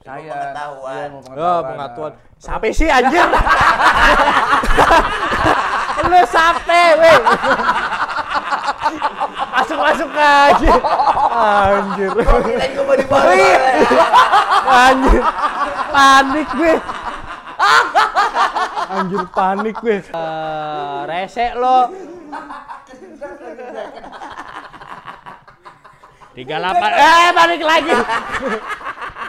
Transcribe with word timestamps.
Saya. 0.00 0.32
pengetahuan. 0.32 0.96
Iya, 0.96 1.12
mau 1.12 1.20
Oh, 1.20 1.22
pengetahuan. 1.60 1.64
pengetahuan. 1.68 2.12
Siapa 2.40 2.66
sih 2.72 2.88
anjir? 2.96 3.20
Lu 6.02 6.20
sape, 6.24 6.82
weh. 6.96 7.18
Masuk-masuk 9.52 10.08
aja. 10.10 10.72
Anjir. 11.36 12.10
Kirain 12.16 12.70
gua 12.72 12.84
mau 12.88 12.96
dibawa. 12.96 13.32
Anjir. 14.88 15.20
Panik 15.92 16.48
gue. 16.56 16.74
Anjir 18.90 19.22
panik 19.30 19.76
gue. 19.78 19.98
Eh, 20.00 20.98
rese 21.04 21.52
lo. 21.54 21.78
Tiga 26.30 26.56
delapan. 26.56 26.90
Eh 26.94 27.28
balik 27.36 27.60
lagi. 27.60 27.92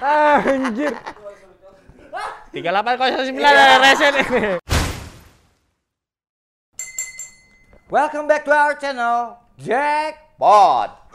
Anjir. 0.02 0.98
Tiga 2.50 2.74
delapan 2.74 2.98
kosong 2.98 3.26
sembilan 3.30 3.54
rese 3.86 4.08
nih. 4.10 4.26
Welcome 7.86 8.26
back 8.26 8.42
to 8.42 8.52
our 8.52 8.74
channel, 8.82 9.38
Jack. 9.62 10.42
Pot. 10.42 11.14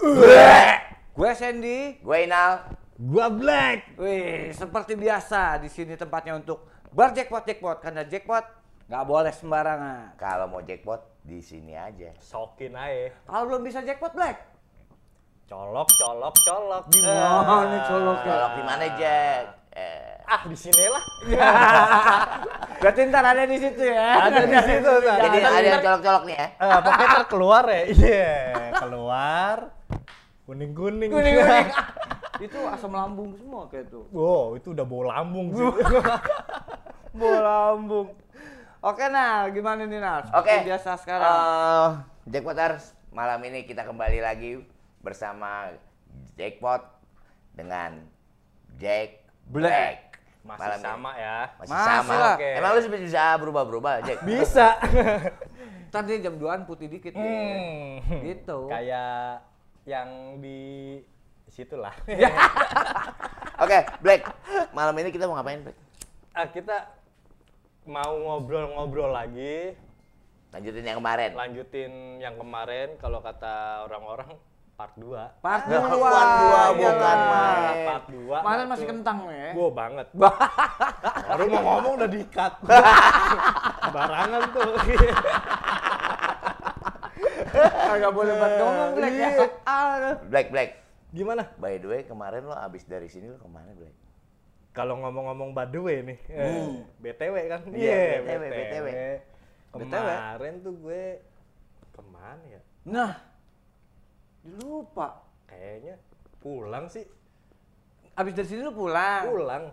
Gue 1.19 1.31
Sandy. 1.35 1.99
Gue 1.99 2.31
Inal. 2.31 2.63
Gua 2.95 3.27
black. 3.27 3.99
Wih, 3.99 4.55
seperti 4.55 4.95
biasa 4.95 5.59
di 5.59 5.67
sini 5.67 5.99
tempatnya 5.99 6.39
untuk 6.39 6.71
berjackpot 6.95 7.43
jackpot 7.43 7.83
karena 7.83 8.07
jackpot 8.07 8.47
nggak 8.87 9.05
boleh 9.05 9.35
sembarangan. 9.35 10.15
Kalau 10.15 10.47
mau 10.47 10.63
jackpot 10.63 11.27
di 11.27 11.43
sini 11.43 11.75
aja. 11.75 12.15
Sokin 12.23 12.79
aja. 12.79 13.13
Kalau 13.27 13.51
belum 13.51 13.67
bisa 13.67 13.83
jackpot 13.83 14.15
black, 14.15 14.56
Colok, 15.47 15.87
colok, 15.95 16.35
colok. 16.43 16.85
gimana 16.91 17.71
nih 17.71 17.81
coloknya? 17.87 18.35
Kalau 18.35 18.49
di 18.59 18.63
mana 18.67 18.87
Jack? 18.99 19.43
Eh, 19.79 20.17
Ah, 20.27 20.43
di 20.43 20.59
sini 20.59 20.91
lah. 20.91 21.05
Berarti 22.83 23.01
ntar 23.07 23.23
ada 23.23 23.47
di 23.47 23.55
situ 23.55 23.79
ya. 23.79 24.27
Ada 24.27 24.43
di 24.43 24.59
situ. 24.59 24.91
Nah. 25.07 25.17
jadi 25.23 25.39
ada 25.47 25.69
yang 25.71 25.83
colok-colok 25.87 26.23
nih 26.27 26.35
ya. 26.35 26.47
Eh, 26.51 26.79
pokoknya 26.83 27.07
ntar 27.15 27.25
keluar 27.31 27.65
ya. 27.71 27.83
Iya, 27.95 28.35
keluar. 28.75 29.57
Kuning-kuning. 30.51 31.11
Kuning 31.15 31.35
kuning. 31.39 31.69
itu 32.51 32.59
asam 32.67 32.91
lambung 32.91 33.39
semua 33.39 33.71
kayak 33.71 33.87
itu. 33.87 34.03
Wow, 34.11 34.59
itu 34.59 34.75
udah 34.75 34.83
bau 34.83 35.07
lambung 35.07 35.55
sih. 35.55 35.63
Bola 37.15 37.71
lambung. 37.71 38.11
Oke 38.83 39.07
nah, 39.07 39.47
gimana 39.55 39.87
nih 39.87 40.03
Nas? 40.03 40.27
Oke. 40.35 40.51
Seperti 40.51 40.69
biasa 40.75 40.91
sekarang. 40.99 41.31
Eh, 41.31 41.89
Jackpoters, 42.35 42.99
malam 43.15 43.39
ini 43.47 43.63
kita 43.63 43.87
kembali 43.87 44.19
lagi 44.19 44.75
bersama 45.07 45.71
Jackpot 46.35 46.83
dengan 47.55 48.03
Jack 48.75 49.23
Black. 49.47 50.19
Masih 50.43 50.63
Malam 50.63 50.79
ini. 50.79 50.87
sama 50.87 51.11
ya. 51.15 51.39
Masih, 51.59 51.71
Masih 51.71 51.87
sama. 51.91 52.15
lah. 52.15 52.35
Oke. 52.35 52.51
Emang 52.55 52.71
lu 52.75 52.81
bisa 52.99 53.25
berubah-berubah, 53.39 53.93
Jack? 54.03 54.19
Bisa. 54.29 54.67
Ntar 55.91 56.03
dia 56.03 56.19
jam 56.19 56.35
2an 56.39 56.67
putih 56.67 56.91
dikit. 56.91 57.15
Hmm. 57.15 58.03
Gitu. 58.23 58.59
Kayak 58.67 59.47
yang 59.87 60.39
di 60.43 60.99
situ 61.47 61.79
lah. 61.79 61.95
Oke, 63.63 63.79
Black. 64.03 64.27
Malam 64.75 64.95
ini 64.99 65.15
kita 65.15 65.31
mau 65.31 65.39
ngapain, 65.39 65.63
Black? 65.63 65.79
Ah, 66.35 66.47
kita 66.51 66.91
mau 67.87 68.13
ngobrol-ngobrol 68.19 69.15
lagi, 69.15 69.73
Lanjutin 70.51 70.85
yang 70.87 70.99
kemarin. 71.03 71.31
lanjutin 71.37 71.93
yang 72.17 72.35
kemarin 72.39 72.97
kalau 72.97 73.21
kata 73.21 73.85
orang-orang 73.87 74.35
part 74.77 74.93
2. 74.95 75.09
Part 75.41 75.63
Nah, 75.67 75.81
dua. 75.89 76.11
part 76.13 76.33
dua, 76.37 76.61
Iya 76.61 76.73
bukan 76.77 77.01
lah. 77.17 77.33
main. 77.33 77.87
Part 77.89 78.05
2. 78.13 78.37
Kemarin 78.45 78.67
masih 78.69 78.87
kentang 78.87 79.19
ya. 79.27 79.51
Gue 79.57 79.69
banget. 79.73 80.07
Baru 81.29 81.45
mau 81.49 81.63
ngomong 81.67 81.93
udah 81.97 82.09
di-cut. 82.13 82.53
Barangan 83.97 84.43
tuh. 84.53 84.71
Kagak 87.57 88.13
boleh 88.13 88.33
buat 88.37 88.53
ngomong 88.55 88.91
Black 88.95 89.15
ya. 89.15 89.29
Iya. 89.33 89.47
Black, 90.29 90.47
Black. 90.53 90.71
Gimana? 91.11 91.43
By 91.57 91.81
the 91.81 91.89
way, 91.89 92.01
kemarin 92.05 92.45
lo 92.45 92.53
abis 92.53 92.85
dari 92.85 93.09
sini 93.09 93.33
lo 93.33 93.41
ke 93.41 93.49
mana, 93.49 93.73
Black? 93.73 93.97
Kalau 94.77 95.01
ngomong-ngomong 95.01 95.57
by 95.57 95.65
the 95.65 95.81
way 95.81 96.05
nih, 96.05 96.19
eh, 96.29 96.85
BTW 97.01 97.35
kan? 97.49 97.61
Iya, 97.73 97.97
Iya, 97.97 98.17
BTW, 98.21 98.45
BTW. 98.53 98.89
Kemarin 99.73 100.55
tuh 100.61 100.77
gue 100.77 101.03
ke 101.89 102.03
mana 102.05 102.45
ya? 102.45 102.61
Nah. 102.85 103.13
Lupa. 104.47 105.23
Kayaknya 105.47 105.95
pulang 106.39 106.87
sih, 106.87 107.03
Abis 108.17 108.33
dari 108.33 108.49
sini 108.49 108.65
lu 108.65 108.73
pulang. 108.73 109.29
pulang. 109.29 109.65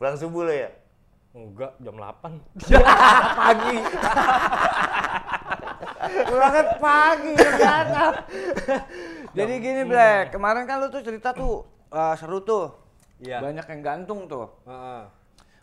Pulang 0.00 0.14
subuh 0.16 0.48
lo 0.48 0.52
ya? 0.54 0.72
Enggak, 1.36 1.76
jam 1.76 1.96
8. 2.00 2.40
pagi. 3.40 3.76
Pulangnya 6.02 6.64
pagi 6.80 7.32
ternyata. 7.40 8.04
Jadi 9.36 9.52
gini 9.60 9.82
Black, 9.84 10.32
kemarin 10.32 10.64
kan 10.64 10.80
lu 10.80 10.88
tuh 10.88 11.04
cerita 11.04 11.36
tuh 11.36 11.68
eh, 11.92 12.14
seru 12.16 12.40
tuh. 12.40 12.72
Iya. 13.20 13.44
Banyak 13.44 13.66
yang 13.68 13.80
gantung 13.84 14.24
tuh. 14.24 14.48
Heeh. 14.64 15.02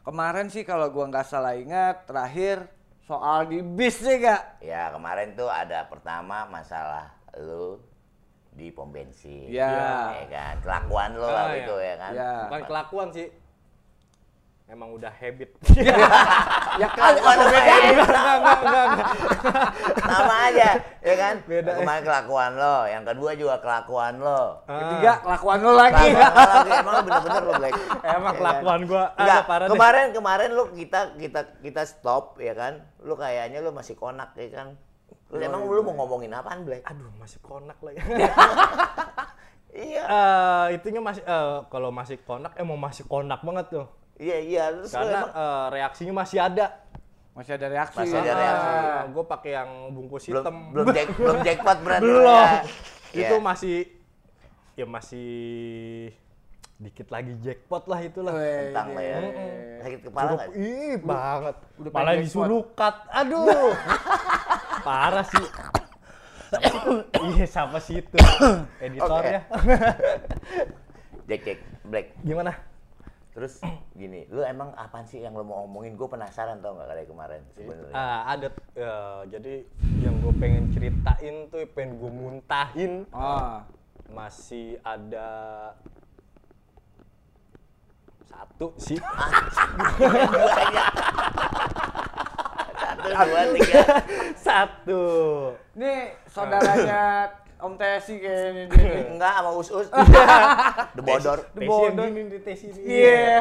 Kemarin 0.06 0.48
sih 0.54 0.62
kalau 0.62 0.90
gua 0.94 1.10
nggak 1.10 1.26
salah 1.26 1.58
ingat 1.58 2.06
terakhir 2.06 2.66
soal 3.10 3.50
di 3.50 3.62
bis 3.66 3.98
sih 3.98 4.22
gak? 4.22 4.62
Ya, 4.62 4.94
kemarin 4.94 5.34
tuh 5.34 5.50
ada 5.50 5.86
pertama 5.90 6.46
masalah 6.46 7.10
lo 7.38 7.89
di 8.60 8.68
pom 8.70 8.92
bensin. 8.92 9.48
Iya. 9.48 9.72
Ya 10.14 10.26
kan, 10.28 10.54
kelakuan 10.60 11.16
lo 11.16 11.26
lah 11.26 11.48
Ah, 11.48 11.56
itu 11.56 11.76
ya 11.80 11.96
kan. 11.96 12.12
Iya. 12.12 12.32
Bukan 12.46 12.62
kelakuan 12.68 13.08
sih. 13.10 13.28
Emang 14.68 14.94
udah 14.94 15.10
habit. 15.10 15.50
Ya 16.80 16.86
Kelakuan 16.96 17.36
apa 17.36 17.42
apa 17.42 17.52
bedanya? 17.52 17.74
ya? 17.74 17.90
enggak, 17.90 18.08
enggak, 18.38 18.58
enggak, 18.62 18.86
enggak. 18.86 19.08
Sama 20.06 20.36
aja, 20.46 20.70
ya 21.02 21.16
kan? 21.18 21.36
Beda. 21.44 21.72
Kemarin 21.76 22.04
kelakuan 22.06 22.52
lo, 22.54 22.78
yang 22.86 23.04
kedua 23.04 23.32
juga 23.34 23.56
kelakuan 23.58 24.14
lo. 24.16 24.44
Ketiga 24.64 25.14
kelakuan 25.20 25.58
lu 25.60 25.72
lagi. 25.74 26.08
Kelakuan 26.14 26.46
lo 26.46 26.54
lagi, 26.54 26.72
emang 26.72 26.94
lo 26.94 27.02
bener-bener 27.02 27.42
lo 27.42 27.54
Black. 27.58 27.74
Emang 27.74 27.98
Ya 28.00 28.14
kan? 28.14 28.34
kelakuan 28.38 28.80
gua 28.86 29.04
Enggak, 29.12 29.34
ada 29.34 29.44
parah 29.44 29.66
deh. 29.66 29.72
kemarin 29.74 30.06
kemarin 30.14 30.50
lu 30.54 30.64
kita 30.72 31.00
kita 31.18 31.42
kita 31.60 31.82
stop 31.84 32.24
ya 32.38 32.54
kan. 32.54 32.74
Lu 33.02 33.14
kayaknya 33.16 33.60
lu 33.60 33.74
masih 33.74 33.98
konak 33.98 34.38
ya 34.38 34.48
kan. 34.54 34.68
Lu 35.30 35.38
emang 35.38 35.62
lu 35.64 35.82
mau 35.86 35.94
ngomongin 35.94 36.34
apaan, 36.34 36.66
Black? 36.66 36.82
Aduh, 36.90 37.10
masih 37.18 37.40
konak 37.42 37.78
lagi. 37.82 38.00
Iya. 39.70 40.02
Eh, 40.02 40.66
itunya 40.82 40.98
masih 40.98 41.22
eh, 41.22 41.58
kalau 41.70 41.94
masih 41.94 42.18
konak 42.26 42.58
emang 42.58 42.76
masih 42.76 43.06
konak 43.06 43.40
banget 43.46 43.70
tuh. 43.70 43.88
Iya, 44.18 44.38
iya. 44.42 44.64
Terus 44.74 44.92
lu 44.92 44.98
Karena 44.98 45.14
emang 45.14 45.32
eh, 45.32 45.66
reaksinya 45.78 46.14
masih 46.18 46.38
ada. 46.42 46.66
Masih 47.38 47.52
ada 47.56 47.68
reaksi. 47.70 47.98
Masih 48.02 48.18
ada 48.18 48.34
reaksi. 48.34 48.68
Ah, 48.76 49.04
gue 49.08 49.24
pakai 49.30 49.52
yang 49.56 49.70
bungkus 49.94 50.26
belum 50.26 50.42
hitam. 50.44 50.56
belum 50.74 50.88
jack, 50.90 51.08
belum 51.22 51.40
jackpot 51.46 51.78
berarti. 51.86 52.04
Belum. 52.04 52.26
Ya. 52.34 52.62
Itu 53.14 53.36
Iya. 53.38 53.46
masih 53.46 53.78
ya 54.74 54.86
masih 54.90 55.30
dikit 56.80 57.08
lagi 57.14 57.34
jackpot 57.40 57.84
lah 57.86 58.00
itulah. 58.02 58.34
Weh, 58.36 58.74
Tentang 58.74 58.88
lo 58.98 59.02
ya. 59.06 59.20
Sakit 59.80 60.00
kepala 60.02 60.30
nggak? 60.34 60.50
ih 60.58 60.94
banget. 61.00 61.56
udah 61.78 61.92
Malah 61.94 62.14
disuruh 62.18 62.64
cut. 62.74 62.96
Aduh. 63.14 63.48
Parah 64.82 65.26
sih. 65.26 65.46
Iya, 67.30 67.46
siapa 67.46 67.78
sih 67.78 68.02
itu? 68.02 68.18
Editornya. 68.86 69.46
Jack, 71.30 71.42
Jack, 71.46 71.60
Black. 71.86 72.08
Gimana? 72.22 72.58
Terus 73.30 73.62
gini, 73.94 74.26
lu 74.28 74.42
emang 74.42 74.74
apaan 74.74 75.06
sih 75.06 75.22
yang 75.22 75.32
lu 75.32 75.46
mau 75.46 75.64
omongin? 75.64 75.94
Gue 75.94 76.10
penasaran 76.10 76.60
tau 76.60 76.74
nggak 76.74 76.90
kali 76.90 77.04
kemarin 77.06 77.42
sebenarnya. 77.54 77.94
Ah, 77.94 78.20
ada 78.28 78.48
ya, 78.74 78.94
jadi 79.30 79.64
yang 80.02 80.18
gue 80.20 80.34
pengen 80.36 80.74
ceritain 80.74 81.48
tuh 81.48 81.64
pengen 81.72 82.02
gue 82.02 82.12
muntahin 82.12 82.94
Ah. 83.14 83.64
masih 84.10 84.82
ada 84.82 85.30
satu 88.26 88.74
sih 88.76 88.98
Satu, 88.98 90.04
dua, 93.12 93.42
tiga. 93.54 93.84
satu 94.46 95.04
Ini 95.74 95.94
saudaranya 96.26 97.30
Om 97.58 97.74
Tesi 97.76 98.16
kayaknya 98.18 98.64
dia. 98.68 99.04
Enggak, 99.10 99.34
sama 99.36 99.52
us-us. 99.52 99.88
The 100.96 101.02
bodor. 101.02 101.40
Tesi 101.50 101.60
yang 101.60 101.68
bodoh. 101.68 102.06
gini 102.08 102.22
di 102.26 102.40
tes 102.40 102.60
ini 102.62 102.82
Iya. 102.82 103.40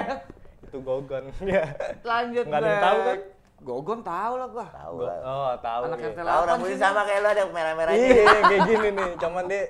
itu 0.60 0.78
gogon 0.78 1.24
ya 1.48 1.64
Lanjut 2.02 2.44
Nggak 2.44 2.58
ada 2.58 2.68
yang 2.68 2.82
tahu 2.82 2.98
kan? 3.00 3.18
Gogon 3.58 4.00
tahu 4.02 4.32
lah 4.34 4.48
gua. 4.48 4.66
Tahu 4.68 4.96
lah. 5.00 5.16
oh 5.20 5.52
tahu 5.58 5.82
Anak. 5.84 5.98
RT 6.04 6.18
Tahu 6.20 6.42
rambutnya 6.44 6.78
sama 6.78 7.00
kayak 7.02 7.20
lu 7.20 7.28
ada 7.28 7.42
merah-merahnya. 7.48 7.98
iya 7.98 8.38
kayak 8.44 8.62
gini 8.66 8.88
nih 8.90 9.08
cuman 9.16 9.44
dia 9.46 9.62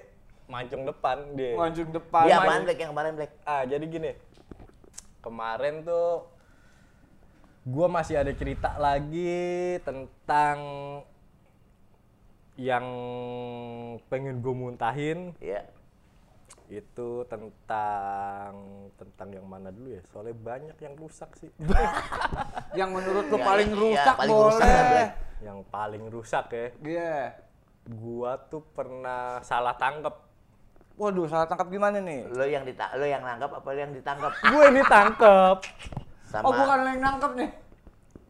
mancung 0.44 0.82
depan 0.82 1.16
dia 1.32 1.52
Mancung 1.54 1.88
depan. 1.88 2.24
Iya, 2.24 2.36
apaan 2.38 2.60
Black 2.62 2.78
yang 2.78 2.90
kemarin 2.90 3.12
Black? 3.14 3.32
ah 3.44 3.62
jadi 3.62 3.84
gini 3.84 4.10
kemarin 5.18 5.74
tuh 5.82 6.24
gua 7.68 7.86
masih 7.86 8.16
ada 8.16 8.32
cerita 8.32 8.80
lagi 8.80 9.76
tentang 9.84 10.58
yang 12.58 12.86
pengen 14.08 14.42
gue 14.42 14.50
muntahin 14.50 15.30
Iya. 15.38 15.62
Itu 16.68 17.24
tentang 17.24 18.52
tentang 18.92 19.28
yang 19.30 19.46
mana 19.46 19.70
dulu 19.70 19.94
ya? 19.94 20.02
Soalnya 20.10 20.36
banyak 20.36 20.76
yang 20.76 20.94
rusak 20.98 21.32
sih. 21.38 21.48
Yang 22.78 22.90
menurut 22.92 23.24
lu 23.32 23.38
Ya, 23.40 23.44
paling 23.46 23.70
ya, 23.70 23.72
ya, 23.72 23.80
rusak 23.80 24.16
paling 24.18 24.36
rusak 24.36 24.60
lah, 24.60 24.68
boleh. 24.68 24.90
Black. 24.92 25.10
yang 25.38 25.58
paling 25.64 26.04
rusak 26.10 26.44
ya. 26.50 26.66
Iya. 26.82 27.16
Gua 27.88 28.36
tuh 28.36 28.60
pernah 28.74 29.38
salah 29.40 29.72
tangkep. 29.72 30.12
Waduh, 30.98 31.24
salah 31.24 31.46
tangkap 31.46 31.70
gimana 31.70 32.02
nih? 32.02 32.26
Lo 32.28 32.44
yang 32.44 32.66
dita 32.66 32.90
lo 32.98 33.06
yang 33.06 33.22
nangkap 33.22 33.48
apa 33.54 33.68
lo 33.70 33.78
yang 33.78 33.94
ditangkap? 33.94 34.32
Gue 34.44 34.64
ini 34.68 34.82
tangkep. 34.84 35.56
Sama 36.28 36.44
Oh, 36.44 36.52
bukan 36.52 36.76
lo 36.84 36.88
yang 36.92 37.00
nangkep 37.00 37.32
nih. 37.40 37.50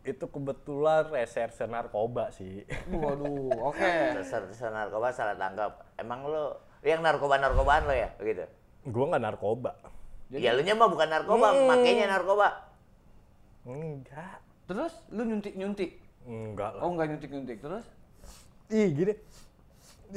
Itu 0.07 0.25
kebetulan 0.31 1.11
reserse 1.11 1.67
narkoba 1.67 2.31
sih. 2.31 2.63
Waduh, 2.89 3.51
oke. 3.75 3.93
Reserse 4.23 4.71
narkoba 4.71 5.11
salah 5.11 5.35
tangkap. 5.35 5.83
Emang 5.99 6.23
lo 6.25 6.63
yang 6.87 7.03
narkoba-narkobaan 7.03 7.91
lo 7.91 7.95
ya? 7.95 8.15
Begitu. 8.17 8.47
Gue 8.87 9.05
nggak 9.05 9.21
narkoba. 9.21 9.75
Ya 10.31 10.55
lu 10.55 10.63
mah 10.63 10.89
bukan 10.93 11.09
narkoba, 11.11 11.47
Hmm. 11.57 11.67
makainya 11.67 12.07
narkoba. 12.07 12.71
Enggak. 13.67 14.39
Terus 14.69 14.93
lu 15.11 15.25
nyuntik-nyuntik? 15.27 15.99
Enggak 16.29 16.79
lah. 16.79 16.83
Oh, 16.87 16.93
enggak 16.95 17.09
nyuntik-nyuntik. 17.11 17.59
Terus? 17.59 17.85
Ih, 18.71 18.89
gini. 18.95 19.15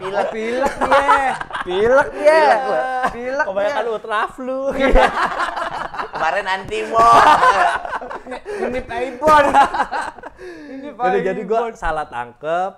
Pilek, 0.00 0.28
pilek 0.36 0.74
dia. 0.84 1.32
Pilek 1.64 2.08
dia. 2.12 2.44
Pilek 3.08 3.46
Kebanyakan 3.48 3.86
ultraflu. 3.88 4.60
Kemarin 6.20 6.46
antimo. 6.46 7.00
Ini 8.68 8.80
Paibon. 8.84 9.44
Ini 10.76 10.88
Jadi 10.92 11.18
jadi 11.24 11.42
gue 11.42 11.58
salah 11.72 12.04
tangkep. 12.04 12.72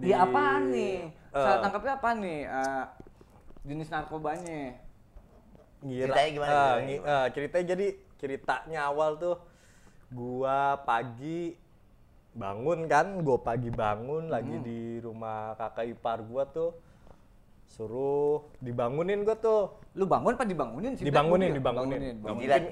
Di 0.00 0.08
apaan 0.10 0.72
nih? 0.72 1.12
Salah 1.28 1.60
Eh. 1.60 1.60
tangkapnya 1.60 1.92
apa 1.94 2.10
nih? 2.16 2.40
Eh, 2.42 2.84
jenis 3.62 3.92
narkobanya. 3.92 4.72
Ngira, 5.84 6.08
Ceritanya 6.08 6.30
gimana, 6.32 6.48
ceritanya 6.48 6.80
ngi- 6.80 7.04
eh, 7.04 7.26
ceritanya 7.30 7.66
jadi 7.68 7.86
ceritanya 8.16 8.80
awal 8.88 9.20
tuh 9.20 9.36
gua 10.08 10.80
pagi 10.80 11.52
bangun 12.32 12.88
kan, 12.88 13.20
gua 13.20 13.36
pagi 13.38 13.68
bangun 13.68 14.32
lagi 14.32 14.56
di 14.58 14.80
rumah 14.98 15.52
kakak 15.54 15.92
ipar 15.92 16.24
gua 16.24 16.48
tuh 16.48 16.72
suruh 17.66 18.46
dibangunin 18.58 19.20
gua 19.20 19.36
tuh 19.36 19.62
Lu 19.92 20.04
bangun 20.04 20.32
apa 20.32 20.44
dibangunin 20.44 20.92
sih? 20.92 21.02
dibangunin 21.02 21.50
Black? 21.50 21.58
dibangunin 21.58 21.98
Bangunin. 21.98 22.14
nggak 22.16 22.32
mungkin 22.32 22.62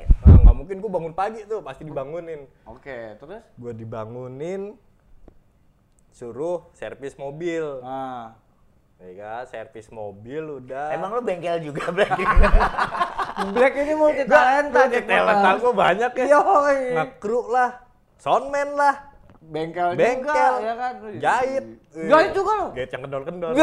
nggak 0.41 0.57
mungkin 0.57 0.77
gua 0.79 0.91
bangun 0.93 1.13
pagi 1.13 1.41
tuh 1.45 1.61
pasti 1.61 1.83
dibangunin 1.83 2.41
Oke, 2.65 3.17
terus? 3.17 3.43
gua 3.55 3.73
dibangunin 3.73 4.77
suruh 6.11 6.71
servis 6.71 7.15
mobil 7.15 7.81
Ah. 7.81 8.39
ya 8.97 9.11
kan 9.17 9.43
servis 9.45 9.91
mobil 9.91 10.63
udah 10.63 10.91
Emang 10.91 11.11
lo 11.11 11.21
bengkel 11.21 11.59
juga 11.61 11.91
berarti? 11.95 12.23
Black 13.51 13.75
ini 13.77 13.93
multi 13.93 14.23
talenta. 14.25 14.87
Gua 14.87 15.03
talenta 15.03 15.51
gua 15.59 15.73
banyak 15.75 16.11
ya 16.15 16.25
Yoi. 16.31 16.81
ngekru 16.95 17.41
lah 17.49 17.83
soundman 18.17 18.73
lah 18.73 18.95
Bengkel, 19.45 19.93
bengkel 19.95 20.25
juga, 20.25 20.59
ya 20.59 20.75
kan? 20.75 20.95
jahit 21.17 21.65
Jahit 21.93 22.31
juga 22.33 22.53
lo? 22.55 22.67
jahit 22.73 22.91
yang 22.91 23.03
kendor-kendor 23.05 23.53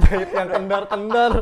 jahit 0.00 0.30
yang 0.30 0.48
kendor-kendor. 0.48 1.32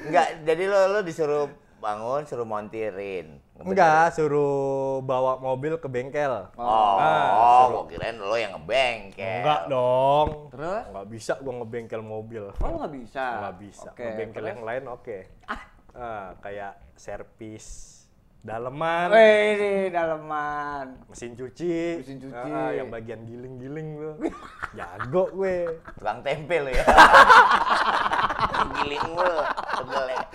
Enggak, 0.00 0.26
jadi 0.42 0.62
lo 0.64 0.80
lo 0.90 1.00
disuruh 1.00 1.46
bangun, 1.78 2.22
suruh 2.24 2.44
montirin. 2.44 3.38
enggak 3.56 4.12
suruh 4.12 4.98
bawa 5.00 5.34
mobil 5.36 5.74
ke 5.76 5.86
bengkel 5.86 6.46
Oh, 6.54 6.94
Ah, 6.94 7.66
gua 7.68 7.86
kirain 7.86 8.14
lo 8.14 8.34
yang 8.34 8.54
ngebengkel. 8.54 9.42
enggak 9.42 9.66
dong 9.66 10.46
Terus? 10.48 10.82
enggak 10.86 11.06
bisa 11.08 11.32
gua 11.38 11.54
ngebengkel 11.56 11.98
mobil 11.98 12.54
Oh, 12.54 12.66
lu 12.68 12.78
nggak 12.78 12.94
bisa? 12.94 13.24
nggak 13.42 13.56
bisa 13.58 13.88
Oke, 13.90 14.02
ngebengkel 14.04 14.38
terus? 14.40 14.50
yang 14.52 14.62
lain 14.62 14.84
oke 14.86 15.18
Ah, 15.90 16.30
kayak 16.38 16.78
servis 16.94 17.97
daleman 18.38 19.10
Wih, 19.10 19.44
ini 19.52 19.70
daleman. 19.90 20.86
mesin 21.06 21.34
cuci, 21.34 22.00
Mesin 22.00 22.18
cuci. 22.18 22.48
Ah, 22.48 22.70
yang 22.70 22.88
bagian 22.88 23.22
giling-giling 23.22 23.88
lo, 23.94 24.12
jago 24.72 25.28
gue. 25.34 25.78
Tukang 25.94 26.22
tempe 26.22 26.56
lo 26.58 26.70
ya. 26.70 26.84
Giling 28.78 29.06
lo, 29.12 29.32
tebel 29.74 30.04
ya. 30.08 30.22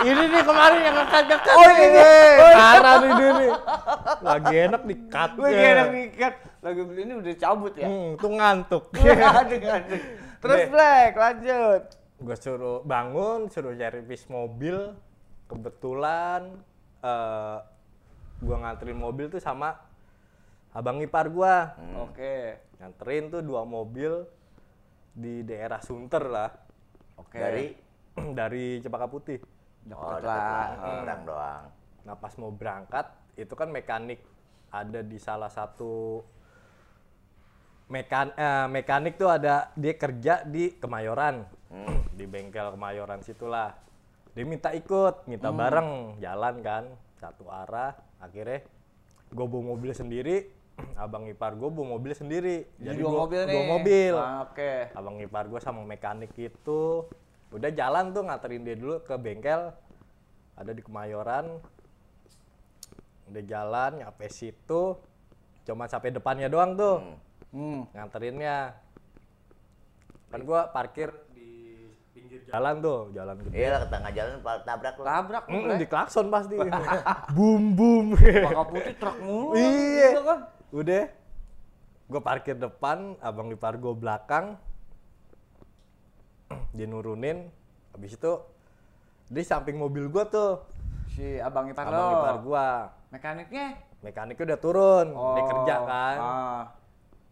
Ini 0.00 0.22
nih 0.32 0.40
kemarin 0.40 0.80
yang 0.80 0.96
ngekat-ngekat 0.96 1.52
Oh, 1.52 1.64
nih. 1.68 1.76
ini. 1.84 2.00
Parah 2.56 2.94
nih 2.96 3.10
dia 3.12 3.30
nih. 3.36 3.52
Lagi 4.24 4.54
enak 4.64 4.82
di 4.88 4.94
cut. 5.06 5.30
Wih, 5.36 5.52
kira 5.52 5.82
mikat. 5.92 6.34
Lagi 6.60 6.80
beli 6.84 7.00
ini 7.04 7.14
udah 7.16 7.34
cabut 7.36 7.74
ya? 7.76 7.84
Hmm, 7.88 8.16
tuh 8.16 8.30
ngantuk. 8.32 8.84
Aduh, 8.96 9.60
aduh. 9.60 10.00
Terus. 10.40 10.60
Black, 10.72 11.12
lanjut. 11.14 11.82
Gue 12.20 12.36
suruh 12.36 12.84
bangun, 12.84 13.48
suruh 13.48 13.72
servis 13.72 14.28
mobil. 14.28 14.76
Kebetulan 15.48 16.60
eh 17.00 17.58
gue 18.40 18.56
nganterin 18.56 18.96
mobil 18.96 19.28
tuh 19.32 19.40
sama 19.40 19.76
abang 20.76 21.00
ipar 21.02 21.32
gua. 21.32 21.74
Oke. 22.04 22.60
Nganterin 22.78 23.32
tuh 23.32 23.42
dua 23.42 23.64
mobil 23.66 24.24
di 25.16 25.42
daerah 25.42 25.80
Sunter 25.82 26.24
lah. 26.28 26.50
Oke. 27.18 27.40
Dari 27.40 27.66
Dari 28.38 28.82
Cempaka 28.82 29.06
Putih. 29.08 29.40
Oh, 29.90 30.12
Deket 30.12 30.22
deket 30.22 30.28
lah. 30.28 30.36
lah. 30.36 30.66
Nyebrang 30.84 31.22
doang. 31.24 31.64
Nah 32.04 32.14
pas 32.16 32.32
mau 32.36 32.52
berangkat 32.52 33.06
itu 33.38 33.54
kan 33.56 33.72
mekanik 33.72 34.20
ada 34.70 35.00
di 35.02 35.18
salah 35.18 35.48
satu 35.50 36.22
mekan 37.90 38.30
eh, 38.38 38.66
mekanik 38.70 39.18
tuh 39.18 39.26
ada 39.26 39.74
dia 39.74 39.94
kerja 39.98 40.46
di 40.46 40.78
Kemayoran 40.78 41.42
di 42.12 42.24
bengkel 42.26 42.74
Kemayoran 42.74 43.22
situlah. 43.22 43.74
Dia 44.34 44.46
minta 44.46 44.70
ikut 44.70 45.26
minta 45.26 45.50
bareng 45.50 46.18
jalan 46.18 46.54
kan 46.60 46.84
satu 47.18 47.46
arah. 47.46 47.94
Akhirnya 48.18 48.62
gue 49.30 49.46
bawa 49.46 49.74
mobil 49.74 49.94
sendiri 49.94 50.50
abang 51.02 51.26
ipar 51.26 51.54
gue 51.54 51.70
bawa 51.70 51.96
mobil 51.96 52.12
sendiri. 52.12 52.66
Jadi 52.76 53.00
gua- 53.00 53.26
mobil 53.26 53.40
nih. 53.46 53.54
dua 53.54 53.64
mobil. 53.68 54.14
Ah, 54.14 54.44
Oke. 54.44 54.90
abang 54.92 55.16
ipar 55.18 55.46
gue 55.46 55.60
sama 55.62 55.82
mekanik 55.82 56.34
itu 56.34 57.06
udah 57.50 57.70
jalan 57.70 58.14
tuh 58.14 58.22
nganterin 58.22 58.62
dia 58.62 58.76
dulu 58.76 59.02
ke 59.02 59.14
bengkel. 59.16 59.70
Ada 60.58 60.74
di 60.74 60.82
Kemayoran. 60.82 61.46
Udah 63.30 63.42
jalan 63.46 64.02
nyampe 64.02 64.26
situ. 64.28 64.98
Cuma 65.62 65.86
sampai 65.86 66.10
depannya 66.10 66.50
doang 66.50 66.74
tuh. 66.74 66.96
Hmm. 67.50 67.86
nganterinnya. 67.90 68.74
Kan 70.30 70.46
gua 70.46 70.70
parkir 70.70 71.10
pinggir 72.30 72.46
jalan 72.46 72.74
tuh 72.78 73.00
jalan 73.10 73.34
gede 73.42 73.54
Iya 73.56 73.76
ke 73.76 73.88
tengah 73.88 74.10
jalan 74.12 74.32
tabrak 74.62 74.94
lo. 74.94 75.02
Tabrak 75.04 75.44
lu, 75.44 75.58
Mm, 75.60 75.70
di 75.74 75.86
klakson 75.88 76.26
pasti 76.28 76.54
boom 77.34 77.74
boom 77.74 78.04
Baka 78.14 78.62
putih 78.64 78.94
truk 78.94 79.16
mulu. 79.18 79.54
Iya. 79.54 80.08
Gitu 80.08 80.22
kan? 80.22 80.40
udah 80.70 81.02
gue 82.06 82.20
parkir 82.20 82.54
depan 82.54 82.98
abang 83.18 83.50
ipar 83.50 83.74
gue 83.74 83.90
belakang 83.92 84.54
dia 86.70 86.86
nurunin 86.86 87.50
habis 87.90 88.14
itu 88.14 88.32
di 89.26 89.42
samping 89.42 89.74
mobil 89.74 90.06
gue 90.06 90.24
tuh 90.28 90.62
Si 91.10 91.26
abang 91.36 91.66
ipar 91.66 91.82
abang 91.84 91.98
lo. 92.00 92.14
ipar 92.16 92.36
gue 92.40 92.66
Mekaniknya? 93.10 93.66
mekaniknya 94.00 94.44
udah 94.46 94.60
turun 94.60 95.06
dia 95.10 95.42
kerja 95.44 95.74
kan 95.82 96.16
Ah. 96.16 96.62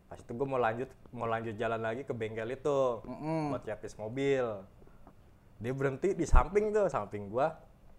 pas 0.04 0.18
itu 0.18 0.28
gue 0.28 0.44
mau 0.44 0.58
lanjut 0.58 0.84
mau 1.10 1.24
lanjut 1.24 1.54
jalan 1.54 1.78
lagi 1.78 2.02
ke 2.02 2.10
bengkel 2.10 2.50
itu 2.50 3.00
Mm-mm. 3.02 3.54
buat 3.54 3.62
servis 3.62 3.94
mobil 3.94 4.66
dia 5.58 5.72
berhenti 5.72 6.14
di 6.14 6.22
samping 6.22 6.70
tuh 6.70 6.86
samping 6.86 7.26
gua 7.26 7.50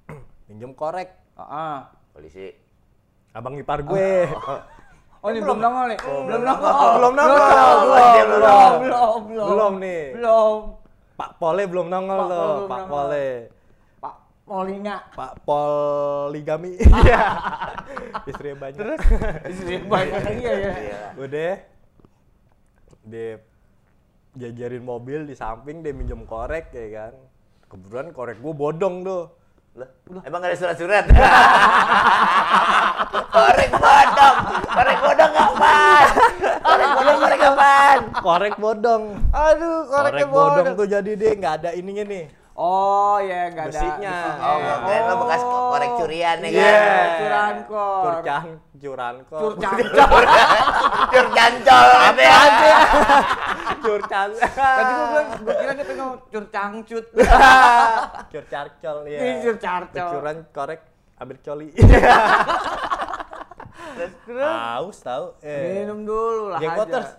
minjem 0.48 0.72
korek 0.72 1.12
Ah, 1.34 1.44
ah. 1.44 1.78
Polisi. 2.12 2.51
abang 3.32 3.56
ipar 3.56 3.80
gue 3.82 4.28
Oh, 5.20 5.28
ini 5.28 5.39
belum 5.39 5.60
nongol 5.60 5.92
nih. 5.92 6.00
Belum 6.00 6.42
nongol. 6.42 6.72
belum 6.96 7.12
nongol. 7.12 7.36
Belum, 7.36 7.51
Belum, 7.51 7.84
belum, 7.84 8.32
belum. 8.32 8.72
belum, 8.80 9.20
belum. 9.28 9.48
Belum 9.51 9.74
nih. 9.78 10.04
Belum. 10.16 10.56
Pak 11.16 11.32
Pole 11.36 11.63
belum 11.68 11.88
nongol 11.88 12.16
Pak 12.16 12.24
Pol 12.24 12.32
tuh 12.32 12.39
belum 12.39 12.70
Pak. 12.72 12.84
Pole 12.88 13.28
Pak 14.00 14.16
Molina. 14.46 14.96
Pak 15.12 15.32
Poligami 15.44 16.72
iya 17.04 17.22
istrinya 18.24 18.56
banyak 18.58 18.80
Terus 18.80 19.00
istri 19.46 19.75
banyak 19.92 20.22
iya 20.39 20.54
ya. 20.56 20.72
Iya. 20.74 21.00
udah 21.20 21.54
dia 23.04 23.32
jajarin 24.34 24.82
mobil 24.82 25.28
di 25.28 25.36
samping 25.36 25.84
dia 25.84 25.92
minjem 25.92 26.24
korek 26.24 26.72
ya 26.72 26.88
kan 26.96 27.13
kebetulan 27.70 28.10
korek 28.10 28.38
gua 28.38 28.54
bodong 28.54 28.96
tuh 29.02 29.24
Lah, 29.72 29.86
emang 30.26 30.42
gak 30.42 30.50
ada 30.50 30.58
surat-surat? 30.58 31.06
korek 33.30 33.70
bodong, 33.72 34.36
korek 34.68 34.98
bodong 35.00 35.32
kapan? 35.32 36.06
Korek 36.60 36.90
bodong, 36.90 37.18
korek 37.18 37.40
kapan? 37.40 37.98
korek 38.20 38.56
bodong 38.58 39.04
Aduh, 39.30 39.78
korek 39.86 40.12
koreknya 40.18 40.26
bodong 40.28 40.66
bodong. 40.66 40.76
tuh 40.76 40.88
jadi 40.90 41.12
dia 41.14 41.32
nggak 41.32 41.54
ada 41.64 41.70
ininya 41.72 42.04
nih 42.04 42.26
Oh 42.60 43.24
ya 43.24 43.48
nggak 43.56 43.66
ada. 43.66 43.80
Besinya. 43.80 44.18
Oh, 44.36 44.58
Iya. 44.60 44.74
kirain 44.84 45.04
lo 45.08 45.14
bekas 45.24 45.42
korek 45.48 45.92
curian 45.96 46.38
ya 46.38 46.50
kan? 46.52 46.60
Iya. 46.60 46.84
Curan 47.16 47.56
kor. 47.64 48.04
Curcan, 48.04 48.44
curan 48.76 49.16
kok. 49.24 49.40
Curcan. 49.40 49.76
Cur 51.16 51.26
jancol 51.32 51.88
gitu 51.88 52.20
ya. 52.20 52.40
Curcan. 53.80 54.30
Tadi 54.40 54.92
gua 54.94 55.06
bilang, 55.10 55.28
gua 55.44 55.54
kira 55.56 55.74
dia 55.74 55.86
pengen 55.88 56.10
curcangcut. 56.32 57.06
Curcarcol 58.32 58.98
ya. 59.08 59.20
Curcarcol. 59.44 60.12
Curan 60.14 60.38
korek 60.54 60.82
ambil 61.20 61.38
coli. 61.44 61.68
Terus 64.00 64.56
Haus 64.60 64.98
tahu. 65.04 65.26
Eh. 65.44 65.84
minum 65.84 66.00
dulu 66.08 66.56
lah 66.56 66.60
Jack 66.64 66.72
aja. 66.72 66.80
Waters. 66.80 67.12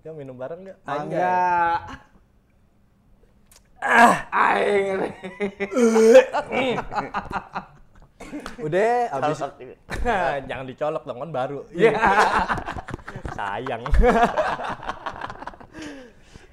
Ya 0.00 0.10
minum 0.16 0.36
bareng 0.38 0.60
enggak? 0.64 0.78
Enggak. 0.86 1.78
Ah, 3.80 4.28
aing. 4.28 5.00
Udah 8.66 9.08
gitu. 9.16 9.74
jangan 10.46 10.64
dicolok 10.68 11.02
dong 11.08 11.18
kan 11.18 11.30
baru. 11.32 11.58
Iya. 11.72 11.92
Sayang. 13.34 13.82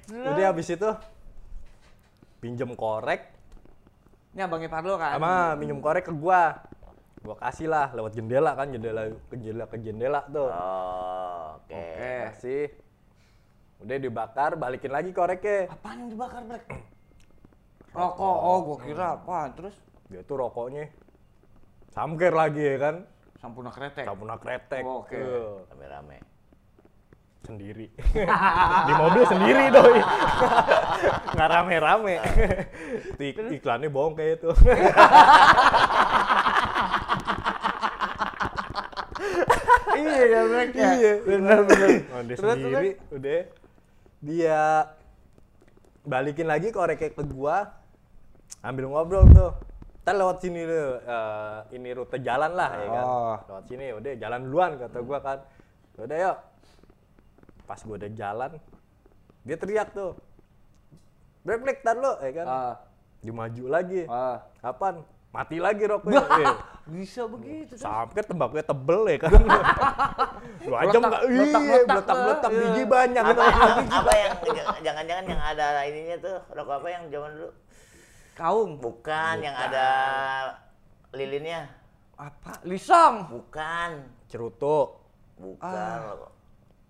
Udah 0.08 0.46
habis 0.48 0.68
itu 0.68 0.90
pinjem 2.38 2.72
korek 2.72 3.28
Ini 4.32 4.46
abangnya 4.46 4.70
Parlo 4.70 4.94
kan? 4.94 5.16
sama 5.16 5.52
minjem 5.54 5.80
korek 5.80 6.06
ke 6.06 6.12
gua. 6.12 6.62
Gua 7.18 7.34
kasih 7.34 7.66
lah 7.66 7.90
lewat 7.90 8.14
jendela 8.14 8.54
kan 8.54 8.70
jendela 8.70 9.10
ke 9.26 9.34
jendela 9.34 9.66
ke 9.66 9.76
jendela 9.78 10.20
tuh. 10.28 10.46
Oh, 10.46 11.58
oke. 11.58 11.74
Oke. 11.74 12.12
Kasih. 12.30 12.64
Udah 13.78 13.96
dibakar, 13.96 14.54
balikin 14.54 14.90
lagi 14.90 15.10
koreknya. 15.10 15.66
Apaan 15.68 16.06
yang 16.06 16.10
dibakar, 16.10 16.42
Brek? 16.46 16.62
Rokok. 17.90 18.36
Oh, 18.38 18.58
gua 18.62 18.78
kira 18.78 19.06
apaan. 19.16 19.50
Terus 19.54 19.74
Dia 20.06 20.22
tuh 20.22 20.38
rokoknya 20.38 20.88
samker 21.90 22.32
lagi 22.32 22.62
ya 22.62 22.76
kan. 22.78 22.96
sampuna 23.38 23.70
kretek. 23.70 24.02
Sampuna 24.02 24.34
kretek. 24.36 24.82
Oke. 24.82 25.14
Tuh, 25.14 25.62
Rame-rame. 25.68 26.18
Sendiri. 27.46 27.86
Di 28.88 28.92
mobil 28.96 29.24
sendiri 29.28 29.70
doi. 29.70 30.00
Nggak 31.34 31.48
rame-rame. 31.48 32.16
Iklannya 33.54 33.88
bohong 33.92 34.14
kayak 34.18 34.42
itu. 34.42 34.50
iya 39.98 40.22
ya, 40.26 40.40
Brek 40.46 40.70
ya. 40.74 40.90
Iya, 40.98 41.12
benar 41.22 41.58
benar. 41.66 41.88
Oh, 42.10 42.22
dia 42.26 42.36
Terus, 42.36 42.54
sendiri, 42.58 42.90
udah. 43.14 43.42
Dia 44.18 44.58
balikin 46.02 46.46
lagi 46.50 46.68
koreknya 46.74 47.14
ke 47.14 47.22
gua. 47.26 47.70
Ambil 48.64 48.90
ngobrol 48.90 49.26
tuh. 49.30 49.54
Ntar 50.02 50.16
lewat 50.16 50.40
sini 50.40 50.64
deh, 50.64 51.04
eh, 51.04 51.58
ini 51.76 51.92
rute 51.92 52.16
jalan 52.24 52.56
lah 52.56 52.70
ya 52.80 52.86
kan. 52.88 53.04
Oh. 53.04 53.36
Lewat 53.44 53.64
sini, 53.68 53.92
udah 53.92 54.12
jalan 54.16 54.40
duluan 54.48 54.80
kata 54.80 54.98
gua 55.04 55.18
kan. 55.20 55.38
Udah 56.00 56.16
yuk. 56.16 56.47
Pas 57.68 57.80
gua 57.84 58.00
udah 58.00 58.08
jalan, 58.08 58.56
dia 59.44 59.56
teriak 59.60 59.92
tuh. 59.92 60.16
Brek, 61.44 61.60
brek, 61.60 61.78
tar 61.84 61.94
lo, 61.94 62.16
ya 62.18 62.32
kan. 62.32 62.46
Ah, 62.48 62.74
Dimaju 63.20 63.64
lagi. 63.68 64.08
ah. 64.08 64.40
Kapan? 64.58 65.04
Mati 65.28 65.60
lagi 65.60 65.84
rokoknya. 65.84 66.24
Eh, 66.40 66.56
Bisa 66.88 67.28
begitu. 67.28 67.76
Sampai 67.76 68.24
tembakunya 68.24 68.64
tebel 68.64 69.04
ya 69.06 69.18
kan. 69.20 69.32
Dua 70.64 70.88
jam 70.88 71.04
Meletak- 71.04 71.28
enggak? 71.28 71.28
Iya, 71.28 72.08
lah. 72.08 72.48
biji 72.48 72.82
banyak 72.88 73.22
gitu. 73.28 73.40
Apa, 73.44 73.52
apa, 73.52 73.82
apa 73.92 74.12
yang 74.16 74.32
jangan-jangan 74.80 75.24
yang 75.28 75.42
ada 75.44 75.66
ininya 75.84 76.16
tuh 76.16 76.36
rokok 76.48 76.74
apa 76.80 76.88
yang 76.88 77.02
zaman 77.12 77.30
dulu? 77.36 77.50
Kaung. 78.32 78.72
Bukan, 78.80 79.36
yang 79.44 79.52
ada 79.52 79.86
lilinnya. 81.12 81.68
Apa? 82.16 82.64
Lisong. 82.64 83.28
Bukan. 83.28 83.90
Cerutu. 84.32 84.96
Bukan. 85.36 85.68
Ah. 85.68 86.16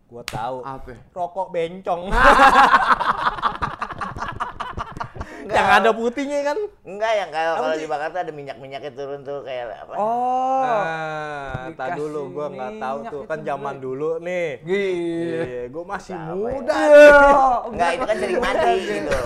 Gua 0.09 0.25
tahu. 0.25 0.65
Apa? 0.65 0.97
Rokok 1.13 1.53
bencong. 1.53 2.09
yang 5.49 5.69
ada 5.69 5.91
putihnya 5.93 6.41
kan. 6.45 6.59
Enggak, 6.85 7.13
yang 7.13 7.31
kalau 7.33 7.53
kalau 7.61 7.75
sih? 7.77 7.85
dibakar 7.85 8.09
tuh 8.13 8.21
ada 8.25 8.33
minyak-minyaknya 8.33 8.93
turun 8.93 9.21
tuh 9.25 9.45
kayak 9.45 9.85
apa? 9.85 9.95
Oh. 9.97 10.61
Nah, 10.65 11.73
tak 11.77 11.97
dulu 11.97 12.21
gua 12.33 12.47
nggak 12.53 12.73
tahu 12.81 12.99
tuh 13.09 13.23
kan 13.29 13.39
zaman 13.45 13.77
dulu 13.81 14.21
nih. 14.21 14.61
Gila. 14.65 15.45
Iya, 15.45 15.63
gua 15.73 15.85
masih 15.85 16.15
Apa 16.17 16.29
ya? 16.29 16.37
muda. 16.37 16.75
Enggak, 17.69 17.91
itu 17.93 18.05
kan 18.05 18.17
sering 18.17 18.41
mandi 18.41 18.75
gitu. 18.81 19.17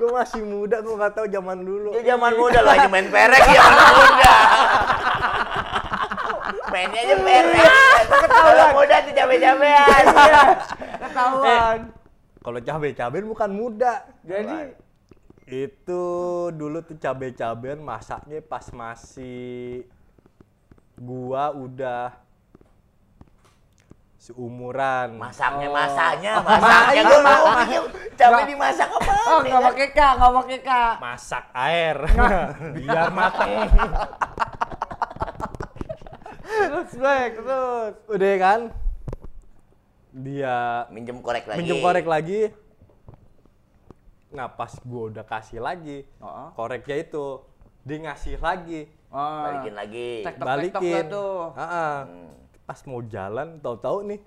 gua 0.00 0.10
masih 0.24 0.42
muda, 0.44 0.76
gua 0.80 0.94
nggak 1.00 1.12
tahu 1.16 1.26
zaman 1.28 1.58
dulu. 1.64 1.90
Itu 1.92 2.00
zaman 2.04 2.32
muda 2.36 2.58
aja 2.64 2.88
main 2.88 3.06
perek 3.08 3.44
ya 3.44 3.62
muda. 3.68 4.34
Mainnya 6.74 7.00
aja 7.00 7.16
perek. 7.16 8.02
Kalau 8.26 8.66
muda 8.74 8.96
tuh 9.00 9.14
cabe-cabean. 9.14 10.04
Ketahuan. 11.06 11.78
Kalau 12.36 12.58
cabe-cabean 12.60 13.26
bukan 13.26 13.50
muda. 13.50 13.94
Jadi 14.20 14.74
Itu 15.44 16.02
dulu 16.50 16.80
tuh 16.80 16.96
cabe-cabean 16.96 17.78
masaknya 17.78 18.40
pas 18.40 18.64
masih 18.72 19.84
gua 20.96 21.52
udah 21.52 22.16
seumuran. 24.16 25.20
Masaknya, 25.20 25.68
Oh. 25.68 25.76
masaknya, 25.76 26.32
masaknya. 26.40 26.64
Ma- 26.64 26.88
Gue 26.88 26.96
iya, 26.96 27.20
mau 27.20 27.44
pikir 27.60 27.82
cabe 28.16 28.40
dimasak 28.48 28.88
apa? 28.88 29.14
Oh, 29.28 29.38
nggak 29.44 29.60
pakai 29.68 29.88
K, 29.92 30.00
nggak 30.16 30.32
pakai 30.32 30.58
K. 30.58 30.70
Masak 30.96 31.44
air 31.52 31.96
biar 32.80 33.08
mateng. 33.12 33.68
Terus, 36.44 36.90
Black, 36.94 37.30
terus. 37.34 37.92
Udah 38.06 38.34
kan? 38.36 38.60
Dia 40.14 40.86
Minjem 40.88 41.18
korek 41.18 41.44
lagi. 41.44 41.58
minjem 41.58 41.78
korek 41.80 42.06
lagi. 42.06 42.40
Nah, 44.30 44.46
pas 44.46 44.70
gua 44.80 45.08
udah 45.08 45.22
kasih 45.22 45.58
lagi 45.58 46.02
Heeh. 46.04 46.48
koreknya 46.54 46.96
itu, 46.98 47.42
dia 47.82 47.98
ngasih 48.00 48.38
lagi. 48.38 48.86
Ah. 49.08 49.46
Balikin 49.48 49.74
lagi. 49.74 50.08
Balikin. 50.36 51.04
tuh. 51.08 51.54
Heeh. 51.54 51.94
Hmm. 52.04 52.30
Pas 52.64 52.78
mau 52.84 53.00
jalan, 53.00 53.58
tahu-tahu 53.58 54.02
nih, 54.04 54.20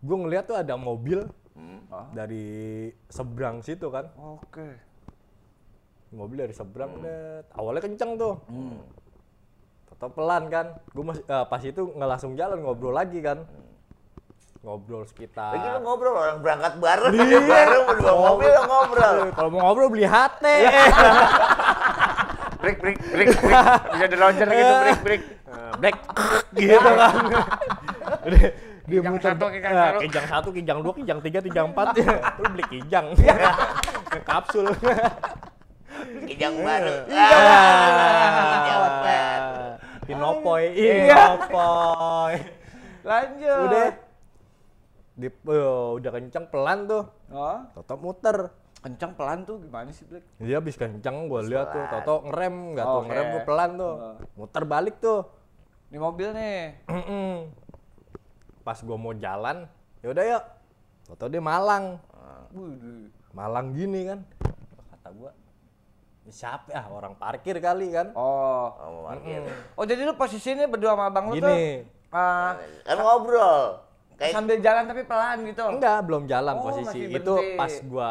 gue 0.00 0.16
ngeliat 0.16 0.44
tuh 0.46 0.56
ada 0.56 0.74
mobil 0.74 1.28
Hmm. 1.50 1.82
Ah. 1.88 2.08
dari 2.14 2.88
seberang 3.06 3.60
situ 3.60 3.88
kan. 3.88 4.08
Oke. 4.16 4.68
Mobil 6.10 6.40
dari 6.40 6.54
seberang, 6.54 6.96
net. 6.98 7.44
awalnya 7.52 7.82
kenceng 7.82 8.16
tuh. 8.16 8.40
Hmm. 8.46 8.80
Tahu 10.00 10.10
pelan 10.16 10.48
kan. 10.48 10.66
Gue 10.90 11.04
masih 11.04 11.22
eh, 11.22 11.44
pas 11.44 11.60
itu 11.60 11.82
nggak 11.92 12.08
langsung 12.08 12.32
jalan 12.32 12.58
ngobrol 12.64 12.96
lagi 12.96 13.20
kan. 13.20 13.44
Ngobrol 14.60 15.04
sekitar. 15.04 15.56
Lagi 15.56 15.68
lu 15.72 15.80
ngobrol 15.84 16.16
orang 16.16 16.40
berangkat 16.40 16.72
bareng, 16.76 17.12
bareng 17.44 17.82
berdua 17.84 18.12
mobil 18.12 18.48
lo 18.48 18.62
ngobrol. 18.64 19.16
Kalau 19.36 19.48
mau 19.48 19.60
ngobrol 19.62 19.88
beli 19.88 20.04
HT. 20.04 20.44
Break, 22.60 22.76
break, 22.76 22.98
break, 23.00 23.28
break. 23.40 23.56
Bisa 23.88 24.04
di 24.04 24.16
launcher 24.16 24.48
gitu, 24.48 24.72
break, 24.84 25.00
break. 25.00 25.22
Eh, 25.48 25.72
Black 25.80 25.96
gitu 26.52 26.76
kan. 26.76 27.14
Dia 28.84 28.98
Kijang 29.00 29.14
muter 29.14 29.32
satu, 29.32 29.46
kijang 29.48 29.72
satu. 29.72 29.98
kijang 30.02 30.26
satu, 30.26 30.48
kijang 30.50 30.78
dua, 30.82 30.92
kijang 30.92 31.18
tiga, 31.22 31.38
kijang 31.40 31.66
empat. 31.70 31.86
Lu 32.42 32.46
beli 32.50 32.64
kijang. 32.68 33.06
Kapsul. 34.28 34.66
Kijang 36.26 36.54
baru. 36.58 36.94
Iya. 37.06 37.38
Ah, 37.38 38.48
Kijang 38.50 38.82
baru. 39.00 39.39
Inopoy, 40.10 40.62
Iya. 40.72 40.94
Inopoy. 41.06 42.34
Lanjut. 43.00 43.64
Udah. 43.66 43.88
Di, 45.14 45.28
eh, 45.28 45.88
udah 45.96 46.10
kenceng 46.10 46.46
pelan 46.48 46.78
tuh. 46.84 47.04
Oh, 47.30 47.58
Toto 47.72 47.94
muter. 47.96 48.38
kencang 48.80 49.12
pelan 49.12 49.44
tuh 49.44 49.60
gimana 49.60 49.92
sih, 49.92 50.08
Black? 50.08 50.24
Dia 50.40 50.56
habis 50.56 50.72
kenceng 50.72 51.28
gue 51.28 51.40
lihat 51.46 51.68
tuh. 51.68 51.84
Toto 51.84 52.24
ngerem, 52.24 52.72
nggak 52.72 52.86
tuh 52.86 52.96
Oke. 52.96 53.08
ngerem 53.12 53.26
gue 53.28 53.42
pelan 53.44 53.70
tuh. 53.76 53.94
Oh. 53.94 54.16
Muter 54.40 54.64
balik 54.64 54.96
tuh. 54.98 55.20
Di 55.92 56.00
mobil 56.00 56.32
nih. 56.32 56.80
Pas 58.60 58.80
gue 58.80 58.96
mau 58.96 59.12
jalan, 59.12 59.68
yaudah 60.00 60.24
yuk. 60.24 60.44
Toto 61.04 61.28
dia 61.28 61.44
malang. 61.44 62.00
Malang 63.30 63.76
gini 63.76 64.08
kan. 64.08 64.20
Kata 64.90 65.08
gua, 65.12 65.30
siapa 66.30 66.70
ya 66.70 66.86
orang 66.86 67.12
parkir 67.12 67.58
kali 67.58 67.90
kan. 67.90 68.14
Oh. 68.14 68.70
Oh, 68.70 68.88
mau 68.96 69.02
parkir. 69.08 69.42
Oh, 69.74 69.84
jadi 69.84 70.02
lu 70.02 70.14
posisinya 70.14 70.64
berdua 70.64 70.94
sama 70.94 71.06
abang 71.06 71.28
lu 71.28 71.34
tuh 71.34 71.46
Gini. 71.46 71.84
ah, 72.08 72.56
Kan 72.82 72.96
ngobrol. 72.96 73.82
Kayak 74.14 74.32
sambil 74.32 74.56
jalan 74.58 74.84
tapi 74.84 75.02
pelan 75.02 75.38
gitu. 75.42 75.62
Enggak, 75.66 75.98
belum 76.02 76.24
jalan 76.24 76.54
Oh, 76.54 76.62
posisi. 76.62 77.00
Itu 77.06 77.34
pas 77.54 77.72
gua 77.82 78.10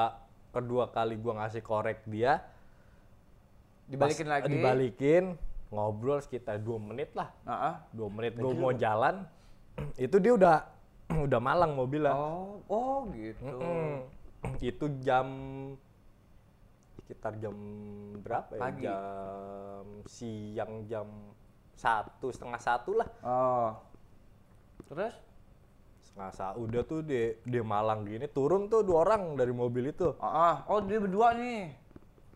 kedua 0.50 0.90
kali 0.90 1.16
gua 1.16 1.34
ngasih 1.40 1.62
korek 1.62 2.02
dia, 2.04 2.42
Dibalikin 3.86 4.26
pas- 4.26 4.34
lagi. 4.36 4.50
Dibalikin, 4.50 5.24
ngobrol 5.70 6.18
sekitar 6.20 6.58
dua 6.58 6.78
menit 6.78 7.14
lah. 7.14 7.30
Heeh. 7.44 7.74
Dua 7.92 8.10
menit 8.10 8.34
gua 8.36 8.54
mau 8.54 8.72
jalan, 8.72 9.26
itu 10.02 10.18
dia 10.18 10.34
udah 10.34 10.58
udah 11.26 11.40
malang 11.40 11.74
mobilnya. 11.74 12.14
Oh, 12.14 12.62
oh 12.66 13.10
gitu. 13.12 13.46
Mm-mm. 13.46 14.06
Itu 14.64 14.88
jam 15.00 15.28
sekitar 17.10 17.42
jam 17.42 17.58
berapa 18.22 18.54
ya? 18.54 18.62
Pagi. 18.62 18.86
Jam 18.86 19.86
siang 20.06 20.74
jam 20.86 21.10
satu 21.74 22.30
setengah 22.30 22.62
satu 22.62 23.02
lah. 23.02 23.10
Oh. 23.26 23.74
Terus? 24.86 25.18
Setengah 26.06 26.30
satu 26.38 26.70
udah 26.70 26.86
tuh 26.86 27.02
di 27.02 27.34
di 27.42 27.58
Malang 27.66 28.06
gini 28.06 28.30
turun 28.30 28.70
tuh 28.70 28.86
dua 28.86 29.10
orang 29.10 29.34
dari 29.34 29.50
mobil 29.50 29.90
itu. 29.90 30.14
Ah, 30.22 30.30
ah. 30.30 30.56
oh 30.70 30.86
dia 30.86 31.02
berdua 31.02 31.34
nih. 31.34 31.74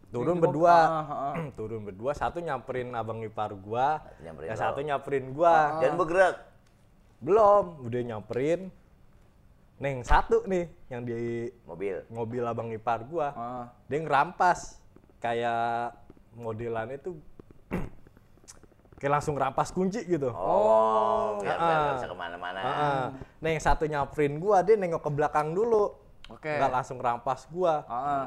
Turun 0.10 0.42
berdua. 0.42 0.74
Ah, 0.74 0.90
ah, 0.90 1.14
ah. 1.14 1.34
turun 1.58 1.86
berdua, 1.86 2.18
satu 2.18 2.42
nyamperin 2.42 2.98
abang 2.98 3.22
ipar 3.22 3.54
gua, 3.54 4.02
nyamperin 4.26 4.50
yang 4.50 4.58
lo. 4.58 4.64
satu 4.66 4.80
nyamperin 4.82 5.26
gua. 5.38 5.78
Dan 5.86 6.02
bergerak. 6.02 6.50
Belum, 7.22 7.78
udah 7.86 8.02
nyamperin. 8.02 8.74
Neng 9.82 10.06
satu 10.06 10.46
nih 10.46 10.70
yang 10.88 11.02
di 11.04 11.50
Mobil. 11.66 12.06
mobil 12.08 12.44
abang 12.46 12.70
ipar 12.70 13.04
gua. 13.04 13.28
Ah. 13.34 13.66
Dia 13.90 14.00
ngerampas 14.00 14.78
kayak 15.18 15.98
modelannya 16.34 16.98
tuh 16.98 17.18
kayak 19.02 19.12
langsung 19.12 19.36
rampas 19.36 19.74
kunci 19.74 20.06
gitu. 20.06 20.30
Oh, 20.30 21.42
biar 21.42 21.58
Ah. 21.58 21.66
nggak 21.66 21.94
bisa 21.98 22.08
ke 22.08 22.16
mana-mana. 22.16 22.60
Nah 23.42 23.50
yang 23.50 23.60
satu 23.60 23.84
nyamperin 23.84 24.38
gua, 24.38 24.62
dia 24.62 24.78
nengok 24.78 25.04
ke 25.04 25.12
belakang 25.12 25.52
dulu. 25.52 25.98
Oke. 26.30 26.54
Nggak 26.54 26.72
langsung 26.72 27.02
rampas 27.02 27.50
gua. 27.50 27.84
Ah, 27.84 27.96
ah. 27.96 28.26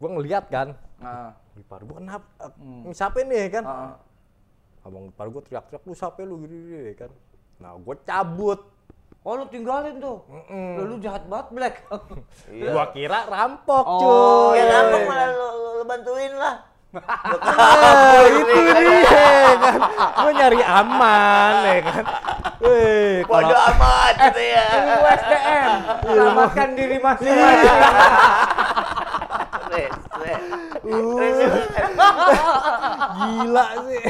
Gua 0.00 0.18
ngeliat 0.18 0.50
kan, 0.50 0.74
Ah. 0.98 1.36
ipar 1.54 1.84
gua 1.84 2.00
kenapa? 2.00 2.26
Eh, 2.42 2.90
Siapa 2.90 3.22
nih 3.22 3.52
kan? 3.52 3.64
Ah. 3.64 3.94
Abang 4.82 5.06
ipar 5.06 5.30
gua 5.30 5.38
teriak-teriak, 5.40 5.84
lu 5.84 5.94
siapa 5.94 6.24
lu 6.24 6.42
gini, 6.42 6.56
gini 6.66 6.92
kan. 6.96 7.10
Nah 7.60 7.76
gua 7.76 7.94
cabut. 8.00 8.66
Oh 9.22 9.38
lu 9.38 9.46
tinggalin 9.46 10.02
tuh. 10.02 10.26
Mm-mm. 10.26 10.82
Lu, 10.82 10.82
lu 10.90 10.96
jahat 10.98 11.22
banget 11.30 11.46
Black. 11.54 11.74
Iya. 12.50 12.74
Gua 12.74 12.86
kira 12.90 13.22
rampok 13.30 13.84
Oh, 13.86 14.00
cuy. 14.02 14.58
Ya 14.58 14.66
iya, 14.66 14.72
ngambek 14.82 14.98
iya. 14.98 15.08
malah 15.08 15.28
lu, 15.30 15.46
lu, 15.46 15.70
lu 15.78 15.84
bantuin 15.86 16.32
lah. 16.34 16.54
Ah, 17.62 18.20
itu 18.26 18.42
dia 18.50 19.54
kan. 19.62 19.78
Gua 20.18 20.30
nyari 20.34 20.60
aman 20.60 21.54
ya 21.62 21.76
kan. 21.86 22.04
Wih, 22.66 23.22
Bodoh 23.26 23.46
kalau 23.54 23.70
amat 23.74 24.14
gitu 24.26 24.42
ya. 24.42 24.66
Ilmu 24.74 25.06
SDM. 25.06 25.70
Selamatkan 26.02 26.68
diri 26.74 26.98
masing-masing. 26.98 27.78
Stres. 29.62 29.94
gila 33.22 33.66
sih. 33.86 34.04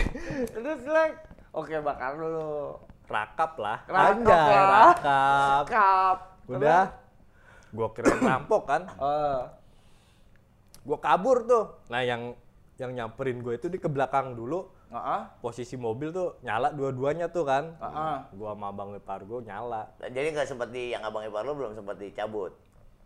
Terus 0.57 0.81
Black. 0.89 1.13
Oke 1.53 1.77
bakar 1.85 2.17
dulu. 2.17 2.81
Rakap 3.13 3.53
lah. 3.61 3.79
Rakap 3.85 4.17
Anjay, 4.17 4.57
lah. 4.57 4.93
rakap. 4.97 5.65
Kap. 5.69 6.19
Udah. 6.49 6.85
Gua 7.73 7.89
kira 7.93 8.09
rampok 8.17 8.63
kan. 8.65 8.83
Eh. 9.13 9.43
Gua 10.83 10.99
kabur 10.99 11.47
tuh. 11.47 11.65
Nah, 11.93 12.03
yang 12.03 12.35
yang 12.81 12.91
nyamperin 12.91 13.39
gue 13.39 13.55
itu 13.55 13.71
di 13.71 13.79
ke 13.79 13.87
belakang 13.87 14.35
dulu. 14.35 14.67
Ah, 14.91 14.99
ah. 14.99 15.21
Posisi 15.39 15.79
mobil 15.79 16.11
tuh 16.11 16.43
nyala 16.43 16.75
dua-duanya 16.75 17.31
tuh 17.31 17.47
kan. 17.47 17.77
Ah, 17.79 17.87
ah. 17.87 18.17
Gua 18.35 18.57
sama 18.57 18.75
Bang 18.75 18.97
Ipar 18.97 19.23
gua 19.29 19.39
nyala. 19.45 19.93
Jadi 20.03 20.27
nggak 20.35 20.49
sempat 20.49 20.75
di 20.75 20.91
yang 20.91 21.05
abang 21.07 21.23
ipar 21.23 21.47
lu 21.47 21.55
belum 21.55 21.79
sempat 21.79 22.01
dicabut. 22.01 22.57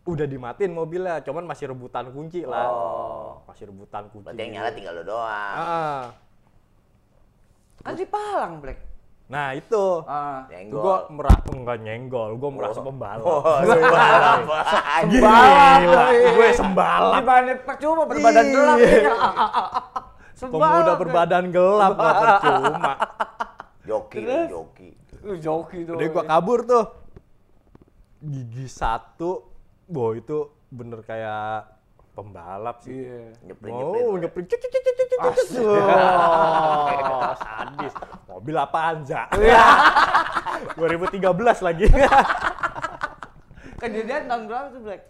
Udah 0.07 0.23
dimatiin 0.23 0.71
mobilnya, 0.71 1.19
cuman 1.19 1.43
masih 1.43 1.75
rebutan 1.75 2.07
kunci 2.15 2.47
lah. 2.47 2.71
Oh. 2.71 3.43
Masih 3.43 3.67
rebutan 3.67 4.07
kunci. 4.07 4.31
Berarti 4.31 4.39
yang 4.39 4.53
nyala 4.55 4.69
tinggal 4.71 4.93
lu 4.95 5.03
doang. 5.03 5.55
Ah. 5.59 6.03
Kan 7.83 7.93
di 7.93 8.07
Palang 8.07 8.63
Black. 8.63 8.96
Nah, 9.27 9.51
itu. 9.51 9.85
Nyenggol. 10.47 10.79
Gua 10.79 10.97
merasa 11.11 11.49
enggak 11.51 11.77
nyenggol, 11.83 12.29
gua 12.39 12.51
merasa 12.51 12.79
pembalap. 12.79 13.27
Oh, 13.27 13.43
sembalap. 13.59 14.39
Gila, 15.11 16.03
gue 16.31 16.49
sembalap. 16.55 17.13
Gimana 17.19 17.51
percuma 17.59 18.03
berbadan 18.07 18.45
Iya. 18.47 18.53
gelap 18.55 18.77
ya. 18.79 19.13
Pemuda 20.37 20.93
berbadan 20.95 21.45
gelap 21.51 21.91
gak 21.99 22.15
percuma. 22.15 22.93
Joki, 23.83 24.19
Terus? 24.23 24.47
joki. 24.47 24.89
Joki 25.43 25.77
tuh. 25.83 25.95
Udah 25.99 26.07
gua 26.07 26.23
kabur 26.23 26.59
tuh. 26.63 26.85
Gigi 28.17 28.65
satu, 28.65 29.43
boh 29.85 30.15
itu 30.15 30.47
bener 30.67 31.03
kayak 31.03 31.76
pembalap 32.17 32.81
sih. 32.81 33.05
Iya. 33.05 33.37
Nyeprin, 33.45 33.69
Oh, 33.77 34.17
nyeprin. 34.17 34.49
cuk, 34.49 34.57
cuk, 34.57 34.71
cuk, 34.73 34.81
cuk, 34.81 34.95
cuk, 34.97 35.07
cuk, 35.13 35.19
cuk. 35.21 35.37
Sadis. 37.45 37.93
Mobil 38.25 38.57
apaan, 38.57 39.05
Ja? 39.05 39.29
2013 40.73 41.61
lagi. 41.61 41.85
Kejadian 43.81 44.25
tahun 44.25 44.43
berapa 44.49 44.67
tuh 44.73 44.81
Black? 44.81 45.03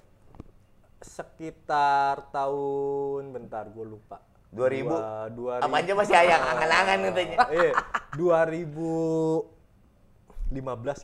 Sekitar 1.00 2.28
tahun 2.36 3.32
bentar 3.32 3.64
gue 3.72 3.86
lupa. 3.88 4.20
2000. 4.52 4.84
Dua, 4.84 5.28
dua 5.32 5.54
Apa 5.64 5.80
aja 5.80 5.92
masih 5.96 6.16
ayang 6.20 6.44
angan-angan 6.44 7.00
katanya. 7.08 7.38
Eh, 7.48 7.72
2015 8.20 9.48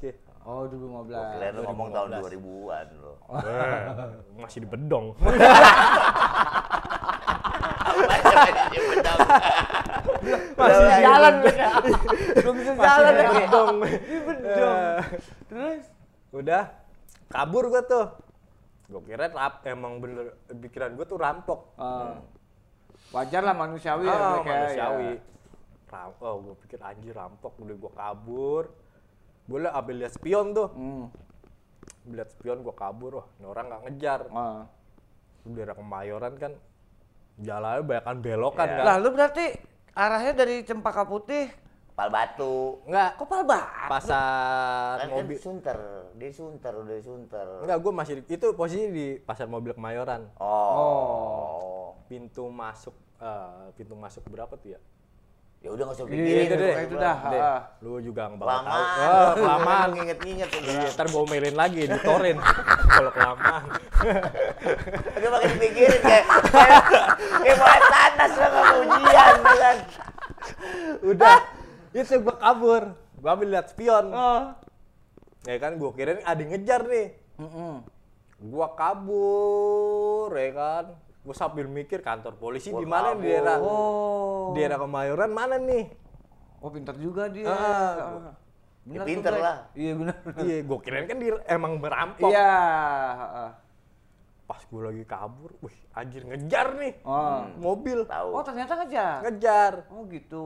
kayak. 0.03 0.17
Oh 0.43 0.67
2015. 0.67 1.07
Kalian 1.15 1.51
lu 1.55 1.61
ngomong 1.71 1.87
tahun 1.95 2.09
2000-an 2.19 2.87
lo. 2.99 3.13
Eh, 3.39 3.79
masih 4.35 4.59
di 4.63 4.67
bedong. 4.67 5.05
Masih 8.63 8.81
bedong. 8.91 9.19
Jalan 11.03 11.33
ya. 11.47 11.69
Belum 12.39 12.55
bisa 12.59 12.71
jalan 12.75 13.11
di 13.13 13.25
bedong. 13.31 13.75
Di 13.87 14.17
bedong. 14.19 14.77
Eh, 14.79 14.99
Terus? 15.47 15.83
Udah 16.33 16.63
kabur 17.31 17.71
gua 17.71 17.83
tuh. 17.85 18.07
Gue 18.91 19.01
kira 19.07 19.31
rap, 19.31 19.63
emang 19.63 20.03
bener 20.03 20.35
pikiran 20.51 20.93
gue 20.93 21.05
tuh 21.07 21.17
rampok. 21.17 21.73
Ah. 21.79 22.19
Wajar 23.15 23.41
lah 23.41 23.55
manusiawi 23.55 24.05
ah, 24.05 24.43
Black 24.43 24.43
ya. 24.43 24.51
manusiawi. 24.51 25.11
ya. 25.17 25.21
Ram- 25.93 26.17
oh, 26.19 26.35
gue 26.41 26.55
pikir 26.65 26.81
anjir 26.81 27.13
rampok, 27.13 27.53
udah 27.61 27.75
gue 27.77 27.91
kabur. 27.93 28.63
Gue 29.43 29.59
lah 29.59 29.73
ambil 29.73 29.95
lihat 29.99 30.13
spion 30.13 30.51
tuh. 30.51 30.69
Hmm. 30.69 31.05
Lihat 32.05 32.29
spion 32.31 32.61
gue 32.61 32.71
kabur, 32.71 33.11
wah 33.17 33.27
ini 33.35 33.45
orang 33.45 33.65
nggak 33.67 33.81
ngejar. 33.83 34.21
Ah. 34.29 34.63
Di 35.43 35.51
daerah 35.51 35.75
Kemayoran 35.75 36.33
kan 36.35 36.51
jalannya 37.35 37.81
banyak 37.81 38.21
belokan 38.21 38.65
Iya. 38.65 38.75
kan. 38.77 38.85
Lah 38.85 38.95
lu 38.97 39.09
berarti 39.09 39.45
arahnya 39.91 40.33
dari 40.33 40.63
Cempaka 40.63 41.03
Putih 41.03 41.51
Pal 41.93 42.09
batu. 42.09 42.81
Enggak, 42.83 43.15
kok 43.15 43.27
Palbak? 43.27 43.85
pasar 43.85 44.97
Kan, 44.97 45.13
kan 45.13 45.17
mobil. 45.21 45.37
sunter, 45.37 45.77
dia 46.17 46.31
sunter, 46.33 46.73
udah 46.73 46.97
sunter. 46.99 47.47
Enggak, 47.61 47.77
gue 47.77 47.91
masih 47.93 48.13
di- 48.17 48.33
itu 48.33 48.47
posisi 48.53 48.89
di 48.89 49.07
pasar 49.19 49.45
mobil 49.45 49.77
Kemayoran. 49.77 50.25
Oh. 50.41 51.93
Pintu 52.05 52.49
masuk 52.49 52.97
eh, 53.19 53.69
pintu 53.73 53.93
masuk 53.93 54.25
berapa 54.25 54.51
tuh 54.53 54.73
ya? 54.73 54.79
Ya 55.63 55.71
udah 55.71 55.83
nggak 55.87 55.95
usah 55.95 56.05
Iya, 56.05 56.11
pikirin. 56.11 56.43
itu 56.43 56.55
deh, 56.59 56.73
itu 56.83 56.95
dah. 56.99 57.15
Ah. 57.23 57.59
lu 57.79 57.95
juga 58.03 58.27
nggak 58.27 58.39
bakal 58.43 58.51
tahu. 58.51 58.67
Kelamaan. 58.67 58.99
Ah, 58.99 59.31
kelamaan. 59.31 59.89
Nginget-nginget 59.95 60.49
udah. 60.51 60.73
Iya, 60.75 60.87
ntar 60.91 61.05
gue 61.07 61.21
omelin 61.23 61.55
lagi, 61.55 61.81
ditorin. 61.87 62.37
Kalau 62.93 63.11
kelamaan. 63.15 63.63
Udah 65.17 65.29
makin 65.31 65.49
dipikirin 65.55 66.01
kayak 66.03 66.25
kayak 67.39 67.55
mau 67.55 67.79
tanas 67.87 68.31
lo 68.35 68.43
nggak 68.43 68.63
mau 68.67 68.79
ujian 68.83 69.35
ya 69.39 69.55
kan. 69.55 69.77
Udah, 70.99 71.37
itu 71.95 72.13
gue 72.19 72.35
kabur. 72.35 72.83
Gue 73.23 73.29
ambil 73.31 73.47
lihat 73.55 73.67
spion. 73.71 74.05
Oh. 74.11 74.43
Ya 75.47 75.55
kan, 75.57 75.79
gue 75.79 75.89
kirain 75.95 76.19
ada 76.21 76.43
ngejar 76.43 76.81
nih. 76.83 77.07
Mm-mm. 77.39 77.87
Gua 78.43 78.75
kabur, 78.75 80.27
ya 80.35 80.51
kan. 80.51 80.85
Gue 81.23 81.31
sambil 81.33 81.65
mikir 81.65 82.03
kantor 82.03 82.35
polisi 82.35 82.67
di 82.67 82.83
mana 82.83 83.15
di 83.15 83.23
daerah 83.25 83.57
Oh. 83.57 84.51
di 84.51 84.59
daerah 84.59 84.75
Kemayoran 84.75 85.31
mana 85.31 85.55
nih? 85.55 85.87
Oh 86.59 86.67
pintar 86.67 86.95
juga 86.95 87.27
dia. 87.27 87.47
Ah, 87.47 88.35
Ya 88.83 88.99
tuh, 88.99 89.07
pinter 89.07 89.31
Black. 89.31 89.43
lah. 89.43 89.57
Iya 89.71 89.91
benar. 89.95 90.15
Iya, 90.43 90.57
gue 90.59 90.77
kirain 90.83 91.07
kan 91.07 91.15
dia 91.15 91.39
emang 91.47 91.79
merampok. 91.79 92.27
Iya. 92.27 92.51
ah. 93.15 93.51
Pas 94.43 94.59
gue 94.59 94.81
lagi 94.83 95.03
kabur, 95.03 95.55
wih 95.59 95.77
anjir 95.93 96.27
ngejar 96.27 96.75
nih. 96.75 96.93
Oh. 97.01 97.47
Mobil 97.57 98.03
Tahu. 98.03 98.27
Oh 98.29 98.43
ternyata 98.43 98.75
ngejar. 98.75 99.23
ngejar. 99.23 99.73
Oh 99.87 100.03
gitu. 100.07 100.45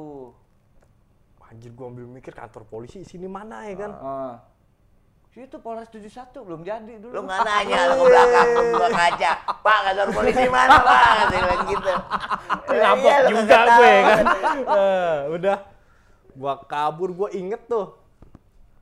Anjir 1.47 1.73
gue 1.73 1.85
ambil 1.87 2.05
mikir 2.05 2.29
kantor 2.29 2.67
polisi 2.67 3.01
sini 3.01 3.25
mana 3.25 3.65
ya 3.65 3.75
kan? 3.79 3.91
Ah. 3.97 4.35
Situ 5.37 5.61
Polres 5.61 5.85
71 5.93 6.33
belum 6.33 6.65
jadi 6.65 6.97
dulu. 6.97 7.13
Lu 7.13 7.21
nggak 7.29 7.45
nanya, 7.45 7.77
lu 7.93 8.01
ke 8.01 8.03
belakang, 8.09 8.47
lu 8.57 8.77
ke 8.81 8.89
kaca. 8.89 9.31
Pak, 9.61 9.79
kantor 9.85 10.07
polisi 10.09 10.45
mana, 10.49 10.77
Pak? 10.81 11.01
Bilang 11.29 11.61
gitu. 11.69 11.93
Ngambek 12.73 13.05
Iya, 13.05 13.17
juga 13.29 13.41
gue 13.45 13.69
tahu. 13.69 13.83
kan. 14.01 14.25
Eh, 14.65 15.17
udah 15.37 15.57
gua 16.33 16.53
kabur, 16.65 17.09
gua 17.13 17.29
inget 17.37 17.61
tuh. 17.69 17.93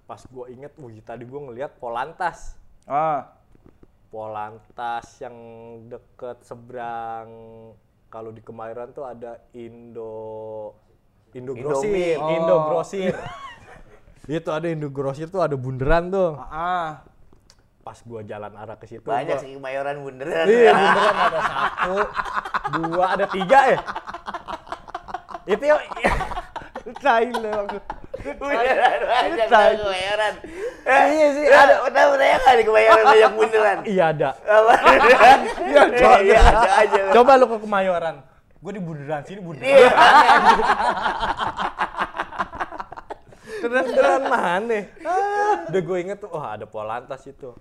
Pas 0.07 0.23
gua 0.31 0.47
inget, 0.47 0.71
wih 0.79 1.03
tadi 1.03 1.27
gua 1.27 1.51
ngeliat 1.51 1.75
Polantas. 1.75 2.55
Ah. 2.87 3.35
Polantas 4.07 5.11
yang 5.19 5.35
deket 5.91 6.39
seberang 6.39 7.27
kalau 8.07 8.31
di 8.31 8.39
Kemayoran 8.39 8.95
tuh 8.95 9.03
ada 9.03 9.43
Indo 9.51 10.71
Indo 11.35 11.51
Grosir. 11.51 12.15
Oh. 12.15 12.31
Indo 12.31 12.55
Grosir. 12.71 13.11
Itu 14.25 14.49
ada 14.49 14.65
Indo 14.65 14.89
Grosir 14.89 15.29
tuh 15.29 15.39
ada 15.39 15.53
bunderan 15.53 16.09
tuh. 16.09 16.33
Ah. 16.39 17.05
pas 17.85 18.01
gua 18.01 18.25
jalan 18.25 18.49
arah 18.57 18.81
ke 18.81 18.89
situ 18.89 19.05
Banyak 19.05 19.37
gua- 19.37 19.43
sih 19.45 19.53
kemayoran 19.53 20.01
bunderan. 20.01 20.45
Iya, 20.49 20.73
beneran 20.73 21.15
ada 21.21 21.39
satu, 21.45 21.95
dua, 22.81 23.05
ada 23.13 23.25
tiga 23.29 23.59
ya. 23.69 23.77
Itu 25.45 25.63
yuk. 25.69 25.81
Tai 26.97 27.29
lu 27.29 27.45
aku. 27.45 27.77
Bunderan 28.41 28.99
banyak 29.05 29.47
kemayoran. 29.77 30.33
Iya 30.81 31.27
sih, 31.29 31.45
ada. 31.45 31.73
Ya 32.17 32.35
nggak 32.41 32.55
di 32.57 32.65
kemayoran 32.65 33.03
banyak 33.05 33.31
bunderan? 33.37 33.77
Iya 33.85 34.03
ada. 34.09 34.29
Apa? 34.33 34.73
Iya 35.69 35.81
Iya 36.25 36.39
ada 36.41 36.69
aja. 36.81 37.01
Coba 37.13 37.37
lu 37.37 37.45
ke 37.45 37.57
Kemayoran. 37.61 38.15
Gue 38.65 38.71
di 38.73 38.81
bundaran 38.81 39.21
sini 39.29 39.45
bundaran. 39.45 39.77
Terus 43.61 43.85
beneran 43.91 44.23
mana? 44.27 44.79
Udah 45.69 45.81
gue 45.81 45.97
inget 46.01 46.17
tuh, 46.19 46.29
wah 46.33 46.55
ada 46.57 46.65
Polantas 46.67 47.23
itu. 47.25 47.53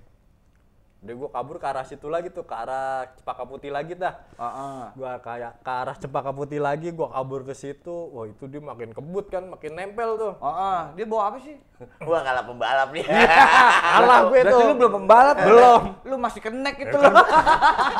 Udah 1.04 1.20
gue 1.20 1.28
kabur 1.36 1.60
ke 1.60 1.68
arah 1.68 1.84
situ 1.84 2.08
lagi 2.08 2.32
tuh, 2.32 2.48
ke 2.48 2.54
arah 2.56 3.04
Cepaka 3.20 3.44
Putih 3.44 3.68
lagi 3.68 3.92
dah. 3.92 4.24
Heeh. 4.40 4.96
Gua 4.96 5.20
kayak 5.20 5.60
ke 5.60 5.68
arah 5.68 5.92
Cepaka 6.00 6.32
Putih 6.32 6.64
lagi, 6.64 6.88
gua 6.96 7.12
kabur 7.12 7.44
ke 7.44 7.52
situ. 7.52 7.92
Wah 8.08 8.24
itu 8.24 8.48
dia 8.48 8.56
makin 8.64 8.96
kebut 8.96 9.28
kan, 9.28 9.44
makin 9.44 9.76
nempel 9.76 10.16
tuh. 10.16 10.32
Heeh. 10.40 10.80
Dia 10.96 11.04
bawa 11.04 11.28
apa 11.28 11.44
sih? 11.44 11.60
Gua 12.08 12.24
kalah 12.24 12.48
pembalap 12.48 12.88
nih. 12.96 13.04
Kalah 13.92 14.18
gue 14.32 14.40
Berarti 14.48 14.56
tuh. 14.56 14.64
lu 14.64 14.74
belum 14.80 14.92
pembalap? 15.04 15.36
Belum. 15.44 15.82
Lu 16.08 16.16
masih 16.16 16.40
kenek 16.40 16.76
itu 16.80 16.96
kan 16.96 17.12
loh. 17.12 17.26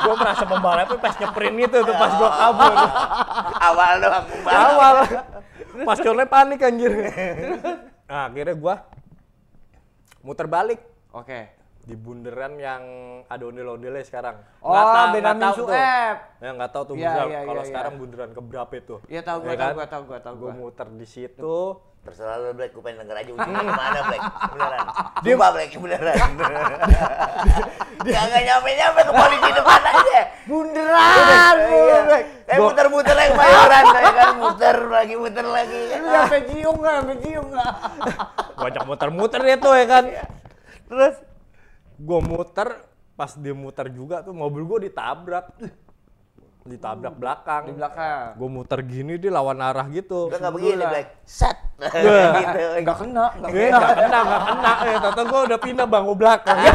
gue 0.00 0.14
merasa 0.16 0.44
pembalapnya 0.48 0.96
pas 0.96 1.14
nyeprint 1.20 1.57
gitu 1.61 1.76
tuh 1.85 1.96
pas 2.00 2.12
gua 2.16 2.30
kabur. 2.33 2.72
Awal 3.61 3.92
doang 4.00 4.24
pembalap. 4.33 4.64
Awal. 4.64 4.94
Mas 5.82 5.98
panik 6.24 6.60
anjir. 6.62 6.92
Nah, 8.04 8.30
akhirnya 8.30 8.54
gua 8.54 8.87
muter 10.20 10.46
balik 10.46 10.80
Oke. 11.10 11.50
di 11.84 11.92
bundaran 11.92 12.56
yang 12.56 12.82
ada 13.26 13.44
ondel-ondelnya 13.44 14.04
sekarang. 14.04 14.40
Oh, 14.60 14.72
Nggak 14.72 14.84
ta- 14.84 14.92
Benyamin 14.94 15.20
nggak 15.20 15.37
tahu 15.37 15.54
tuh. 15.54 15.66
Sueb. 15.68 16.16
Ya 16.40 16.50
nggak 16.54 16.70
tahu 16.70 16.82
tuh 16.84 16.94
bundaran. 16.96 17.28
iya, 17.28 17.40
Kalau 17.42 17.60
iya, 17.60 17.68
sekarang 17.68 17.92
iya. 17.92 18.00
bundaran 18.00 18.30
ke 18.30 18.40
berapa 18.40 18.72
itu? 18.74 18.94
Iya 19.04 19.20
tahu 19.20 19.38
gua, 19.40 19.50
Ya 19.50 19.56
tahu 19.56 19.64
kan? 19.64 19.74
gua, 19.74 19.87
tahu 19.87 20.02
gua, 20.04 20.18
tahu 20.20 20.34
Gue 20.34 20.44
gua. 20.46 20.52
muter 20.54 20.88
di 20.92 21.06
situ. 21.06 21.56
Terserah 22.05 22.37
lu 22.37 22.53
Black, 22.53 22.77
gue 22.77 22.83
pengen 22.85 23.01
denger 23.01 23.17
aja 23.17 23.31
ujungnya 23.37 23.64
ke 23.64 23.73
mana 23.73 24.01
Black. 24.05 24.23
Beneran. 24.53 24.81
Sumpah 25.25 25.51
Black, 25.51 25.71
beneran. 25.75 26.19
Dia 28.05 28.21
nggak 28.21 28.43
nyampe-nyampe 28.45 29.01
ke 29.01 29.12
polisi 29.17 29.51
depan 29.51 29.81
aja. 29.81 30.21
Bunderan, 30.45 31.57
Iya. 31.64 31.99
Black. 32.05 32.25
Eh 32.45 32.59
muter-muter 32.61 33.14
lagi 33.17 33.31
kemayoran, 33.33 33.85
ya 33.88 34.11
kan 34.12 34.29
muter 34.37 34.79
lagi, 34.85 35.14
muter 35.17 35.47
lagi. 35.49 35.81
Lu 36.05 36.09
sampai 36.12 36.40
cium 36.45 36.77
nggak? 36.77 36.95
Sampai 37.01 37.17
cium 37.25 37.45
nggak? 37.49 37.73
Banyak 38.55 38.83
muter-muter 38.85 39.40
dia 39.40 39.57
tuh 39.57 39.73
ya 39.73 39.87
kan. 39.88 40.05
Iya. 40.05 40.25
Terus 40.85 41.14
gue 41.97 42.21
muter, 42.21 42.69
pas 43.17 43.33
dia 43.33 43.55
muter 43.57 43.87
juga 43.88 44.21
tuh 44.21 44.37
mobil 44.37 44.61
gue 44.62 44.93
ditabrak. 44.93 45.49
Ditabrak 46.64 47.20
belakang. 47.20 47.68
Di 47.68 47.77
belakang. 47.77 48.40
Gue 48.40 48.48
muter 48.48 48.81
gini 48.81 49.20
dia 49.20 49.29
lawan 49.29 49.61
arah 49.61 49.85
gitu. 49.92 50.33
Udah 50.33 50.40
nggak 50.40 50.55
begini. 50.57 50.81
Black. 50.81 51.09
Set. 51.29 51.57
Gitu. 51.85 52.64
Enggak 52.81 52.96
kena, 53.05 53.24
enggak 53.37 53.50
Eh, 53.53 53.68
kena. 53.68 53.77
gak 53.77 53.96
kena, 54.00 54.18
gak 54.24 54.42
kena. 54.48 54.72
Eh, 54.81 54.96
tata 54.96 55.22
gue 55.29 55.40
udah 55.44 55.59
pindah 55.61 55.87
bangku 55.87 56.14
belakang. 56.16 56.57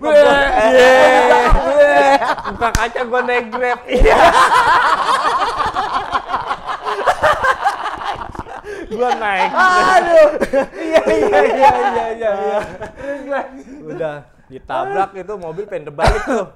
Iya. 0.00 0.96
Buka 2.50 2.68
kaca 2.72 3.00
gue 3.04 3.20
naik 3.26 3.46
grab. 3.50 3.80
Iya. 3.90 4.16
gue 8.90 9.10
naik. 9.16 9.50
Aduh. 9.54 10.28
Iya 10.74 11.02
iya 11.06 11.40
iya 11.46 11.70
iya 11.70 12.06
iya. 12.10 12.32
iya. 13.22 13.40
Udah 13.82 14.16
ditabrak 14.50 15.10
itu 15.14 15.34
mobil 15.38 15.64
pengen 15.70 15.94
terbalik 15.94 16.22
tuh. 16.26 16.46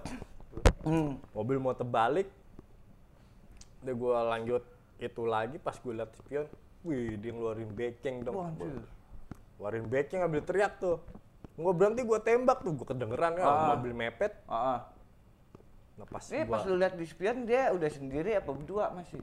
Hmm. 0.85 1.17
Mobil 1.33 1.57
mau 1.63 1.73
terbalik. 1.73 2.29
Udah 3.87 3.95
gue 3.95 4.13
lanjut 4.35 4.63
itu 4.99 5.23
lagi 5.25 5.57
pas 5.63 5.79
gue 5.79 5.93
liat 5.95 6.11
spion. 6.19 6.47
Wih, 6.85 7.17
dia 7.17 7.33
ngeluarin 7.33 7.71
beceng 7.73 8.21
dong. 8.21 8.37
Waduh. 8.37 8.85
Ngeluarin 9.57 9.87
beceng 9.89 10.21
ambil 10.27 10.43
teriak 10.45 10.77
tuh. 10.77 11.01
Gue 11.55 11.71
berhenti 11.71 12.03
gue 12.03 12.19
tembak 12.19 12.67
tuh, 12.67 12.75
gue 12.75 12.83
kedengeran 12.83 13.39
kan 13.39 13.47
Ah. 13.47 13.79
mobil 13.79 13.95
mepet. 13.95 14.35
Heeh. 14.51 14.79
Nah 15.95 16.07
pas 16.11 16.25
Ini 16.27 16.43
gua, 16.45 16.59
pas 16.59 16.63
lu 16.67 16.75
lihat 16.75 16.95
di 16.99 17.07
spion 17.07 17.47
dia 17.47 17.71
udah 17.71 17.87
sendiri 17.87 18.35
apa 18.35 18.51
berdua 18.51 18.91
masih? 18.91 19.23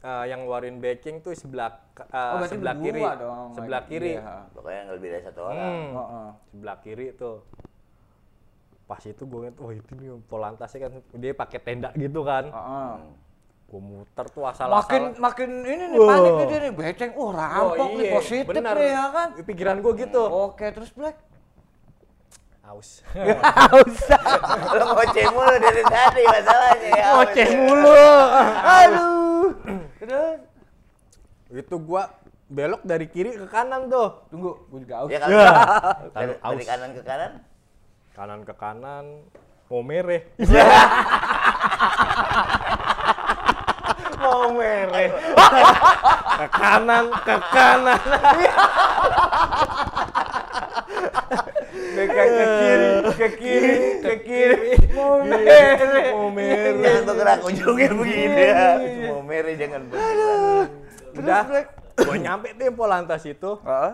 Eh, 0.00 0.24
yang 0.26 0.42
ngeluarin 0.42 0.76
beceng 0.76 1.20
tuh 1.20 1.32
sebelah 1.32 1.70
eh, 1.94 2.32
Oh, 2.32 2.42
sebelah 2.42 2.74
kiri, 2.74 3.02
dong. 3.16 3.52
sebelah 3.52 3.82
kiri, 3.84 4.12
Iya. 4.16 4.48
Pokoknya 4.50 4.80
nggak 4.82 4.96
lebih 4.96 5.08
dari 5.10 5.22
satu 5.22 5.40
orang. 5.42 5.56
Hmm, 5.58 5.90
Heeh. 5.92 6.28
sebelah 6.50 6.76
kiri 6.78 7.06
tuh. 7.14 7.36
Pas 8.84 8.98
itu 9.00 9.22
gue 9.22 9.38
ngeliat, 9.38 9.56
wah 9.56 9.70
itu 9.70 9.92
nih 9.94 10.08
polantasnya 10.26 10.78
kan 10.82 10.92
dia 11.14 11.32
pakai 11.32 11.58
tenda 11.58 11.90
gitu 11.94 12.20
kan. 12.22 12.44
Heeh. 12.48 12.92
Gue 13.70 13.78
muter 13.78 14.26
tuh 14.26 14.42
asal 14.42 14.66
Makin 14.66 15.14
makin 15.16 15.50
ini 15.62 15.84
nih 15.86 15.98
Wow. 16.00 16.10
panik 16.10 16.32
nih 16.32 16.46
dia 16.48 16.58
nih 16.58 16.72
beceng. 16.74 17.10
Oh, 17.14 17.30
rampok 17.30 17.88
nih 17.94 18.06
positif 18.10 18.50
nih 18.50 18.88
ya 18.88 19.04
kan. 19.08 19.28
Pikiran 19.38 19.76
gue 19.78 19.92
gitu. 19.96 20.22
Oke, 20.26 20.66
terus 20.70 20.90
Black. 20.90 21.14
Aus. 22.66 23.02
Usah. 23.82 24.22
Lo 24.74 24.94
ngoceh 24.94 25.26
mulu 25.28 25.54
dari 25.56 25.82
tadi 25.82 26.22
masalahnya 26.22 26.90
ya. 26.92 27.06
Ngoceh 27.14 27.48
mulu. 27.52 28.06
Aduh. 28.62 29.19
Terus 30.00 30.40
itu 31.52 31.76
gua 31.76 32.08
belok 32.48 32.82
dari 32.82 33.06
kiri 33.06 33.36
ke 33.36 33.46
kanan 33.46 33.86
tuh. 33.86 34.26
tunggu, 34.32 34.56
gue 34.72 34.80
juga 34.82 35.04
aus. 35.04 35.08
Ya 35.12 35.18
kalau 35.20 35.36
Ya. 35.36 35.52
dari, 36.10 36.32
dari 36.34 36.64
kanan 36.66 36.90
ke 36.96 37.02
kanan. 37.04 37.32
Kanan 38.10 38.40
ke 38.42 38.54
kanan. 38.56 39.04
Mau 39.70 39.86
mereh. 39.86 40.26
Mau 44.18 44.50
mereh. 44.50 45.08
ke 46.40 46.46
kanan, 46.50 47.04
ke 47.22 47.36
kanan. 47.52 48.00
Megang 51.70 52.30
ke 52.30 52.44
kiri, 52.50 52.90
ke 53.14 53.28
kiri, 53.36 53.76
ke 54.02 54.14
kiri. 54.26 54.70
Mau 54.92 55.22
Iya. 55.22 55.30
mereh. 55.30 56.10
Mau 56.12 56.28
mereh. 56.28 56.72
Jangan 56.80 57.02
bergerak 57.06 57.38
ujungnya 57.46 57.90
begini 57.94 58.44
ya. 58.50 58.66
Mau 59.10 59.22
merah 59.22 59.54
jangan 59.54 59.80
bergerak. 59.86 60.68
Udah. 61.14 61.42
Gua 62.00 62.16
nyampe 62.16 62.48
tuh 62.56 62.64
yang 62.64 62.76
Polantas 62.76 63.22
itu. 63.26 63.50
Heeh. 63.60 63.92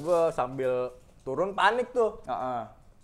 Gua 0.00 0.20
sambil 0.32 0.90
turun 1.22 1.52
panik 1.52 1.92
tuh. 1.92 2.18
Heeh. 2.26 2.62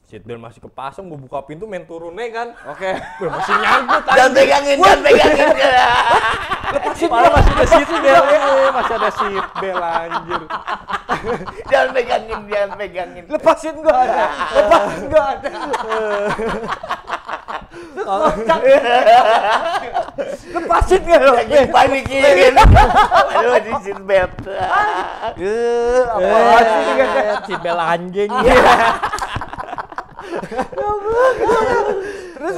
Seatbelt 0.09 0.41
masih 0.41 0.65
kepasang, 0.65 1.05
gua 1.13 1.21
buka 1.21 1.45
pintu 1.45 1.69
main 1.69 1.85
turunnya 1.85 2.25
kan. 2.33 2.49
Oke. 2.73 2.97
Gua 3.21 3.29
masih 3.29 3.55
nyangkut 3.61 4.03
Jangan 4.09 4.33
pegangin, 4.33 4.77
jangan 4.81 5.01
pegangin. 5.05 5.49
Malah 7.13 7.31
masih 7.33 7.53
ada 7.55 7.65
seat 7.65 7.89
belt, 8.03 8.25
seat 9.13 9.47
belt 9.61 9.83
anjir. 9.83 10.43
Jangan 11.71 11.89
pegangin, 11.97 12.41
jangan 12.47 12.71
pegangin. 12.79 13.25
Lepasin 13.27 13.75
gua 13.83 13.95
ada. 14.07 14.27
Lepasin 14.55 15.03
gua 15.11 15.23
ada. 15.35 15.51
Lepasin 20.55 21.01
gak 21.05 21.21
lo? 21.21 21.33
Lagi 21.37 21.59
panikin. 21.75 22.55
Aduh, 23.35 23.59
di 23.61 23.73
seat 23.83 24.01
belt. 24.07 24.33
Eh, 24.47 26.03
apaan 26.07 26.65
sih 26.65 26.83
ini 26.87 26.93
kan? 26.97 27.09
seat 27.45 27.61
belt 27.61 27.81
anjing. 27.83 28.31
Terus 32.39 32.57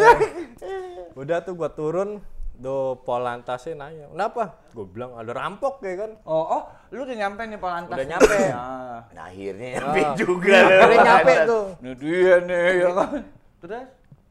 Udah 1.17 1.43
tuh 1.45 1.53
gua 1.59 1.69
turun, 1.73 2.23
do 2.61 2.77
Polantasnya 3.01 3.73
nanya, 3.75 4.07
kenapa? 4.07 4.61
Gue 4.71 4.85
bilang 4.85 5.17
ada 5.17 5.33
rampok 5.33 5.81
ya 5.81 5.97
kan. 5.99 6.11
Oh, 6.23 6.45
oh, 6.53 6.63
lu 6.91 7.03
udah 7.03 7.17
nyampe 7.17 7.41
nih 7.43 7.57
Polantas. 7.57 7.97
Udah 7.97 8.07
nyampe. 8.07 8.37
Nah, 8.47 9.01
Nah, 9.11 9.25
akhirnya 9.27 9.69
nyampe 9.75 10.01
Ah. 10.03 10.13
juga. 10.15 10.59
Udah 10.61 10.99
nyampe 11.01 11.33
tuh. 11.47 11.65
ini 11.81 11.93
dia 11.97 12.35
nih 12.39 12.65
ya 12.79 12.91
kan. 12.93 13.11
Terus? 13.59 13.85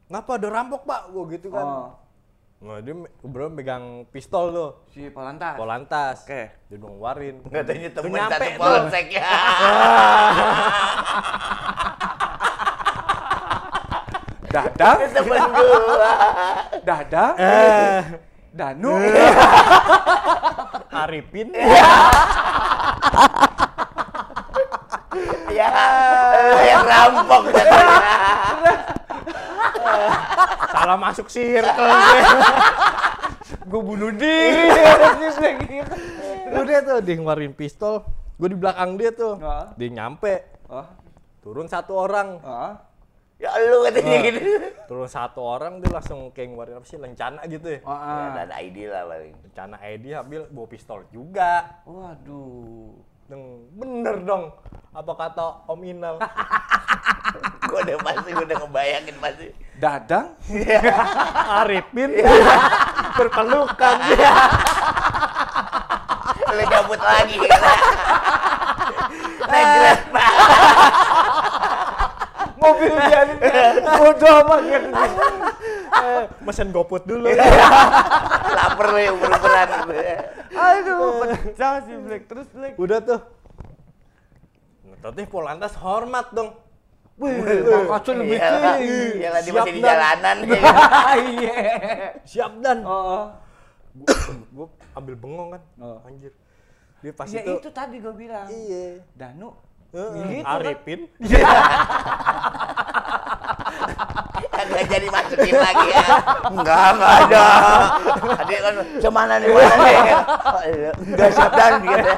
Kenapa 0.06 0.30
ada 0.32 0.48
rampok 0.48 0.82
pak? 0.84 1.00
Gue 1.10 1.24
gitu 1.32 1.50
kan. 1.50 1.66
Oh, 1.66 1.90
Nah 2.60 2.76
dia 2.78 2.92
me- 2.92 3.08
bro 3.20 3.48
megang 3.48 3.84
pistol 4.06 4.52
tuh. 4.52 4.70
si 4.86 5.08
Polantas. 5.08 5.56
Polantas. 5.56 6.16
Oke. 6.22 6.42
Dia 6.68 6.76
dong 6.76 6.98
warin. 6.98 7.40
Katanya 7.42 7.88
temen 7.90 8.14
nyampe 8.14 8.36
satu 8.38 8.60
polsek 8.60 9.06
ya. 9.10 9.26
Dadang, 14.50 14.98
Temen 15.14 15.42
gua. 15.54 16.12
Dadang, 16.88 17.34
Eh, 17.38 18.02
Danu. 18.50 18.98
Arifin. 21.06 21.48
Ya, 25.50 25.68
yang 26.64 26.86
rampok. 26.86 27.52
Salah 30.70 30.96
masuk 30.96 31.26
circle. 31.28 31.90
Gue 33.68 33.82
bunuh 33.82 34.14
diri. 34.14 34.70
Terus. 34.72 35.36
Udah 36.54 36.78
tuh 36.80 36.98
dia 37.04 37.14
ngeluarin 37.18 37.52
pistol. 37.52 38.06
Gue 38.40 38.54
di 38.54 38.56
belakang 38.56 38.96
dia 38.96 39.10
tuh. 39.12 39.36
Dia 39.76 39.88
nyampe. 39.90 40.46
Oh. 40.70 40.86
Turun 41.44 41.66
satu 41.68 41.98
orang. 41.98 42.40
Ya 43.40 43.56
lu 43.56 43.88
katanya 43.88 44.12
Ah. 44.12 44.22
gitu. 44.22 44.40
Turun 44.84 45.08
satu 45.08 45.40
orang 45.40 45.80
dia 45.80 45.88
langsung 45.88 46.28
kayak 46.28 46.52
ngeluarin 46.52 46.76
apa 46.76 46.84
sih 46.84 47.00
lencana 47.00 47.40
gitu 47.48 47.72
ya. 47.72 47.80
Oh, 47.82 47.96
Ya, 47.96 48.36
ah. 48.36 48.44
ada 48.44 48.54
ID 48.60 48.76
lah 48.84 49.08
paling. 49.08 49.32
Lencana 49.40 49.76
ID 49.80 50.04
ambil 50.12 50.42
bawa 50.46 50.66
pistol 50.68 51.08
juga. 51.08 51.80
Waduh. 51.88 53.00
Deng, 53.26 53.42
bener 53.72 54.20
dong. 54.20 54.52
Apa 54.90 55.12
kata 55.16 55.64
Om 55.64 55.80
Inal? 55.82 56.20
Gua 57.70 57.80
udah 57.80 57.96
pasti, 58.02 58.34
gua 58.34 58.42
udah 58.42 58.58
ngebayangin 58.60 59.16
pasti. 59.16 59.46
Dadang? 59.78 60.26
Arifin 61.62 62.10
berpelukan. 63.16 63.96
Lu 66.50 66.62
cabut 66.66 67.00
lagi 67.00 67.36
kan. 67.40 67.60
Banget. 69.46 69.98
Mobil 72.60 72.92
dia 72.92 73.20
nih. 73.24 73.36
Bodoh 73.80 74.38
banget. 74.46 74.82
Eh, 75.90 76.22
Mesen 76.44 76.68
GoPut 76.70 77.02
dulu. 77.04 77.26
Laper 78.56 78.86
lu 78.92 79.00
yang 79.00 79.16
beruberan 79.16 79.68
gitu. 79.68 79.94
Aduh, 80.50 81.00
pecah 81.24 81.72
sih 81.82 81.96
Black. 81.98 82.22
Terus 82.28 82.46
Black. 82.52 82.74
Udah 82.76 82.98
tuh. 83.00 83.20
Tapi 85.00 85.24
Polantas 85.24 85.72
hormat 85.80 86.28
dong. 86.30 86.52
Wih, 87.20 87.36
makasih 87.84 88.16
lebih 88.16 88.32
Iya 88.32 88.48
tinggi. 88.48 89.00
iya 89.20 89.28
lah, 89.28 89.40
dia 89.44 89.52
Siap, 89.52 89.60
masih 89.60 89.72
di 89.76 89.80
jalanan. 89.84 90.36
Iya. 91.20 91.52
Siap 92.24 92.52
dan. 92.64 92.78
Oh. 92.80 93.28
Gue 94.50 94.66
ambil 94.96 95.14
bengong 95.20 95.48
kan. 95.52 95.62
Oh. 95.76 96.00
Anjir. 96.08 96.32
Dia 97.00 97.12
pas 97.12 97.28
Ya 97.28 97.44
itu. 97.44 97.60
itu 97.60 97.70
tadi 97.72 98.00
gue 98.00 98.14
bilang. 98.16 98.48
Iya. 98.48 99.04
Danu. 99.12 99.52
Heeh, 99.90 100.22
Gitu 100.22 100.44
kan. 100.46 100.54
Arifin. 100.62 101.00
Kagak 104.50 104.84
jadi 104.86 105.08
masukin 105.08 105.56
lagi 105.56 105.86
ya. 105.88 106.04
Enggak, 106.52 106.86
enggak 106.94 107.12
ada. 107.26 107.44
Tadi 108.38 108.54
kan 108.60 108.74
cemana 109.00 109.34
nih, 109.40 109.48
mana 109.50 109.74
nih? 109.80 109.96
Iya. 110.68 110.90
Enggak 110.94 111.30
siap 111.32 111.52
dan 111.56 111.72
gitu. 111.80 112.10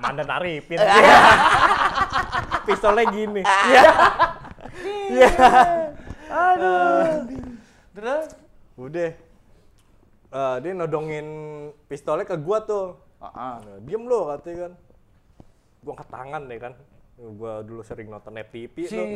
Mandan 0.00 0.28
Arifin. 0.32 0.78
Pistolnya 2.64 3.04
gini. 3.12 3.42
Iya. 5.12 5.28
Aduh. 6.32 7.04
Terus? 7.94 8.26
Udah. 8.74 9.10
Eh, 10.34 10.56
dia 10.66 10.72
nodongin 10.74 11.26
pistolnya 11.86 12.26
ke 12.26 12.34
gua 12.42 12.58
tuh. 12.64 12.98
Ah, 13.22 13.62
Nah, 13.62 13.78
diem 13.86 14.02
lo 14.02 14.34
katanya 14.34 14.66
kan. 14.66 14.72
Gua 15.84 15.92
angkat 15.94 16.08
tangan 16.10 16.42
deh 16.50 16.58
kan. 16.58 16.72
Gua 17.14 17.62
dulu 17.62 17.78
sering 17.80 18.10
nonton 18.10 18.34
net 18.34 18.50
TV 18.50 18.74
Si 18.84 18.90
tuh. 18.90 19.06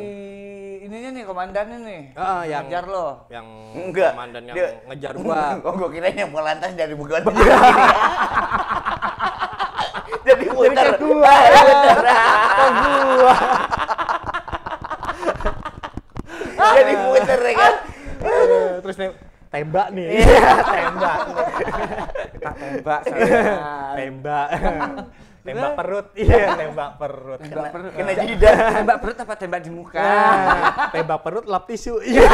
ininya 0.79 1.09
nih 1.11 1.23
komandannya 1.27 1.77
nih. 1.83 2.01
Ah, 2.15 2.47
yang 2.47 2.63
Ngejar 2.65 2.87
lo. 2.87 3.27
yang 3.27 3.43
Enggak. 3.75 4.15
komandan 4.15 4.43
yang 4.47 4.55
Dia- 4.55 4.79
ngejar 4.87 5.13
gua. 5.19 5.59
Oh, 5.59 5.75
gua 5.75 5.89
kira 5.91 6.07
yang 6.07 6.31
polantas 6.31 6.71
dari 6.73 6.95
bukan. 6.95 7.27
Jadi 10.23 10.45
muter. 10.47 10.95
ke 10.95 11.03
gua. 11.03 11.27
Muter. 11.59 11.99
Jadi 16.79 16.93
muter 16.95 17.39
ya 17.41 17.53
kan. 17.53 17.73
Terus 18.79 18.95
nih 18.95 19.09
tembak 19.49 19.87
nih. 19.91 20.07
tembak. 20.63 21.19
Tak 22.39 22.53
tembak 22.55 23.01
saya. 23.03 23.43
tembak. 23.93 24.47
Tembak 25.53 25.73
perut. 25.77 26.07
Iya, 26.19 26.45
tembak 26.55 26.91
perut. 26.99 27.39
Tembak 27.41 27.65
perut. 27.73 27.91
Kena 27.95 28.13
jidat. 28.13 28.55
Tembak 28.81 28.97
perut 29.01 29.17
apa 29.17 29.33
tembak 29.35 29.61
di 29.65 29.71
muka? 29.71 30.01
Nah, 30.01 30.89
tembak 30.93 31.19
perut 31.25 31.45
lap 31.49 31.63
tisu. 31.67 31.99
Iya. 32.03 32.29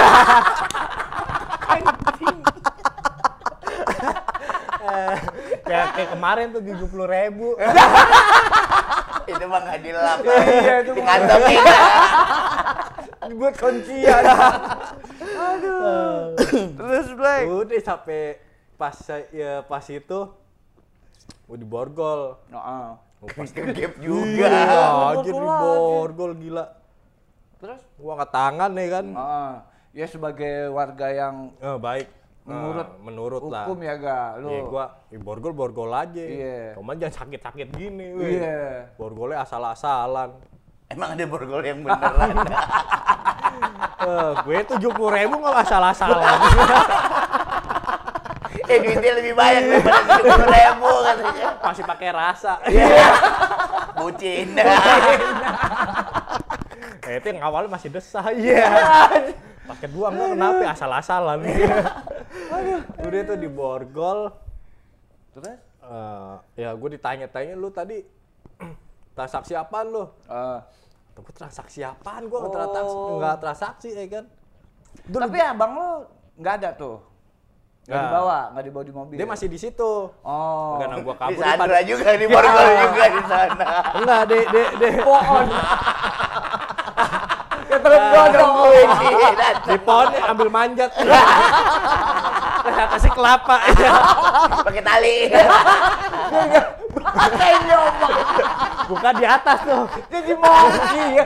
Eh, 4.86 5.18
kayak, 5.66 5.88
kayak 5.98 6.10
kemarin 6.14 6.46
tuh 6.54 6.62
tujuh 6.62 6.88
puluh 6.88 7.08
ribu. 7.10 7.58
Itu 9.32 9.44
mah 9.50 9.60
nggak 9.66 9.80
dilap. 9.82 10.18
Iya, 10.22 10.76
itu 10.86 10.92
kantongin. 11.02 11.64
Dibuat 13.26 13.56
kuncian. 13.58 14.24
Aduh. 15.34 16.38
Terus 16.54 17.08
Black. 17.18 17.44
Udah 17.50 17.82
sampai 17.82 18.38
pas 18.78 18.94
ya 19.34 19.66
pas 19.66 19.82
itu 19.90 20.20
udah 21.50 21.66
borgol. 21.66 22.38
Heeh. 22.54 22.88
Oh, 23.18 23.28
pas 23.28 23.48
Kegep 23.48 23.94
Iya, 23.96 24.04
juga. 24.04 24.50
aja 25.12 25.24
di 25.24 25.32
borgol 25.34 26.32
gila. 26.36 26.66
Terus? 27.58 27.82
Gua 27.96 28.12
angkat 28.14 28.30
tangan 28.32 28.72
nih 28.72 28.88
kan. 28.90 29.06
Heeh. 29.08 29.52
Ya 29.96 30.06
sebagai 30.06 30.54
warga 30.70 31.08
yang 31.08 31.36
Eh, 31.58 31.78
baik. 31.78 32.08
Menurut 32.46 32.88
menurut 33.02 33.42
lah. 33.50 33.66
hukum 33.66 33.82
ya 33.82 33.96
ga 33.96 34.38
lu. 34.38 34.48
Iya, 34.48 34.62
gua 34.64 34.86
di 35.08 35.18
borgol 35.18 35.52
borgol 35.52 35.90
aja. 35.90 36.22
Iya. 36.22 36.78
Cuman 36.78 36.96
jangan 36.96 37.16
sakit-sakit 37.20 37.68
gini, 37.74 38.14
weh. 38.14 38.38
Iya. 38.38 38.94
Borgolnya 38.94 39.42
asal-asalan. 39.42 40.30
Emang 40.86 41.18
ada 41.18 41.26
borgol 41.26 41.62
yang 41.62 41.82
beneran. 41.82 42.36
Eh, 43.98 44.32
gue 44.38 44.58
tujuh 44.70 44.92
puluh 44.94 45.10
ribu 45.10 45.40
nggak 45.40 45.66
asal-asalan. 45.66 46.22
eh 48.66 48.78
duitnya 48.80 49.14
lebih 49.16 49.34
banyak 49.34 49.64
daripada 49.64 50.00
tujuh 50.02 50.22
puluh 50.26 50.50
ribu 50.50 50.92
katanya. 51.02 51.48
Masih 51.62 51.84
pakai 51.84 52.10
rasa. 52.12 52.54
Iya. 52.66 53.08
Bucin. 54.00 54.48
Eh, 57.06 57.22
itu 57.22 57.28
yang 57.30 57.46
awalnya 57.46 57.70
masih 57.70 57.94
desah. 57.94 58.34
Iya. 58.34 58.66
Pas 59.70 59.78
kedua 59.78 60.10
enggak 60.10 60.30
kenapa 60.34 60.64
asal-asalan. 60.74 61.38
Udah 62.98 63.22
tuh 63.24 63.38
di 63.38 63.46
borgol. 63.46 64.34
Terus? 65.30 65.54
eh, 65.86 66.34
ya 66.58 66.74
gue 66.74 66.90
ditanya-tanya 66.98 67.54
lu 67.54 67.70
tadi 67.70 68.02
transaksi 69.18 69.54
apaan 69.54 69.94
lu? 69.94 70.10
Eh, 70.26 70.60
Tapi 71.14 71.30
transaksi 71.30 71.86
apaan? 71.86 72.26
Gue 72.26 72.42
nggak 72.42 72.50
Oh. 72.50 72.58
transaksi, 72.58 72.96
nggak 73.16 73.36
transaksi 73.38 73.90
ya 73.94 74.06
kan? 74.10 74.26
tapi 75.06 75.38
abang 75.38 75.72
lo 75.78 75.90
nggak 76.42 76.54
ada 76.58 76.70
tuh. 76.74 76.98
Nggak 77.86 77.94
Nggak. 77.94 78.10
dibawa, 78.10 78.40
nggak 78.50 78.64
dibawa 78.66 78.84
di 78.84 78.94
mobil. 78.98 79.18
Dia 79.22 79.28
masih 79.30 79.46
di 79.46 79.60
situ. 79.62 79.94
Oh. 80.26 80.82
Karena 80.82 80.96
Di 80.98 81.06
kabur. 81.06 81.38
Sandra 81.38 81.80
juga, 81.86 82.10
di 82.18 82.26
borgol 82.26 82.70
juga 82.82 83.06
di 83.14 83.22
sana. 83.30 83.66
Enggak, 83.94 84.22
deh, 84.26 84.44
deh, 84.50 84.68
deh. 84.82 84.94
pohon. 85.06 85.46
Ya 87.66 87.78
terus 87.78 88.02
Di 89.70 89.78
pohon 89.86 90.08
ambil 90.34 90.48
manjat. 90.50 90.90
Kasih 92.66 93.12
kelapa. 93.14 93.62
Pakai 94.66 94.82
tali. 94.82 95.16
Buka 98.86 99.10
di 99.18 99.26
atas 99.26 99.58
tuh. 99.66 99.86
Jadi 100.12 100.34
monkey 100.38 101.18
ya. 101.18 101.26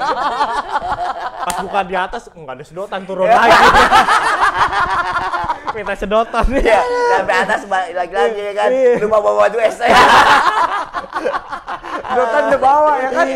Pas 1.43 1.57
buka 1.59 1.81
di 1.83 1.95
atas 1.97 2.23
enggak 2.31 2.55
ada 2.55 2.63
sedotan 2.63 3.01
turun 3.03 3.27
lagi. 3.27 3.51
Minta 5.75 5.93
sedotan 5.93 6.45
Ya, 6.59 6.81
sampai 7.13 7.35
atas 7.45 7.61
lagi-lagi 7.69 8.41
ya 8.41 8.53
kan. 8.55 8.69
Iya. 8.71 9.01
Lupa 9.03 9.17
bawa 9.19 9.47
baju 9.47 9.57
es. 9.59 9.77
Dotan 12.09 12.41
udah 12.49 12.59
bawa 12.61 12.91
ya 13.01 13.09
kan. 13.11 13.27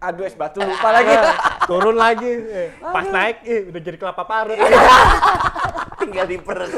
Aduh 0.00 0.24
es 0.24 0.32
batu 0.32 0.64
lupa 0.64 0.96
lagi. 0.96 1.12
turun 1.68 1.92
lagi. 1.92 2.32
Eh, 2.32 2.68
Pas 2.80 3.04
naik, 3.04 3.44
ih, 3.44 3.68
udah 3.68 3.80
jadi 3.84 3.96
kelapa 4.00 4.24
parut. 4.24 4.56
Tinggal 6.00 6.24
diperes. 6.24 6.72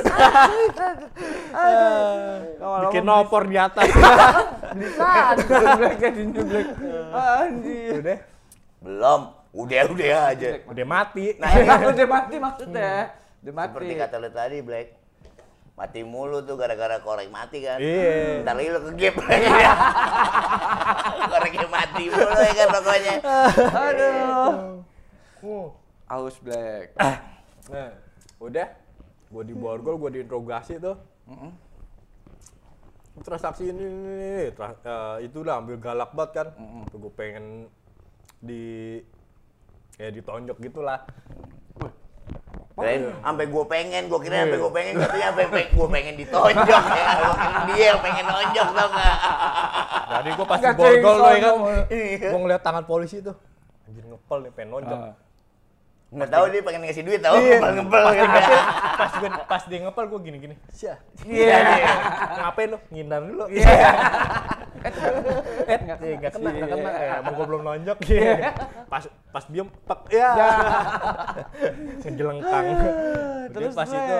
Bikin 2.82 3.06
opor 3.06 3.46
di 3.46 3.54
atas. 3.54 3.86
Bisa. 4.78 5.38
Black 5.78 5.96
jadi 6.02 6.22
black. 6.34 6.68
Anjir. 7.14 7.94
udah, 8.02 8.18
Belum. 8.82 9.20
Udah, 9.52 9.80
udah 9.86 10.08
aja. 10.34 10.48
udah 10.66 10.86
mati. 10.88 11.38
Nah, 11.38 11.50
udah 11.94 12.06
mati 12.08 12.34
maksudnya. 12.42 13.14
Udah 13.46 13.52
mati. 13.54 13.70
seperti 13.70 13.92
kata 14.02 14.16
lu 14.18 14.30
tadi, 14.34 14.58
Black. 14.66 15.01
Mati 15.72 16.04
mulu 16.04 16.44
tuh 16.44 16.60
gara-gara 16.60 17.00
korek 17.00 17.32
mati 17.32 17.64
kan. 17.64 17.80
Iya. 17.80 18.44
Ntar 18.44 18.54
lagi 18.60 18.68
lu 18.68 18.80
kegep 18.92 19.14
lagi 19.24 19.48
ya. 19.64 19.72
Koreknya 21.32 21.68
mati 21.72 22.04
mulu 22.12 22.38
ya 22.38 22.52
kan 22.52 22.68
pokoknya. 22.76 23.14
Aduh. 23.72 24.52
Uh. 25.42 25.68
Aus 26.12 26.36
Black. 26.44 26.92
Nah, 27.72 27.90
udah. 28.36 28.68
Gue 29.32 29.42
di 29.48 29.56
borgol, 29.56 29.96
gue 29.96 30.20
diinterogasi 30.20 30.76
tuh. 30.76 31.00
Transaksi 33.24 33.72
ini, 33.72 33.80
ini, 33.80 34.12
ini. 34.12 34.32
Tra- 34.52 34.76
eh, 34.76 35.24
itu 35.24 35.40
udah 35.40 35.56
ambil 35.56 35.80
galak 35.80 36.12
banget 36.12 36.32
kan. 36.36 36.48
Tuh 36.92 36.98
gue 37.00 37.12
pengen 37.16 37.64
di 38.44 39.00
kayak 39.96 40.20
ditonjok 40.20 40.58
gitulah. 40.60 41.00
Kirain 42.82 43.02
sampai 43.22 43.44
gue 43.46 43.64
pengen, 43.70 44.02
gue 44.10 44.18
kira 44.26 44.36
sampai 44.42 44.58
gue 44.58 44.72
pengen, 44.74 44.92
katanya 44.98 45.26
sampai 45.30 45.64
gue 45.70 45.88
pengen 45.88 46.14
ditonjok 46.18 46.84
ya. 46.90 47.04
Dia 47.70 47.84
yang 47.94 48.00
pengen 48.02 48.24
nonjok 48.26 48.68
tau 48.74 48.88
nggak? 48.90 49.16
Jadi 50.12 50.28
gua 50.36 50.46
pas 50.46 50.58
di 50.58 50.66
Nggak 50.66 50.76
borgol 50.76 51.00
cengson 51.00 51.22
ya 51.22 51.32
kan. 51.32 51.42
dong. 51.46 51.60
Gua 52.20 52.38
ngeliat 52.42 52.62
tangan 52.62 52.84
polisi 52.84 53.16
tuh. 53.22 53.36
Anjir 53.88 54.04
ngepel 54.06 54.38
nih, 54.42 54.50
pengen 54.52 54.68
nonjok. 54.74 54.98
Ah. 54.98 55.14
Nggak 56.12 56.28
tahu 56.28 56.44
dia 56.52 56.60
pengen 56.60 56.80
ngasih 56.84 57.04
duit 57.08 57.20
tahu 57.24 57.34
Iya. 57.40 57.56
ngepel-ngepel 57.56 58.02
Pas 58.04 58.12
gitu. 58.12 58.20
dia 58.20 58.28
ngepel, 58.28 58.60
pas 59.00 59.12
gue 59.16 59.28
pas 59.52 59.62
dia 59.64 59.78
ngepel 59.80 60.04
gue 60.06 60.20
gini-gini. 60.22 60.54
Sia. 60.68 60.94
Iya. 61.24 61.56
Ngapain 62.38 62.68
lu? 62.68 62.78
Ngindar 62.92 63.20
dulu. 63.24 63.44
Iya. 63.48 63.74
Eh, 65.62 65.78
nggak 65.78 65.96
nggak 66.02 66.32
kena, 66.34 66.48
nggak 66.52 66.68
kena. 66.68 66.90
Ya, 66.92 67.12
emang 67.22 67.32
gue 67.32 67.46
belum 67.48 67.62
nonjok. 67.62 67.98
Iya. 68.04 68.34
Pas 68.90 69.04
pas 69.32 69.44
diem, 69.48 69.68
pek, 69.72 70.00
ya. 70.12 70.30
Ngejelengkang. 72.02 72.66
Terus, 73.54 73.72
pas 73.72 73.88
itu 73.88 74.16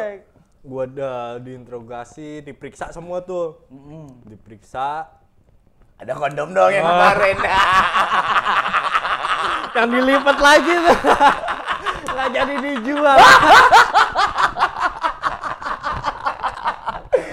gue 0.62 0.85
udah 0.94 1.42
diinterogasi, 1.42 2.40
diperiksa 2.40 2.88
semua 2.88 3.20
tuh. 3.20 3.68
Diperiksa. 4.24 5.12
Ada 5.98 6.16
kondom 6.16 6.50
dong 6.50 6.72
yang 6.72 6.87
kemarin. 6.88 7.37
Yang 9.72 9.88
dilipat 9.88 10.37
lagi 10.37 10.72
tuh. 10.78 10.98
Nggak 12.12 12.29
jadi 12.37 12.55
dijual. 12.61 13.18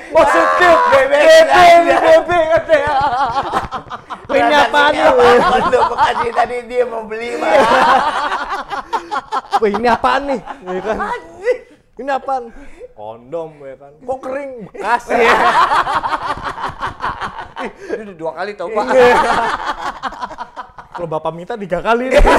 Positif. 0.10 0.76
Bebek 0.90 1.22
Bebek, 1.24 2.00
bebek 2.00 2.44
katanya. 2.56 2.94
Ini 4.30 4.56
apaan 4.56 4.94
nih? 4.94 5.10
Kondom 5.42 5.84
bekas 5.90 6.16
ini 6.22 6.32
tadi 6.32 6.56
dia 6.70 6.84
mau 6.86 7.02
beli 7.04 7.30
mah. 7.42 7.52
Wih 9.60 9.72
ini 9.76 9.88
apaan 9.90 10.22
nih? 10.30 10.40
Ya 10.70 10.82
kan? 10.86 10.98
Ini 12.00 12.12
apaan? 12.14 12.44
Kondom 12.96 13.50
ya 13.64 13.76
kan. 13.76 13.92
Kok 14.00 14.20
kering? 14.24 14.52
Bekas 14.72 15.04
ya. 15.12 15.36
Ini 18.00 18.02
udah 18.08 18.16
dua 18.16 18.32
kali 18.38 18.52
tau 18.56 18.70
pak. 18.72 18.86
Kalau 20.96 21.08
bapak 21.08 21.32
minta 21.36 21.54
tiga 21.60 21.80
kali 21.84 22.12
nih. 22.12 22.24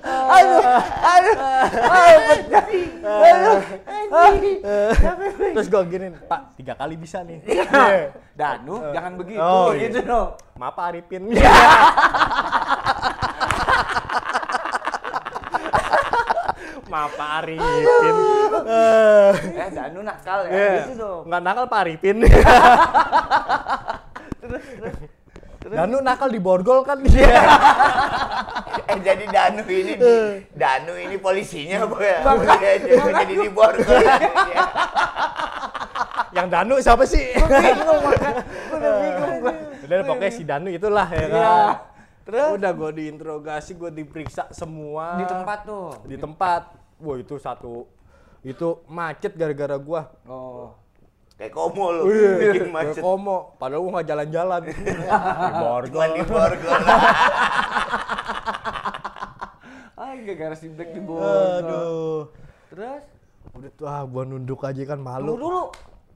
Aduh, 0.00 0.62
aduh, 1.04 1.36
aduh, 1.82 2.20
pecah. 2.24 2.64
Aduh, 4.10 4.56
Terus 5.52 5.66
gue 5.68 5.82
gini, 5.88 6.06
Pak 6.22 6.40
tiga 6.54 6.72
kali 6.74 6.94
bisa 6.94 7.20
nih. 7.20 7.38
Danu, 8.32 8.80
jangan 8.90 9.12
begitu, 9.14 9.38
Oh, 9.38 9.70
iya. 9.70 9.86
gitu 9.86 9.98
dong. 10.02 10.28
Maaf 10.56 10.72
Pak 10.72 10.84
Arifin. 10.88 11.22
Maaf 16.90 17.10
Pak 17.14 17.30
Arifin. 17.40 18.16
Eh, 18.66 19.30
Eh, 19.56 19.68
Danu 19.70 20.00
nakal 20.02 20.40
ya, 20.46 20.50
iya. 20.50 20.70
gitu 20.82 20.92
dong. 20.98 21.22
Nggak 21.24 21.40
nakal 21.40 21.64
Pak 21.66 21.80
Arifin. 21.80 22.16
Danu 25.60 26.00
nakal 26.00 26.28
di 26.28 26.40
borgol 26.40 26.80
kan 26.80 27.00
dia. 27.00 27.28
Eh 28.90 28.98
jadi 28.98 29.22
Danu 29.26 29.62
ini 29.64 29.94
di- 29.94 30.42
Danu 30.50 30.94
ini 30.94 31.14
polisinya 31.14 31.86
apa 31.86 31.98
ya? 32.00 32.18
Jadi- 32.26 32.90
jadi 32.90 33.34
di 33.36 33.50
borgol. 33.50 34.02
Yang 36.30 36.46
Danu 36.48 36.74
siapa 36.78 37.04
sih? 37.04 37.22
Udah 39.80 39.96
pokoknya 40.02 40.32
si 40.32 40.42
Danu 40.42 40.68
itulah 40.68 41.06
ya 41.06 41.26
kan. 41.28 41.38
Iya. 41.38 41.58
Terus? 42.20 42.48
Udah 42.54 42.70
gue 42.70 42.90
diinterogasi, 42.94 43.74
gue 43.74 43.90
diperiksa 43.92 44.50
semua. 44.50 45.18
Di 45.18 45.26
tempat 45.26 45.58
tuh. 45.62 45.90
Di 46.06 46.16
tempat. 46.16 46.62
Wah 46.98 47.16
itu 47.16 47.34
satu 47.36 47.88
itu 48.40 48.80
macet 48.86 49.32
gara-gara 49.34 49.76
gua. 49.76 50.08
Oh. 50.24 50.72
Kayak 51.40 51.56
komo 51.56 51.84
lu. 51.88 52.02
Iya, 52.04 52.30
Bikin 52.42 52.68
Kayak 52.68 52.74
macet. 52.76 53.00
komo. 53.00 53.56
Padahal 53.56 53.80
gua 53.80 53.90
nggak 53.96 54.08
jalan-jalan. 54.12 54.60
di 54.68 54.72
borgol. 55.56 56.10
Di 56.16 56.24
borgol. 56.28 56.80
Ah, 59.96 60.12
gara-gara 60.16 60.52
si 60.54 60.68
Black 60.68 60.92
di 60.92 61.00
bawah. 61.00 61.60
Aduh. 61.60 62.20
Terus? 62.68 63.02
Udah 63.50 63.70
tuh 63.72 63.86
ah 63.86 64.04
gua 64.04 64.22
nunduk 64.22 64.60
aja 64.62 64.84
kan 64.84 65.00
Tunggu 65.00 65.08
malu. 65.16 65.32
dulu. 65.34 65.64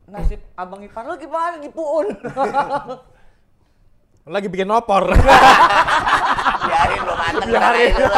Nasib 0.04 0.44
abang 0.54 0.84
ipar 0.84 1.08
lu 1.08 1.16
gimana 1.16 1.56
di 1.56 1.72
Puun? 1.72 2.04
Lagi 4.26 4.48
bikin 4.48 4.68
opor. 4.68 5.08
Biarin 6.60 7.00
lo 7.00 7.14
mateng. 7.14 7.48
Biarin. 7.48 7.92
Lo. 7.94 8.08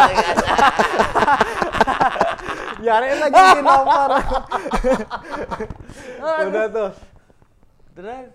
Biarin 2.86 3.18
lagi 3.18 3.34
bikin 3.34 3.66
opor. 3.66 4.10
Udah 6.46 6.66
tuh. 6.70 6.90
Terus? 7.98 8.30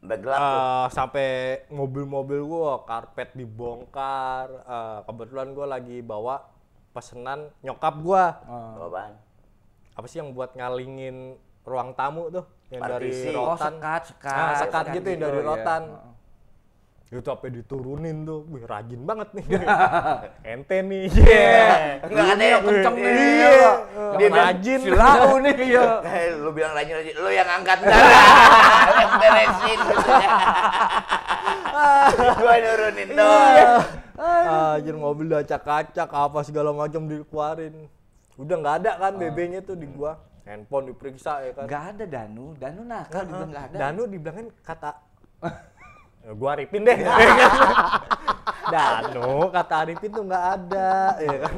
Udah 0.00 0.16
gelap 0.16 0.40
tuh. 0.40 0.56
Eh, 0.56 0.86
sampai 0.96 1.28
mobil-mobil 1.68 2.40
gua 2.48 2.80
karpet 2.88 3.36
dibongkar. 3.36 4.48
Eh, 4.64 4.98
kebetulan 5.04 5.52
gua 5.52 5.66
lagi 5.68 6.00
bawa 6.00 6.48
pesenan 6.96 7.52
nyokap 7.60 8.00
gua. 8.00 8.40
Apaan? 8.80 9.20
Apa 9.92 10.06
sih 10.08 10.24
yang 10.24 10.32
buat 10.32 10.56
ngalingin 10.56 11.36
ruang 11.68 11.92
tamu 11.92 12.32
tuh? 12.32 12.48
Yang 12.72 12.82
dari 12.88 13.10
Partisi. 13.12 13.28
Oh, 13.36 13.52
rotan. 13.52 13.76
sekat, 13.76 14.02
sekat. 14.16 14.32
Ah, 14.32 14.56
sekat 14.56 14.84
gitu 14.96 15.06
yang 15.12 15.20
dari 15.28 15.40
ya. 15.44 16.07
Itu 17.08 17.24
sampai 17.24 17.48
diturunin 17.48 18.28
tuh. 18.28 18.44
Wih, 18.52 18.68
rajin 18.68 19.00
banget 19.08 19.32
nih. 19.32 19.44
Ente 20.52 20.84
nih. 20.84 21.08
Iya. 21.08 22.04
Enggak 22.04 22.26
ada 22.36 22.44
yang 22.44 22.62
kenceng 22.68 22.96
nih. 23.00 23.12
Iya. 23.16 23.48
ya. 23.48 23.72
Dia 24.20 24.28
rajin. 24.28 24.78
Si 24.84 24.90
Lau 24.92 25.40
nih, 25.40 25.56
iya. 25.72 25.84
Eh, 26.04 26.26
lu 26.36 26.50
bilang 26.52 26.76
rajin 26.76 26.94
rajin, 27.00 27.14
lu 27.16 27.30
yang 27.32 27.48
angkat 27.48 27.78
ntar. 27.80 27.96
yang 28.92 29.12
beresin. 29.24 29.78
Gua 32.36 32.54
nurunin 32.60 33.08
doang. 33.16 33.80
Anjir 34.18 34.96
mobil 35.00 35.24
udah 35.32 35.40
acak-acak 35.40 36.08
apa 36.12 36.38
segala 36.44 36.76
macam 36.76 37.08
dikeluarin. 37.08 37.88
Udah 38.36 38.56
nggak 38.60 38.74
ada 38.84 38.90
kan 39.00 39.12
BB-nya 39.16 39.64
tuh 39.64 39.80
di 39.80 39.88
gua. 39.88 40.20
Handphone 40.44 40.92
diperiksa 40.92 41.44
ya 41.44 41.52
kan. 41.56 41.64
Gak 41.68 41.84
ada 41.92 42.04
Danu, 42.08 42.56
Danu 42.56 42.80
nakal 42.88 43.28
dibilang 43.28 43.52
gak 43.52 43.64
ada. 43.68 43.76
Danu 43.76 44.02
dibilangin 44.08 44.48
kata 44.64 44.90
Ya, 46.24 46.30
gua 46.34 46.50
Arifin 46.54 46.82
deh. 46.84 46.98
Danu 48.72 49.48
kata 49.48 49.74
Arifin 49.86 50.10
tuh 50.12 50.24
nggak 50.28 50.44
ada 50.60 50.90
ya 51.18 51.36
kan. 51.46 51.56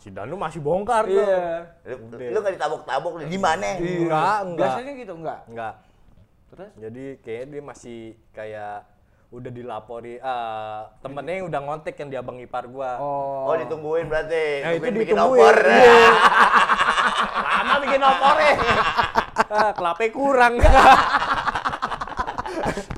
Si 0.00 0.08
Danu 0.10 0.34
masih 0.34 0.60
bongkar 0.64 1.04
tuh. 1.04 1.20
Iya. 1.20 1.68
Lu, 1.94 2.16
lu 2.16 2.38
gak 2.40 2.54
ditabok-tabok 2.56 3.12
di 3.28 3.38
mana? 3.38 3.76
Enggak, 3.76 4.38
enggak. 4.48 4.66
Biasanya 4.66 4.92
gitu 4.96 5.12
enggak? 5.14 5.40
Enggak. 5.46 5.74
Terus? 6.50 6.70
Jadi 6.80 7.04
kayaknya 7.20 7.46
dia 7.46 7.62
masih 7.62 8.00
kayak 8.32 8.76
udah 9.30 9.50
dilapori 9.54 10.18
eh 10.18 10.80
temennya 11.06 11.34
yang 11.38 11.46
udah 11.46 11.60
ngontek 11.62 11.94
yang 12.02 12.10
di 12.10 12.16
abang 12.18 12.38
ipar 12.42 12.66
gua. 12.66 12.98
Oh, 12.98 13.54
ditungguin 13.54 14.10
berarti. 14.10 14.46
Nah, 14.64 14.70
itu 14.74 14.82
Tungguin 14.82 14.94
bikin 14.98 15.14
ditungguin. 15.14 15.42
opor. 15.46 15.56
Iya. 15.70 16.10
Lama 17.60 17.74
bikin 17.84 18.00
opornya. 18.02 18.52
ah, 19.52 19.70
kelape 19.78 20.06
kurang. 20.10 20.54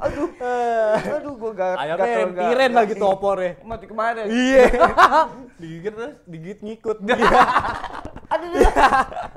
Aduh, 0.02 0.21
aduh 0.42 1.35
gua 1.35 1.52
gak 1.52 1.74
Ayamnya 1.78 2.05
gak- 2.05 2.42
tiren 2.42 2.68
gak- 2.68 2.78
lagi 2.78 2.92
tuh 2.94 3.09
opornya. 3.09 3.52
Mati 3.62 3.87
kemarin. 3.87 4.26
Iya. 4.26 4.64
digigit 5.62 5.92
terus, 5.94 6.16
digigit 6.26 6.59
ngikut. 6.61 6.98
Aduh, 7.02 7.18
aduh. 8.28 8.50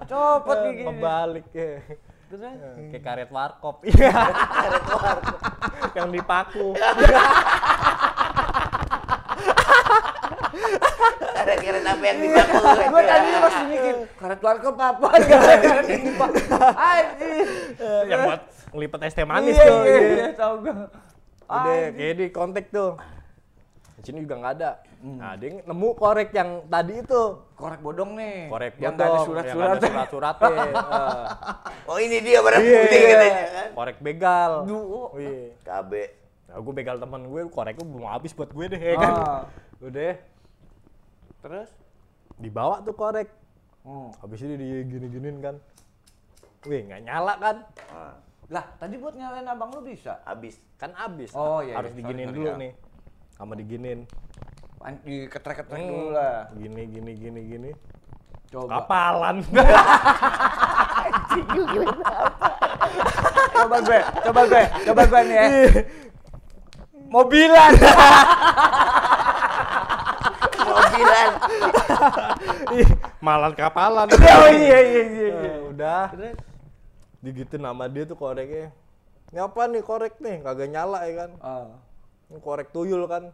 Copot 0.05 0.57
nih 0.63 0.71
gini. 0.73 0.87
Kebalik 0.89 1.47
ya. 1.51 1.71
Terus? 2.25 2.57
Kayak 2.89 3.03
karet 3.03 3.29
warkop. 3.29 3.85
Iya. 3.85 4.11
karet 4.33 4.85
warkop. 4.89 5.39
yang 5.93 6.09
dipaku. 6.09 6.67
Ada 11.35 11.53
kira 11.57 11.79
apa 11.81 12.03
yang 12.03 12.17
dipaku. 12.17 12.55
Gua 12.87 13.01
tadi 13.03 13.27
masih 13.35 13.65
mikir, 13.67 13.95
karet 14.15 14.39
warkop 14.39 14.75
apa? 14.77 15.07
Karet 15.19 15.87
ini 15.89 16.11
pak. 16.13 16.29
Yang 18.05 18.19
buat 18.23 18.41
ngelipet 18.71 18.99
es 19.03 19.13
teh 19.13 19.23
manis 19.23 19.53
Iya, 19.53 19.65
tuh. 19.65 19.79
iya, 19.81 19.97
iya. 19.97 20.13
iya, 20.15 20.27
tahu 20.33 20.53
gua. 20.61 20.75
Udah, 21.45 21.75
kayak 21.91 22.13
di 22.15 22.25
kontak 22.29 22.65
tuh. 22.69 22.97
Di 23.95 24.01
sini 24.03 24.17
juga 24.21 24.35
nggak 24.37 24.53
ada. 24.55 24.71
Nah, 25.05 25.37
dia 25.37 25.61
nemu 25.61 25.89
korek 25.93 26.29
yang 26.31 26.65
tadi 26.65 26.97
itu. 26.97 27.21
Korek 27.53 27.79
bodong 27.79 28.15
nih. 28.15 28.49
Korek 28.49 28.73
yang 28.75 28.93
bodong, 28.93 29.13
yang 29.13 29.25
surat-surat. 29.25 29.53
nggak 29.53 29.77
ada 29.77 29.87
surat-suratnya. 30.09 30.49
Eh, 30.49 31.23
Oh 31.85 31.97
ini 31.97 32.17
dia 32.19 32.41
barang 32.41 32.59
Iya. 32.59 32.79
putih 32.81 32.99
katanya 33.03 33.45
kan. 33.45 33.67
korek 33.75 33.97
begal. 33.99 34.51
Duh. 34.65 35.13
Wih. 35.13 35.53
KB. 35.61 35.91
Nah, 36.45 36.57
gue 36.57 36.73
begal 36.73 36.97
temen 36.97 37.21
gue, 37.23 37.41
koreknya 37.47 37.83
belum 37.83 38.07
habis 38.07 38.31
buat 38.31 38.49
gue 38.49 38.65
deh, 38.67 38.79
ya 38.79 38.95
kan. 38.95 39.13
Ah. 39.13 39.41
Udah, 39.77 40.13
Terus? 41.45 41.69
dibawa 42.41 42.81
tuh 42.81 42.97
korek. 42.97 43.29
Oh. 43.85 44.09
Habis 44.17 44.41
itu 44.41 44.57
digini-giniin 44.57 45.37
kan. 45.39 45.55
Wih, 46.65 46.89
nggak 46.89 47.05
nyala 47.05 47.37
kan? 47.37 47.57
Ah, 47.93 48.17
Lah, 48.49 48.65
tadi 48.81 48.97
buat 48.97 49.13
nyalain 49.13 49.45
abang 49.45 49.69
lu 49.69 49.85
bisa. 49.85 50.25
habis. 50.25 50.57
Kan 50.75 50.89
habis. 50.97 51.29
Oh, 51.37 51.61
iya, 51.61 51.77
Harus 51.77 51.93
iya. 51.93 52.01
diginiin 52.01 52.27
Sorry, 52.27 52.37
dulu 52.41 52.49
sorry, 52.49 52.61
nih. 52.65 52.71
Sama 53.31 53.53
diginiin. 53.53 53.99
An- 54.81 55.01
Diketrek-ketrek 55.01 55.79
Hmm. 55.79 55.89
dulu 55.89 56.07
lah. 56.13 56.49
Gini, 56.57 56.81
gini, 56.89 57.11
gini, 57.13 57.41
gini. 57.45 57.71
Coba. 58.49 58.81
Kapalan. 58.81 59.37
coba 63.55 63.77
gue, 63.81 63.99
coba 64.25 64.41
gue, 64.45 64.63
coba 64.81 65.01
gue 65.05 65.21
nih 65.23 65.37
ya. 65.37 65.47
Mobilan. 67.07 67.73
Mobilan. 70.75 71.31
Ih, 72.77 72.87
malan 73.19 73.53
kapalan. 73.53 74.07
Oh 74.35 74.49
iya 74.51 74.79
iya 74.81 75.03
iya. 75.07 75.29
Eh, 75.31 75.57
udah. 75.71 76.03
Digitu 77.19 77.55
nama 77.57 77.87
dia 77.87 78.03
tuh 78.03 78.13
koreknya. 78.13 78.69
Ini 79.31 79.39
apa 79.41 79.61
nih 79.65 79.81
korek 79.81 80.19
nih? 80.19 80.43
Kagak 80.43 80.69
nyala 80.69 80.99
ya 81.03 81.13
kan? 81.17 81.31
Ah. 81.39 81.67
Ini 82.27 82.37
korek 82.39 82.69
tuyul 82.69 83.07
kan? 83.07 83.31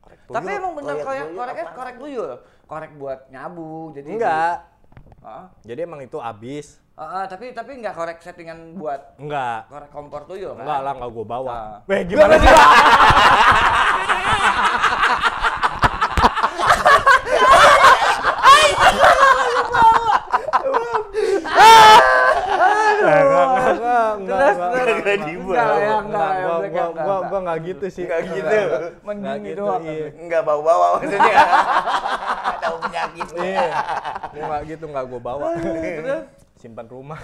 Korek 0.00 0.20
tuyul. 0.24 0.36
Tapi 0.36 0.48
emang 0.50 0.72
bener 0.72 0.94
Korek 0.96 1.04
korek 1.04 1.26
koreknya 1.34 1.64
apaan? 1.64 1.76
korek 1.76 1.94
tuyul. 1.98 2.30
Korek 2.64 2.90
buat 2.96 3.18
nyabu. 3.28 3.92
Jadi 3.92 4.08
enggak. 4.10 4.54
Heeh. 5.20 5.44
Jadi 5.66 5.80
emang 5.84 6.00
itu 6.00 6.16
habis. 6.16 6.80
Heeh, 6.96 7.24
tapi 7.28 7.52
tapi 7.52 7.70
enggak 7.76 7.92
korek 7.92 8.18
settingan 8.20 8.76
buat 8.76 9.16
Enggak. 9.16 9.68
korek 9.68 9.90
kompor 9.90 10.24
tuyul 10.24 10.52
kan? 10.52 10.64
Enggak 10.64 10.80
lah, 10.80 10.92
enggak 10.94 11.10
gua 11.10 11.24
bawa. 11.26 11.48
Ah. 11.50 11.76
Weh, 11.84 12.00
gimana 12.04 12.34
sih? 12.36 12.48
Enggak, 23.00 23.72
enggak, 23.72 24.08
enggak, 24.16 24.39
enggak, 24.52 24.70
Terus, 24.70 24.90
enggak, 24.90 25.04
terus. 25.04 25.20
enggak. 25.20 25.50
Enggak 25.50 25.70
ya, 25.80 25.96
enggak 26.00 26.00
Enggak, 26.00 26.30
ya, 26.30 26.40
gua, 26.40 26.50
gua, 26.50 26.58
enggak, 26.60 26.88
gua, 26.90 26.90
enggak. 26.90 27.20
gua 27.26 27.38
enggak 27.40 27.58
gitu 27.62 27.86
sih. 27.88 28.04
Enggak 28.04 28.20
gitu. 28.26 28.56
Enggak 28.56 29.04
Mending 29.04 29.40
gitu, 29.44 29.60
doang. 29.60 29.82
iya. 29.82 30.06
Enggak 30.12 30.42
bawa-bawa 30.42 30.86
maksudnya. 30.96 31.36
Tahu 32.60 32.76
penyakit. 32.80 33.26
Iya. 33.36 33.68
Enggak 34.32 34.60
gitu, 34.66 34.84
enggak 34.86 35.04
gua 35.06 35.20
bawa. 35.20 35.46
Simpan 36.54 36.86
rumah. 36.86 37.16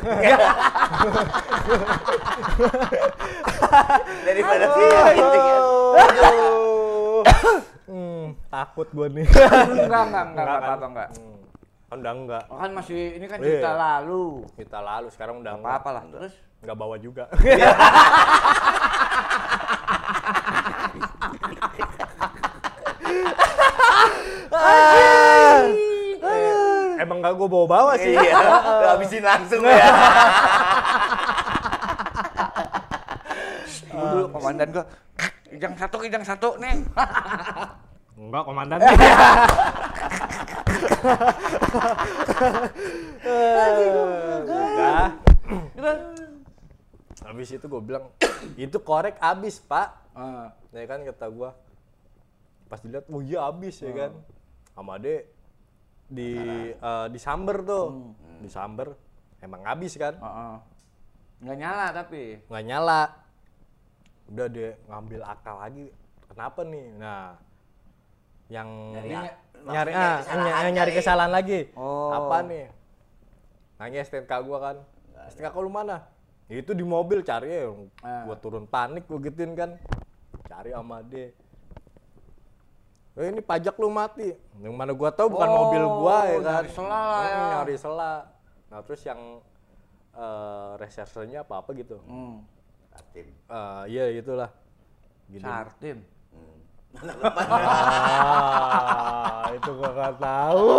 Daripada 4.25 4.65
penyakit 4.69 5.15
gitu 5.17 5.39
kan. 5.39 5.61
Hmm, 7.87 8.25
takut 8.49 8.89
gua 8.91 9.07
nih. 9.09 9.27
Enggak, 9.27 10.03
enggak, 10.05 10.25
enggak, 10.27 10.47
enggak 10.47 10.89
enggak. 10.89 11.09
Hmm, 11.15 11.35
Kan 11.87 11.97
udah 12.03 12.13
enggak. 12.19 12.45
Oh, 12.51 12.59
kan 12.59 12.71
masih 12.75 12.99
ini 13.15 13.27
kan 13.27 13.39
Iya. 13.39 13.47
cerita 13.47 13.71
lalu. 13.73 14.25
Kita 14.59 14.79
lalu 14.81 15.07
sekarang 15.09 15.35
udah 15.39 15.53
enggak. 15.55 15.71
Apa-apa 15.79 15.91
lah. 15.93 16.05
Terus 16.11 16.35
Enggak 16.65 16.77
bawa 16.77 16.97
juga. 17.01 17.25
Emang 26.97 27.23
enggak 27.23 27.39
gua 27.39 27.49
bawa-bawa 27.49 27.93
sih. 28.01 28.17
Iya, 28.19 28.41
habisin 28.97 29.23
langsung 29.23 29.63
ya. 29.63 29.79
dulu 33.97 34.29
komandan 34.29 34.69
gua 34.73 34.85
kijang 35.49 35.75
satu, 35.79 35.97
kijang 36.03 36.25
satu, 36.25 36.57
Neng. 36.59 36.83
Enggak, 38.17 38.43
komandan. 38.43 38.81
Udah. 45.77 46.26
Habis 47.27 47.49
itu 47.59 47.67
gue 47.67 47.83
bilang, 47.83 48.07
itu 48.71 48.79
korek 48.79 49.19
habis 49.19 49.59
pak. 49.59 49.99
Ah. 50.15 50.55
Ya 50.71 50.87
kan 50.87 51.03
kata 51.03 51.27
gua. 51.29 51.59
Pas 52.71 52.79
dilihat, 52.83 53.07
oh 53.11 53.23
iya 53.23 53.47
habis 53.47 53.83
ya 53.83 53.91
kan. 53.91 54.13
Sama 54.75 54.99
ade 54.99 55.27
di 56.07 56.39
eh, 56.71 57.07
di 57.11 57.19
samber 57.19 57.67
tuh. 57.67 58.15
Di 58.39 58.49
samber 58.51 58.95
emang 59.43 59.67
habis 59.67 59.99
kan. 59.99 60.15
Heeh. 60.15 60.55
Enggak 61.43 61.57
nyala 61.59 61.87
tapi. 61.93 62.23
Nggak 62.47 62.65
nyala. 62.65 63.03
Udah 64.27 64.47
dia 64.51 64.71
ngambil 64.87 65.21
akal 65.23 65.57
lagi. 65.59 65.87
Kenapa 66.27 66.61
nih? 66.67 66.87
Nah, 66.99 67.39
yang 68.51 68.69
Nyari 68.95 69.09
nyari, 69.11 69.29
nyari, 69.67 69.91
ah, 69.95 70.17
kesalahan 70.23 70.65
ny- 70.67 70.75
nyari 70.75 70.93
kesalahan 70.95 71.33
lagi. 71.33 71.61
Oh. 71.79 72.11
Apa 72.15 72.37
nih? 72.47 72.67
Nanya 73.79 73.99
STNK 74.03 74.33
gua 74.47 74.59
kan. 74.59 74.77
STNK 75.31 75.49
kau 75.55 75.63
lu 75.63 75.71
mana? 75.71 76.16
Itu 76.47 76.73
di 76.73 76.83
mobil 76.83 77.21
cari 77.21 77.51
ya. 77.51 77.69
Ah. 78.01 78.23
Gua 78.23 78.37
turun 78.39 78.65
panik 78.65 79.05
gua 79.05 79.19
gituin 79.19 79.53
kan. 79.53 79.75
Cari 80.47 80.71
sama 80.71 81.03
dia. 81.03 81.35
Eh, 83.17 83.33
ini 83.33 83.41
pajak 83.41 83.75
lu 83.77 83.89
mati. 83.89 84.31
Yang 84.61 84.75
mana 84.77 84.93
gua 84.93 85.11
tahu 85.11 85.33
bukan 85.33 85.49
Oh, 85.49 85.57
mobil 85.65 85.83
gua 85.83 86.17
ya 86.25 86.39
kan. 86.39 86.63
nyari 86.63 86.71
sela 86.71 86.93
lah 86.93 87.19
Hmm, 87.19 87.27
ya. 87.27 87.45
Nyari 87.51 87.77
sela. 87.77 88.13
Nah, 88.67 88.81
terus 88.83 89.03
yang 89.03 89.21
eh 90.17 90.71
resersenya 90.77 91.41
apa-apa 91.43 91.71
gitu. 91.75 91.97
Hmm. 92.05 92.45
Atim. 92.93 93.27
Eh, 93.29 93.83
iya 93.91 94.05
itulah. 94.15 94.51
Gini. 95.27 95.43
Sartim. 95.43 95.99
Ah, 96.97 97.13
itu 99.59 99.71
gua 99.75 99.91
nggak 99.93 100.15
tahu. 100.17 100.71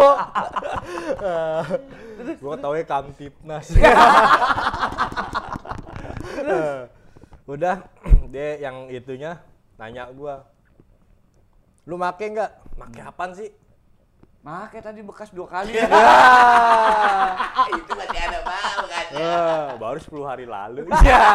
Ah, 1.21 1.61
gua 2.41 2.55
tahu 2.55 2.73
ya 2.73 2.85
Kamtipnas. 2.85 3.67
Eh, 6.27 6.81
Udah, 7.47 7.79
dia 8.33 8.59
yang 8.59 8.91
itunya 8.91 9.39
nanya 9.79 10.11
gua. 10.11 10.43
Lu 11.87 11.95
make 11.95 12.27
nggak? 12.27 12.51
Make 12.75 12.99
apaan 12.99 13.31
sih? 13.31 13.47
Make 14.43 14.83
tadi 14.83 14.99
bekas 14.99 15.31
dua 15.31 15.47
kali. 15.47 15.71
Ya. 17.57 17.73
Itu 17.73 17.91
masih 17.95 18.19
ada 18.21 18.39
bau 18.45 18.83
kan. 18.85 19.05
Eh, 19.11 19.67
baru 19.81 19.99
10 19.99 20.29
hari 20.29 20.45
lalu. 20.45 20.87
Iya. 20.91 21.25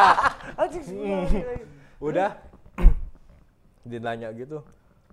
Udah. 1.97 2.29
dia 3.89 3.99
nanya 3.99 4.29
gitu. 4.33 4.61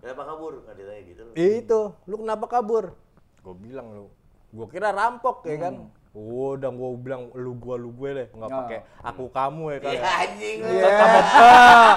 Kenapa 0.01 0.23
kabur? 0.33 0.65
Nggak 0.65 0.75
ditanya 0.81 1.03
gitu. 1.05 1.23
Eh, 1.37 1.61
itu, 1.61 1.81
lu 2.09 2.15
kenapa 2.25 2.47
kabur? 2.49 2.97
Gue 3.41 3.55
bilang 3.57 3.89
lu, 3.93 4.07
gue 4.53 4.67
kira 4.69 4.93
rampok 4.93 5.45
ya 5.45 5.57
kan. 5.61 5.75
Oh, 6.11 6.59
udah 6.59 6.75
gue 6.75 6.89
bilang 6.99 7.31
lu 7.39 7.55
gua 7.55 7.79
lu 7.79 7.95
gue 7.95 8.11
deh, 8.11 8.27
nggak 8.35 8.51
Ya. 8.51 8.57
pakai 8.59 8.79
aku 8.99 9.31
kamu 9.31 9.63
ya 9.71 9.79
kan. 9.79 9.93
Iya 9.95 10.11
anjing. 10.27 10.57
lu. 10.59 10.71
Iya. 10.75 10.91
Ah, 11.39 11.91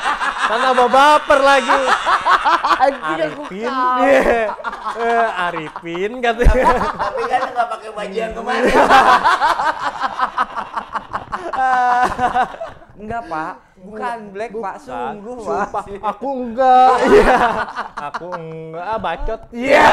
kan 0.46 0.58
tambah 0.62 0.90
baper 0.94 1.40
lagi. 1.42 1.80
Anjing 2.78 3.18
aku 3.26 3.42
Arifin, 3.50 3.74
iya. 4.06 4.54
Eh, 5.02 5.28
Arifin 5.50 6.12
katanya. 6.22 6.66
Tapi 6.78 7.22
kan 7.26 7.42
nggak 7.58 7.68
pakai 7.74 7.90
baju 7.90 8.14
yang 8.14 8.34
kemarin. 8.38 8.74
Enggak, 12.94 13.22
Pak. 13.26 13.54
Bukan 13.84 14.18
Black, 14.32 14.52
Pak. 14.54 14.76
Sungguh, 14.80 15.38
Pak. 15.42 15.70
Aku 16.06 16.28
enggak. 16.38 16.96
Iya. 17.10 17.38
Aku 18.14 18.26
enggak, 18.30 18.86
ah, 18.86 19.00
bacot. 19.02 19.42
Iya, 19.50 19.86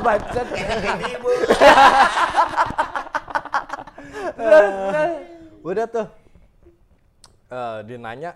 bacot. 0.00 0.46
Kayak 0.48 0.96
ibu. 1.12 1.28
Udah 5.68 5.86
tuh. 5.90 6.08
Eh, 7.50 7.78
dia 7.84 7.98
nanya, 7.98 8.30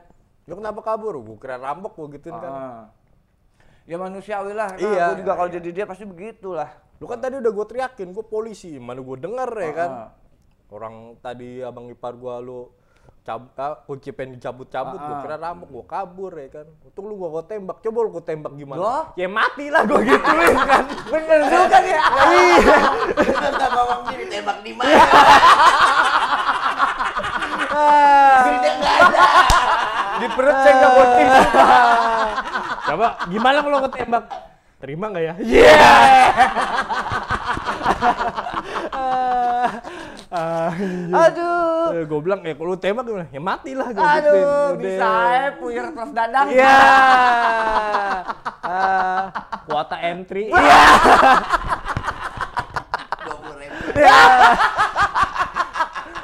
lu 0.51 0.59
kenapa 0.59 0.83
kabur? 0.83 1.17
Gue 1.23 1.39
kira 1.39 1.57
rampok 1.57 1.95
gue 1.95 2.19
gituin 2.19 2.35
kan. 2.37 2.53
Ah. 2.53 2.85
Ya 3.87 3.97
manusiawi 3.97 4.53
lah. 4.53 4.75
Iya. 4.75 4.91
Iya. 4.91 5.05
Gue 5.13 5.17
juga 5.23 5.33
kalau 5.39 5.51
jadi 5.51 5.69
dia 5.71 5.85
pasti 5.87 6.05
begitulah. 6.05 6.71
Lu 6.99 7.07
kan 7.07 7.23
tadi 7.23 7.39
udah 7.39 7.53
gue 7.55 7.67
teriakin, 7.71 8.11
gue 8.11 8.25
polisi. 8.27 8.75
Mana 8.77 9.01
gue 9.01 9.17
denger 9.19 9.51
ya 9.55 9.73
kan. 9.73 9.91
Ah. 9.91 10.11
Orang 10.75 11.21
tadi 11.23 11.63
abang 11.63 11.87
ipar 11.87 12.19
gua 12.19 12.43
lu 12.43 12.67
cabut, 13.25 13.57
ah, 13.57 13.73
kunci 13.89 14.13
pen 14.13 14.37
dicabut-cabut, 14.37 15.01
gue 15.01 15.09
Ah, 15.09 15.17
ah. 15.17 15.23
kira 15.25 15.37
rampok, 15.41 15.69
gue 15.73 15.85
kabur 15.89 16.33
ya 16.37 16.49
kan. 16.53 16.69
Untung 16.85 17.09
lu 17.09 17.17
gua, 17.17 17.33
gua 17.33 17.45
tembak, 17.49 17.81
coba 17.81 17.99
lu 18.05 18.13
gua 18.13 18.21
tembak 18.21 18.53
gimana? 18.53 18.77
Loh? 18.77 19.05
Ya 19.17 19.33
mati 19.33 19.73
lah 19.73 19.81
gue 19.89 19.97
gituin 20.05 20.57
kan. 20.61 20.85
Bener 21.09 21.41
juga 21.49 21.79
ya. 21.81 22.01
Iya. 22.37 22.77
Lu 23.17 23.49
nggak 23.49 23.71
ngomong 23.73 24.03
gini 24.13 24.25
tembak 24.29 24.61
di 24.61 24.73
mana? 24.77 24.93
Ah. 27.75 28.45
Duitnya 28.45 28.73
nggak 28.77 28.97
ada. 29.09 29.25
Di 30.21 30.27
perut 30.29 30.57
saya 30.61 30.73
nggak 30.77 30.93
mau 30.93 31.07
tisu. 31.17 31.43
Coba 32.93 33.07
gimana 33.33 33.59
kalau 33.65 33.81
gue 33.89 33.93
tembak? 33.97 34.25
Terima 34.85 35.09
nggak 35.09 35.25
ya? 35.25 35.35
Iya. 35.41 35.81
Aduh. 41.15 42.03
gue 42.05 42.21
bilang 42.21 42.41
ya 42.43 42.55
kalau 42.59 42.75
lu 42.75 42.79
tembak 42.79 43.07
gimana? 43.07 43.27
Ya 43.31 43.41
mati 43.41 43.71
lah 43.73 43.89
gue 43.91 44.03
gituin. 44.03 44.19
Aduh, 44.19 44.67
Udah. 44.75 44.81
bisa 44.83 45.11
ya 45.31 45.49
puyer 45.59 45.87
terus 45.95 46.11
dadang. 46.11 46.47
Iya. 46.51 46.77
Ah, 48.65 49.29
kuota 49.69 50.01
entry. 50.01 50.49
Iya. 50.49 50.85
Puluh 53.21 53.55
ribu. 53.61 53.77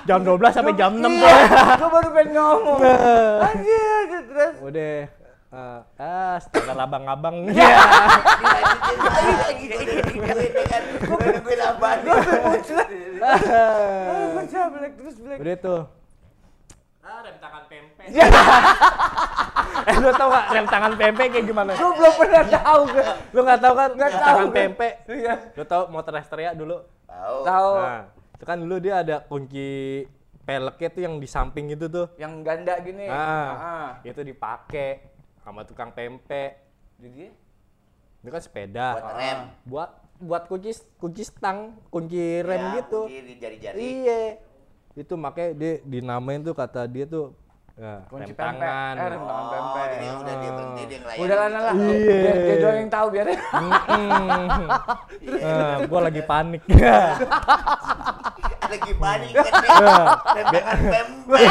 Jam 0.08 0.24
12 0.24 0.48
sampai 0.48 0.72
jam 0.72 0.96
6 0.96 1.04
Iya, 1.04 1.36
gue 1.76 1.88
baru 1.92 2.08
pengen 2.16 2.32
ngomong. 2.32 2.80
Anjir, 3.44 4.24
terus. 4.24 4.54
Udah. 4.64 5.19
Ah, 5.50 5.82
ah 5.98 6.38
standar 6.38 6.78
abang-abang. 6.78 7.42
Iya. 7.50 7.66
Iya. 9.50 9.76
Gue 9.90 10.22
nungguin 10.22 10.54
ya 10.54 10.64
kan. 10.64 10.82
Gue. 11.02 11.26
Ah, 13.20 13.36
Baca 14.32 14.60
Black 14.70 14.92
terus 14.94 15.16
Black. 15.18 15.38
Udah 15.42 15.56
tuh. 15.58 15.82
Ah, 17.00 17.18
rem 17.26 17.36
tangan 17.36 17.62
pembo 17.66 17.98
eh 19.80 19.96
lu 19.96 20.10
tau 20.12 20.28
gak 20.28 20.44
rem 20.52 20.66
tangan 20.68 20.92
pempek 20.94 21.26
kayak 21.32 21.46
gimana? 21.46 21.72
Gue 21.74 21.90
belum 21.96 22.14
pernah 22.14 22.44
tahu 22.46 22.80
gue. 22.86 23.04
Lu 23.32 23.40
gak 23.42 23.58
tau 23.58 23.74
kan 23.74 23.90
Nggak 23.90 24.08
rem 24.08 24.20
tangan 24.20 24.46
gue. 24.46 24.54
pempek? 24.54 24.92
Iya. 25.08 25.34
Lu 25.56 25.64
tau 25.64 25.82
motor 25.88 26.14
Astrea 26.14 26.54
dulu? 26.54 26.76
Tahu. 27.04 27.36
Tahu. 27.42 27.72
Nah, 27.76 28.02
itu 28.38 28.44
kan 28.44 28.56
dulu 28.56 28.76
dia 28.78 28.94
ada 29.02 29.16
kunci 29.20 29.70
peleknya 30.40 30.88
tuh 30.90 31.02
yang 31.02 31.14
di 31.18 31.26
samping 31.26 31.66
itu 31.70 31.86
tuh. 31.86 32.06
Yang 32.14 32.32
ganda 32.42 32.74
gini. 32.78 33.06
Ah, 33.10 33.18
Ah. 33.50 33.88
itu 34.02 34.20
dipakai 34.20 35.09
sama 35.40 35.62
tukang 35.62 35.90
pempek. 35.90 36.60
Jadi 36.96 37.32
Itu 38.20 38.28
kan 38.28 38.40
sepeda. 38.40 38.86
Buat 38.94 39.14
rem. 39.14 39.38
Buat 39.64 39.90
buat 40.20 40.42
kunci 40.46 40.70
kunci 40.94 41.22
stang, 41.22 41.58
kunci 41.88 42.20
rem 42.40 42.60
Ya, 42.60 42.76
gitu. 42.78 43.08
kunci 43.08 43.20
di 43.22 43.34
jari-jari. 43.34 43.80
Iya. 43.80 44.20
Itu 44.92 45.16
makanya 45.16 45.50
dia 45.54 45.72
dinamain 45.82 46.40
tuh 46.40 46.52
kata 46.52 46.84
dia 46.84 47.08
tuh 47.08 47.32
ya, 47.72 48.04
kunci 48.06 48.28
rem 48.28 48.36
pempek. 48.36 48.44
tangan. 48.60 48.92
Eh, 48.94 49.08
rem 49.08 49.22
tangan 49.22 49.40
Oh, 49.40 49.48
pempek. 49.48 49.86
jadi 49.88 50.06
udah 50.12 50.34
dia 50.36 50.50
berhenti 50.52 50.82
dia 50.84 50.98
ngelayanin. 50.98 51.24
Udah 51.24 51.36
lah 51.38 51.48
lah. 51.48 51.74
Iya. 51.74 51.96
Dia, 51.96 52.32
dia 52.36 52.56
doang 52.58 52.76
yang 52.78 52.90
tahu 52.90 53.06
biar. 53.08 53.26
Mm-mm. 53.32 54.46
Nah, 55.40 55.76
gua 55.88 56.00
lagi 56.02 56.22
panik. 56.22 56.62
Lagi 58.70 58.92
panik 58.94 59.30
kan 59.34 59.52
dia. 59.58 59.70
Iya. 59.70 59.96
Rem 60.30 60.46
tangan 60.54 60.78
pempek. 60.86 61.42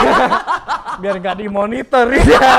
Biar 1.04 1.16
nggak 1.20 1.38
dimonitor 1.40 2.08
ya. 2.16 2.24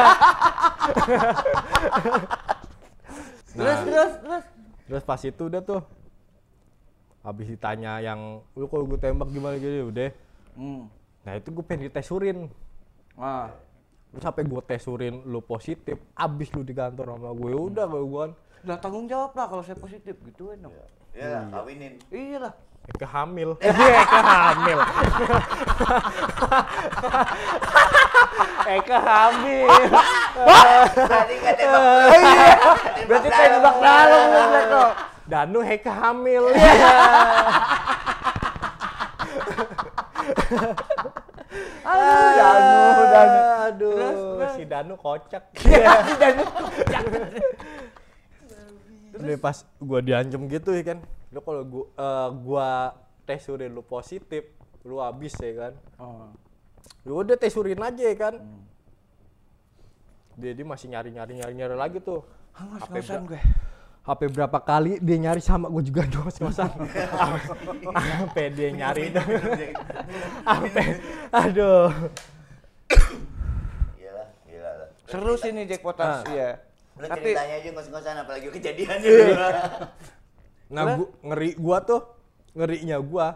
Terus 3.50 3.78
terus 3.82 4.12
terus. 4.22 4.44
Terus 4.86 5.02
pas 5.04 5.20
itu 5.22 5.42
udah 5.50 5.60
tuh 5.62 5.82
habis 7.20 7.46
ditanya 7.52 8.00
yang 8.00 8.40
lu 8.56 8.64
kalau 8.70 8.88
gue 8.88 8.96
tembak 8.96 9.28
gimana 9.28 9.60
gitu 9.60 9.92
udah. 9.92 10.10
Hmm. 10.56 10.88
Nah 11.26 11.32
itu 11.36 11.48
gue 11.52 11.64
pengen 11.66 11.90
ditesurin. 11.90 12.48
Ah. 13.18 13.52
Terus 14.10 14.22
sampai 14.26 14.42
gue 14.42 14.62
tesurin 14.66 15.22
lu 15.28 15.38
positif, 15.44 16.00
abis 16.18 16.50
lu 16.56 16.66
di 16.66 16.74
kantor 16.74 17.14
sama 17.14 17.30
gue 17.30 17.52
udah 17.54 17.84
gue 17.86 18.02
kan. 18.02 18.30
Udah 18.66 18.76
tanggung 18.80 19.06
jawab 19.06 19.32
lah 19.36 19.46
kalau 19.46 19.62
saya 19.62 19.78
positif 19.78 20.16
gituin 20.26 20.58
dong. 20.62 20.74
Ya, 21.14 21.46
kawinin. 21.50 21.98
Iya 22.10 22.38
lah. 22.48 22.54
Eka 22.90 23.06
hamil. 23.06 23.50
Iya 23.64 23.94
Eka 24.02 24.20
hamil. 24.20 24.78
Eka 28.70 28.98
hamil. 28.98 29.68
Tadi 30.94 31.34
nggak 31.40 31.54
tembak. 31.58 31.82
Oh 31.82 32.14
iya. 32.14 32.54
Berarti 33.08 33.28
tembak 33.30 33.76
dalam 33.78 34.24
lu. 34.70 34.84
Danu 35.30 35.60
Heka 35.62 35.92
hamil. 35.94 36.44
Aduh, 41.80 42.30
Danu, 42.36 43.02
Danu. 43.10 43.38
Aduh, 43.70 43.92
Terus, 43.94 44.18
terus. 44.18 44.52
si 44.56 44.64
Danu 44.66 44.94
kocak. 44.98 45.42
Iya, 45.66 45.92
si 46.06 46.14
Danu. 46.18 46.44
Udah 49.20 49.36
pas 49.36 49.56
gua 49.78 50.00
diancam 50.00 50.46
gitu 50.48 50.70
ya 50.72 50.82
kan. 50.94 50.98
Lu 51.30 51.40
kalau 51.40 51.62
gua 51.62 51.84
eh, 51.92 52.28
gua 52.36 52.68
tes 53.22 53.42
urin 53.46 53.70
lu 53.70 53.80
positif, 53.80 54.44
lu 54.82 54.98
habis 54.98 55.34
ya 55.34 55.52
kan. 55.60 55.72
Oh. 55.96 56.30
Lu 57.02 57.16
udah 57.16 57.34
tes 57.34 57.54
urin 57.54 57.78
aja 57.78 58.02
ya 58.02 58.16
kan. 58.16 58.34
Dia, 60.34 60.52
dia 60.52 60.64
masih 60.64 60.88
nyari-nyari 60.88 61.36
nyari-nyari 61.36 61.74
lagi 61.74 61.98
tuh. 62.00 62.24
Hangus 62.52 62.82
ngosan 62.84 63.22
ber- 63.22 63.28
gue. 63.30 63.40
Sampai 64.00 64.26
berapa 64.26 64.58
kali 64.58 64.96
dia 64.98 65.16
nyari 65.20 65.38
sama 65.38 65.68
gue 65.68 65.84
juga 65.84 66.02
ngos-ngosan. 66.10 66.70
Sampai 67.92 68.44
dia 68.50 68.72
nyari. 68.72 69.12
Sampai 70.42 70.84
aduh. 71.30 71.92
Gila 74.42 74.70
lah. 74.72 74.88
Seru 75.04 75.34
sih 75.36 75.52
nih 75.52 75.64
Jack 75.68 75.84
Potas, 75.84 76.24
Ah. 76.24 76.26
iya. 76.26 76.50
Lu 76.96 77.06
Tapi 77.06 77.32
ceritanya 77.32 77.54
aja 77.56 77.68
ngos-ngosan 77.70 78.14
apalagi 78.18 78.48
kejadian 78.50 78.98
Nah, 80.70 80.84
gua, 80.94 81.06
ngeri 81.24 81.50
gua 81.54 81.78
tuh, 81.82 82.02
ngerinya 82.54 82.96
gua 82.98 83.26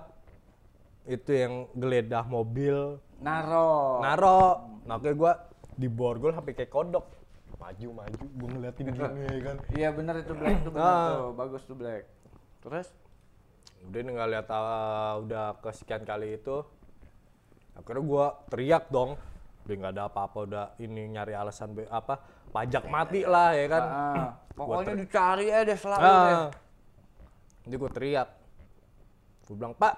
itu 1.04 1.30
yang 1.30 1.66
geledah 1.74 2.24
mobil, 2.24 2.96
naro. 3.18 4.00
naro. 4.00 4.40
Nah, 4.82 4.96
kayak 4.96 5.16
gua 5.16 5.32
di 5.74 5.86
borgol 5.86 6.30
sampai 6.30 6.54
kayak 6.54 6.70
kodok. 6.70 7.04
Maju, 7.54 7.88
maju, 7.96 8.24
gua 8.34 8.48
ngeliatin 8.50 8.86
gini 8.94 9.24
ya 9.24 9.40
kan. 9.42 9.56
Iya 9.70 9.88
benar 9.90 10.14
itu 10.16 10.32
Black 10.32 10.56
itu 10.60 10.70
benar 10.70 10.86
Ah. 10.86 11.06
tuh. 11.10 11.30
Bagus 11.34 11.62
tuh 11.64 11.74
Black. 11.74 12.04
Terus 12.60 12.88
Udah 13.84 14.00
nggak 14.00 14.28
lihat 14.30 14.48
ah, 14.48 15.20
udah 15.20 15.60
kesekian 15.60 16.02
kali 16.02 16.40
itu. 16.40 16.64
Akhirnya 17.74 18.00
gua 18.00 18.24
teriak 18.48 18.88
dong. 18.88 19.20
Udah 19.64 19.74
nggak 19.76 19.92
ada 19.92 20.02
apa-apa, 20.06 20.38
udah 20.40 20.64
ini 20.78 21.08
nyari 21.10 21.32
alasan 21.32 21.72
apa 21.90 22.16
pajak 22.48 22.86
mati 22.86 23.24
lah 23.24 23.52
ya 23.52 23.66
kan. 23.66 23.82
ah, 23.82 24.28
Gua 24.54 24.80
pokoknya 24.80 24.94
dicari 24.96 25.46
aja 25.50 25.64
deh 25.64 25.76
selalu 25.76 26.00
deh. 26.00 26.36
Ah. 27.64 27.66
Jadi 27.66 27.80
gue 27.80 27.90
teriak. 27.90 28.28
Gue 29.44 29.56
bilang, 29.56 29.72
Pak, 29.72 29.94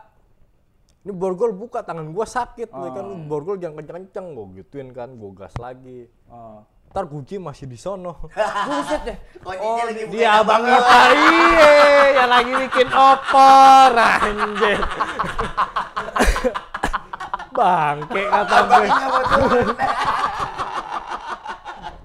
ini 1.02 1.10
borgol 1.10 1.50
buka, 1.50 1.82
tangan 1.82 2.06
gua 2.10 2.22
sakit. 2.22 2.70
ya 2.70 2.90
kan, 2.94 3.02
Ah. 3.04 3.18
Borgol 3.26 3.58
jangan 3.58 3.82
kenceng-kenceng. 3.82 4.26
Gue 4.32 4.46
gituin 4.56 4.94
kan, 4.94 5.10
gue 5.12 5.30
gas 5.34 5.50
lagi. 5.58 6.06
Oh. 6.30 6.62
Ntar 6.86 7.10
kunci 7.10 7.34
masih 7.36 7.66
di 7.66 7.74
sono. 7.74 8.30
Buset 8.70 9.02
deh. 9.02 9.18
Kuncinya 9.42 9.82
lagi 9.84 10.02
bukan 10.06 10.14
Dia 10.14 10.30
abang 10.38 10.62
kita, 10.62 10.98
iye, 11.10 11.74
yang 12.14 12.30
lagi 12.30 12.52
bikin 12.62 12.88
opor, 12.88 13.90
anjir. 13.92 14.78
Bangke 17.50 18.22
kata 18.22 18.58
gue. 18.62 18.86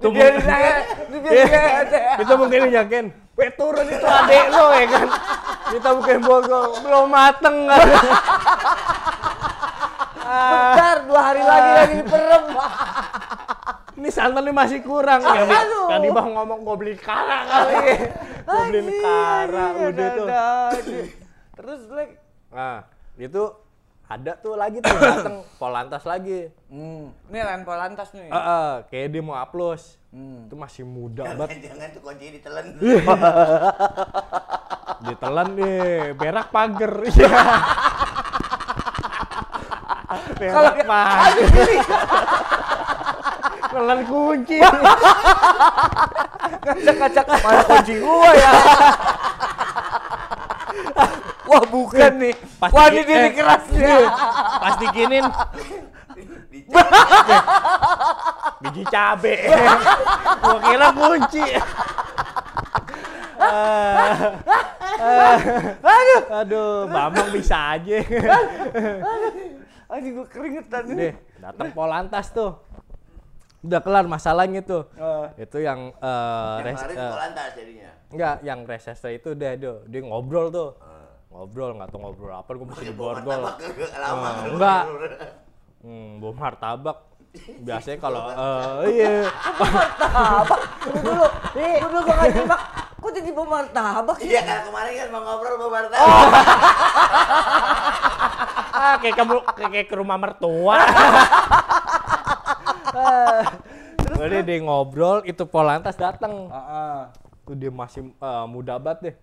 Dia 0.01 0.09
mungkin- 0.09 0.35
Iya. 1.21 1.63
Kita 2.17 2.33
mungkin 2.33 2.61
yakin, 2.67 3.05
Weh 3.31 3.51
turun 3.53 3.85
itu 3.85 4.01
adek 4.03 4.45
lo 4.49 4.65
ya 4.71 4.85
kan. 4.87 5.07
Kita 5.69 5.89
bukan 5.93 6.17
borgol, 6.19 6.63
belum 6.81 7.05
mateng 7.07 7.57
kan. 7.63 7.85
Ah, 10.21 10.73
Bentar, 10.73 10.97
dua 11.05 11.21
hari 11.21 11.43
lagi 11.43 11.69
lagi 11.75 11.93
diperem. 11.99 12.43
ini 13.93 14.09
santan 14.09 14.41
ini 14.41 14.53
masih 14.53 14.79
kurang. 14.81 15.19
Yang 15.21 15.45
di, 15.45 15.53
Aduh. 15.53 15.85
tadi 15.87 16.07
bang 16.09 16.29
ngomong 16.31 16.59
gue 16.63 16.75
beli 16.77 16.95
kara 16.95 17.39
kali. 17.43 17.75
Gue 18.41 18.61
beliin 18.65 18.85
Anjing, 18.87 19.01
kara 19.01 19.65
udah 19.77 20.09
tuh. 20.15 20.27
Terus 21.53 21.81
Black. 21.85 22.09
Nah, 22.49 22.77
itu 23.15 23.43
ada 24.11 24.35
tuh 24.35 24.59
lagi 24.59 24.83
tuh 24.83 24.91
dateng 24.91 25.39
polantas 25.61 26.03
lagi. 26.03 26.51
Hmm. 26.67 27.15
Ini 27.31 27.39
lain 27.39 27.63
polantas 27.63 28.11
nih. 28.11 28.27
Ah, 28.27 28.37
ah, 28.37 28.69
kayak 28.91 29.15
dia 29.15 29.23
mau 29.23 29.39
upload. 29.39 29.79
Hmm. 30.11 30.51
Itu 30.51 30.59
masih 30.59 30.83
muda 30.83 31.23
banget. 31.39 31.71
Jangan 31.71 31.87
tuh 31.95 32.01
kuncinya 32.03 32.31
ditelan. 32.35 32.65
Ditelan 35.07 35.47
nih, 35.55 36.11
berak 36.19 36.47
pagar. 36.51 36.93
Iya. 40.11 40.35
berak 40.35 40.83
pagar. 40.83 41.47
Telan 43.71 43.99
kunci. 44.03 44.59
Ngacak-ngacak 46.61 47.25
mana 47.39 47.63
kunci 47.63 47.93
gua 48.03 48.29
ya. 48.35 48.51
Wah 51.51 51.63
bukan 51.65 52.11
nih. 52.17 52.33
Pasti 52.57 52.71
Wah 52.71 52.87
di- 52.87 52.95
ini 52.95 53.03
dia 53.03 53.19
eh, 53.19 53.31
keras 53.33 53.63
nih. 53.67 53.79
iya. 53.81 53.99
Pas 54.57 54.75
dikinin 54.77 55.25
biji 58.61 58.83
cabe. 58.87 59.35
Gua 60.41 60.57
kira 60.61 60.87
kunci. 60.91 61.43
Ah, 63.41 64.37
Aduh. 65.81 66.21
aduh, 66.31 66.71
Bambang 66.85 67.29
bisa 67.33 67.73
aja. 67.73 67.97
Anjing 69.87 70.13
gua 70.13 70.25
keringetan 70.25 70.83
ini. 70.87 70.97
Deh, 71.01 71.13
datang 71.37 71.73
Polantas 71.73 72.29
tuh. 72.29 72.61
Udah 73.61 73.77
kelar 73.77 74.05
masalahnya 74.05 74.61
tuh. 74.61 74.85
Ah. 74.95 75.33
Itu 75.35 75.57
yang 75.57 75.91
eh 75.91 76.55
Yang 76.61 76.65
res, 76.65 76.81
eh, 76.87 77.09
polantas 77.09 77.49
jadinya. 77.53 77.91
enggak, 78.07 78.35
yang 78.41 78.59
resesnya 78.63 79.11
itu 79.11 79.29
dia 79.33 79.51
dia, 79.55 79.73
dia 79.83 80.01
ngobrol 80.01 80.47
tuh. 80.47 80.69
Ngobrol, 81.31 81.79
nggak 81.79 81.95
tahu 81.95 81.99
ngobrol 82.03 82.35
apa, 82.35 82.49
gue 82.51 82.67
mesti 82.67 82.85
diborgol. 82.91 83.39
Martabak 83.47 83.91
lama. 83.95 84.27
Eh, 84.27 84.51
enggak. 84.51 84.83
Hmm, 85.79 86.19
bom 86.19 86.35
martabak. 86.35 86.97
Biasanya 87.63 87.97
kalau 88.03 88.27
eh 88.27 88.91
iya. 88.91 89.31
Dulu, 90.91 91.25
dulu 91.55 91.97
gua 92.03 92.13
nggak 92.19 92.29
nyimak. 92.35 92.61
Kok 93.01 93.11
jadi 93.15 93.31
bawa 93.31 93.47
martabak 93.47 94.19
sih? 94.19 94.27
Iya, 94.27 94.43
karena 94.43 94.61
kemarin 94.67 94.91
kan 94.91 95.07
mau 95.07 95.21
ngobrol 95.23 95.55
mau 95.55 95.71
martabak. 95.71 96.03
Oh. 96.03 96.27
ah, 98.83 98.95
kayak 98.99 99.15
kamu 99.15 99.39
kayak, 99.55 99.87
ke 99.87 99.95
rumah 99.95 100.17
mertua. 100.19 100.77
Jadi 104.21 104.37
dia 104.45 104.61
ngobrol, 104.61 105.25
itu 105.25 105.47
Polantas 105.49 105.97
datang. 105.97 106.51
Heeh. 106.51 106.97
Tuh 107.41 107.55
dia 107.57 107.71
masih 107.73 108.13
eh, 108.13 108.45
muda 108.45 108.77
banget 108.77 108.99
deh. 109.01 109.15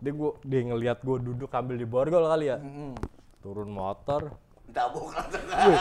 Dia 0.00 0.12
gua 0.16 0.32
dia 0.42 0.60
ngelihat 0.64 1.04
gua 1.04 1.20
duduk 1.20 1.52
ambil 1.52 1.76
di 1.76 1.84
borgol 1.84 2.24
kali 2.24 2.48
ya. 2.48 2.56
Turun 3.40 3.68
motor. 3.68 4.32
Wih, 5.66 5.80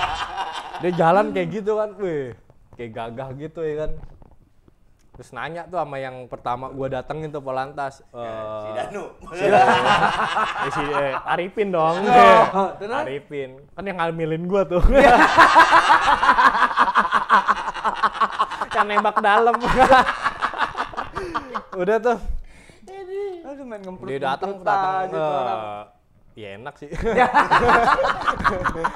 dia 0.82 0.92
jalan 0.96 1.32
kayak 1.32 1.48
gitu 1.52 1.76
kan. 1.76 1.90
Wih. 1.98 2.34
kayak 2.74 2.92
gagah 2.96 3.30
gitu 3.36 3.60
ya 3.60 3.76
kan 3.84 3.92
terus 5.12 5.36
nanya 5.36 5.68
tuh 5.68 5.84
sama 5.84 6.00
yang 6.00 6.32
pertama 6.32 6.72
gua 6.72 6.88
datengin 6.88 7.28
tuh 7.28 7.44
polantas 7.44 8.00
Si 8.00 8.08
eh 8.16 8.72
Danu. 8.72 9.12
eh, 10.64 10.72
si 10.72 10.80
eh, 10.80 11.12
Arifin 11.28 11.76
dong 11.76 12.08
Oh? 12.56 12.72
Arifin 12.80 13.60
kan 13.76 13.84
yang 13.84 14.00
ngambilin 14.00 14.48
gua 14.48 14.64
tuh 14.64 14.80
yang 18.80 18.88
nembak 18.88 19.20
dalam 19.20 19.60
udah 21.84 21.98
tuh 22.00 22.16
Aduh 23.50 23.66
main 23.66 23.82
ngemprut. 23.82 24.08
dia 24.08 24.20
datang 24.22 24.50
ngemprut 24.54 24.70
datang 24.70 24.94
aja 24.96 25.10
tuh 25.10 25.24
orang. 25.26 25.60
eh, 25.60 25.84
ya 26.36 26.50
enak 26.56 26.74
sih 26.78 26.90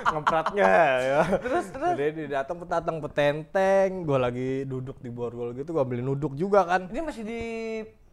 ngempratnya 0.06 0.68
ya 1.00 1.22
Terus 1.38 1.66
terus. 1.70 1.94
dia, 1.96 2.08
dia 2.12 2.28
datang 2.34 2.58
petantang 2.58 2.98
petenteng 3.00 3.90
gue 4.04 4.18
lagi 4.18 4.50
duduk 4.64 4.98
di 4.98 5.10
borgol 5.10 5.52
gitu 5.54 5.70
gue 5.72 5.84
beli 5.84 6.02
nuduk 6.02 6.34
juga 6.34 6.64
kan 6.66 6.88
Ini 6.88 7.02
masih 7.02 7.24
di 7.24 7.42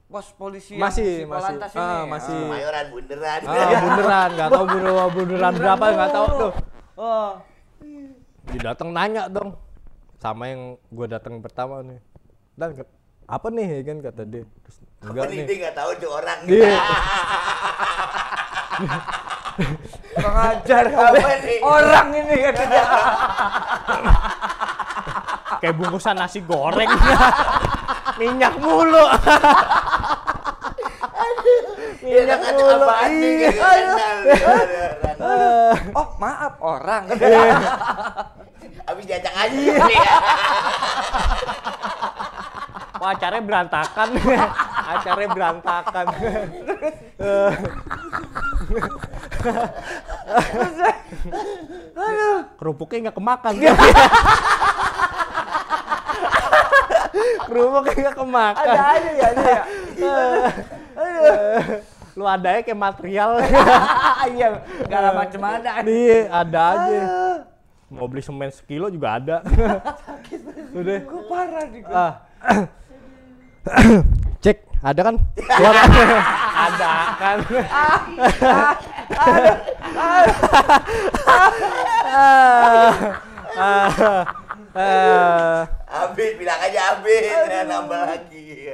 pos 0.06 0.34
polisi 0.34 0.74
yang 0.74 0.82
Masih, 0.82 1.06
si 1.14 1.22
masih. 1.22 1.30
Polantas 1.30 1.70
ini. 1.70 1.78
Ah, 1.78 2.02
masih. 2.04 2.40
Mayoran 2.42 2.86
bunderan. 2.90 3.40
ah 3.46 3.70
bunderan 3.78 4.28
nggak 4.34 4.48
tahu 4.50 4.64
bunderan 4.66 5.08
bunderan 5.12 5.52
berapa 5.54 5.84
nggak 5.88 6.10
tahu 6.10 6.26
tuh 6.36 6.52
Oh. 6.96 7.32
dia 8.46 8.60
datang 8.66 8.90
nanya 8.90 9.24
dong 9.26 9.56
sama 10.16 10.44
yang 10.46 10.62
gue 10.84 11.06
datang 11.06 11.38
pertama 11.38 11.80
nih 11.80 11.96
dan 12.54 12.76
apa 13.24 13.46
nih 13.48 13.66
ya 13.70 13.82
kan 13.86 13.98
kata 14.02 14.22
dia 14.26 14.42
terus 14.60 14.76
enggak 15.00 15.24
nih 15.28 15.40
dia 15.48 15.56
nggak 15.64 15.76
tahu 15.76 15.90
tuh 15.96 16.10
orang. 16.12 16.38
Iya. 16.44 16.76
Kurang 20.10 20.36
ajar 20.40 20.84
Apa 20.88 21.12
kamu. 21.12 21.44
nih? 21.44 21.58
Orang 21.60 22.08
ini 22.12 22.36
katanya. 22.48 22.82
kayak 25.60 25.76
bungkusan 25.76 26.16
nasi 26.16 26.40
goreng 26.40 26.88
minyak 28.20 28.56
mulu 28.56 29.04
minyak 32.00 32.40
nggak 32.40 32.54
mulu 32.56 32.88
iya. 33.12 33.50
nggak 33.52 33.52
kenal. 33.60 34.16
Eh, 35.20 35.76
Oh 36.00 36.08
maaf 36.16 36.56
orang. 36.64 37.12
Habis 38.88 39.04
diajak 39.04 39.34
aja. 39.36 39.52
Iya. 39.52 39.84
ya. 39.84 40.16
Wah, 43.00 43.16
acaranya 43.16 43.48
berantakan. 43.48 44.12
acaranya 44.92 45.30
berantakan. 45.32 46.06
Kerupuknya 52.60 53.08
nggak 53.08 53.16
kemakan. 53.16 53.52
Kerupuknya 57.48 57.94
nggak 58.04 58.16
kemakan. 58.20 58.68
Ada 58.68 58.84
aja 58.84 59.10
ya 59.10 59.26
ada 59.32 59.42
ya. 59.48 59.64
Lu 62.20 62.28
adanya 62.28 62.60
kayak 62.60 62.76
material. 62.76 63.40
Iya, 64.28 64.60
enggak 64.84 65.00
ada 65.00 65.16
macam 65.16 65.40
ada. 65.40 65.80
Nih, 65.80 66.28
ada 66.28 66.60
aja. 66.60 67.00
Mau 67.88 68.04
beli 68.04 68.20
semen 68.20 68.52
sekilo 68.52 68.92
juga 68.92 69.16
ada. 69.16 69.40
Udah. 70.76 71.00
Gue 71.00 71.22
parah 71.32 71.64
nih. 71.64 71.80
gua. 71.80 72.28
Cek, 74.44 74.58
ada 74.80 75.00
kan? 75.04 75.16
Keluar. 75.36 75.74
ada 76.68 76.92
kan? 77.20 77.38
Ah. 84.70 85.66
Abid 85.90 86.38
bilang 86.38 86.60
aja 86.62 86.96
Abid. 86.96 87.22
Nah, 87.50 87.62
nambah 87.66 88.00
lagi. 88.06 88.70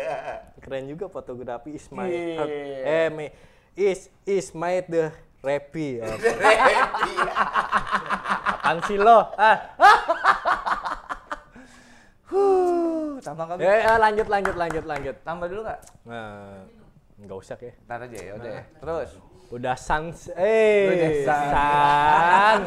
Keren 0.63 0.87
juga 0.87 1.07
fotografi 1.11 1.75
Ismail. 1.75 2.11
Iya. 2.11 2.45
Eh, 2.85 3.09
me, 3.11 3.31
is 3.75 4.11
Ismail 4.27 4.85
the 4.87 5.05
Repi. 5.43 6.03
Apaan 8.67 8.83
sih 8.91 8.99
lo? 8.99 9.31
Ah. 9.39 9.57
Huh, 12.27 13.16
tambah. 13.35 13.59
Eh, 13.59 13.81
eh, 13.83 13.99
lanjut 13.99 14.27
lanjut 14.31 14.55
lanjut 14.55 14.85
lanjut. 14.87 15.17
Tambah 15.27 15.47
dulu 15.51 15.63
kak. 15.67 15.79
Nah, 16.07 16.63
nggak 17.19 17.39
usah 17.43 17.57
ya. 17.59 17.73
Ntar 17.89 17.99
aja 18.07 18.19
ya 18.23 18.33
udah. 18.39 18.53
ya. 18.55 18.63
Terus. 18.79 19.11
Udah 19.47 19.79
sans, 19.79 20.15
eh, 20.35 21.23
sans. 21.23 21.51
sans. 21.55 22.67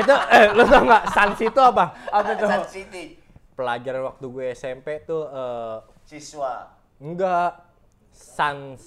itu, 0.00 0.14
eh, 0.32 0.48
lu 0.56 0.64
tau 0.64 0.82
nggak 0.88 1.04
sans 1.12 1.36
itu 1.36 1.60
apa? 1.60 1.84
Apa 2.08 2.30
tuh? 2.36 2.48
Sun 2.48 2.64
City. 2.64 3.04
Pelajaran 3.52 4.08
waktu 4.08 4.24
gue 4.24 4.46
SMP 4.56 5.04
tuh, 5.04 5.28
eh, 5.28 5.76
Siswa. 6.08 6.72
enggak 6.96 7.60
sans, 8.08 8.80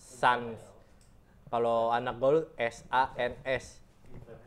sans. 0.00 0.56
Kalau 1.48 1.92
anak 1.92 2.16
gue 2.16 2.48
S 2.56 2.88
A 2.88 3.12
N 3.20 3.36
S, 3.44 3.84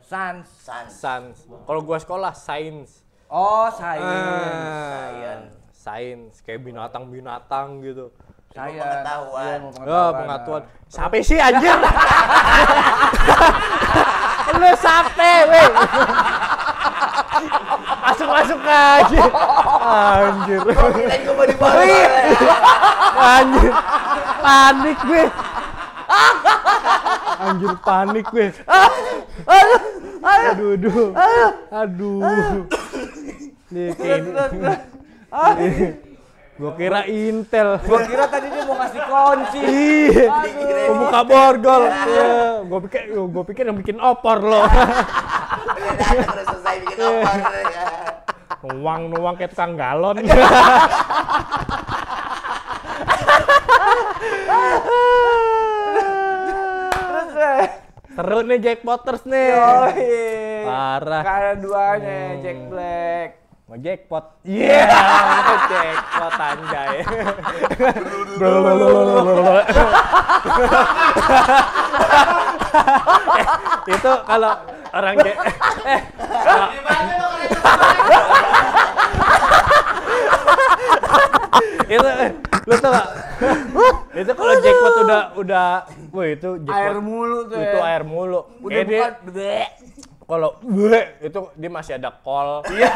Sans. 0.02 0.42
Sans. 0.44 0.90
sans. 0.90 1.34
Kalau 1.62 1.80
gue 1.86 1.98
sekolah 1.98 2.34
sains. 2.34 3.06
Oh, 3.32 3.64
saya. 3.72 4.04
Ah, 4.04 5.40
sains 5.72 6.44
kayak 6.44 6.62
binatang-binatang 6.62 7.80
gitu. 7.80 8.12
Saya. 8.52 8.76
pengetahuan. 8.76 9.60
Iya, 9.64 9.80
mau 9.80 9.88
Oh, 9.88 10.10
pengetahuan. 10.12 10.62
Siapa 10.84 11.16
sih 11.24 11.40
anjir? 11.48 11.72
Lu 14.52 14.70
sape, 14.76 15.32
weh. 15.48 15.68
Masuk-masuk 18.04 18.60
aja. 18.60 19.24
Anjir. 20.20 20.60
Mau 21.32 21.44
dibawa. 21.48 21.82
Anjir. 23.16 23.72
Panik 24.44 24.98
gue. 25.08 25.24
Anjir 27.40 27.72
panik 27.80 28.26
gue. 28.28 28.48
Aduh, 30.22 30.78
aduh. 30.78 31.08
Aduh. 31.70 32.20
Nih, 33.72 33.88
kayak 33.96 34.20
Gue 36.62 36.70
kira 36.78 37.02
Intel. 37.08 37.80
Gua 37.82 38.00
kira 38.06 38.28
tadi 38.30 38.46
dia 38.52 38.62
mau 38.68 38.76
ngasih 38.78 39.02
kunci. 39.02 39.60
Iya, 39.66 40.30
pembuka 40.86 41.20
borgol. 41.26 41.82
Iya, 41.90 42.62
gue 42.68 42.78
pikir, 42.86 43.02
gue 43.18 43.44
pikir 43.50 43.64
yang 43.66 43.78
bikin 43.80 43.98
opor 43.98 44.38
loh. 44.38 44.62
Udah 46.22 46.44
selesai 46.46 46.76
bikin 46.86 46.98
opor. 47.02 47.34
ya. 47.66 47.84
nuang 48.62 49.10
nuang 49.10 49.34
kayak 49.34 49.50
tukang 49.50 49.74
galon. 49.74 50.22
Terus. 57.32 57.81
Seru 58.12 58.38
nih 58.44 58.58
Jackpoters 58.60 59.22
nih. 59.24 59.46
Yoi. 59.56 60.10
Parah. 60.68 61.22
Kayak 61.24 61.54
duanya 61.64 62.20
Jack 62.44 62.58
Black. 62.68 63.30
Mau 63.62 63.80
jackpot. 63.80 64.24
Iya, 64.44 64.84
jackpot 65.72 66.34
anjay. 66.36 66.96
Eh, 73.32 73.46
itu 73.88 74.12
kalau 74.28 74.52
orang 74.92 75.14
jack 75.20 75.36
eh 75.92 76.00
kalau- 76.44 76.70
itu 81.92 82.08
eh, 82.08 82.30
lu 82.64 82.74
tau 82.78 82.90
gak? 82.94 83.06
itu 84.22 84.32
kalau 84.32 84.52
jackpot 84.62 84.94
udah 85.04 85.22
udah 85.36 85.68
wah 86.14 86.26
itu 86.26 86.50
jackpot. 86.62 86.88
Air 86.88 86.98
mulu 87.02 87.38
tuh 87.48 87.58
itu 87.58 87.78
ya. 87.78 87.84
air 87.90 88.02
mulu. 88.06 88.40
Udah 88.62 88.82
dia- 88.86 89.00
bukan 89.02 89.12
kalau 90.22 90.50
gue 90.64 91.00
itu 91.20 91.40
dia 91.58 91.70
masih 91.70 91.92
ada 92.00 92.10
kol. 92.22 92.62
Iya. 92.72 92.92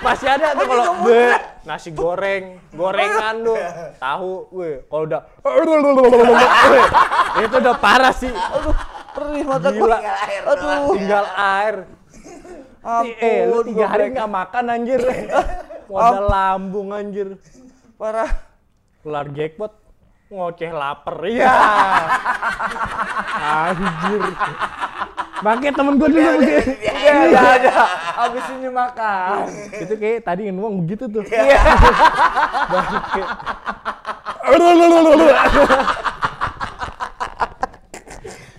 Masih 0.00 0.28
ada 0.32 0.56
tuh 0.56 0.64
kalau 0.64 1.04
gue 1.04 1.24
nasi 1.60 1.92
goreng 1.92 2.56
gorengan 2.72 3.34
tuh 3.44 3.56
tahu 4.00 4.32
gue 4.48 4.70
kalau 4.88 5.04
udah 5.04 5.20
itu 7.40 7.54
udah 7.56 7.74
parah 7.78 8.12
sih. 8.12 8.32
Perih 9.10 9.42
mata 9.42 9.68
Gila. 9.74 9.80
gua. 9.80 9.98
Tinggal 9.98 10.16
air. 10.16 10.42
Aduh. 10.46 10.92
tinggal 10.96 11.26
air. 11.34 11.76
Ampun, 12.80 13.12
eh 13.20 13.44
lu 13.44 13.60
tiga 13.60 13.92
hari 13.92 14.08
nggak 14.08 14.30
makan 14.32 14.64
anjir 14.72 15.00
modal 15.90 16.26
lambung 16.30 16.94
anjir 16.94 17.34
Parah. 17.98 18.30
kelar 19.02 19.26
jackpot 19.34 19.74
ngoceh 20.30 20.70
lapar 20.70 21.18
iya 21.30 21.50
anjir 23.42 24.22
Bangke 25.40 25.72
temen 25.72 25.96
gue 25.96 26.04
dulu 26.04 26.20
begitu. 26.20 26.68
Iya, 26.84 27.32
ada 27.32 27.40
ada. 27.56 27.72
Habis 28.12 28.44
ini 28.60 28.68
makan. 28.68 29.48
itu 29.72 29.94
kayak 29.96 30.20
tadi 30.20 30.52
nuang 30.52 30.84
begitu 30.84 31.08
tuh. 31.08 31.24
Iya. 31.24 31.60
Bangke. 32.68 33.24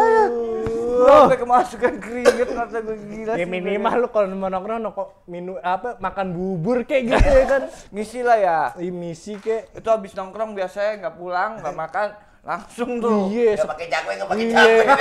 sampai 1.03 1.37
kemasukan 1.37 1.95
keringet 1.99 2.49
kata 2.49 2.79
gue 2.81 2.97
gila 3.03 3.33
Ya 3.33 3.39
sih, 3.39 3.51
minimal 3.51 3.95
lu 3.99 4.09
kalau 4.09 4.29
mau 4.31 4.47
nongkrong 4.47 4.81
nongkrong 4.81 5.11
minum 5.27 5.57
apa 5.59 5.99
makan 5.99 6.27
bubur 6.31 6.83
kayak 6.83 7.03
gitu 7.11 7.29
ya 7.29 7.45
kan. 7.47 7.63
Ngisi 7.95 8.21
lah 8.21 8.39
ya 8.39 8.59
Ih, 8.79 8.89
misi 8.89 9.37
kayak. 9.37 9.75
itu 9.75 9.89
habis 9.89 10.13
nongkrong 10.13 10.53
biasanya 10.53 11.03
nggak 11.03 11.17
pulang 11.17 11.59
nggak 11.59 11.75
makan 11.75 12.07
langsung 12.43 12.99
tuh 12.99 13.29
Iya, 13.29 13.55
Nggak 13.55 13.69
pakai 13.69 13.87
cakwe, 13.89 14.13
nggak 14.15 14.29
pakai 14.29 14.43
Iya. 14.43 14.57
cakwe. 14.57 14.85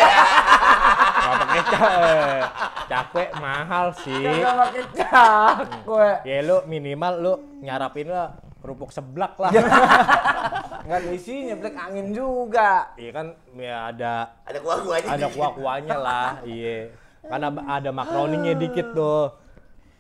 Gak 1.22 1.36
pakai 1.38 1.62
cakwe. 1.64 2.18
Cakwe 2.88 3.24
mahal 3.38 3.88
sih. 3.96 4.20
nggak 4.20 4.56
pakai 4.58 4.84
cakwe 4.96 6.10
Ya 6.24 6.38
lu 6.42 6.58
minimal 6.66 7.14
lu 7.16 7.34
nyarapin 7.60 8.08
lah 8.08 8.34
kerupuk 8.58 8.90
seblak 8.90 9.38
lah. 9.38 9.52
nggak 10.82 10.98
ada 10.98 11.10
isinya 11.12 11.56
black 11.56 11.78
angin 11.78 12.08
juga 12.10 12.90
Iya 12.96 13.12
kan 13.12 13.28
ya 13.54 13.78
ada 13.88 14.14
Ada 14.44 14.60
kuah-kuahnya. 14.60 15.10
ada 15.10 15.28
kuah-kuahnya 15.30 15.96
lah. 15.96 16.30
Iya. 16.42 16.78
Karena 17.22 17.48
ada 17.70 17.90
makaroninya 17.92 18.54
dikit 18.56 18.88
tuh. 18.92 19.30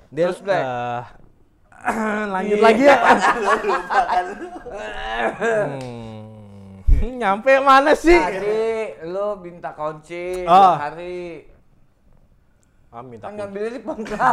Dia 0.09 0.27
Terus, 0.27 0.41
Black? 0.41 0.59
eh, 0.59 1.01
lanjut 2.33 2.57
Iya. 2.57 2.65
lagi 2.65 2.83
ya. 2.83 2.95
Lupa 3.61 3.99
kan. 4.03 4.25
Hmm. 5.37 6.19
Nyampe 7.17 7.51
mana 7.59 7.93
sih? 7.93 8.17
tadi 8.17 8.61
lu 9.05 9.37
minta 9.37 9.71
kunci 9.71 10.45
Oh. 10.45 10.73
hari 10.75 11.45
Ah, 12.91 12.99
minta 12.99 13.31
kan 13.31 13.39
ngambilnya 13.39 13.71
di 13.71 13.81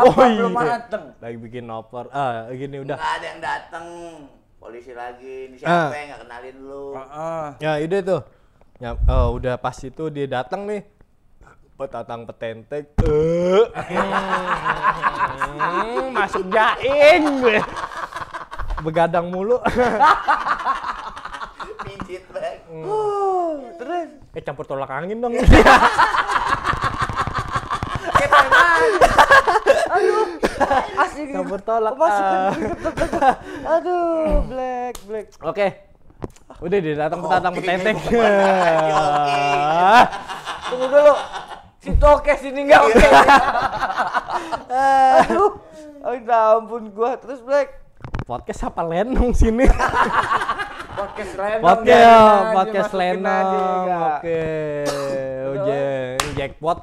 Oh 0.03 0.11
belum 0.11 0.51
iya. 0.51 0.75
mateng 0.75 1.05
Lagi 1.23 1.37
bikin 1.39 1.71
oper. 1.71 2.11
Ah, 2.11 2.51
gini 2.51 2.83
udah. 2.83 2.97
Nggak 2.99 3.13
ada 3.15 3.27
yang 3.29 3.41
datang. 3.41 3.87
Polisi 4.59 4.91
lagi. 4.91 5.49
Ini 5.49 5.57
Ah. 5.63 5.87
siapa 5.89 5.97
yang 5.97 6.09
nggak 6.11 6.21
kenalin 6.27 6.57
lu? 6.61 6.85
Heeh. 6.93 7.45
Ya 7.63 7.73
ide 7.79 7.99
tuh. 8.03 8.21
Ya, 8.79 8.95
oh, 9.07 9.35
udah 9.35 9.59
pas 9.59 9.75
itu 9.75 10.07
dia 10.07 10.27
datang 10.27 10.67
nih. 10.67 10.83
Petatang 11.75 12.27
petentek. 12.27 12.91
Eh. 12.99 13.65
Hmm, 15.59 16.11
masuk 16.11 16.47
jaing 16.49 17.23
gue. 17.39 17.59
Begadang 18.83 19.31
mulu. 19.31 19.59
Pijit 21.79 22.23
banget. 22.31 22.59
terus 23.79 24.11
eh 24.35 24.43
campur 24.43 24.67
tolak 24.67 24.91
angin 24.91 25.23
dong. 25.23 25.35
aduh. 29.89 30.25
Asik. 30.99 31.27
Campur 31.33 31.61
tolak. 31.63 31.95
Aduh 33.79 34.45
black 34.49 34.95
black. 35.07 35.27
Oke. 35.43 35.67
Udah 36.59 36.79
dia 36.83 36.95
datang 36.99 37.23
petatang 37.23 37.55
oke. 37.59 38.25
tunggu 40.69 40.87
dulu. 40.91 41.15
Si 41.79 41.91
toke 41.95 42.35
sini 42.43 42.61
nggak 42.67 42.83
oke 42.83 43.07
aduh. 44.69 45.53
Oh 46.03 46.15
ampun 46.59 46.91
gua. 46.95 47.19
Terus 47.19 47.43
black. 47.43 47.79
Podcast 48.29 48.69
apa 48.69 48.85
lenong 48.85 49.33
sini? 49.33 49.65
podcast 51.01 51.33
lenong 51.33 51.65
Podcast, 51.65 51.97
aja, 51.97 52.53
podcast 52.53 52.93
lenong. 52.93 53.87
Oke. 53.89 54.45
Udah. 55.49 56.21
jackpot. 56.37 56.79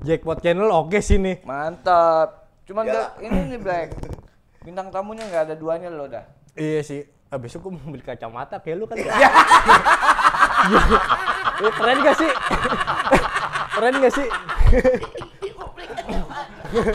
Jackpot 0.00 0.38
channel 0.38 0.68
oke 0.68 0.98
sini. 0.98 1.42
mantap 1.42 2.46
cuman 2.64 2.84
Ya. 2.84 2.92
nggak- 2.92 3.12
ini 3.22 3.38
nih 3.48 3.58
black 3.58 3.88
bintang 4.60 4.88
tamunya 4.88 5.24
nggak 5.24 5.42
ada 5.44 5.54
duanya 5.54 5.88
lo 5.88 6.06
dah 6.06 6.22
Iya 6.52 6.82
sih. 6.82 7.00
Abis 7.28 7.50
itu 7.50 7.60
gue 7.60 7.70
mau 7.70 7.88
beli 7.88 8.00
kacamata 8.00 8.58
kayak 8.58 8.76
lu 8.76 8.84
kan. 8.84 8.96
Eh, 11.58 11.72
keren 11.72 11.98
gak 12.00 12.16
sih? 12.16 12.30
keren 13.74 13.94
gak 13.96 14.12
sih? 14.12 14.28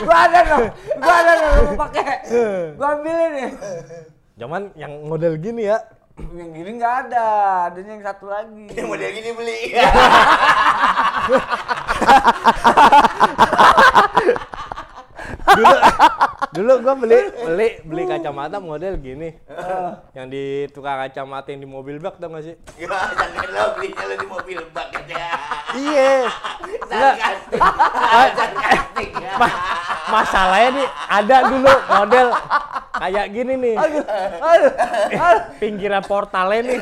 gua 0.00 0.18
ada 0.22 0.40
dong 0.46 0.66
gua 0.96 1.14
ada 1.16 1.32
dong 1.34 1.52
lu 1.60 1.72
pakai 1.76 2.04
gua 2.78 2.88
ambilin 2.94 3.30
nih 3.34 3.50
Cuman 4.34 4.62
yang 4.74 4.92
model 5.04 5.36
gini 5.36 5.62
ya. 5.64 5.78
Yang 6.14 6.54
gini 6.54 6.78
nggak 6.78 7.10
ada 7.10 7.26
adanya 7.70 7.90
yang 7.98 8.04
satu 8.06 8.26
lagi 8.30 8.64
Ini 8.70 8.82
model 8.86 9.10
gini 9.10 9.30
beli. 9.34 9.74
Dulu 15.44 15.76
dulu 16.54 16.72
gue 16.80 16.94
beli 16.96 17.18
beli 17.40 17.68
beli 17.82 18.02
kacamata 18.06 18.58
model 18.58 18.94
gini. 18.96 19.30
yang 20.12 20.26
di 20.26 20.44
tukang 20.70 20.98
kacamata 20.98 21.48
yang 21.48 21.60
di 21.60 21.68
mobil 21.68 21.96
bak 21.98 22.16
tau 22.16 22.30
gak 22.30 22.44
sih? 22.44 22.54
Ya, 22.76 22.86
jangan 22.88 23.48
lo 23.48 23.64
belinya 23.74 24.02
lo 24.04 24.14
di 24.14 24.26
mobil 24.26 24.58
bak 24.70 24.88
aja. 24.92 25.24
Iya. 25.74 26.14
Enggak. 26.84 27.14
Sarkastik. 27.16 27.60
Sarkastik. 28.34 29.08
Ma- 29.34 29.58
masalahnya 30.06 30.68
nih 30.74 30.88
ada 31.08 31.36
dulu 31.44 31.72
model 31.88 32.26
kayak 32.94 33.26
gini 33.28 33.54
nih. 33.58 33.74
aduh 33.74 34.04
aduh 34.06 34.72
aduh 35.18 35.40
pinggiran 35.58 36.02
portalnya 36.04 36.60
nih. 36.62 36.78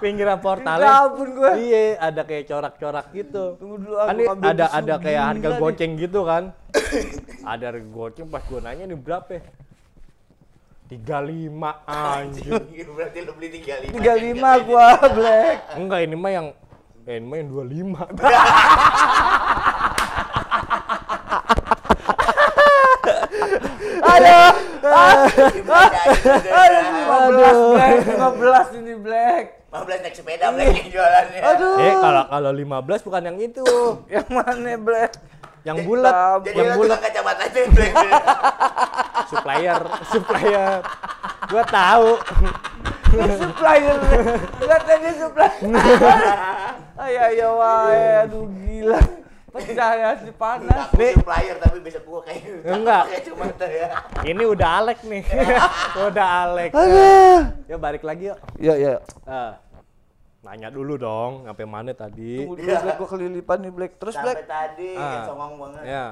pinggiran 0.00 0.38
Ya 0.38 0.42
portalnya. 0.42 0.88
ampun 1.04 1.28
gua. 1.36 1.52
Iya, 1.54 2.00
ada 2.00 2.22
kayak 2.24 2.44
corak-corak 2.46 3.06
gitu. 3.12 3.60
Tunggu 3.60 3.76
dulu 3.78 3.96
Kan 3.98 4.08
aku 4.08 4.16
ini 4.16 4.24
ambil 4.30 4.48
ada 4.48 4.66
ada 4.72 4.94
kayak 4.96 5.22
harga 5.26 5.40
gila 5.42 5.52
nih. 5.52 5.60
goceng 5.60 5.92
gitu 5.98 6.20
kan. 6.24 6.44
Ada 7.44 7.68
goceng 7.80 8.28
pas 8.28 8.42
gua 8.46 8.60
nanya 8.62 8.84
nih 8.86 8.98
berapa 8.98 9.30
ya? 9.38 9.42
35 10.90 11.54
anjir. 11.86 12.50
Berarti 12.90 13.18
lo 13.22 13.32
beli 13.38 13.48
35. 13.62 13.94
tiga 13.94 14.14
lima 14.18 14.50
gua 14.66 14.98
black 14.98 15.78
Enggak 15.78 16.00
ini 16.02 16.16
mah 16.18 16.30
yang 16.34 16.46
eh, 17.06 17.14
ini 17.18 17.26
mah 17.30 17.36
yang 17.38 17.48
25. 17.54 17.94
aduh 24.00 24.50
Aduh. 24.90 25.38
lima 26.90 27.18
belas 27.30 27.56
black 27.70 27.94
lima 28.06 28.28
belas 28.34 28.66
ini 28.74 28.94
black 28.98 29.44
15 29.70 30.02
naik 30.02 30.14
sepeda 30.18 30.50
black 30.50 30.66
yang 30.74 30.88
jualannya. 30.90 31.40
aduh 31.46 31.78
eh 31.78 31.94
kalau 31.94 32.22
kalau 32.26 32.50
15 32.50 33.06
bukan 33.06 33.22
yang 33.22 33.38
itu. 33.38 33.66
yang 34.18 34.26
mana 34.26 34.74
black 34.74 35.14
Yang 35.60 35.78
bulat, 35.84 36.14
Jadi 36.40 36.56
yang 36.56 36.72
bulat 36.74 36.98
kacamata 36.98 37.42
aja 37.44 37.60
black. 37.68 37.94
supplier, 39.26 39.80
supplier. 40.06 40.80
Gua 41.46 41.64
tahu. 41.64 42.10
Ini 43.10 43.34
supplier 43.36 43.96
lihat 44.60 44.82
tadi 44.86 45.10
supplier 45.12 45.50
ayo 47.02 47.18
ayo 47.26 47.48
wae 47.58 48.22
aduh 48.22 48.46
gila 48.46 49.02
pecah 49.50 49.90
ya 49.92 50.10
si 50.14 50.30
panas 50.30 50.86
Aku 50.88 51.18
supplier 51.18 51.58
tapi 51.58 51.82
besok 51.82 52.06
gua 52.06 52.20
kayak 52.22 52.62
Enggak. 52.62 53.02
kayak 53.04 53.22
kacamata 53.26 53.66
ya. 53.66 53.88
Ini 54.22 54.42
udah 54.46 54.68
Alek 54.78 55.02
nih. 55.02 55.22
udah 56.06 56.26
Alek. 56.46 56.70
Ya 57.66 57.76
balik 57.76 58.06
lagi 58.06 58.30
yuk. 58.30 58.38
ya 58.54 58.78
ya 58.78 58.94
Eh, 59.26 59.52
nanya 60.40 60.68
dulu 60.68 60.96
dong, 60.96 61.44
sampai 61.44 61.66
mana 61.66 61.92
tadi? 61.92 62.40
tunggu 62.40 62.56
dulu 62.56 62.72
black 62.72 62.96
gua 62.96 63.08
kelilipan 63.08 63.58
nih 63.60 63.68
black 63.70 63.92
terus 63.96 64.16
Sampai 64.16 64.40
black 64.40 64.48
tadi 64.48 64.96
Ah. 64.96 65.24
songong 65.24 65.52
banget. 65.54 65.84
Ya. 65.84 66.06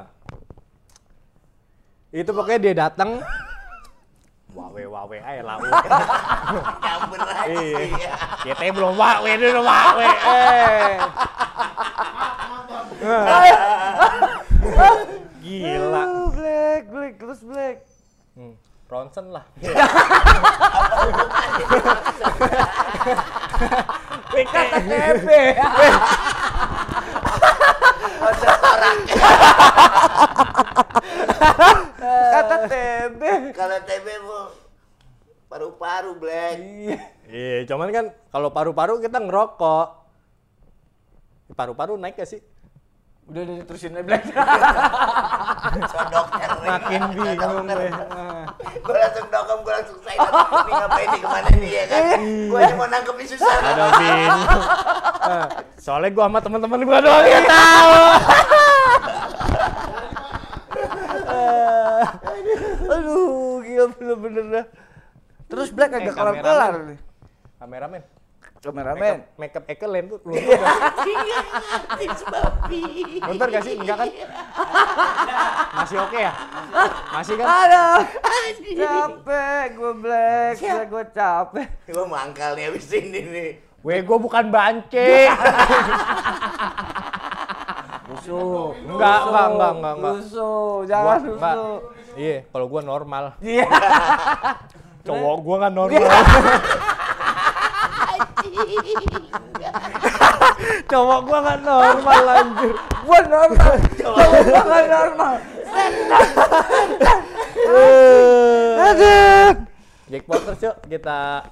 Itu 2.11 2.31
pokoknya 2.31 2.59
dia 2.59 2.74
datang. 2.79 3.24
Wawe 4.49 4.83
wawe 4.85 5.16
aja 5.18 5.43
lau. 5.45 5.61
Campur 6.85 7.18
aja 7.20 7.45
Iya. 7.47 7.79
sih. 7.79 7.89
ya. 7.95 8.12
Kita 8.45 8.68
belum 8.70 8.95
wawe 8.95 9.31
dulu 9.35 9.61
wawe. 9.61 10.09
Eh. 10.09 10.97
Gila. 15.39 16.05
Black 16.29 16.83
black 16.89 17.14
terus 17.16 17.41
black 17.43 17.76
Hmm, 18.33 18.55
Ronsen 18.89 19.28
lah. 19.28 19.45
kata 24.49 24.76
TP 24.89 25.28
kata 32.32 32.57
TB 32.68 33.22
Kalau 33.57 33.78
TB 33.84 34.07
bu 34.24 34.39
paru-paru 35.49 36.12
black. 36.20 36.57
iya 36.61 36.99
Iya, 37.28 37.57
cuman 37.68 37.89
kan 37.93 38.07
kalau 38.32 38.49
paru-paru 38.53 39.05
kita 39.05 39.20
ngerokok. 39.20 39.86
Paru-paru 41.53 41.97
naik 42.01 42.16
gak 42.16 42.28
sih? 42.28 42.41
Udah 43.29 43.41
udah 43.45 43.66
terusin 43.68 43.93
aja 43.93 44.05
black 44.05 44.22
So 45.93 46.01
dokter. 46.09 46.49
Makin 46.59 47.01
bingung 47.12 47.37
gue. 47.37 47.89
Gue 48.89 48.97
langsung 48.97 49.29
dokem, 49.29 49.59
gue 49.61 49.72
langsung 49.72 49.99
saya 50.01 50.16
ini 50.16 50.72
ngapain 50.72 51.07
nih 51.07 51.20
ke 51.20 51.29
mana 51.29 51.51
nih 51.53 51.70
ya 51.70 51.85
kan? 51.85 52.03
Gue 52.24 52.61
cuma 52.72 52.85
nangkepin 52.89 53.26
susah. 53.29 53.55
Bingung. 54.01 54.64
Nah, 55.29 55.45
Soalnya 55.76 56.09
gua 56.16 56.24
sama 56.24 56.41
teman-teman 56.41 56.89
gua 56.89 57.05
doang 57.05 57.26
yang 57.29 57.45
tahu. 57.45 57.93
aduh 62.89 63.61
gila 63.61 63.85
bener-bener 63.93 64.45
dah 64.49 64.64
terus 65.49 65.68
black 65.68 65.93
agak 65.93 66.16
kelar-kelar 66.16 66.74
nih 66.89 66.99
Kameramen. 67.59 68.03
Kameramen. 68.59 69.22
make 69.38 69.54
up 69.54 69.64
ekelen 69.64 70.11
tuh 70.11 70.18
lu 70.26 70.34
Iya, 70.34 70.59
Artis 71.94 72.22
babi. 72.26 72.82
nonton 73.22 73.46
gak 73.48 73.62
sih 73.62 73.74
enggak 73.74 73.96
kan 73.96 74.09
masih 75.78 75.96
oke 76.02 76.18
ya 76.18 76.32
masih 77.14 77.34
kan 77.38 77.46
Aduh. 77.46 77.98
Capek 78.78 79.66
gue 79.74 79.92
black, 79.94 80.54
gue 80.59 81.04
capek. 81.12 81.68
Gua 81.86 82.06
mangkal 82.09 82.56
nih 82.56 82.66
abis 82.66 82.88
ini 82.92 83.20
nih. 83.20 83.50
Weh, 83.80 84.00
gue 84.00 84.18
bukan 84.18 84.48
banci. 84.48 85.28
Rusuh. 88.09 88.72
Enggak, 88.88 89.20
enggak, 89.22 89.46
enggak, 89.48 89.72
enggak, 89.76 89.94
enggak. 89.94 90.12
Rusuh, 90.16 90.72
jangan 90.88 91.18
rusuh. 91.22 91.72
Iya, 92.16 92.36
kalau 92.48 92.66
gue 92.66 92.80
normal. 92.82 93.24
Iya. 93.38 93.68
Cowok 95.04 95.36
gue 95.38 95.56
kan 95.59 95.72
normal. 95.72 96.09
Cowok 100.90 101.20
gue 101.28 101.38
kan 101.44 101.61
normal 101.62 102.20
lanjut. 102.26 102.76
Gue 103.06 103.20
normal. 103.28 103.74
Gue 103.94 104.61
gak 104.66 104.84
normal. 104.90 105.34
Aduh. 108.78 109.50
Jack 110.09 110.24
Potter 110.24 110.54
yuk 110.56 110.76
kita 110.88 111.44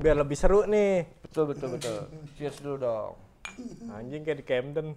biar 0.00 0.16
lebih 0.16 0.36
seru 0.38 0.64
nih. 0.64 1.04
Betul, 1.28 1.52
betul, 1.52 1.76
betul. 1.76 2.08
Cheers 2.40 2.56
dulu 2.64 2.76
dong. 2.80 3.12
Anjing 3.92 4.24
kayak 4.24 4.40
di 4.40 4.44
Camden. 4.46 4.96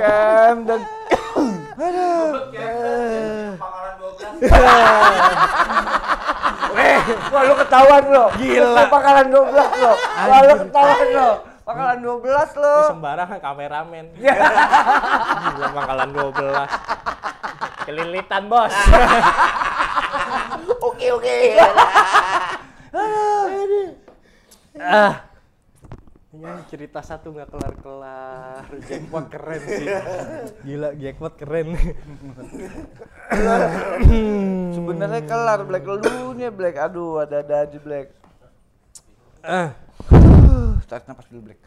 Kem 0.00 0.64
dan 0.64 0.80
Weh, 6.70 6.98
wah 7.30 7.42
lu 7.46 7.54
ketahuan 7.58 8.04
lo. 8.10 8.24
Gila. 8.38 8.78
Lu 8.78 8.84
pakalan 8.90 9.26
12 9.30 9.82
lo. 9.82 9.92
Wah 10.00 10.38
lu 10.46 10.54
ketahuan 10.66 11.08
lo. 11.14 11.30
Pakalan 11.66 11.98
12 12.02 12.62
lo. 12.62 12.76
Ini 12.76 12.90
sembarangan 12.90 13.38
kameramen. 13.38 14.06
Gila 14.18 15.66
pangkalan 15.74 16.10
12. 16.10 17.86
Kelilitan, 17.86 18.42
Bos. 18.46 18.74
Oke 20.80 21.06
oke. 21.12 21.36
ah. 24.80 25.29
Ini 26.40 26.64
cerita 26.72 27.04
satu 27.04 27.36
nggak 27.36 27.52
kelar-kelar. 27.52 28.64
Jackpot 28.88 29.28
keren 29.28 29.60
sih. 29.60 29.84
Gila, 30.64 30.96
jackpot 30.96 31.36
keren. 31.36 31.76
Sebenarnya 34.72 35.20
kelar 35.28 35.60
Black 35.68 35.84
lu 35.84 36.32
nih 36.32 36.48
Black. 36.48 36.80
Aduh, 36.80 37.20
ada-ada 37.20 37.68
aja 37.68 37.76
Black. 37.76 38.16
Ah. 39.44 39.76
Uh, 40.08 40.80
tarik 40.88 41.04
napas 41.12 41.28
dulu 41.28 41.52
Black. 41.52 41.60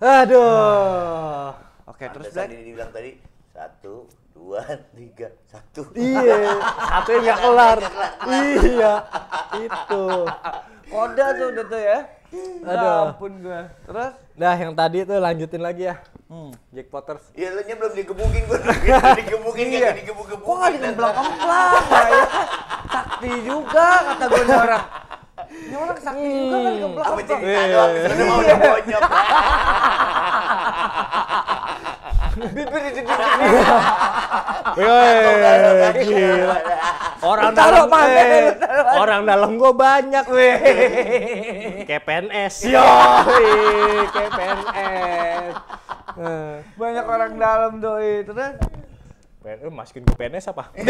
Aduh. 0.00 1.52
Oke, 1.84 2.08
terus 2.08 2.32
Terus 2.32 2.40
Black. 2.40 2.48
tadi 2.48 2.64
dibilang 2.64 2.90
tadi 2.96 3.20
satu, 3.52 4.08
dua, 4.32 4.64
tiga, 4.96 5.28
satu. 5.44 5.92
Iya, 5.92 6.56
satu 6.64 7.08
yang 7.12 7.24
nggak 7.28 7.40
kelar. 7.44 7.78
Iya, 8.32 8.92
itu. 9.60 10.04
Kode 10.88 11.26
tuh 11.36 11.46
udah 11.52 11.64
tuh 11.68 11.80
ya. 11.84 12.15
Aduh. 12.26 12.66
Aduh. 12.66 12.98
ampun 13.08 13.32
gua. 13.38 13.60
Terus? 13.86 14.12
Nah, 14.34 14.54
yang 14.54 14.72
tadi 14.74 14.98
tuh 15.02 15.16
lanjutin 15.16 15.62
lagi 15.62 15.82
ya. 15.86 15.96
Hmm. 16.26 16.50
Jack 16.74 16.90
Potters. 16.90 17.24
Iya 17.32 17.54
lu 17.54 17.62
belum 17.62 17.92
digebukin 17.94 18.42
gua. 18.44 18.58
Nggak 18.58 19.16
digebukin 19.22 19.64
Iya. 19.66 19.78
nggak 19.78 19.94
digebuk-gebukin. 20.02 20.44
Kok 20.44 20.56
nggak 20.56 20.72
dikemplang-kemplang 20.74 21.84
ya? 22.10 22.24
Sakti 22.86 23.30
juga 23.42 23.86
kata 24.04 24.24
gue 24.26 24.42
orang. 24.46 24.84
Ini 25.46 25.74
orang 25.74 25.98
sakti 25.98 26.26
juga 26.26 26.56
kan 26.56 26.66
Apa 26.66 26.80
kemplang-kemplang. 26.82 27.26
cerita 27.26 27.62
doang, 27.66 27.90
sudah 27.96 28.26
mau 28.26 28.38
udah 28.40 28.56
bonyok. 28.58 29.02
Wih, 34.76 34.84
gila. 36.04 36.56
Orang 37.24 37.56
dalam 37.56 37.56
eh, 37.56 37.56
taruh 37.56 37.86
mana? 37.88 38.22
orang 39.00 39.20
dalam 39.24 39.50
gua 39.56 39.72
banyak, 39.72 40.24
weh. 40.28 40.54
Kayak 41.88 42.04
PNS. 42.04 42.54
Yo, 42.68 42.84
kayak 44.12 44.30
PNS. 44.36 45.52
Banyak 46.76 47.04
orang 47.08 47.32
dalam 47.40 47.72
doi. 47.80 48.20
Terus 48.28 48.52
PNS 49.46 49.70
masukin 49.70 50.02
ke 50.02 50.10
PNS 50.18 50.50
apa? 50.50 50.74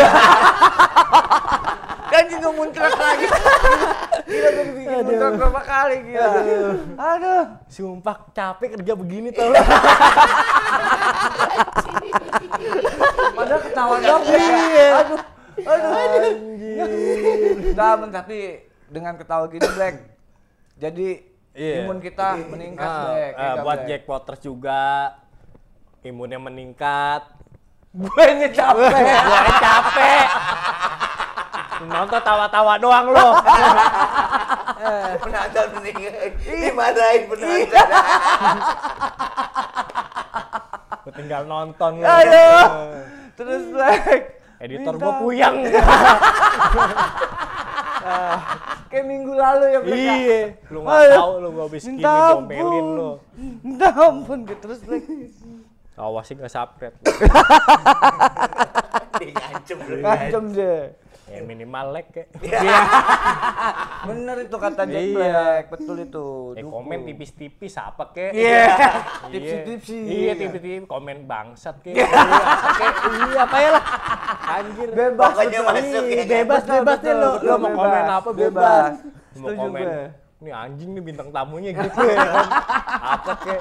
kan 2.12 2.24
juga 2.32 2.48
muncrat 2.56 2.96
lagi. 2.96 3.28
Gila 4.24 4.48
gue 4.48 4.64
dibikin 4.72 4.96
muncrat 5.04 5.32
berapa 5.36 5.60
kali 5.60 5.96
gila. 6.08 6.40
Aduh. 6.96 7.44
Sumpah 7.68 8.16
capek 8.32 8.80
kerja 8.80 8.96
begini 8.96 9.28
tau. 9.28 9.52
Padahal 13.36 13.60
ketawa. 13.60 13.94
Iya. 14.00 14.88
Aduh. 15.04 15.20
Aduh. 15.60 15.92
Anjir. 16.24 16.88
Nah, 17.76 18.08
tapi 18.08 18.64
dengan 18.88 19.20
ketawa 19.20 19.52
gini 19.52 19.68
Black. 19.76 20.00
Jadi 20.80 21.08
Iya. 21.56 21.84
imun 21.84 22.00
kita 22.00 22.36
meningkat 22.40 22.84
Ah, 22.84 23.00
Black. 23.04 23.32
nggak, 23.36 23.54
buat 23.60 23.76
Black? 23.80 23.88
Jack 23.88 24.02
Potters 24.08 24.40
juga 24.40 25.12
imunnya 26.00 26.40
meningkat. 26.40 27.35
Gue 27.96 28.24
ini 28.28 28.52
capek. 28.52 28.92
Gua 28.92 29.40
capek. 29.56 30.26
Nonton 31.88 32.20
tawa-tawa 32.20 32.76
doang 32.76 33.08
lo. 33.08 33.28
Penonton 35.24 35.66
mending 35.80 35.96
dimarahin 36.60 37.22
penonton. 37.24 37.88
Gua 41.00 41.12
tinggal 41.16 41.42
nonton. 41.48 42.04
Ayo. 42.04 42.48
Terus 43.32 43.64
Black. 43.72 44.44
Editor 44.60 44.94
gua 45.00 45.12
puyeng. 45.16 45.56
Kayak 48.86 49.06
minggu 49.08 49.34
lalu 49.34 49.64
ya 49.66 49.80
ya? 49.82 49.96
Iya, 49.98 50.40
lu 50.70 50.86
nggak 50.86 51.10
tahu 51.10 51.32
lu 51.42 51.48
gua 51.50 51.64
habis 51.66 51.82
gini 51.84 52.04
ampun. 52.06 52.86
lu. 52.96 53.10
Minta 53.64 53.88
ampun 53.88 54.44
gitu 54.44 54.60
terus 54.68 54.80
Black. 54.84 55.04
Awas 55.96 56.24
sih 56.24 56.36
nggak 56.36 56.52
sapret. 56.52 56.92
Dia 59.16 59.32
ngancem 59.32 59.78
lu. 59.80 59.96
Kacem 59.98 60.44
deh. 60.52 60.80
Ya 61.26 61.42
minimal 61.42 61.90
like 61.90 62.12
kek. 62.12 62.26
Bener 64.06 64.36
itu 64.38 64.56
kata 64.56 64.86
Jack 64.86 65.02
Iya. 65.02 65.16
Black, 65.16 65.64
betul 65.74 65.96
itu. 65.98 66.26
Eh 66.54 66.62
Dukung. 66.62 66.86
komen 66.86 67.02
tipis-tipis 67.02 67.74
apa 67.74 68.14
kek? 68.14 68.30
Iya. 68.30 68.62
Iya. 68.62 68.90
Tipsi-tipsi. 69.32 69.96
Iya, 69.98 70.32
tipis-tipis 70.36 70.86
komen 70.86 71.26
bangsat 71.26 71.82
kek. 71.82 71.96
Iya, 71.96 72.06
apa 72.06 72.68
kek? 72.76 72.92
Iya, 73.10 73.40
apa 73.42 73.56
ya 73.58 73.70
lah. 73.74 73.84
Anjir. 74.46 74.88
Bebas 74.92 75.32
Pokoknya 75.34 75.60
masuk 75.64 76.04
ya. 76.06 76.22
bebas 76.30 76.62
bebas 76.62 76.98
deh 77.00 77.14
lo. 77.16 77.30
Lo 77.40 77.54
mau 77.58 77.70
komen 77.74 78.04
apa 78.06 78.28
Bebas. 78.30 78.92
Mau 79.34 79.48
komen. 79.50 79.86
Nih 80.36 80.52
anjing 80.52 80.90
nih 80.92 81.02
bintang 81.02 81.28
tamunya 81.32 81.72
gitu 81.72 82.00
ya. 82.04 82.20
apa 83.02 83.32
kek? 83.42 83.60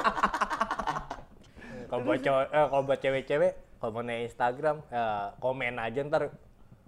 Kalau 1.86 2.02
buat 2.02 2.20
cewek, 2.26 2.48
eh, 2.48 2.66
kalau 2.66 2.84
buat 2.84 3.00
cewek-cewek, 3.00 3.52
kalau 3.76 3.92
mau 3.92 4.02
naik 4.02 4.22
Instagram, 4.28 4.78
ya, 4.88 5.06
komen 5.38 5.76
aja 5.76 6.00
ntar 6.04 6.24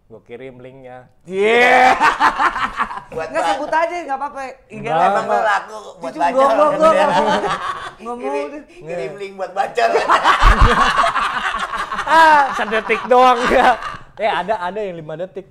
gue 0.08 0.22
kirim 0.24 0.58
linknya. 0.58 1.12
Iya. 1.24 1.91
Buat 3.10 3.28
Nggak 3.28 3.43
sebut 3.45 3.68
aja 3.70 3.95
nggak 4.04 4.18
apa-apa. 4.18 4.41
Nggak. 4.70 4.93
lah. 4.93 5.08
Emang 5.10 5.26
lu 5.26 5.39
laku 5.41 5.76
buat 5.98 6.12
Itu 6.12 6.18
baca. 6.18 6.32
gua 6.32 6.48
Iya. 6.48 7.06
nggak 7.98 8.16
mau 8.16 8.16
Kirim, 8.80 9.14
link 9.16 9.34
buat 9.36 9.52
baca. 9.52 9.84
ah 12.08 12.56
sedetik 12.56 13.04
doang 13.06 13.36
ya 13.52 13.76
eh 14.24 14.32
ada 14.32 14.56
ada 14.62 14.80
yang 14.80 14.95
lima 14.95 15.18
detik 15.18 15.43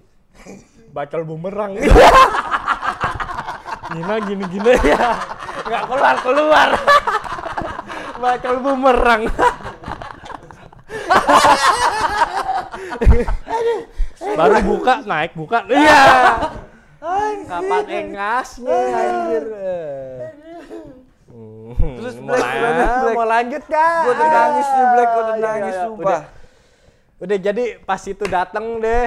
bacol 0.89 1.21
bumerang 1.23 1.77
Gina 3.87 4.17
gini 4.19 4.45
gini 4.49 4.73
ya 4.83 5.21
nggak 5.63 5.83
keluar 5.85 6.17
keluar 6.19 6.69
bacol 8.17 8.57
bumerang 8.61 9.23
baru 14.37 14.57
buka 14.65 14.95
naik 15.05 15.33
buka 15.33 15.59
iya 15.69 16.03
kapan 17.47 17.85
engasnya 17.89 18.77
anjir 18.93 19.45
Hmm, 21.77 21.99
Terus 22.01 22.17
mau, 22.25 22.33
Black, 22.33 22.57
Black? 22.57 23.13
mau 23.13 23.27
lanjut 23.29 23.63
gak? 23.69 23.99
Gua 24.07 24.13
udah 24.17 24.29
nangis 24.33 24.67
nih 24.71 24.87
Black, 24.87 25.09
gua 25.11 25.21
udah 25.21 25.37
nangis 25.37 25.75
sumpah. 25.77 26.01
Udah, 26.01 26.21
udah 27.21 27.39
jadi 27.43 27.65
pas 27.85 28.03
itu 28.07 28.25
datang 28.25 28.67
deh. 28.81 29.07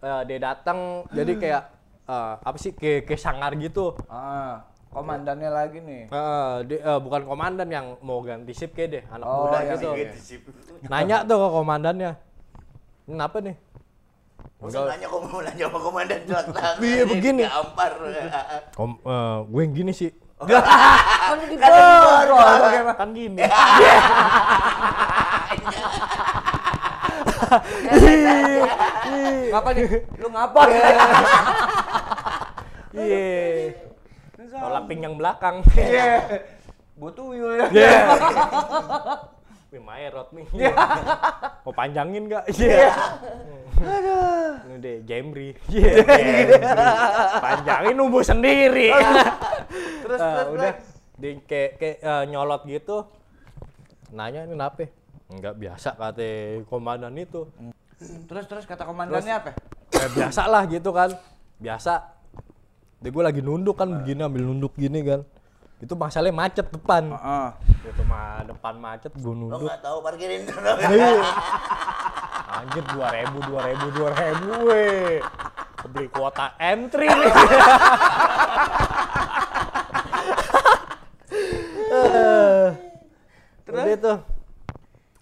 Eh, 0.00 0.20
dia 0.24 0.38
datang 0.40 0.78
jadi 1.12 1.32
kayak 1.36 1.62
eh, 2.08 2.32
apa 2.40 2.56
sih 2.56 2.72
kayak, 2.72 3.10
kayak 3.10 3.20
sangar 3.20 3.52
gitu. 3.58 3.92
Ah, 4.08 4.64
komandannya 4.90 5.50
lagi 5.50 5.78
nih. 5.82 6.02
Eh, 6.08 6.54
dia, 6.66 6.78
eh, 6.80 6.98
bukan 6.98 7.22
komandan 7.26 7.68
yang 7.68 7.86
mau 8.00 8.22
ganti 8.22 8.52
sip 8.56 8.72
kayak 8.72 8.88
deh, 8.90 9.02
anak 9.12 9.26
Oh, 9.26 9.46
muda 9.46 9.58
gitu. 9.76 9.88
Gitu. 9.94 10.50
Nanya 10.88 11.26
tuh 11.26 11.36
ke 11.36 11.48
komandannya, 11.52 12.10
kenapa 13.06 13.36
nih? 13.42 13.56
Masa 14.56 14.88
nanya 14.88 15.06
kok 15.06 15.20
mau 15.20 15.40
nanya 15.44 15.64
sama 15.68 15.78
komandan 15.84 16.20
celak 16.28 16.80
Iya, 16.80 17.02
begini. 17.04 17.44
Gampar. 17.44 17.92
Kom, 18.72 18.90
eh, 19.04 19.36
gue 19.46 19.60
yang 19.62 19.74
gini 19.74 19.92
sih. 19.92 20.10
Kan 21.26 21.40
di 21.48 21.56
borol 21.56 22.56
bagaimana? 22.60 22.92
Kan 22.96 23.08
gini. 23.16 23.40
Ngapa 29.50 29.70
nih? 29.72 29.84
Lu 30.20 30.28
ngapa? 30.32 30.60
Iya. 32.96 33.85
Tolak 34.60 34.84
pinggang 34.88 35.14
belakang. 35.16 35.56
Iya. 35.76 36.44
Botuyul 37.00 37.60
ya. 37.60 37.66
Iya. 37.68 37.98
Wih, 39.74 39.82
maerot 39.82 40.30
nih. 40.32 40.46
Mau 41.66 41.72
panjangin 41.74 42.30
nggak? 42.30 42.44
Iya. 42.56 42.90
Aduh. 43.76 44.52
Ini 44.72 44.76
deh, 44.80 44.96
Jamri. 45.04 45.52
Iya. 45.68 45.92
Panjangin 47.44 47.94
numbuh 47.98 48.24
sendiri. 48.24 48.88
Terus 50.00 50.20
Ah, 50.22 50.48
terus 50.48 50.54
udah 50.56 50.72
di 51.20 51.28
kayak 51.44 51.70
kayak 51.76 51.96
eh, 52.00 52.22
nyolot 52.32 52.62
gitu. 52.64 53.04
Nanya 54.16 54.48
ini 54.48 54.56
kenapa? 54.56 54.88
Enggak 55.28 55.54
biasa 55.60 55.88
kata 55.98 56.28
komandan 56.70 57.12
itu. 57.20 57.44
Terus 58.00 58.44
terus 58.48 58.64
kata 58.64 58.88
komandannya 58.88 59.34
apa? 59.34 59.50
Eh, 59.92 60.10
biasa 60.14 60.42
lah 60.48 60.64
gitu 60.70 60.94
kan. 60.96 61.12
Biasa. 61.60 62.15
Dia 63.06 63.14
gue 63.14 63.22
lagi 63.22 63.38
nunduk 63.38 63.78
kan 63.78 63.86
begini 63.86 64.18
ambil 64.18 64.50
nunduk 64.50 64.74
gini 64.74 64.98
kan. 65.06 65.22
Itu 65.78 65.94
masalahnya 65.94 66.34
macet 66.34 66.66
depan. 66.74 67.14
Heeh. 67.14 67.48
Itu 67.86 68.02
mah 68.02 68.42
depan 68.42 68.82
macet 68.82 69.14
gue 69.14 69.30
Lo 69.30 69.46
nunduk. 69.46 69.62
nggak 69.62 69.78
tahu 69.78 70.02
parkirin 70.02 70.42
dulu. 70.42 70.74
Iya. 70.90 71.22
Anjir 72.50 72.82
2000 72.82 73.46
2000 73.46 74.58
2000 74.58 74.66
weh. 74.66 75.22
Beli 75.86 76.10
kuota 76.10 76.50
M3 76.58 76.94
nih. 76.98 77.32
Terus 83.62 83.82
Udah 83.86 83.98
tuh. 84.02 84.18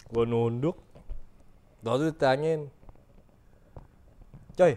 Gue 0.09 0.25
nunduk. 0.25 0.73
Lalu 1.85 2.09
ditanyain. 2.09 2.65
Coy, 4.57 4.73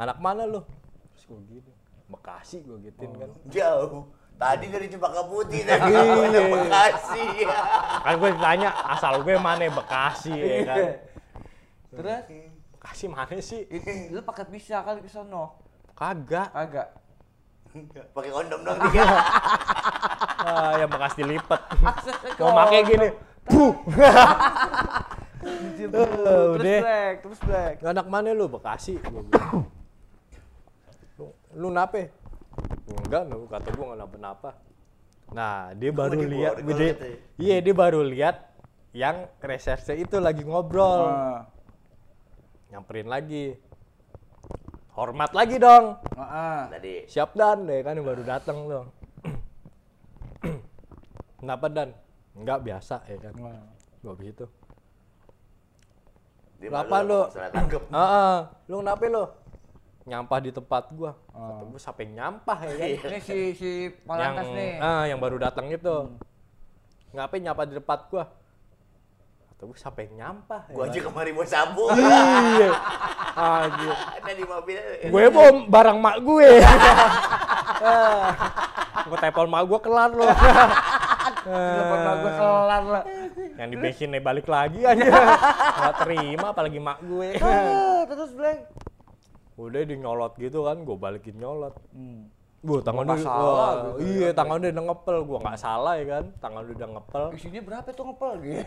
anak 0.00 0.16
mana 0.24 0.48
lu? 0.48 0.64
Terus 1.12 1.24
gue 1.28 1.40
gini. 1.52 1.69
Bekasi 2.10 2.66
gue 2.66 2.76
gituin 2.90 3.10
kan. 3.14 3.30
Jauh. 3.46 4.10
Tadi 4.40 4.66
dari 4.72 4.88
Cempaka 4.88 5.22
Putih 5.28 5.62
tadi 5.68 5.92
Iya. 5.92 6.40
Bekasi. 6.50 7.24
Kan 8.02 8.14
gue 8.18 8.30
ditanya 8.34 8.68
asal 8.90 9.22
gue 9.22 9.36
mana 9.38 9.64
Bekasi 9.70 10.34
ya 10.34 10.58
kan. 10.66 10.78
Terus 11.94 12.18
Bekasi 12.74 13.04
mana 13.06 13.38
sih? 13.38 13.64
lu 14.10 14.20
pakai 14.26 14.44
bisa 14.50 14.82
kali 14.82 15.00
ke 15.00 15.10
sono. 15.10 15.54
Kagak. 15.94 16.50
Kagak. 16.50 16.88
Pakai 18.10 18.30
kondom 18.34 18.60
dong 18.66 18.78
dia. 18.90 19.06
Ah, 20.40 20.72
yang 20.80 20.88
bekas 20.88 21.12
dilipet. 21.14 21.60
Mau 22.40 22.56
pakai 22.56 22.80
gini. 22.88 23.08
Puh. 23.44 23.76
terus 25.76 26.58
black, 26.58 27.14
terus 27.20 27.40
black. 27.44 27.74
Anak 27.84 28.06
mana 28.08 28.32
lu? 28.32 28.48
Bekasi. 28.48 28.96
Lu, 31.58 31.68
nape? 31.74 32.14
Enggak, 32.90 33.22
lu 33.26 33.46
kata 33.50 33.68
gua 33.74 33.84
enggak 33.90 34.00
napa-napa. 34.06 34.50
Nah, 35.30 35.74
dia 35.78 35.90
baru 35.94 36.26
lihat, 36.26 36.58
ya? 36.62 36.94
iya 37.38 37.56
dia 37.62 37.74
baru 37.74 38.02
lihat 38.02 38.50
yang 38.90 39.30
reserse 39.38 39.94
itu 39.94 40.18
lagi 40.18 40.42
ngobrol, 40.42 41.06
Heeh. 41.06 41.38
nyamperin 42.74 43.06
lagi, 43.06 43.54
hormat 44.98 45.30
lagi 45.30 45.62
dong, 45.62 46.02
Heeh. 46.18 46.58
Tadi 46.74 46.94
siap 47.06 47.38
dan 47.38 47.62
deh 47.62 47.78
kan 47.86 47.94
yang 47.94 48.06
baru 48.10 48.22
datang 48.26 48.66
tuh. 48.66 48.84
Kenapa 51.38 51.66
dan? 51.70 51.94
Enggak 52.34 52.66
biasa 52.66 53.06
ya 53.06 53.18
kan, 53.22 53.34
gua 54.02 54.14
begitu. 54.18 54.50
dia 56.58 56.68
Kenapa 56.74 57.06
lu? 57.06 57.20
Heeh, 57.86 58.36
lu 58.66 58.76
kenapa 58.82 59.02
lu? 59.06 59.24
Nyampah 60.08 60.38
di 60.40 60.50
tempat 60.50 60.84
gua. 60.96 61.12
Kata 61.28 61.64
gua 61.68 61.80
sampai 61.80 62.04
nyampah 62.08 62.58
ya 62.64 62.72
kan. 62.76 62.88
Ini 62.88 63.18
si 63.20 63.38
si 63.52 63.70
yang 63.88 64.04
Polantas 64.08 64.48
nih. 64.48 64.72
ah, 64.80 65.04
yang 65.04 65.20
baru 65.20 65.36
datang 65.36 65.68
itu. 65.68 65.96
Ngapain 67.12 67.42
nyapa 67.44 67.62
di 67.68 67.74
tempat 67.76 68.00
gua? 68.08 68.24
Kata 69.52 69.62
gua 69.68 69.76
sampai 69.76 70.08
nyampah 70.08 70.62
ya. 70.70 70.74
Gua 70.74 70.84
kan. 70.88 70.92
aja 70.94 71.00
kemari 71.04 71.30
mau 71.36 71.44
sabu. 71.44 71.84
Iya. 71.92 72.70
Anjir. 73.36 73.94
Ada 73.94 74.32
di 74.34 74.44
mobil. 74.44 74.76
Gue 75.06 75.24
bom 75.30 75.54
barang 75.70 75.98
mak 76.00 76.16
gue. 76.20 76.50
gue 79.00 79.16
telepon 79.16 79.48
mak 79.48 79.64
gue 79.64 79.80
kelar 79.80 80.10
loh. 80.12 80.28
Telepon 81.46 81.98
bagus 82.04 82.32
kelar 82.36 82.84
lah. 82.84 83.04
Yang 83.56 83.68
di 83.68 83.76
bensinnya 83.78 84.20
balik 84.20 84.46
lagi 84.50 84.80
aja. 84.84 85.08
Gak 85.78 85.94
terima 86.04 86.52
apalagi 86.52 86.80
mak 86.82 86.98
gue. 87.04 87.38
Terus 88.10 88.30
black. 88.34 88.89
Udah 89.60 89.80
di 89.84 89.96
nyolot 90.00 90.32
gitu 90.40 90.64
kan, 90.64 90.76
gue 90.80 90.96
balikin 90.96 91.36
nyolot. 91.36 91.76
Hmm. 91.92 92.32
Gue 92.60 92.80
tangan 92.84 93.08
dia, 93.08 93.24
salah 93.24 93.40
wah, 93.40 93.72
gitu 93.72 93.88
ya. 93.88 94.04
iya 94.04 94.28
tangan 94.36 94.60
dia 94.60 94.68
udah 94.72 94.84
ngepel, 94.92 95.16
gue 95.24 95.38
nggak 95.40 95.58
salah 95.60 95.94
ya 95.96 96.04
kan, 96.04 96.24
tangan 96.44 96.60
dia 96.68 96.74
udah 96.76 96.88
ngepel. 96.96 97.24
Isinya 97.32 97.60
berapa 97.64 97.88
tuh 97.88 98.04
ngepel 98.08 98.32
gitu? 98.44 98.60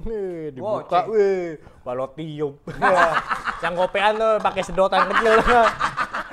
Nih, 0.00 0.56
dibuka, 0.56 1.04
Goceng. 1.04 1.06
weh, 1.12 1.60
balot 1.84 2.10
tiup. 2.16 2.54
Yang 3.62 3.74
gopean 3.76 4.12
tuh 4.16 4.32
pakai 4.40 4.62
sedotan 4.64 5.02
kecil. 5.12 5.34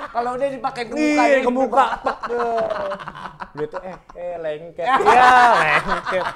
Kalau 0.08 0.30
udah 0.40 0.48
dipakai 0.48 0.82
ke 0.88 0.94
muka 0.96 1.22
Nih, 1.22 1.28
dia 1.28 1.40
ke 1.44 1.52
muka. 1.52 1.86
Dia 3.54 3.66
tuh 3.68 3.80
eh, 3.84 3.96
eh 4.16 4.34
lengket. 4.40 4.86
Iya, 5.04 5.30
lengket. 5.84 6.26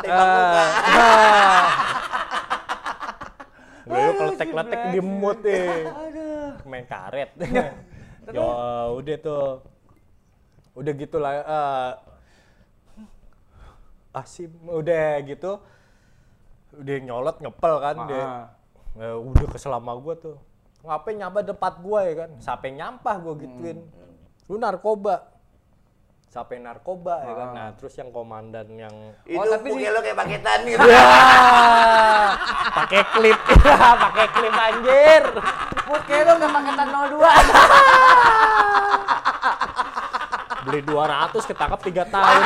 Tembak 0.00 0.68
muka. 0.70 1.08
Gue 3.84 3.98
yuk 4.00 4.14
keletek-keletek 4.16 4.80
di 4.96 5.00
mood 5.04 5.40
eh. 5.44 5.84
Aduh. 5.84 6.52
Main 6.64 6.84
karet. 6.88 7.30
ya 8.36 8.48
udah 8.96 9.16
tuh. 9.20 9.60
Udah 10.72 10.92
gitu 10.96 11.16
lah. 11.20 11.32
eh, 11.44 11.92
Asim, 14.14 14.50
udah 14.70 15.20
gitu. 15.26 15.58
Udah 16.74 16.96
nyolot 17.02 17.36
ngepel 17.42 17.74
kan 17.82 17.96
dia. 18.08 18.22
Ah. 18.24 18.44
Ya, 18.94 19.10
udah 19.18 19.46
kesel 19.50 19.74
sama 19.74 19.92
gue 19.98 20.14
tuh. 20.16 20.36
Ngapain 20.86 21.16
nyapa 21.18 21.38
depan 21.42 21.72
gue 21.82 22.00
ya 22.08 22.14
kan? 22.24 22.30
Sampai 22.40 22.70
nyampah 22.72 23.16
gue 23.20 23.34
gituin. 23.44 23.78
Lu 24.46 24.56
narkoba. 24.56 25.33
Sampai 26.34 26.58
narkoba 26.58 27.22
ya 27.22 27.30
kan. 27.30 27.54
Nah, 27.54 27.70
terus 27.78 27.94
yang 27.94 28.10
komandan 28.10 28.66
yang 28.74 28.90
Itu 29.22 29.38
Oh, 29.38 29.46
tapi 29.46 29.70
di- 29.70 29.86
lo 29.86 30.02
kayak 30.02 30.18
paketan 30.18 30.66
gitu. 30.66 30.82
Ya, 30.82 31.06
pakai 32.82 33.06
klip, 33.14 33.38
pakai 34.02 34.26
klip 34.34 34.50
anjir. 34.50 35.22
Muka 35.86 36.14
lu 36.26 36.34
nggak 36.34 36.50
paketan 36.50 36.90
02. 36.90 37.22
Beli 40.66 40.82
200 40.82 41.38
ketangkap 41.46 41.80
3 41.86 42.02
tahun. 42.10 42.40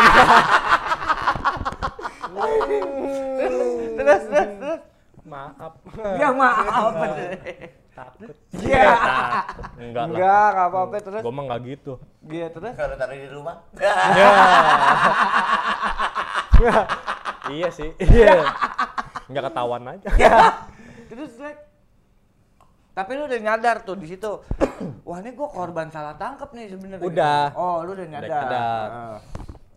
terus 3.41 3.73
terus 3.97 4.23
terus. 4.29 4.81
Maaf. 5.25 5.81
Ya 6.21 6.29
maaf. 6.29 6.93
Takut. 7.99 8.31
Iya. 8.63 8.85
takut. 8.95 9.65
Enggak 9.83 10.05
lah. 10.07 10.15
Enggak, 10.15 10.47
enggak 10.55 10.69
apa-apa 10.71 10.97
terus. 11.03 11.23
Gua 11.27 11.33
mah 11.35 11.43
enggak 11.51 11.61
gitu. 11.67 11.93
Iya 12.31 12.47
terus. 12.55 12.75
Kalau 12.79 12.95
taruh 12.95 13.17
di 13.19 13.29
rumah. 13.31 13.57
Ya. 13.75 13.95
iya 17.59 17.69
sih. 17.75 17.91
Iya. 17.99 18.47
Enggak 19.27 19.45
ketahuan 19.51 19.83
aja. 19.85 20.09
Terus 21.11 21.31
Black. 21.41 21.59
Tapi 22.93 23.11
lu 23.15 23.31
udah 23.31 23.41
nyadar 23.41 23.77
tuh 23.87 23.95
di 23.95 24.07
situ. 24.11 24.43
Wah, 25.07 25.19
ini 25.23 25.31
gua 25.33 25.49
korban 25.51 25.89
salah 25.91 26.15
tangkap 26.19 26.51
nih 26.55 26.71
sebenarnya. 26.75 27.07
Udah. 27.07 27.43
Oh, 27.55 27.83
lu 27.87 27.95
udah 27.95 28.09
nyadar. 28.11 28.29
nyadar. 28.29 28.89
Heeh. 28.91 29.19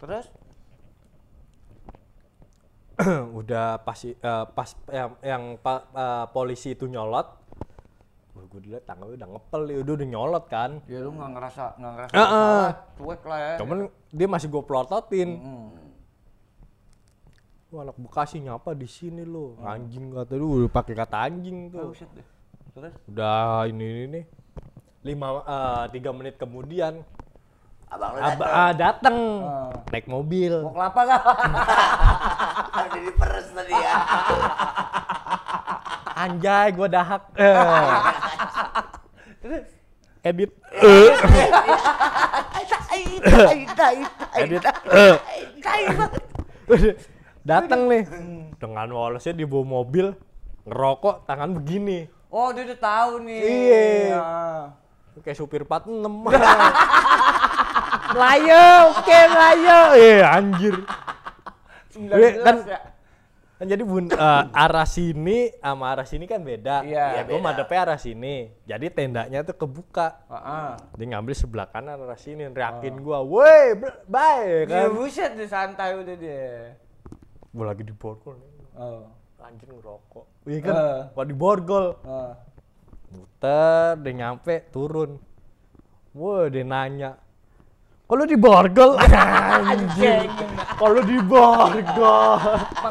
Terus 0.02 0.26
udah 3.42 3.82
pasti 3.82 4.14
eh, 4.14 4.46
pas 4.54 4.70
yang 4.90 5.10
yang 5.22 5.44
pa- 5.58 5.86
eh, 5.90 6.26
polisi 6.34 6.74
itu 6.74 6.86
nyolot. 6.86 7.41
Gue 8.44 8.60
dilihat 8.60 8.84
tangannya 8.84 9.16
udah 9.16 9.28
ngepel, 9.30 9.62
ya 9.66 9.78
udah 9.80 9.94
udah 9.94 10.08
nyolot 10.08 10.44
kan. 10.48 10.70
ya 10.86 10.98
lu 11.00 11.10
nggak 11.12 11.30
ngerasa 11.32 11.64
nggak 11.76 11.92
ngerasa 11.92 12.12
Heeh. 12.12 12.64
salah, 12.64 12.72
cuek 12.96 13.22
lah 13.24 13.40
ya. 13.40 13.54
Cuman 13.58 13.78
dia 14.10 14.28
masih 14.28 14.48
gue 14.48 14.62
pelototin. 14.62 15.30
Hmm. 15.36 15.68
Lu 17.68 17.76
anak 17.80 17.96
Bekasi 17.96 18.36
nyapa 18.38 18.74
di 18.74 18.84
sini 18.84 19.24
lo, 19.24 19.54
anjing 19.62 20.10
kata 20.10 20.34
lu 20.34 20.58
udah 20.58 20.70
pakai 20.70 20.94
kata 20.94 21.16
anjing 21.22 21.70
Oh, 21.70 21.88
tuh. 21.88 21.94
shit 21.94 22.10
deh. 22.10 22.26
Terus 22.72 22.92
Udah 23.06 23.66
ini 23.66 23.84
ini 23.84 24.04
nih. 24.10 24.24
Lima 25.04 25.28
eh, 25.42 25.84
tiga 25.90 26.10
menit 26.10 26.36
kemudian 26.36 27.00
Abang 27.88 28.12
lo 28.14 28.18
Aba 28.18 28.24
datang. 28.24 28.54
ah, 28.54 28.72
dateng 28.72 29.18
Ah. 29.42 29.72
naik 29.88 30.06
mobil. 30.06 30.52
mau 30.62 30.72
kelapa 30.72 31.00
gak? 31.06 31.22
Udah 32.72 33.02
diperes 33.02 33.48
tadi 33.52 33.74
ya. 33.74 33.96
Anjay, 36.22 36.70
gua 36.72 36.88
dahak. 36.88 37.22
Eh. 39.42 39.66
Edit. 40.22 40.54
Edit. 44.38 44.62
Eh. 44.94 45.18
Datang 47.42 47.90
nih 47.90 48.06
dengan 48.62 48.88
walesnya 48.94 49.34
di 49.34 49.50
bawah 49.50 49.82
mobil 49.82 50.14
ngerokok 50.70 51.26
tangan 51.26 51.58
begini 51.58 52.06
Oh, 52.32 52.48
dia 52.56 52.64
udah 52.64 52.80
tahu 52.80 53.28
nih. 53.28 53.44
Iya. 53.44 53.84
Ya. 54.08 54.24
kayak 55.20 55.36
supir 55.36 55.68
46 55.68 56.00
Melayu, 58.16 58.64
oke 58.96 59.20
Melayu. 59.36 59.80
Eh 60.00 60.24
anjir. 60.24 60.76
19 61.92 62.08
kan 62.40 62.56
ya. 62.64 62.80
Kan 63.62 63.70
jadi 63.70 63.84
bun, 63.86 64.10
eh, 64.10 64.44
arah 64.58 64.90
sini 64.90 65.54
sama 65.62 65.94
arah 65.94 66.02
sini 66.10 66.26
kan 66.26 66.42
beda. 66.42 66.82
Iya, 66.82 67.22
ya, 67.22 67.30
gue 67.30 67.38
madepnya 67.38 67.80
arah 67.86 68.00
sini. 68.02 68.50
Jadi 68.66 68.90
tendanya 68.90 69.46
tuh 69.46 69.54
kebuka. 69.54 70.26
Heeh. 70.34 70.98
Dia 70.98 71.06
ngambil 71.14 71.34
sebelah 71.38 71.70
kanan 71.70 72.02
arah 72.02 72.18
sini, 72.18 72.50
teriakin 72.50 72.98
gua, 73.06 73.22
"Woi, 73.22 73.78
bye." 74.10 74.66
Dia 74.66 74.90
Kan. 74.90 74.98
buset 74.98 75.38
dia 75.38 75.46
santai 75.46 75.94
udah 75.94 76.16
dia. 76.18 76.74
Gua 77.54 77.70
lagi 77.70 77.86
di 77.86 77.94
borgol. 77.94 78.42
Oh. 78.74 79.06
Anjir 79.38 79.70
ngerokok. 79.70 80.26
Iya 80.50 80.60
kan? 80.66 80.74
Eh. 80.74 81.02
Wah 81.14 81.26
di 81.30 81.36
borgol. 81.38 82.02
Oh. 82.02 82.34
Muter, 83.14 83.94
dia 84.02 84.12
nyampe, 84.26 84.74
turun. 84.74 85.22
Wah, 86.18 86.50
dia 86.50 86.66
nanya. 86.66 87.22
Kalau 88.12 88.28
di 88.28 88.36
borgol, 88.36 89.00
anjing. 89.72 90.28
Kalau 90.76 91.00
di 91.00 91.16
borgol. 91.24 92.44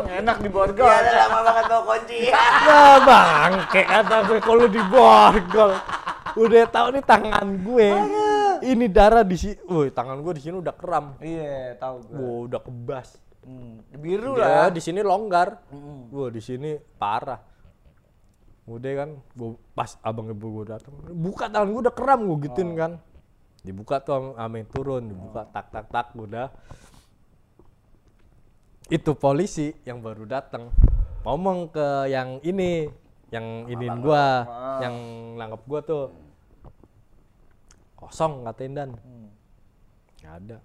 Enak 0.08 0.40
di 0.40 0.48
borgol. 0.48 0.88
udah 0.88 1.12
lama 1.12 1.38
banget 1.44 1.64
bawa 1.68 1.82
kunci. 1.84 2.20
Nah, 2.64 2.96
bangke 3.04 3.82
kata 3.84 4.16
gue 4.24 4.40
kalau 4.40 4.64
di 4.64 4.80
borgol. 4.88 5.76
Udah 6.40 6.64
tahu 6.72 6.86
nih 6.96 7.04
tangan 7.04 7.46
gue. 7.60 7.88
Ini 8.64 8.86
darah 8.88 9.20
di 9.20 9.36
sini. 9.36 9.60
Woi, 9.68 9.92
tangan 9.92 10.24
gue 10.24 10.40
di 10.40 10.42
sini 10.48 10.56
udah 10.56 10.72
kram. 10.72 11.20
Iya, 11.20 11.76
tahu 11.76 11.96
gue. 12.00 12.16
Wah, 12.16 12.38
udah 12.48 12.60
kebas. 12.64 13.08
Hmm. 13.44 13.84
Biru 14.00 14.40
Ya, 14.40 14.48
lah. 14.48 14.68
di 14.72 14.80
sini 14.80 15.04
longgar. 15.04 15.60
Wah, 16.08 16.32
di 16.32 16.40
sini 16.40 16.80
parah. 16.96 17.44
Udah 18.64 19.04
kan, 19.04 19.10
gua 19.36 19.52
pas 19.76 20.00
abang 20.00 20.32
ibu 20.32 20.62
gue 20.62 20.72
datang, 20.72 20.94
buka 21.12 21.50
tangan 21.50 21.68
gue 21.74 21.80
udah 21.90 21.92
kram 21.92 22.24
gue 22.24 22.48
gituin 22.48 22.72
kan. 22.72 22.92
Dibuka 23.60 24.00
tuh 24.00 24.12
am- 24.14 24.34
sama 24.34 24.54
yang 24.56 24.68
turun, 24.68 25.02
dibuka 25.06 25.44
tak 25.52 25.68
tak 25.68 25.84
tak 25.88 26.06
udah. 26.16 26.48
Itu 28.88 29.14
polisi 29.14 29.70
yang 29.84 30.00
baru 30.00 30.26
datang 30.26 30.72
ngomong 31.22 31.70
ke 31.70 31.86
yang 32.08 32.40
ini, 32.40 32.88
yang 33.28 33.68
iniin 33.68 34.00
gua, 34.00 34.48
yang 34.80 34.94
nangkep 35.36 35.62
gua 35.68 35.80
tuh. 35.84 36.04
Kosong 37.94 38.48
katain 38.48 38.72
Dan. 38.72 38.90
Nggak 40.18 40.34
ada. 40.40 40.58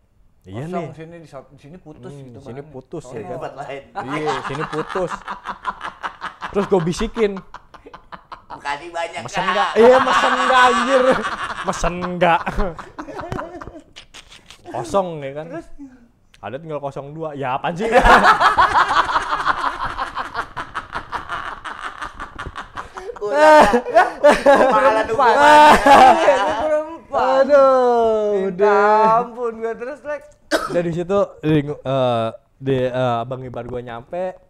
Iya 0.45 0.63
Kosong, 0.69 0.85
nih. 0.85 0.93
sini 0.95 1.15
di, 1.19 1.27
sini 1.57 1.77
putus 1.81 2.11
Hmm, 2.13 2.25
gitu 2.29 2.37
sini 2.39 2.61
putus 2.63 3.03
ya 3.09 3.19
Sono. 3.25 3.37
kan. 3.41 3.51
Lain. 3.59 3.83
Iya, 3.91 4.33
sini 4.45 4.63
putus. 4.69 5.11
Terus 6.53 6.65
gue 6.69 6.81
bisikin, 6.85 7.31
Makasih 8.55 8.89
banyak. 8.95 9.21
mesen 9.27 9.43
Kak. 9.43 9.47
enggak? 9.51 9.71
Iya, 9.75 9.97
mesen 9.99 10.33
enggak 10.33 10.61
anjir. 10.63 11.03
Mesen 11.67 11.95
enggak. 11.99 12.41
Kosong 14.71 15.07
ya 15.19 15.31
kan. 15.35 15.47
Ada 16.39 16.55
tinggal 16.61 16.79
kosong 16.79 17.11
dua. 17.11 17.35
Ya 17.35 17.59
apaan 17.59 17.73
sih? 17.75 17.89
Udah. 23.19 23.61
Ini 24.25 24.63
perempuan. 24.71 25.35
Aduh, 27.15 28.51
Minta 28.51 28.75
ampun 29.23 29.53
gue 29.63 29.73
terus 29.79 29.99
like. 30.03 30.27
Dari 30.71 30.91
situ 30.91 31.19
di, 31.39 31.63
eh, 31.63 32.27
di 32.59 32.77
eh, 32.85 33.15
abang 33.23 33.39
ipar 33.43 33.63
gue 33.65 33.81
nyampe 33.81 34.44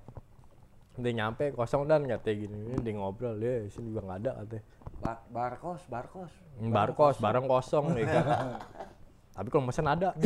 dia 0.96 1.12
nyampe 1.12 1.52
kosong 1.52 1.84
dan 1.88 2.08
katanya 2.08 2.48
gini 2.48 2.80
dia 2.80 2.94
ngobrol 2.96 3.36
dia 3.36 3.68
sini 3.68 3.92
juga 3.92 4.02
nggak 4.08 4.20
ada 4.24 4.32
katanya. 4.44 4.64
Bar 4.96 5.18
barkos, 5.28 5.82
barkos. 5.92 6.32
Hmm, 6.56 6.72
barkos 6.72 7.16
barang 7.20 7.46
kosong 7.52 7.86
ya 8.00 8.06
kan. 8.08 8.26
Tapi 9.36 9.48
kalau 9.52 9.68
mesen 9.68 9.84
ada. 9.84 10.16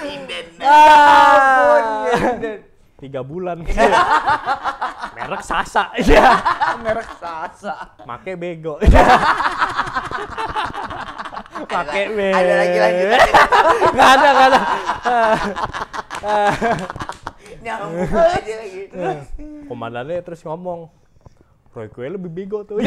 Inden. 0.00 0.46
Ampun, 0.64 1.84
ya, 2.40 2.56
tiga 2.96 3.20
bulan. 3.20 3.60
Merek 5.20 5.44
Sasa. 5.44 5.92
Iya. 6.00 6.40
Merek 6.80 7.10
Sasa. 7.20 8.00
make 8.08 8.32
bego. 8.40 8.80
Pakai 11.68 12.08
bego 12.08 12.40
Ada 12.40 12.54
lagi 12.56 12.78
lanjutan. 12.80 13.20
nggak 13.92 14.10
ada 14.16 14.28
nggak 14.32 14.48
ada 14.48 14.60
Nyambung 17.60 18.08
aja 18.08 18.54
lagi. 18.56 18.82
komandannya 19.66 20.20
terus 20.20 20.40
ngomong 20.40 20.88
Roy 21.70 21.86
kue 21.86 22.08
lebih 22.08 22.26
bego 22.28 22.64
tuh 22.64 22.80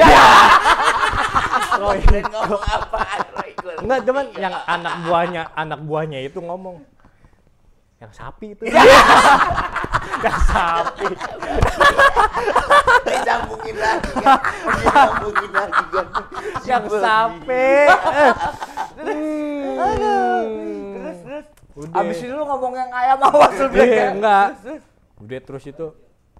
Roy 1.73 1.99
Dan 2.03 2.25
ngomong 2.27 2.59
apaan 2.59 3.19
Roy 3.33 3.51
Kul? 3.55 3.75
enggak 3.79 3.99
cuman 4.03 4.25
yang 4.35 4.55
anak 4.65 4.93
buahnya 5.03 5.41
anak 5.53 5.79
buahnya 5.79 6.19
itu 6.21 6.37
ngomong 6.37 6.83
yang 7.97 8.11
sapi 8.11 8.51
itu 8.51 8.67
yang 10.25 10.39
sapi 10.43 11.07
Disambungin 13.03 13.75
lagi 13.77 14.11
kan. 14.17 14.39
Disambungin 14.67 15.51
lagi 15.51 15.83
kan. 15.87 16.07
yang 16.65 16.83
sapi 16.89 17.67
Terus 18.99 19.17
terus. 19.73 20.32
Udah. 21.73 22.05
Abis 22.05 22.21
itu 22.21 22.29
lu 22.29 22.45
ngomong 22.45 22.73
yang 22.77 22.91
ayam 22.93 23.17
awas 23.17 23.57
lu 23.57 23.67
Black, 23.73 23.89
Iya, 23.89 23.97
ya? 23.97 24.09
enggak. 24.13 24.47
Udah 25.23 25.39
terus 25.41 25.63
itu 25.65 25.87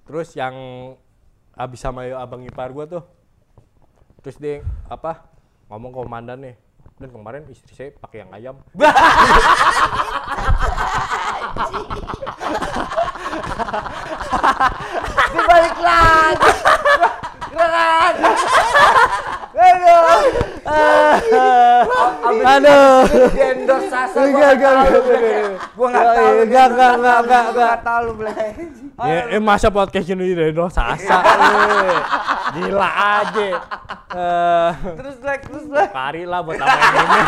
terus 0.04 0.30
yang 0.36 0.56
abis 1.56 1.80
sama 1.80 2.04
abang 2.18 2.44
ipar 2.44 2.70
gua 2.70 2.84
tuh 2.84 3.04
terus 4.20 4.36
dia 4.36 4.60
apa 4.90 5.24
ngomong 5.70 5.94
ke 5.94 6.00
komandan 6.02 6.40
nih 6.44 6.56
dan 7.00 7.10
kemarin 7.10 7.44
istri 7.48 7.72
saya 7.72 7.90
pakai 7.96 8.26
yang 8.26 8.32
ayam 8.34 8.56
Dibalik 15.34 15.78
lagi. 15.80 16.52
Keren. 17.54 18.16
Aduh. 19.54 20.53
Aduh 22.44 23.04
di 23.30 23.42
endorse 23.42 23.88
Sasa 23.88 24.18
Enggak, 24.18 24.52
nggak 24.54 24.54
enggak, 24.54 24.74
tahu, 24.74 24.88
enggak, 24.88 25.20
enggak. 25.20 25.50
Gua 25.74 25.88
nggak 25.88 26.04
Enggak, 26.04 26.16
tahu. 26.16 26.24
enggak, 26.24 26.44
enggak, 26.44 26.64
Sasa, 26.64 26.94
enggak, 26.94 27.18
enggak, 27.20 27.44
nggak 27.54 27.78
tahu 27.84 28.02
lu 28.02 28.14
Black. 28.16 28.38
ya 28.94 29.20
eh, 29.28 29.42
masa 29.42 29.68
podcast 29.70 30.08
ini 30.08 30.32
dari 30.32 30.54
sasa 30.70 30.86
eh. 30.94 32.00
gila 32.54 32.90
aja 33.18 33.48
eh 34.14 34.72
Terus 34.94 35.16
Black, 35.18 35.40
terus 35.44 35.66
Black. 35.66 35.90
kari 35.92 36.24
lah 36.24 36.40
buat 36.40 36.58
apa 36.58 36.78
ini 36.94 37.20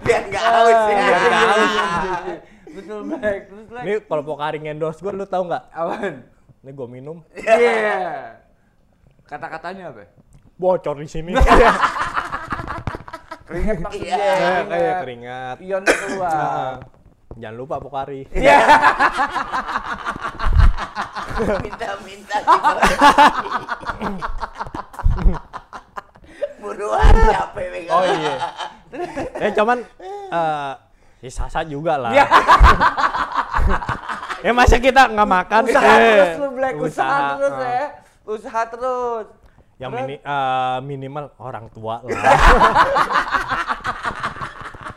Biar 0.00 0.22
nggak 0.26 0.40
haus 0.42 0.72
ya. 0.72 0.86
biar 0.88 1.20
nggak 1.20 1.44
haus. 1.44 1.72
Betul 2.70 3.00
Black, 3.06 3.38
terus 3.44 3.64
Black. 3.68 3.84
ini 3.84 3.92
kalau 4.02 4.22
pokari 4.24 4.58
endorse 4.62 4.98
gua 4.98 5.12
lu 5.12 5.24
tahu 5.24 5.42
nggak 5.46 5.64
Awan. 5.70 6.14
ini 6.58 6.70
gua 6.72 6.88
minum 6.88 7.16
Iya. 7.36 8.40
Kata-katanya 9.22 9.92
apa? 9.92 10.08
Bocor 10.58 10.98
di 10.98 11.08
sini 11.08 11.32
Keringet 13.48 13.80
maksudnya. 13.80 14.12
Iya. 14.12 14.28
Eh, 14.28 14.60
kayak 14.68 14.94
keringat 15.00 15.56
Ion 15.64 15.80
keluar. 15.88 16.28
Heeh. 16.36 16.72
Jangan 17.40 17.56
lupa 17.56 17.80
Pokari. 17.80 18.28
Iya. 18.28 18.60
Minta-minta 21.64 22.36
Buruan 26.60 27.14
capek 27.14 27.66
megang. 27.72 27.94
Oh 27.96 28.04
iya. 28.04 28.34
eh 29.40 29.50
cuman 29.56 29.78
eh 29.96 30.72
si 31.24 31.32
Sasa 31.32 31.64
juga 31.64 31.96
lah. 31.96 32.12
Iya. 32.12 32.26
ya 34.44 34.52
masa 34.52 34.76
kita 34.76 35.08
nggak 35.08 35.28
makan 35.28 35.62
Usaha 35.66 35.88
eh, 35.96 36.04
terus 36.04 36.36
lu 36.36 36.48
Black, 36.52 36.74
usaha, 36.76 37.38
terus 37.40 37.54
ah. 37.56 37.64
ya. 37.64 37.86
Usaha 38.28 38.60
terus. 38.68 39.26
Yang 39.78 39.90
mini, 39.94 40.14
eh, 40.18 40.78
minimal 40.82 41.24
orang 41.38 41.70
tua 41.70 42.02
lah. 42.02 42.10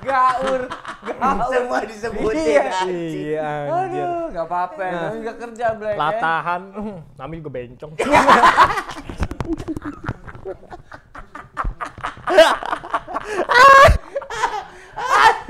Gaur, 0.02 0.66
gaur. 1.06 1.45
Semua 1.48 1.80
disebutin 1.86 2.41
Iya. 2.41 2.64
anjing. 2.66 3.14
iya 3.14 3.45
anjir. 3.70 4.02
Aduh, 4.02 4.34
nggak 4.34 4.45
apa-apa, 4.49 4.82
Nah. 4.82 4.90
namanya 4.98 5.22
nggak 5.22 5.38
kerja 5.40 5.66
Black. 5.78 5.94
ya. 5.94 6.02
Latahan, 6.02 6.62
namanya 7.16 7.38
juga 7.38 7.52
bencong. 7.53 7.91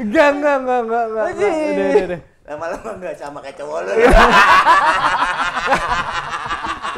Enggak, 0.02 0.28
enggak, 0.34 0.56
enggak, 0.58 0.82
enggak, 0.82 1.04
enggak. 1.06 1.26
Anjing. 1.30 1.54
Udah, 1.54 1.86
udah, 1.86 2.06
udah. 2.08 2.20
Lama-lama 2.42 2.90
nggak 3.00 3.16
sama 3.16 3.40
kayak 3.40 3.56
cowok 3.56 3.80
lu. 3.86 3.92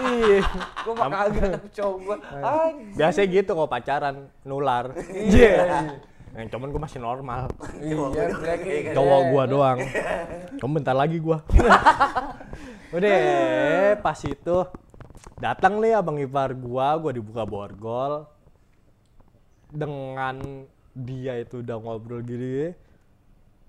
Iya. 0.04 0.40
Gua 0.84 0.94
mah 0.96 1.10
kagak 1.12 1.52
cowok 1.76 1.98
gua. 2.02 2.18
Anjing. 2.42 2.96
Biasanya 2.98 3.28
gitu 3.30 3.52
kalau 3.54 3.70
pacaran 3.70 4.16
nular. 4.48 4.86
Iya. 5.12 5.54
Yang 6.34 6.48
cuman 6.50 6.68
gue 6.74 6.82
masih 6.82 7.00
normal. 7.00 7.42
Iya. 7.78 8.96
Cowok 8.98 9.22
gua 9.30 9.44
doang. 9.46 9.80
Kamu 10.60 10.72
bentar 10.82 10.96
lagi 10.98 11.18
gua. 11.22 11.46
Udah, 12.96 13.18
pas 14.02 14.20
itu 14.22 14.58
datang 15.42 15.82
nih 15.82 15.98
abang 15.98 16.18
ipar 16.22 16.54
gua, 16.54 16.98
gua 16.98 17.12
dibuka 17.14 17.44
borgol 17.46 18.30
dengan 19.74 20.38
dia 20.94 21.42
itu 21.42 21.66
udah 21.66 21.82
ngobrol 21.82 22.22
gini 22.22 22.70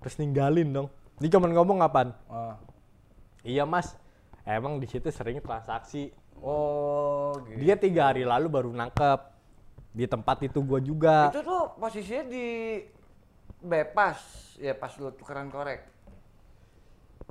terus 0.04 0.20
ninggalin 0.20 0.68
dong. 0.68 0.88
Dia 1.16 1.32
cuman 1.32 1.56
ngomong 1.56 1.80
apaan? 1.80 2.12
Oh. 2.28 2.52
Iya 3.40 3.64
mas, 3.64 3.96
emang 4.44 4.76
di 4.76 4.86
situ 4.86 5.08
sering 5.08 5.40
transaksi. 5.40 6.12
Oh, 6.44 7.32
gitu. 7.48 7.64
Dia 7.64 7.74
tiga 7.80 8.12
hari 8.12 8.28
lalu 8.28 8.52
baru 8.52 8.70
nangkep 8.70 9.20
di 9.96 10.04
tempat 10.04 10.44
itu 10.44 10.60
gua 10.60 10.80
juga. 10.80 11.32
Itu 11.32 11.40
tuh 11.40 11.72
posisinya 11.80 12.24
di 12.28 12.46
bebas 13.64 14.20
ya 14.60 14.76
pas 14.76 14.92
lu 15.00 15.08
tukeran 15.16 15.48
korek. 15.48 15.88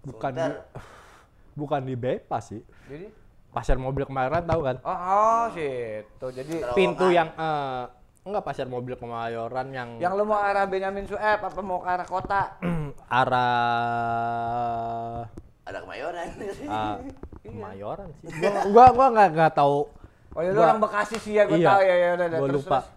Bukan 0.03 0.31
di, 0.33 0.41
Sebentar. 0.41 0.65
bukan 1.59 1.81
di 1.85 1.95
Bepas 1.95 2.43
sih. 2.49 2.61
Jadi 2.89 3.07
Pasar 3.53 3.77
mobil 3.77 4.01
kemayoran 4.09 4.41
tahu 4.49 4.65
kan? 4.65 4.81
oh, 4.81 4.89
oh 4.89 5.45
situ. 5.53 6.27
Jadi. 6.33 6.65
Pintu 6.73 7.13
yang 7.13 7.29
eh, 7.37 7.85
enggak 8.25 8.49
pasar 8.49 8.65
mobil 8.65 8.97
kemayoran 8.97 9.69
yang, 9.69 10.01
yang 10.01 10.17
lu 10.17 10.25
mau 10.25 10.41
arah 10.41 10.65
Benyamin 10.65 11.05
Sueb 11.05 11.37
apa 11.37 11.61
mau 11.61 11.77
ke 11.77 11.87
arah 11.91 12.07
kota? 12.09 12.57
arah 13.21 15.29
Ada 15.73 15.79
kemayoran. 15.81 16.27
ah, 16.69 16.95
kemayoran 17.43 18.07
sih. 18.15 18.29
Gua 18.29 18.61
gua 18.69 18.85
gua 18.93 19.07
nggak 19.09 19.29
nggak 19.33 19.51
tahu. 19.57 19.89
Oh 20.31 20.41
ya 20.41 20.49
lu 20.49 20.57
Gua- 20.57 20.69
orang 20.69 20.79
Bekasi 20.79 21.15
sih 21.17 21.33
ya, 21.33 21.43
gua 21.43 21.57
Iya. 21.57 21.67
tahu 21.67 21.81
ya 21.81 21.95
ya 21.95 22.09
udah. 22.13 22.27
Gua 22.29 22.47
terus, 22.47 22.61
lupa. 22.61 22.77
terus. 22.77 22.87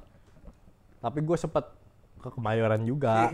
Tapi 0.97 1.19
gue 1.23 1.37
sempet 1.39 1.65
ke 2.19 2.29
kemayoran 2.29 2.81
juga. 2.83 3.15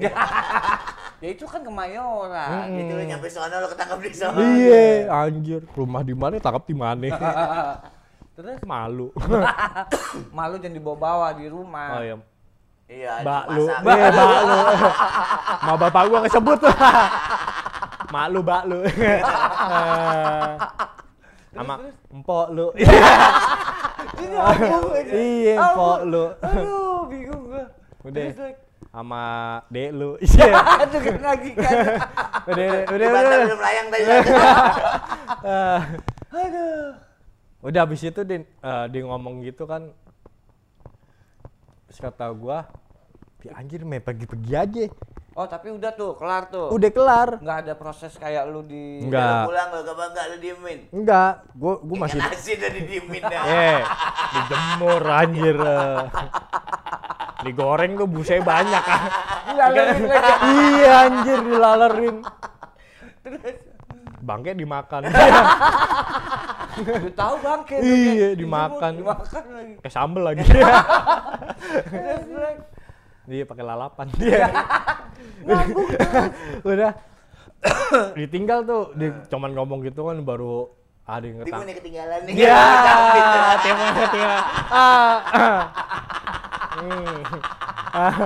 Ya 1.23 1.31
itu 1.31 1.47
kan 1.47 1.63
Kemayoran. 1.63 2.67
Itu 2.67 2.99
lu 2.99 3.05
nyampe 3.07 3.31
sana 3.31 3.63
lu 3.63 3.71
ketangkap 3.71 4.03
di 4.03 4.11
sana. 4.11 4.43
Iya, 4.43 5.07
anjir. 5.07 5.63
Rumah 5.71 6.03
di 6.03 6.19
mana 6.19 6.35
tangkap 6.37 6.67
di 6.67 6.75
mana? 6.75 7.15
Terus 8.35 8.59
Malu. 8.67 9.15
malu 10.37 10.59
jangan 10.59 10.75
dibawa-bawa 10.75 11.39
di 11.39 11.47
rumah. 11.47 11.95
Oh 11.95 12.03
iya. 12.03 12.17
Iya, 12.91 13.13
Mbak 13.23 13.43
lu. 13.55 13.65
Iya, 13.71 14.07
mbak 14.11 14.41
lu. 14.43 14.59
Ma 15.63 15.73
bapak 15.79 16.03
gua 16.11 16.21
kesebut. 16.27 16.59
Mak 18.13 18.27
lu, 18.29 18.41
mbak 18.45 18.63
lu. 18.69 18.79
Sama 21.57 21.75
empok 22.13 22.47
lu. 22.53 22.67
Iya, 24.23 24.39
Apa? 25.59 25.73
empok 25.73 26.01
lu. 26.09 26.25
Aduh, 26.45 27.09
bingung 27.09 27.43
gua. 27.49 27.65
Udah. 28.05 28.27
Sama 28.93 29.25
dek 29.73 29.91
lu. 29.97 30.11
Iya. 30.25 30.53
Aduh 30.85 31.01
kan 31.01 31.21
lagi 31.25 31.51
kan. 31.57 31.75
Udah, 32.45 32.69
udah, 32.93 32.97
Di 33.01 33.05
udah. 33.09 33.09
Udah. 33.09 33.41
belum 33.49 33.61
layang 33.61 33.87
tadi. 33.89 34.05
Eh, 35.43 35.81
Aduh. 36.33 36.85
Udah 37.63 37.81
habis 37.87 38.03
itu 38.05 38.21
dia, 38.25 38.45
eh, 38.45 38.85
dia 38.93 39.01
ngomong 39.09 39.41
gitu 39.45 39.65
kan. 39.65 39.89
Terus 41.89 41.99
kata 42.01 42.29
gua, 42.33 42.69
"Ya 43.45 43.57
anjir, 43.57 43.85
main 43.85 44.05
pergi-pergi 44.05 44.53
aja." 44.53 44.85
Oh, 45.33 45.49
tapi 45.49 45.73
udah 45.73 45.97
tuh, 45.97 46.13
kelar 46.21 46.53
tuh. 46.53 46.69
Udah 46.69 46.91
kelar. 46.93 47.41
Nggak 47.41 47.59
ada 47.65 47.73
proses 47.73 48.13
kayak 48.21 48.45
lu 48.53 48.61
di 48.69 49.01
Enggak. 49.09 49.49
Lu 49.49 49.49
pulang 49.49 49.69
lu 49.73 49.81
ke 49.81 49.93
bangga 49.97 50.23
lu 50.29 50.37
diemin. 50.45 50.79
Enggak, 50.93 51.33
gua 51.57 51.75
gua 51.81 51.97
masih 52.05 52.21
Ikan 52.21 52.33
asin 52.37 52.57
udah 52.61 52.71
didiemin 52.77 53.23
dah. 53.25 53.45
Eh, 53.49 53.81
dijemur 54.37 55.03
anjir. 55.09 55.57
Digoreng 57.43 57.93
tuh 57.97 58.09
busanya 58.13 58.43
banyak 58.45 58.85
ah. 58.85 59.03
Dilalerin 59.49 60.05
lagi. 60.05 60.53
iya 60.53 60.93
anjir 61.09 61.39
dilalerin. 61.41 62.17
Bangke 64.23 64.53
dimakan. 64.53 65.01
Udah 66.73 67.15
tahu 67.17 67.35
bangke. 67.41 67.77
Iya, 67.81 68.29
dimakan. 68.37 68.93
Dimakan 69.01 69.45
lagi. 69.53 69.73
Kayak 69.81 69.95
sambel 69.97 70.23
lagi. 70.29 70.45
Terus, 70.45 72.23
Dia 73.27 73.47
pakai 73.47 73.65
lalapan 73.65 74.07
dia. 74.19 74.51
Udah. 76.67 76.93
Ditinggal 78.19 78.67
tuh, 78.67 78.91
dia 78.99 79.15
cuman 79.31 79.55
ngomong 79.55 79.87
gitu 79.87 80.11
kan 80.11 80.19
baru 80.27 80.67
ada 81.03 81.23
yang 81.23 81.43
Timun 81.43 81.47
ngetang. 81.47 81.63
nih 81.67 81.75
ketinggalan 81.79 82.21
nih. 82.27 82.35
Ya, 82.35 82.63
timun 83.63 83.89
ketinggalan. 83.95 84.43
Ah, 84.71 85.17
ah. 85.31 85.61
Hmm. 86.73 87.17
Ah, 87.93 88.17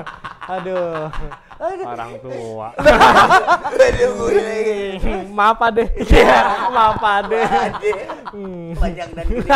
aduh. 0.57 1.09
Orang 1.57 2.13
tua. 2.21 2.69
Aduh, 2.77 4.09
gue 4.13 4.31
lagi. 4.37 4.81
maaf 5.33 5.61
deh. 5.73 5.89
Iya, 6.05 6.41
maaf 6.69 7.01
deh. 7.29 7.45
Ade. 7.45 7.93
Hmm. 8.33 8.73
Panjang 8.77 9.11
dan 9.17 9.27
gede. 9.29 9.51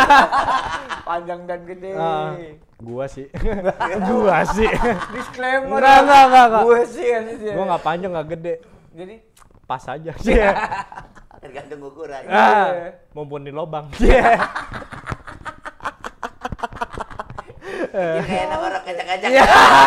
panjang 1.05 1.41
dan 1.45 1.59
gede. 1.65 1.89
Gua 2.81 3.05
sih. 3.05 3.29
gua 4.09 4.37
sih. 4.49 4.69
Disclaimer. 5.13 5.77
Enggak, 5.77 5.97
enggak, 6.01 6.23
enggak, 6.25 6.45
enggak. 6.49 6.63
Gue 6.65 6.81
sih 6.89 7.07
harusnya. 7.13 7.53
Gua 7.53 7.65
nggak 7.69 7.83
panjang 7.85 8.11
nggak 8.11 8.27
gede. 8.33 8.55
Jadi 8.91 9.15
Pas 9.71 9.87
aja. 9.87 10.11
Iya. 10.27 10.51
Tergantung 11.39 11.79
ukuran. 11.87 12.27
Ah, 12.27 12.91
mumpun 13.15 13.47
di 13.47 13.55
lobang. 13.55 13.87
Iya. 14.03 14.35
Ini 17.91 18.23
kayak 18.27 18.43
enak 18.51 18.59
orang 18.59 18.83
kacak-kacak. 18.83 19.29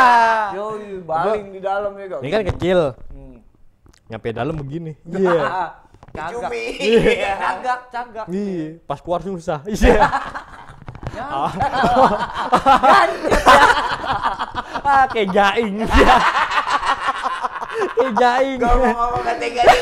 Yoi, 0.56 1.04
baling 1.04 1.46
di 1.52 1.60
dalam 1.60 1.92
ya 2.00 2.04
kok. 2.08 2.20
Ini 2.24 2.30
kan 2.32 2.42
kecil. 2.48 2.80
Hmm. 3.12 3.36
Nyampe 4.08 4.28
dalam 4.32 4.56
begini. 4.56 4.96
Iya. 5.20 5.40
Cagak. 6.14 6.48
Cumi. 6.48 6.64
Cagak, 7.20 7.80
cagak. 7.92 8.26
Iya, 8.32 8.66
pas 8.88 8.98
keluar 9.04 9.20
susah. 9.20 9.60
Iya. 9.68 10.00
Ah, 11.20 11.50
ah, 14.84 15.04
kayak 15.10 15.28
jaing. 15.30 15.74
Iya. 15.84 16.16
kayak 17.94 18.12
jaing. 18.18 18.58
Gak 18.58 18.74
dia 18.74 18.90
ngomong 18.94 19.24
sendiri. 19.24 19.76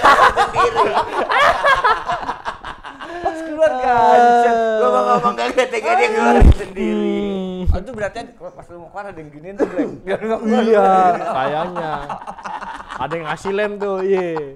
Pas 3.22 3.38
keluar 3.44 3.72
gancet. 3.78 4.56
Ngomong-ngomong 4.82 5.32
gak 5.36 5.68
tega 5.70 5.90
dia 5.96 6.08
keluar 6.12 6.36
sendiri. 6.56 7.20
Hmm. 7.62 7.72
Oh, 7.72 7.78
itu 7.80 7.92
berarti 7.96 8.18
pas 8.36 8.66
lu 8.68 8.76
mau 8.84 8.88
keluar 8.92 9.06
ada 9.08 9.16
yang 9.16 9.30
giniin 9.32 9.54
tuh, 9.56 9.66
Black. 9.70 9.88
Keluar. 10.04 10.40
Iya, 10.44 10.88
kayaknya. 11.16 11.92
Ada 13.00 13.12
yang 13.16 13.26
ngasih 13.32 13.52
lem 13.56 13.72
tuh, 13.80 13.98
iya. 14.04 14.52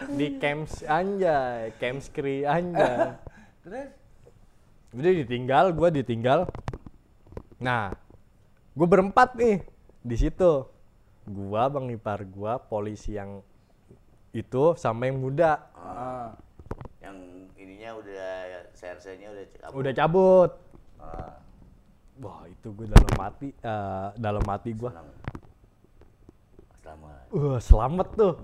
Di 0.00 0.26
camps 0.40 0.80
anjay, 0.86 1.74
camps 1.76 2.06
kri 2.14 2.46
anjay. 2.46 3.18
Terus 3.66 3.99
Udah 4.90 5.12
ditinggal, 5.14 5.70
gua 5.70 5.88
ditinggal. 5.88 6.50
Nah, 7.62 7.94
gue 8.74 8.86
berempat 8.88 9.38
nih 9.38 9.62
di 10.02 10.16
situ. 10.18 10.66
Gua, 11.30 11.70
bang 11.70 11.94
ipar 11.94 12.26
gua, 12.26 12.58
polisi 12.58 13.14
yang 13.14 13.44
itu 14.30 14.78
sama 14.78 15.10
yang 15.10 15.18
muda 15.18 15.58
ah, 15.74 16.30
Yang 17.02 17.16
ininya 17.58 17.90
udah 17.98 18.30
sersernya 18.74 19.28
udah 19.34 19.44
cabut. 19.58 19.74
udah 19.78 19.92
cabut. 19.94 20.50
Ah, 20.98 21.34
Wah 22.20 22.44
itu 22.46 22.68
gue 22.70 22.84
dalam 22.84 23.12
mati, 23.16 23.48
eh, 23.50 24.08
dalam 24.18 24.44
mati 24.44 24.70
gua. 24.76 24.90
selamat. 24.92 25.16
Selamat. 26.82 27.24
Wah 27.30 27.60
selamat 27.62 28.08
tuh. 28.12 28.34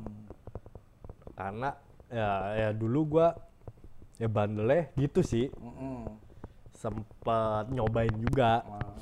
Karena 1.37 1.71
ya, 2.09 2.29
ya 2.55 2.69
dulu 2.73 3.19
gua 3.19 3.35
ya 4.17 4.31
bandelnya 4.31 4.89
gitu 4.97 5.21
sih. 5.21 5.51
mm-mm. 5.53 6.26
Sempet 6.77 7.65
nyobain 7.73 8.13
juga. 8.13 8.61
Ah. 8.69 8.93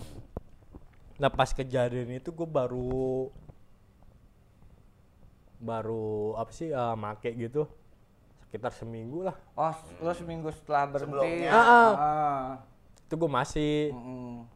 Nah 1.18 1.30
pas 1.30 1.50
kejadian 1.50 2.14
itu 2.14 2.30
gue 2.30 2.46
baru 2.46 3.28
baru 5.58 6.36
apa 6.36 6.50
sih 6.52 6.70
eh, 6.70 6.94
make 6.94 7.30
gitu 7.34 7.66
sekitar 8.46 8.70
seminggu 8.70 9.26
lah. 9.26 9.36
Oh, 9.58 9.74
lu 9.98 10.12
seminggu 10.14 10.48
setelah 10.54 10.86
berhenti. 10.86 11.50
Ah, 11.50 11.58
ah. 11.58 11.90
Ah. 11.98 12.48
Itu 13.02 13.14
gue 13.18 13.30
masih 13.30 13.90
Mm-mm. 13.90 14.46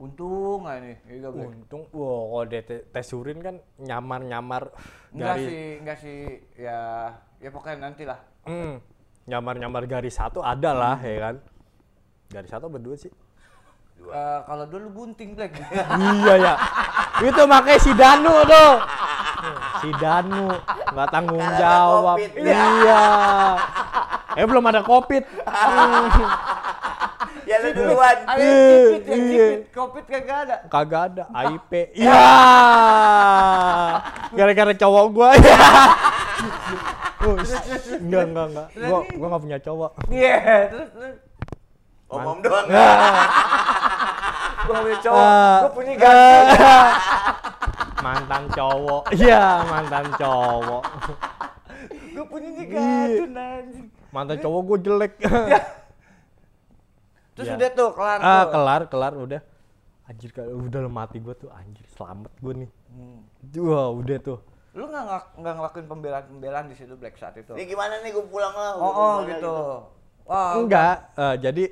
Untung 0.00 0.64
nggak 0.64 0.76
nih? 0.80 0.96
Black. 1.28 1.48
untung. 1.52 1.82
Wow 1.92 2.32
kalau 2.32 2.44
dia 2.48 2.62
te- 2.64 2.88
tes 2.88 3.08
urin 3.12 3.38
kan 3.38 3.60
nyamar 3.76 4.24
nyamar 4.24 4.62
Enggak 5.12 5.36
garis 5.36 5.46
sih, 5.46 5.66
enggak 5.76 5.98
sih. 6.00 6.20
Ya, 6.56 6.80
ya 7.36 7.48
pokoknya 7.52 7.76
nanti 7.84 8.08
lah. 8.08 8.16
Hmm, 8.48 8.80
nyamar 9.28 9.60
nyamar 9.60 9.84
garis 9.84 10.16
satu 10.16 10.40
ada 10.40 10.72
lah 10.72 10.96
ya 11.04 11.18
kan. 11.20 11.36
Garis 12.30 12.46
satu 12.46 12.70
berdua 12.70 12.94
sih. 12.94 13.10
Eh, 14.00 14.38
kalau 14.46 14.64
dulu 14.70 14.86
bunting 15.02 15.34
Black. 15.34 15.60
iya 15.98 16.34
ya. 16.38 16.54
Itu 17.20 17.42
makanya 17.44 17.80
si 17.82 17.92
Danu 17.92 18.34
tuh. 18.46 18.72
Si 19.82 19.90
Danu 19.98 20.46
nggak 20.94 21.08
tanggung 21.10 21.42
Karena 21.42 21.58
jawab. 21.58 22.16
Covid. 22.16 22.30
Iya. 22.38 23.04
Eh 24.38 24.44
belum 24.46 24.64
ada 24.70 24.80
Covid. 24.86 25.24
Hmm. 25.42 26.06
lu 27.50 27.70
duluan. 27.74 28.16
Ada 28.30 28.40
yang 28.40 28.56
cipit, 28.62 29.02
Iya. 29.10 29.18
cipit. 29.26 29.60
Covid 29.74 30.04
kagak 30.06 30.38
ada. 30.46 30.56
Kagak 30.70 31.02
ada 31.12 31.24
AIP. 31.34 31.72
Iya. 31.98 32.22
Gara-gara 34.32 34.72
cowok 34.78 35.04
gua 35.10 35.28
ya. 35.34 35.58
Oh, 37.20 37.36
enggak, 38.00 38.22
enggak, 38.32 38.46
enggak. 38.48 38.66
Gua 38.80 38.98
gua 39.12 39.26
enggak 39.28 39.42
punya 39.44 39.58
cowok. 39.60 39.90
Iya, 40.08 40.38
terus 40.72 40.88
terus. 40.94 41.16
Omong 42.10 42.38
doang. 42.42 42.66
Gua 44.60 44.76
punya 44.86 44.98
cowok, 45.02 45.18
Ah, 45.18 45.58
gua 45.66 45.72
punya 45.74 45.94
ganti. 45.98 46.58
mantan 48.04 48.42
cowok. 48.54 49.02
Iya, 49.18 49.44
mantan 49.66 50.06
cowok. 50.14 50.82
Gua 52.14 52.24
punya 52.28 52.48
nih 52.54 52.68
anjing. 53.34 53.86
Mantan 54.14 54.36
cowok 54.38 54.60
gua 54.62 54.78
jelek. 54.78 55.12
Terus 57.34 57.46
Iya. 57.50 57.56
udah 57.56 57.70
tuh 57.72 57.88
kelar 57.96 58.18
ah, 58.20 58.44
kelar, 58.46 58.80
kelar 58.86 59.12
udah. 59.16 59.40
Anjir, 60.06 60.30
kalau 60.30 60.60
udah 60.60 60.86
mati 60.86 61.18
gua 61.18 61.34
tuh 61.34 61.50
anjir, 61.50 61.86
selamat 61.96 62.30
gua 62.38 62.52
nih. 62.54 62.70
Hmm. 62.94 63.20
Wah, 63.64 63.90
udah 63.90 64.18
tuh. 64.22 64.38
Lu 64.70 64.86
nggak 64.86 65.34
nggak 65.34 65.54
ngelakuin 65.58 65.86
pembelaan-pembelaan 65.90 66.66
di 66.70 66.76
situ 66.78 66.94
Black 66.94 67.18
saat 67.18 67.34
itu? 67.34 67.58
Ini 67.58 67.64
gimana 67.66 67.98
nih 68.06 68.14
gue 68.14 68.22
pulang 68.22 68.54
lah. 68.54 68.78
Oh, 68.78 68.92
oh 68.94 69.14
gitu. 69.26 69.54
Wah, 70.30 70.54
Enggak, 70.54 71.10
eh, 71.18 71.34
jadi 71.42 71.64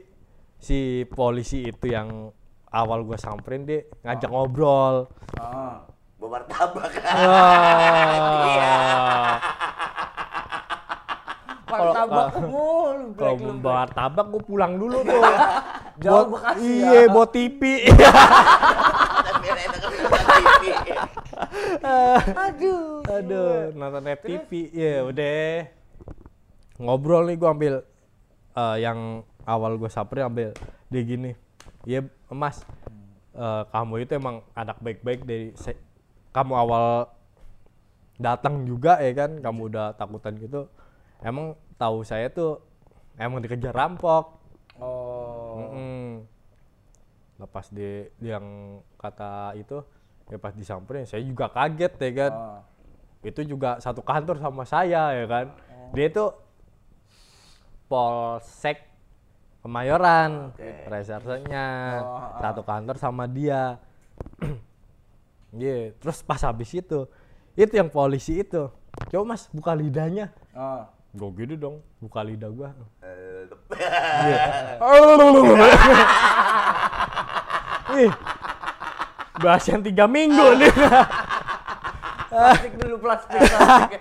si 0.59 1.07
polisi 1.09 1.71
itu 1.71 1.87
yang 1.91 2.31
awal 2.69 3.01
gua 3.07 3.17
samperin 3.17 3.65
dia 3.65 3.83
ngajak 4.05 4.31
ngobrol. 4.31 5.09
Ah. 5.39 5.87
Bawa 6.19 6.43
martabak. 6.43 6.91
Wah. 6.99 7.15
Kalau- 11.69 11.93
Martabak 11.95 12.33
ah. 12.33 12.41
mulu 12.49 13.13
Kalau 13.15 13.37
bawa 13.61 13.85
tabak 13.93 14.27
gua 14.33 14.43
pulang 14.43 14.73
dulu 14.81 15.05
tuh. 15.05 15.21
Jauh 16.03 16.31
Bekasi 16.31 16.63
Iya, 16.63 16.91
ya. 16.95 17.03
buat 17.11 17.31
TV. 17.35 17.63
TV. 17.91 18.03
Aduh. 22.39 23.03
Aduh, 23.03 23.75
nonton 23.75 24.05
FTV. 24.07 24.51
Ya 24.71 25.03
udah. 25.03 25.67
Ngobrol 26.79 27.27
nih 27.29 27.37
gua 27.37 27.51
ambil 27.51 27.75
eh, 28.55 28.77
yang 28.79 29.27
awal 29.49 29.81
gua 29.81 29.89
samperin 29.89 30.29
ambil 30.29 30.53
dia 30.93 31.03
gini. 31.03 31.33
Iya, 31.89 32.05
Mas. 32.29 32.61
eh, 33.39 33.63
kamu 33.71 33.95
itu 34.03 34.13
emang 34.19 34.43
anak 34.53 34.83
baik-baik 34.83 35.23
dari 35.25 35.55
kamu 36.35 36.53
awal 36.59 37.09
datang 38.19 38.67
juga 38.67 38.99
ya 38.99 39.15
kan, 39.15 39.39
kamu 39.39 39.61
udah 39.73 39.95
takutan 39.95 40.35
gitu. 40.37 40.67
Emang 41.23 41.55
tahu 41.79 42.03
saya 42.03 42.27
tuh 42.29 42.59
emang 43.15 43.39
dikejar 43.39 43.71
rampok. 43.75 44.39
Oh. 44.79 45.59
Mm-mm. 45.59 46.27
Lepas 47.39 47.71
di 47.71 48.11
yang 48.19 48.79
kata 48.99 49.55
itu, 49.55 49.83
ya 50.27 50.39
pas 50.43 50.55
disamperin 50.55 51.07
saya 51.07 51.23
juga 51.23 51.47
kaget 51.51 51.95
ya 51.95 52.11
kan. 52.27 52.33
Ah. 52.35 52.61
Itu 53.23 53.43
juga 53.47 53.79
satu 53.79 54.03
kantor 54.03 54.43
sama 54.43 54.67
saya 54.67 55.15
ya 55.15 55.27
kan. 55.31 55.47
Dia 55.95 56.11
itu 56.11 56.27
polsek 57.87 58.88
Kemayoran, 59.69 60.57
resersenya 60.89 62.01
Oh, 62.01 62.41
satu 62.41 62.65
kantor 62.65 62.97
sama 62.97 63.29
dia. 63.29 63.77
Iya, 65.49 65.97
terus 65.97 66.21
pas 66.21 66.41
habis 66.45 66.69
itu, 66.77 67.09
itu 67.57 67.73
yang 67.73 67.89
polisi 67.89 68.45
itu, 68.45 68.69
coba 69.09 69.25
mas 69.25 69.49
buka 69.49 69.73
lidahnya. 69.73 70.29
Ah. 70.53 70.93
Gue 71.09 71.33
gini 71.41 71.57
dong, 71.57 71.81
buka 72.05 72.21
lidah 72.21 72.53
gua. 72.53 72.77
Eh, 73.01 73.49
Iya. 74.29 74.41
Ih, 78.09 78.13
bahas 79.41 79.65
yang 79.69 79.81
tiga 79.81 80.05
minggu 80.05 80.65
nih. 80.65 80.73
Plastik 82.29 82.73
dulu 82.77 82.97
plastik. 83.01 83.41
plastik. 83.41 84.01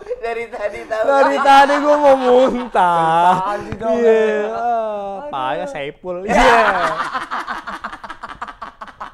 Dari 0.22 0.44
tadi 0.46 0.80
tahu. 0.86 1.04
Dari 1.10 1.36
tadi 1.42 1.74
gua 1.82 1.96
mau 1.98 2.14
muntah. 2.22 3.58
Iya, 3.74 4.54
ah, 4.54 5.26
payah 5.26 5.66
Saipul. 5.66 6.22
Iya. 6.30 6.58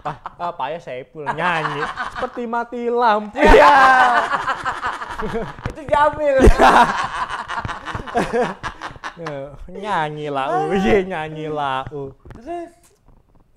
Ah, 0.05 0.16
ah, 0.40 0.52
payah 0.52 0.80
Saipul 0.80 1.24
nyanyi 1.32 1.80
seperti 2.12 2.44
mati 2.44 2.93
lampu. 2.93 3.40
Iya. 3.40 3.74
Itu 5.72 5.82
Jamil. 5.89 6.36
Eh, 9.18 9.51
nyanyi 9.66 10.30
lau, 10.30 10.70
iya 10.70 11.02
nyanyi 11.02 11.51
lau. 11.51 12.14
Terus 12.39 12.70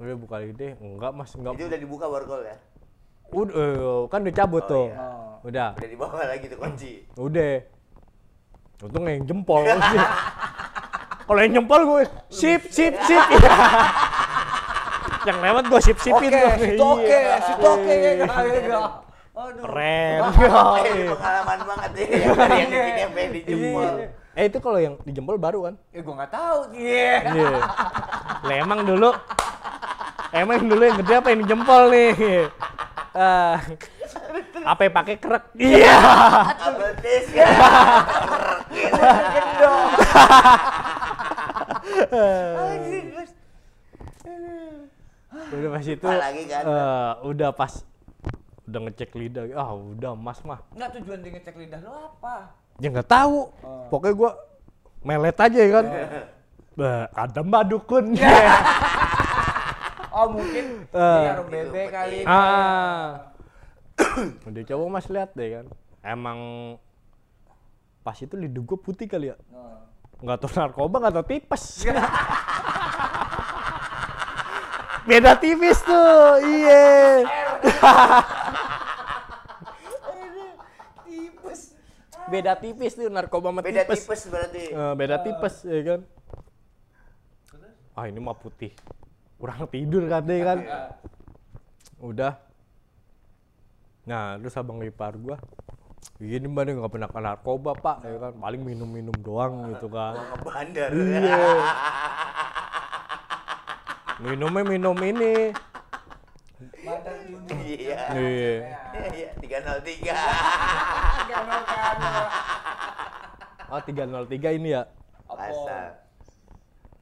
Udah 0.02 0.18
buka 0.18 0.41
ide, 0.41 0.73
enggak 0.82 1.14
mas, 1.14 1.30
enggak. 1.38 1.53
Itu 1.53 1.69
udah 1.69 1.78
dibuka 1.78 2.06
barcode 2.10 2.49
ya? 2.49 2.57
Udah, 3.32 3.53
eh, 3.53 3.99
kan 4.08 4.20
udah 4.22 4.36
cabut 4.36 4.64
tuh. 4.66 4.88
iya. 4.88 4.99
Oh. 4.99 5.20
Udah, 5.41 5.70
Udah 5.74 5.90
dibawa 5.90 6.22
lagi 6.24 6.45
tuh 6.45 6.58
kunci. 6.58 6.91
udah. 7.16 7.53
Untung 8.82 9.06
yang 9.06 9.24
jempol. 9.26 9.62
Kalau 11.22 11.40
yang 11.40 11.53
jempol 11.56 11.82
gue 11.88 12.02
sip 12.28 12.62
sip 12.68 12.94
sip. 12.99 13.24
yang 15.22 15.38
lewat 15.40 15.64
gue 15.66 15.80
sip 15.80 15.98
sipin 15.98 16.30
tuh. 16.30 16.49
situ 16.60 16.82
oke, 16.84 17.06
Iya. 17.08 17.38
situ 17.40 17.62
oke 17.64 17.94
ya. 17.94 18.26
Aduh. 19.32 19.64
Keren. 19.64 20.20
Pengalaman 21.10 21.60
banget 21.64 21.91
ya. 21.95 22.06
Dari 22.36 22.58
yang 22.58 22.70
di 22.70 22.80
sini 22.80 23.02
sampai 23.02 23.26
di 23.28 23.40
jempol. 23.41 23.86
eh 24.32 24.45
itu 24.48 24.58
kalau 24.60 24.80
yang 24.80 24.94
dijempol 25.02 25.36
baru 25.38 25.60
kan? 25.64 25.74
Ya 25.90 25.99
gua 26.02 26.14
nggak 26.18 26.32
tahu. 26.32 26.60
Iya. 26.74 27.16
Iya. 27.32 27.52
Lah 28.41 28.56
emang 28.58 28.80
dulu 28.84 29.10
emang 30.34 30.64
dulu 30.64 30.82
yang 30.82 30.98
gede 30.98 31.14
apa 31.14 31.28
yang 31.30 31.40
dijempol 31.41 31.82
nih? 31.90 32.12
Ah, 33.12 33.60
apa 34.64 34.82
yang 34.82 34.94
pakai 34.94 35.16
kerek? 35.18 35.44
Iya. 35.53 35.95
Ya. 37.32 37.48
Gendong. 39.34 39.90
Udah 45.52 45.70
pas 45.70 45.86
itu 45.86 46.06
Apalagi 46.06 46.44
kan? 46.45 46.64
eh, 46.64 47.12
udah 47.26 47.49
pas 47.52 47.74
udah 48.62 48.80
ngecek 48.82 49.12
lidah 49.14 49.44
ah 49.53 49.76
udah 49.76 50.16
mas 50.16 50.40
mah 50.41 50.64
Nggak 50.72 50.90
tujuan 50.95 51.20
dia 51.20 51.32
ngecek 51.34 51.56
lidah 51.58 51.80
lu 51.82 51.91
apa? 51.91 52.56
ya 52.80 52.88
nggak 52.88 53.03
tahu 53.06 53.52
Oh. 53.60 53.84
pokoknya 53.90 54.16
gua 54.16 54.32
melet 55.02 55.36
aja 55.36 55.60
ya 55.60 55.70
kan 55.74 55.86
bah 56.72 57.03
ada 57.12 57.40
mbak 57.41 57.64
dukun 57.68 58.16
Oh 60.11 60.27
mungkin 60.29 60.65
Eh. 60.85 60.99
dia 61.17 61.31
naruh 61.31 61.47
bebek 61.47 61.88
kali. 61.89 62.17
ah. 62.23 63.31
Udah 64.43 64.61
coba 64.65 64.83
mas 64.89 65.07
lihat 65.07 65.31
deh 65.31 65.49
kan. 65.53 65.65
Emang 66.01 66.39
pas 68.01 68.17
itu 68.17 68.33
lidah 68.33 68.59
gua 68.61 68.77
putih 68.77 69.05
kali 69.05 69.29
ya. 69.29 69.38
Oh. 69.49 69.77
nggak 70.19 70.38
tahu 70.38 70.51
narkoba 70.53 70.95
nggak 70.99 71.15
tahu 71.15 71.25
tipes. 71.27 71.63
Beda 75.01 75.33
tipis 75.33 75.81
tuh 75.81 76.38
iya 76.39 77.25
beda 82.27 82.53
tipis 82.55 82.93
tuh 82.93 83.09
narkoba 83.09 83.49
sama 83.49 83.61
Beda 83.61 83.83
tipes. 83.83 83.99
tipes 83.99 84.21
berarti. 84.29 84.63
Eh, 84.69 84.93
beda 84.95 85.17
tipes 85.19 85.55
ya 85.65 85.81
kan. 85.83 85.99
Ah 87.91 88.07
ini 88.07 88.19
mah 88.19 88.31
putih 88.33 88.71
kurang 89.41 89.65
tidur 89.73 90.05
katanya 90.05 90.43
kan 90.45 90.59
udah 91.97 92.34
nah 94.05 94.38
terus 94.38 94.53
abang 94.53 94.77
ipar 94.85 95.18
gua 95.18 95.41
gini 96.22 96.45
mbak 96.45 96.69
nih 96.69 96.73
nggak 96.77 96.93
pernah 96.93 97.09
kena 97.09 97.34
narkoba 97.34 97.73
pak 97.73 98.05
ya 98.05 98.18
kan 98.22 98.34
paling 98.38 98.61
minum 98.61 98.85
minum 98.85 99.13
doang 99.18 99.73
gitu 99.73 99.89
kan 99.89 100.13
Ngebandar. 100.13 100.89
Iya. 100.93 101.38
minumnya 104.30 104.61
minum 104.61 104.97
ini 105.01 105.49
Badan 106.61 107.18
ini. 107.26 107.89
Iya. 107.89 107.97
iya 108.13 108.53
Iya, 109.09 109.30
303. 109.41 110.13
oh 113.73 113.81
303 113.81 114.57
ini 114.61 114.77
ya. 114.77 114.85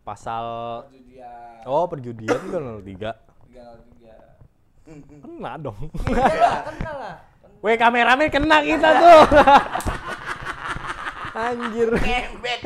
Pasal 0.10 0.46
Perjudian. 0.90 1.70
oh 1.70 1.86
perjudian 1.86 2.40
303 2.50 3.14
303. 4.90 5.22
kena 5.22 5.54
dong 5.62 5.78
Kenal, 6.02 6.66
kenal 6.66 6.98
lah. 6.98 7.30
Weh 7.60 7.76
kameramen 7.78 8.32
kena 8.32 8.64
kita 8.64 8.90
tuh. 8.96 9.20
Anjir. 11.40 11.92
Ngembek. 11.92 12.60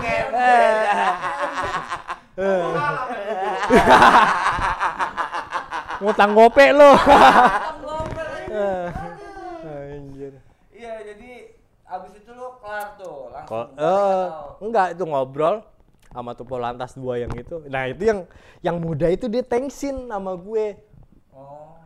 Ngembek. 0.00 0.88
Ngutang 6.00 6.32
gope 6.32 6.64
lo. 6.72 6.96
Anjir. 9.68 10.32
Iya, 10.72 10.94
jadi 11.12 11.60
abis 11.84 12.12
itu 12.16 12.32
lu 12.32 12.56
kelar 12.64 12.96
tuh 12.96 13.28
langsung. 13.36 13.68
Eh 13.76 14.24
enggak 14.64 14.96
itu 14.96 15.04
ngobrol. 15.04 15.60
Sama 16.10 16.34
tuh 16.34 16.46
Polantas 16.46 16.98
dua 16.98 17.22
yang 17.22 17.30
itu. 17.38 17.62
Nah, 17.70 17.86
itu 17.86 18.02
yang 18.04 18.20
yang 18.60 18.76
muda 18.82 19.06
itu 19.06 19.30
dia 19.30 19.46
tengsin 19.46 20.10
sama 20.10 20.34
gue. 20.34 20.74
Oh. 21.30 21.78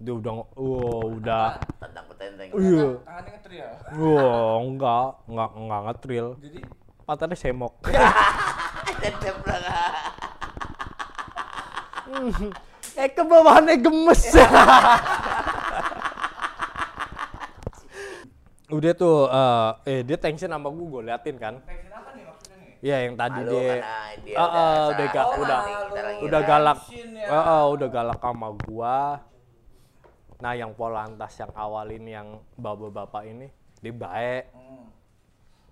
Dia 0.00 0.16
udah 0.16 0.32
wow, 0.56 1.04
udah 1.16 1.60
Tentang 1.80 2.04
petenteng. 2.12 2.48
iya. 2.56 2.88
Tangannya 3.04 3.30
ngetrial. 3.36 3.72
Wah, 4.00 4.54
enggak, 4.64 5.08
enggak 5.28 5.50
enggak 5.56 5.80
ngetril. 5.88 6.26
Jadi 6.40 6.60
Patahnya 7.10 7.34
semok. 7.34 7.74
Tetep 9.02 9.42
lah. 9.42 10.14
eh 12.94 13.10
kebawahannya 13.10 13.82
gemes. 13.82 14.30
Udah 18.70 18.92
tuh 18.94 19.26
eh 19.26 19.70
eh 19.90 20.00
dia 20.06 20.14
tension 20.14 20.46
sama 20.46 20.70
gue, 20.70 20.86
gue 20.86 21.02
liatin 21.10 21.34
kan. 21.34 21.58
pengen 21.66 21.90
apa? 21.90 22.09
Iya 22.80 22.96
yang 23.04 23.14
tadi 23.14 23.44
Malu 23.44 23.52
dia, 23.52 23.76
dia 24.24 24.36
Ah, 24.40 24.48
ah, 24.48 24.48
udah 24.48 24.88
udah 24.88 25.06
saat 25.06 25.12
ga- 25.12 25.28
kita 25.28 25.36
udah 25.36 25.60
udah 26.24 26.40
galak, 26.48 26.78
ya. 26.88 27.26
Ah, 27.28 27.36
ah, 27.44 27.62
udah 27.68 27.88
galak 27.92 28.20
sama 28.24 28.48
gua. 28.56 28.98
Nah 30.40 30.52
yang 30.56 30.72
Polantas 30.72 31.36
yang 31.36 31.52
awal 31.52 31.92
ini 31.92 32.16
yang 32.16 32.40
bapak-bapak 32.56 33.28
ini 33.28 33.52
dia 33.84 33.92
baik. 33.92 34.44
Hmm. 34.56 34.88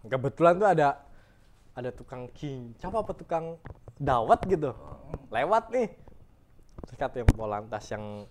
Kebetulan 0.04 0.60
tuh 0.60 0.68
ada 0.68 0.88
ada 1.72 1.90
tukang 1.96 2.28
kincap 2.36 2.92
apa 2.92 3.12
tukang 3.16 3.56
dawet 3.96 4.44
gitu, 4.44 4.76
lewat 5.32 5.72
nih. 5.72 5.88
Terus 6.84 6.96
kata 7.00 7.24
yang 7.24 7.30
Polantas 7.32 7.88
yang 7.88 8.28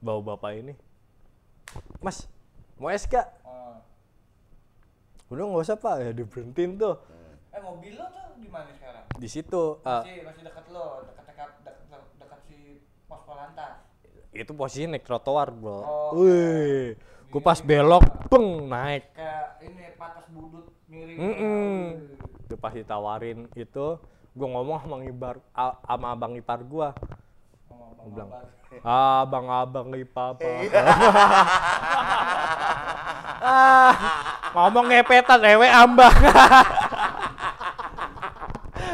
bawa 0.00 0.32
bapak 0.32 0.64
ini, 0.64 0.72
Mas 2.00 2.24
mau 2.80 2.88
es 2.88 3.04
gak? 3.04 3.28
Oh. 3.44 3.76
Udah 5.28 5.44
nggak 5.44 5.60
usah 5.60 5.76
pak, 5.76 5.94
ya 6.00 6.10
diberhentiin 6.16 6.80
tuh 6.80 6.96
Eh 7.58 7.60
mobil 7.60 7.90
lo 7.92 8.06
tuh 8.06 8.38
di 8.38 8.46
mana 8.46 8.70
sekarang? 8.70 9.02
di 9.12 9.26
situ. 9.26 9.82
eh, 9.82 9.90
Masih 9.98 10.22
masih 10.22 10.42
dekat 10.46 10.66
lo, 10.70 11.02
dekat 11.02 11.24
dekat 11.26 11.50
dekat 11.64 12.02
dekat 12.16 12.40
si 12.46 12.58
pos 13.04 13.18
Polantas. 13.24 13.82
itu 14.30 14.52
posisi 14.52 14.86
naik 14.86 15.02
trotoar 15.02 15.50
bro. 15.50 15.78
Oh, 15.80 16.22
Wih, 16.22 16.94
gue 17.26 17.42
pas 17.42 17.58
belok, 17.58 18.04
beng 18.30 18.46
naik. 18.64 19.10
Kayak 19.10 19.58
ini 19.60 19.90
patas 19.98 20.30
budut 20.30 20.70
miring. 20.86 21.18
Mm 21.18 21.82
Itu 22.46 22.54
pas 22.54 22.70
ditawarin 22.70 23.50
itu, 23.52 23.86
gue 24.30 24.48
ngomong 24.48 24.78
sama 24.78 25.02
ngibar, 25.02 25.42
a- 25.50 25.82
sama 25.82 26.14
abang 26.14 26.38
ipar 26.38 26.62
gue. 26.62 26.88
Oh, 27.66 27.90
Gua 27.98 28.06
bilang, 28.06 28.30
Bang. 28.30 28.46
abang-abang 29.18 29.88
ipar 29.96 30.38
ah, 33.40 33.92
ngomong 34.54 34.86
ngepetan, 34.86 35.40
ewe 35.42 35.66
ambang. 35.66 36.14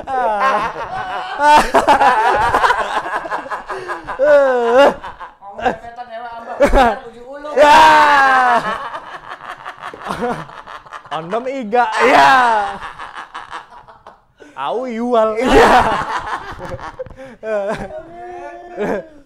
Kondom 11.14 11.46
iga. 11.46 11.86
Ya. 12.04 12.30
Au 14.54 14.86
yual. 14.86 15.38
Ya. 15.38 15.82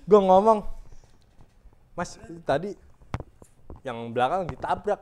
Gue 0.08 0.20
ngomong, 0.20 0.64
Mas 1.96 2.20
tadi 2.44 2.76
yang 3.82 4.12
belakang 4.12 4.44
ditabrak. 4.48 5.00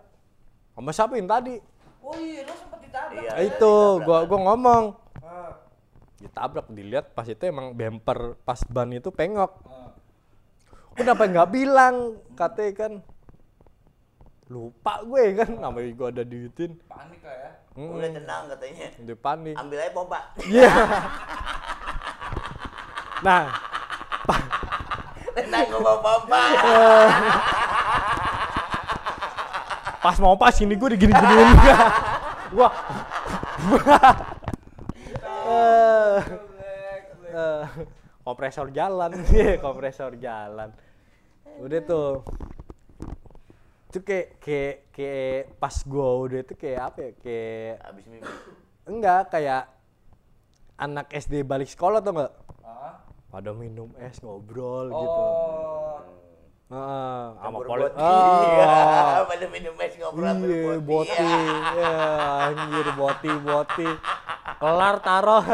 Sama 0.76 0.92
siapa 0.92 1.16
yang 1.18 1.26
tadi? 1.26 1.58
Oh 2.04 2.14
iya, 2.20 2.44
lo 2.46 2.52
sempet 2.54 2.78
ditabrak. 2.86 3.18
Iya. 3.18 3.30
Itu, 3.50 3.74
gua 4.06 4.22
gua 4.28 4.38
ngomong. 4.52 5.05
Ditabrak, 6.16 6.66
dilihat 6.68 7.12
pas 7.12 7.24
itu 7.24 7.42
emang 7.42 7.70
bumper 7.70 8.40
pas 8.40 8.60
ban 8.64 8.88
itu 8.88 9.10
pengok. 9.10 9.52
Kenapa 10.92 11.24
nggak 11.24 11.48
bilang? 11.50 12.16
Katanya 12.32 12.72
kan 12.74 12.92
lupa 14.46 15.02
gue 15.02 15.34
kan 15.34 15.50
namanya 15.52 15.90
gue 15.90 16.06
ada 16.08 16.22
duitin 16.22 16.78
Panik 16.86 17.18
lah 17.20 17.34
ya. 17.34 17.50
Mm, 17.74 17.90
Udah 17.90 18.10
tenang 18.14 18.42
katanya. 18.46 18.86
dia 18.96 19.16
panik 19.18 19.54
Ambil 19.58 19.78
aja 19.82 19.90
pompa. 19.90 20.20
iya 20.46 20.70
nah 23.18 23.50
Tenang 25.34 25.66
gua 25.66 25.80
bawa 25.82 25.98
pompa. 25.98 26.42
pas 29.98 30.16
mau 30.16 30.38
pas 30.38 30.54
ini 30.56 30.72
gue 30.72 30.88
digini 30.94 31.10
giniin 31.10 31.50
Eh, 37.36 37.64
kompresor 38.24 38.72
jalan. 38.72 39.12
Kompresor 39.64 40.16
jalan. 40.16 40.72
Udah 41.60 41.80
tuh. 41.84 42.24
Itu 43.92 44.00
kayak 44.04 44.28
kayak 44.40 44.76
kayak 44.92 45.40
pas 45.56 45.76
gua 45.88 46.08
udah 46.24 46.40
itu 46.44 46.54
kayak 46.56 46.80
apa 46.92 46.98
ya 47.00 47.10
kayak 47.20 47.74
Habis 47.80 48.04
mimpi. 48.08 48.32
enggak 48.86 49.22
kayak 49.32 49.62
anak 50.76 51.06
SD 51.10 51.42
balik 51.42 51.66
sekolah 51.66 52.04
tuh 52.04 52.12
enggak 52.12 52.32
pada 53.32 53.50
minum 53.52 53.90
es 54.00 54.16
ngobrol 54.22 54.88
gitu 54.88 55.20
Oh. 56.66 56.74
Heeh, 56.74 57.22
sama 57.38 57.62
Campur 57.62 57.66
poli 57.70 57.82
boti. 57.86 58.02
Ah. 58.02 58.42
Iya, 58.42 59.22
pada 59.30 59.46
minum 59.54 59.74
es 59.78 59.94
ngobrol 60.02 60.34
Iya, 60.42 60.82
boti. 60.82 61.14
Iya. 61.14 61.38
Ya, 61.78 61.94
anjir 62.50 62.86
boti, 62.98 63.30
boti. 63.38 63.90
Kelar 64.58 64.96
taruh 64.98 65.46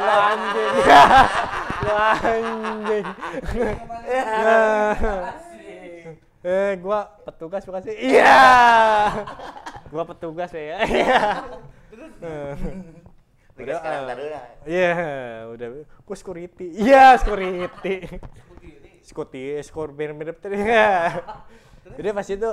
lu 0.00 0.20
anjing. 0.24 0.74
Lu 1.84 1.92
anjing. 1.92 3.06
Asik. 4.08 6.16
Eh, 6.40 6.72
gua 6.80 7.12
petugas 7.28 7.60
bukan 7.68 7.84
sih? 7.84 7.96
Iya. 8.00 8.40
Gua 9.92 10.08
petugas 10.08 10.48
ya. 10.48 10.80
Iya. 10.80 11.44
Tiga 13.52 13.84
sekarang 13.84 14.02
taruh. 14.08 14.24
Iya, 14.64 14.92
udah. 15.52 15.68
Gua 16.08 16.16
security. 16.16 16.72
Iya, 16.72 17.20
security. 17.20 18.16
Security, 19.04 19.60
skor 19.60 19.92
mirip-mirip 19.92 20.40
tadi. 20.40 20.56
Jadi 22.00 22.08
pas 22.16 22.24
itu 22.24 22.50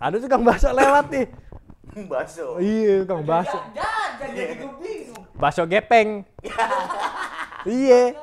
ada 0.00 0.16
tukang 0.16 0.40
bakso 0.40 0.72
lewat 0.72 1.12
nih. 1.12 1.26
Bakso. 2.12 2.56
Iya, 2.62 3.04
tukang 3.04 3.26
bakso. 3.26 3.58
Jajan 3.74 4.30
jadi 4.30 4.54
gue 4.62 4.72
bingung. 4.78 5.24
Bakso 5.34 5.66
gepeng. 5.66 6.22
iya. 7.66 8.14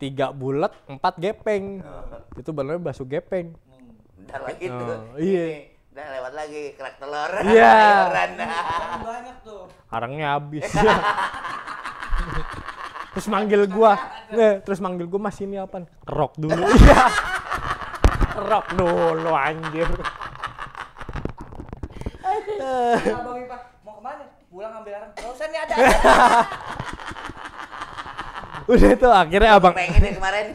Tiga 0.00 0.32
bulat, 0.32 0.72
empat 0.88 1.20
gepeng. 1.20 1.84
Itu 2.34 2.56
bener 2.56 2.80
bakso 2.80 3.04
gepeng. 3.04 3.52
Bentar 4.16 4.40
lagi 4.48 4.64
tuh. 4.64 4.96
Oh, 5.12 5.20
iya. 5.20 5.70
Udah 5.92 6.06
lewat 6.16 6.32
lagi 6.32 6.62
kerak 6.72 6.96
telur. 6.96 7.32
Iya. 7.44 7.76
Kan 8.08 8.30
banyak 9.04 9.36
tuh. 9.44 9.62
Harangnya 9.92 10.26
habis. 10.40 10.64
Terus 13.16 13.32
manggil 13.32 13.64
gua. 13.72 13.96
Eh, 14.28 14.60
terus 14.60 14.76
manggil 14.76 15.08
gua 15.08 15.32
mas 15.32 15.40
ini 15.40 15.56
apa? 15.56 15.88
Kerok 16.04 16.36
dulu. 16.36 16.68
Iya. 16.76 17.08
Kerok 18.36 18.66
dulu 18.76 19.32
anjir. 19.32 19.88
Abang 23.16 23.40
Ipa 23.40 23.56
mau 23.80 23.96
ke 23.96 24.02
mana? 24.04 24.24
Pulang 24.52 24.72
ambil 24.76 24.92
arang. 25.00 25.10
Gak 25.16 25.32
usah 25.32 25.48
nih 25.48 25.60
ada. 25.64 25.74
Udah 28.76 28.90
tuh 28.98 29.12
akhirnya 29.14 29.50
abang 29.56 29.72
Pengen 29.72 30.02
deh 30.02 30.12
kemarin. 30.18 30.46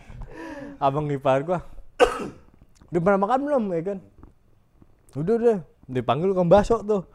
abang 0.88 1.06
ipar 1.06 1.46
gua. 1.46 1.62
Udah 2.90 3.00
pernah 3.04 3.20
makan 3.22 3.40
belum 3.46 3.64
ya 3.70 3.82
kan? 3.94 3.98
Udah 5.14 5.34
udah. 5.38 5.58
Dipanggil 5.86 6.34
tukang 6.34 6.50
bakso 6.50 6.82
tuh. 6.82 7.06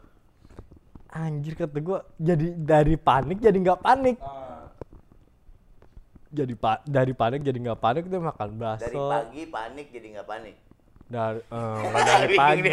Anjir 1.12 1.60
kata 1.60 1.76
gua 1.84 2.08
jadi 2.16 2.56
dari 2.56 2.96
panik 2.96 3.44
jadi 3.44 3.58
nggak 3.60 3.84
panik. 3.84 4.16
Ah. 4.22 4.51
Jadi 6.32 6.56
pa 6.56 6.80
dari 6.88 7.12
panik 7.12 7.44
jadi 7.44 7.58
nggak 7.60 7.76
panik 7.76 8.08
tuh 8.08 8.16
makan 8.24 8.50
bakso. 8.56 8.88
Dari 8.88 8.96
pagi 8.96 9.42
panik 9.52 9.86
jadi 9.92 10.06
nggak 10.16 10.26
panik. 10.26 10.56
Dari, 11.12 11.40
eh, 11.44 11.76
nggak 11.92 12.04
dari 12.08 12.28
pagi. 12.32 12.70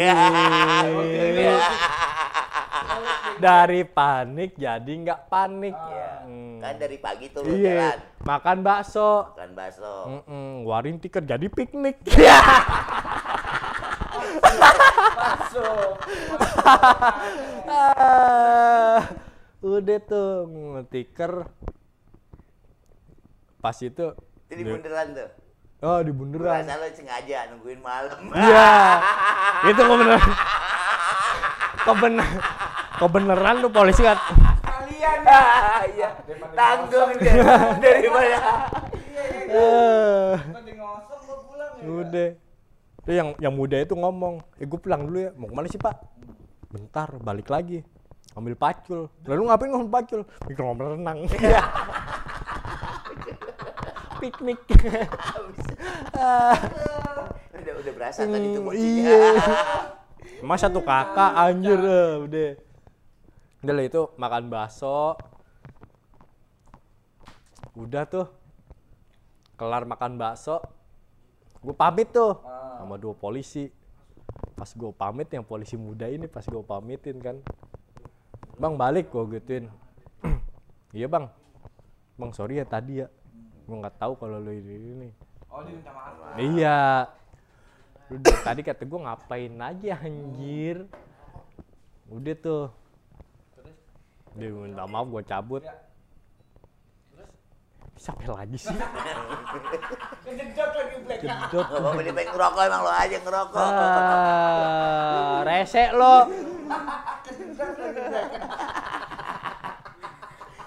Dari 3.40 3.80
panik 3.84 4.50
jadi 4.56 4.92
nggak 4.96 5.20
panik. 5.28 5.76
Iya. 5.76 6.12
Hmm. 6.24 6.56
Kan 6.60 6.74
dari 6.76 6.96
pagi 7.00 7.26
tuh 7.32 7.40
lu 7.40 7.56
Iya, 7.56 7.72
jalan. 7.72 7.98
makan 8.24 8.58
bakso. 8.60 9.32
Makan 9.32 9.50
bakso. 9.56 9.94
Mm-mm, 10.08 10.64
warin 10.64 10.96
tiket 10.96 11.24
jadi 11.24 11.46
piknik. 11.48 11.96
Ah, 17.70 19.00
Udah 19.60 19.98
tuh 20.02 20.48
tiker. 20.88 21.46
Pas 23.60 23.76
itu 23.76 24.06
Jadi 24.48 24.60
di- 24.60 24.66
bunderan 24.66 25.06
tuh. 25.12 25.28
Oh, 25.80 26.00
di 26.00 26.12
Gua 26.12 26.18
bundaran. 26.18 26.60
rasa 26.60 26.76
lu 26.76 26.88
sengaja 26.90 27.38
nungguin 27.48 27.80
malam. 27.80 28.20
Iya. 28.30 28.72
itu 29.70 29.80
kebenaran. 29.80 30.20
Kebenar 31.80 32.28
kebenaran 32.94 33.54
lu 33.58 33.68
polisi 33.68 34.02
kan. 34.02 34.18
Kalian 34.60 35.16
sekalian. 35.20 35.24
Ah, 35.24 35.80
Iya. 35.86 36.08
Tanggung 36.52 37.10
Eh, 39.50 40.36
gua 41.16 41.36
pulang 41.42 41.72
ya. 41.76 41.88
udah. 41.88 42.28
Terus 43.00 43.16
yang 43.16 43.28
yang 43.38 43.54
muda 43.54 43.76
itu 43.76 43.94
ngomong, 43.94 44.44
eh 44.54 44.64
gue 44.64 44.76
pulang 44.76 45.02
dulu 45.02 45.18
ya. 45.18 45.30
Mau 45.32 45.48
ke 45.48 45.54
mana 45.54 45.66
sih 45.66 45.80
pak? 45.80 45.96
Bentar, 46.68 47.08
balik 47.18 47.48
lagi. 47.48 47.80
Ambil 48.32 48.54
pacul. 48.54 49.08
Lalu 49.24 49.42
ngapain 49.42 49.70
ngomong 49.70 49.90
pacul? 49.90 50.20
Mikir 50.44 50.62
ngomong 50.62 51.00
renang. 51.00 51.18
Iya. 51.26 51.62
Piknik. 54.20 54.60
udah 57.56 57.74
udah 57.80 57.92
berasa 57.96 58.24
tadi 58.24 58.46
tuh 58.52 58.60
Hmm, 58.60 58.68
bocinya. 58.68 59.10
iya. 59.10 59.20
Mas 60.48 60.60
satu 60.60 60.80
kakak 60.80 61.32
anjir 61.36 61.80
udah. 61.80 62.48
Udah 63.60 63.74
lah 63.76 63.84
itu 63.84 64.02
makan 64.16 64.48
bakso. 64.48 65.16
Udah 67.76 68.04
tuh. 68.04 68.26
Kelar 69.56 69.84
makan 69.84 70.16
bakso. 70.16 70.60
Gue 71.60 71.76
pamit 71.76 72.08
tuh 72.08 72.40
sama 72.80 72.96
dua 72.96 73.12
polisi. 73.12 73.68
Pas 74.56 74.68
gue 74.68 74.92
pamit 74.92 75.28
yang 75.28 75.44
polisi 75.44 75.76
muda 75.76 76.08
ini 76.08 76.24
pas 76.24 76.44
gue 76.44 76.62
pamitin 76.64 77.20
kan. 77.20 77.36
Bang 78.56 78.80
balik 78.80 79.12
gue 79.12 79.24
gituin. 79.36 79.68
iya 80.96 81.04
bang. 81.04 81.28
Bang 82.16 82.32
sorry 82.32 82.60
ya 82.60 82.64
tadi 82.64 83.04
ya. 83.04 83.08
Gue 83.70 83.78
nggak 83.78 84.02
tahu 84.02 84.18
kalau 84.18 84.42
lo 84.42 84.50
ini 84.50 84.74
ini. 84.82 85.08
Oh, 85.46 85.62
dia 85.62 85.78
minta 85.78 85.94
maaf. 85.94 86.34
Iya. 86.34 87.06
Lu 88.10 88.18
dari 88.18 88.38
tadi 88.42 88.60
kata 88.66 88.82
gue 88.82 88.98
ngapain 89.06 89.54
aja 89.62 89.94
anjir. 90.02 90.90
Udah 92.10 92.34
tuh. 92.42 92.66
Dia 94.34 94.50
minta 94.50 94.90
maaf 94.90 95.06
gue 95.06 95.22
cabut. 95.22 95.62
Siapa 97.94 98.26
lagi 98.34 98.58
sih? 98.58 98.74
Kejedot 100.26 100.70
lagi 100.74 100.96
Black. 101.06 101.20
Jedot. 101.22 101.66
Gak 101.70 101.78
apa-apa 101.78 102.00
dia 102.02 102.10
pengen 102.10 102.30
ngerokok 102.34 102.62
emang 102.66 102.82
lo 102.82 102.90
aja 102.90 103.16
ngerokok. 103.22 103.70
Ah, 103.70 105.38
rese 105.46 105.84
lo. 105.94 106.16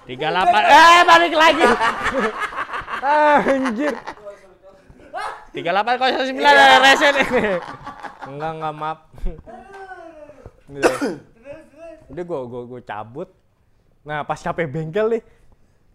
Tiga 0.08 0.28
delapan, 0.32 0.62
eh 0.72 1.00
balik 1.04 1.34
lagi. 1.36 1.64
Anjir. 3.04 3.94
Tiga 5.52 5.70
delapan 5.70 5.94
kosong 5.94 6.26
sembilan 6.26 6.52
rese 6.82 7.08
nih. 7.12 7.26
Enggak 8.26 8.50
enggak 8.56 8.74
maaf. 8.74 8.98
Udah, 10.64 10.94
udah 12.08 12.22
gue 12.24 12.38
gue 12.42 12.62
gue 12.66 12.80
cabut. 12.82 13.28
Nah 14.02 14.24
pas 14.24 14.36
capek 14.36 14.66
bengkel 14.66 15.06
nih, 15.10 15.22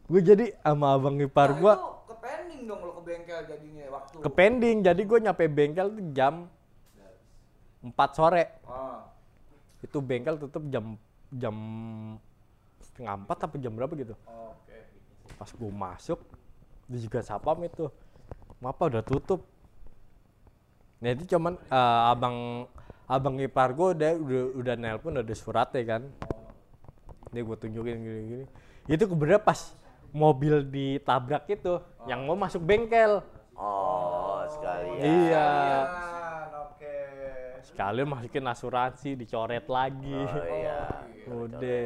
gue 0.06 0.22
jadi 0.24 0.46
sama 0.62 0.94
abang 0.94 1.18
ipar 1.18 1.54
gue 1.54 1.74
Itu 1.74 1.90
ke 2.06 2.16
pending 2.18 2.62
dong 2.66 2.80
lo 2.80 2.92
ke 2.96 3.04
bengkel 3.04 3.40
jadinya 3.46 3.84
waktu. 3.92 4.16
ke 4.18 4.30
pending 4.30 4.78
jadi 4.82 5.02
gue 5.02 5.20
nyampe 5.20 5.44
bengkel 5.46 5.88
tuh 5.90 6.06
jam 6.12 6.34
4 7.82 7.94
sore 8.12 8.44
Ah. 8.66 9.06
itu 9.80 9.98
bengkel 10.00 10.36
tutup 10.38 10.66
jam 10.68 10.98
jam 11.30 11.56
setengah 12.80 13.14
empat 13.16 13.38
apa 13.40 13.56
jam 13.58 13.72
berapa 13.72 13.94
gitu 13.96 14.18
Oke. 14.26 14.78
pas 15.34 15.50
gue 15.50 15.72
masuk 15.72 16.20
dia 16.90 17.00
juga 17.00 17.22
sapam 17.22 17.62
itu. 17.62 17.86
Apa 18.60 18.90
udah 18.90 19.06
tutup. 19.06 19.46
Nah 21.00 21.16
itu 21.16 21.30
cuman 21.30 21.56
eh, 21.56 22.02
abang 22.12 22.68
abang 23.06 23.38
ipar 23.40 23.72
gue 23.72 23.96
udah 23.96 24.12
udah, 24.18 24.44
udah 24.58 24.76
nelpon 24.76 25.22
udah 25.22 25.38
suratnya 25.38 25.82
kan. 25.86 26.02
Ini 27.30 27.46
gue 27.46 27.58
tunjukin 27.62 27.98
gini 28.02 28.22
gini. 28.26 28.46
Itu 28.90 29.06
kebetulan 29.06 29.46
pas 29.46 29.78
mobil 30.10 30.66
ditabrak 30.66 31.46
itu 31.46 31.78
yang 32.10 32.26
mau 32.26 32.34
masuk 32.34 32.66
bengkel. 32.66 33.22
Oh, 33.54 34.42
sekalian. 34.50 35.04
iya. 35.04 35.50
Kalian, 35.52 36.48
Oke. 36.64 36.96
sekalian 37.70 38.08
masukin 38.10 38.46
asuransi 38.50 39.10
dicoret 39.14 39.66
lagi. 39.70 40.16
Oh 40.26 40.46
iya. 40.50 40.82
udah 41.30 41.82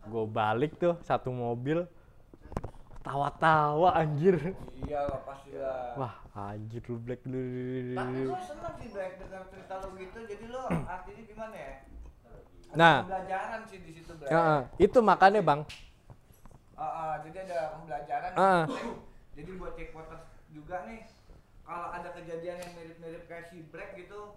gue 0.00 0.24
balik 0.26 0.74
tuh 0.80 0.98
satu 1.06 1.30
mobil 1.30 1.86
tawa-tawa 3.00 3.88
anjir 3.94 4.36
Iya 4.78 5.00
lah 5.08 5.20
pasti 5.24 5.52
lah. 5.54 5.96
wah 5.96 6.14
anjir 6.52 6.82
lu 6.84 6.96
black 6.96 7.22
lu 7.24 7.40
Tapi 7.92 8.20
gue 8.22 8.40
seneng 8.40 8.74
sih 8.76 8.88
Black 8.90 9.12
dengan 9.18 9.42
cerita 9.48 9.74
lo 9.78 9.88
gitu. 9.94 10.18
Jadi 10.22 10.44
lo 10.46 10.62
artinya 10.94 11.22
gimana 11.24 11.56
ya? 11.56 11.72
Ada 12.70 12.76
Nah. 12.76 12.96
pembelajaran 13.02 13.60
sih 13.66 13.78
di 13.80 13.92
situ 13.92 14.12
Black. 14.14 14.30
Eh, 14.30 14.60
itu 14.80 14.98
makanya 15.00 15.40
bang 15.40 15.60
Ah, 16.74 16.82
ah, 16.82 17.12
jadi 17.20 17.44
ada 17.44 17.58
pembelajaran. 17.74 18.30
Black. 18.32 18.68
Jadi 19.30 19.50
buat 19.54 19.72
cek 19.74 19.90
waters 19.90 20.24
juga 20.48 20.76
nih, 20.84 21.00
kalau 21.62 21.88
ada 21.90 22.08
kejadian 22.10 22.56
yang 22.56 22.72
mirip-mirip 22.74 23.22
kayak 23.24 23.44
si 23.46 23.64
Black 23.68 23.92
gitu, 23.94 24.36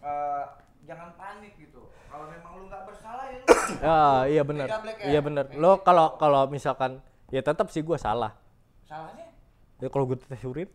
eh, 0.00 0.44
jangan 0.82 1.14
panik 1.14 1.54
gitu. 1.56 1.86
Kalau 2.06 2.26
memang 2.26 2.52
lu 2.56 2.64
nggak 2.66 2.82
bersalah 2.84 3.24
ya 3.26 3.38
lu. 3.38 3.46
ya 3.82 3.98
iya 4.28 4.42
benar 4.42 4.66
ya? 4.66 4.78
iya 5.04 5.20
benar 5.20 5.44
lo 5.52 5.78
kalau 5.80 6.14
kalau 6.16 6.46
misalkan 6.46 6.98
ya 7.28 7.40
tetap 7.40 7.66
sih 7.68 7.80
gue 7.80 7.96
salah 7.96 8.32
Salahnya? 8.82 9.26
ya 9.76 9.88
kalau 9.88 10.06
gue 10.06 10.16
tes 10.16 10.42
urin 10.42 10.70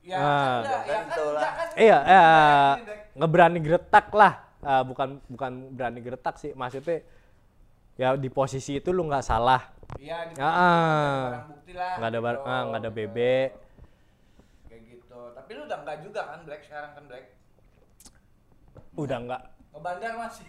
Ya, 0.00 0.16
Ah. 0.16 0.24
kan, 0.24 0.64
ya, 0.64 0.78
ya 0.80 0.98
kan, 1.04 1.20
enggak 1.20 1.52
kan. 1.52 1.68
iya 1.76 1.98
ya 2.00 2.22
Black. 2.80 3.00
ngeberani 3.14 3.58
geretak 3.60 4.06
lah 4.12 4.34
Ah, 4.60 4.80
bukan 4.80 5.20
bukan 5.26 5.72
berani 5.72 6.00
geretak 6.00 6.36
sih 6.36 6.52
maksudnya 6.52 7.00
ya 7.94 8.12
di 8.12 8.28
posisi 8.28 8.76
itu 8.76 8.90
lu 8.90 9.04
nggak 9.04 9.22
salah 9.22 9.60
Iya, 9.96 10.28
di 10.28 10.36
Ah, 10.36 11.32
barang 11.32 11.46
bukti 11.50 11.72
lah. 11.72 11.92
nggak 11.96 12.08
ada 12.08 12.18
bar 12.18 12.34
gitu. 12.34 12.46
ah, 12.46 12.60
nggak 12.62 12.80
ada 12.80 12.90
BB 12.90 13.16
Kayak 14.62 14.82
gitu. 14.86 15.20
Tapi 15.32 15.50
lu 15.50 15.62
udah 15.64 15.78
enggak 15.78 15.98
juga 16.00 16.20
kan 16.26 16.38
Black 16.44 16.62
sekarang 16.62 16.90
kan 16.92 17.04
Black. 17.04 17.24
udah 18.94 19.18
nggak 19.18 19.42
Ngebandar 19.70 20.12
masih. 20.18 20.46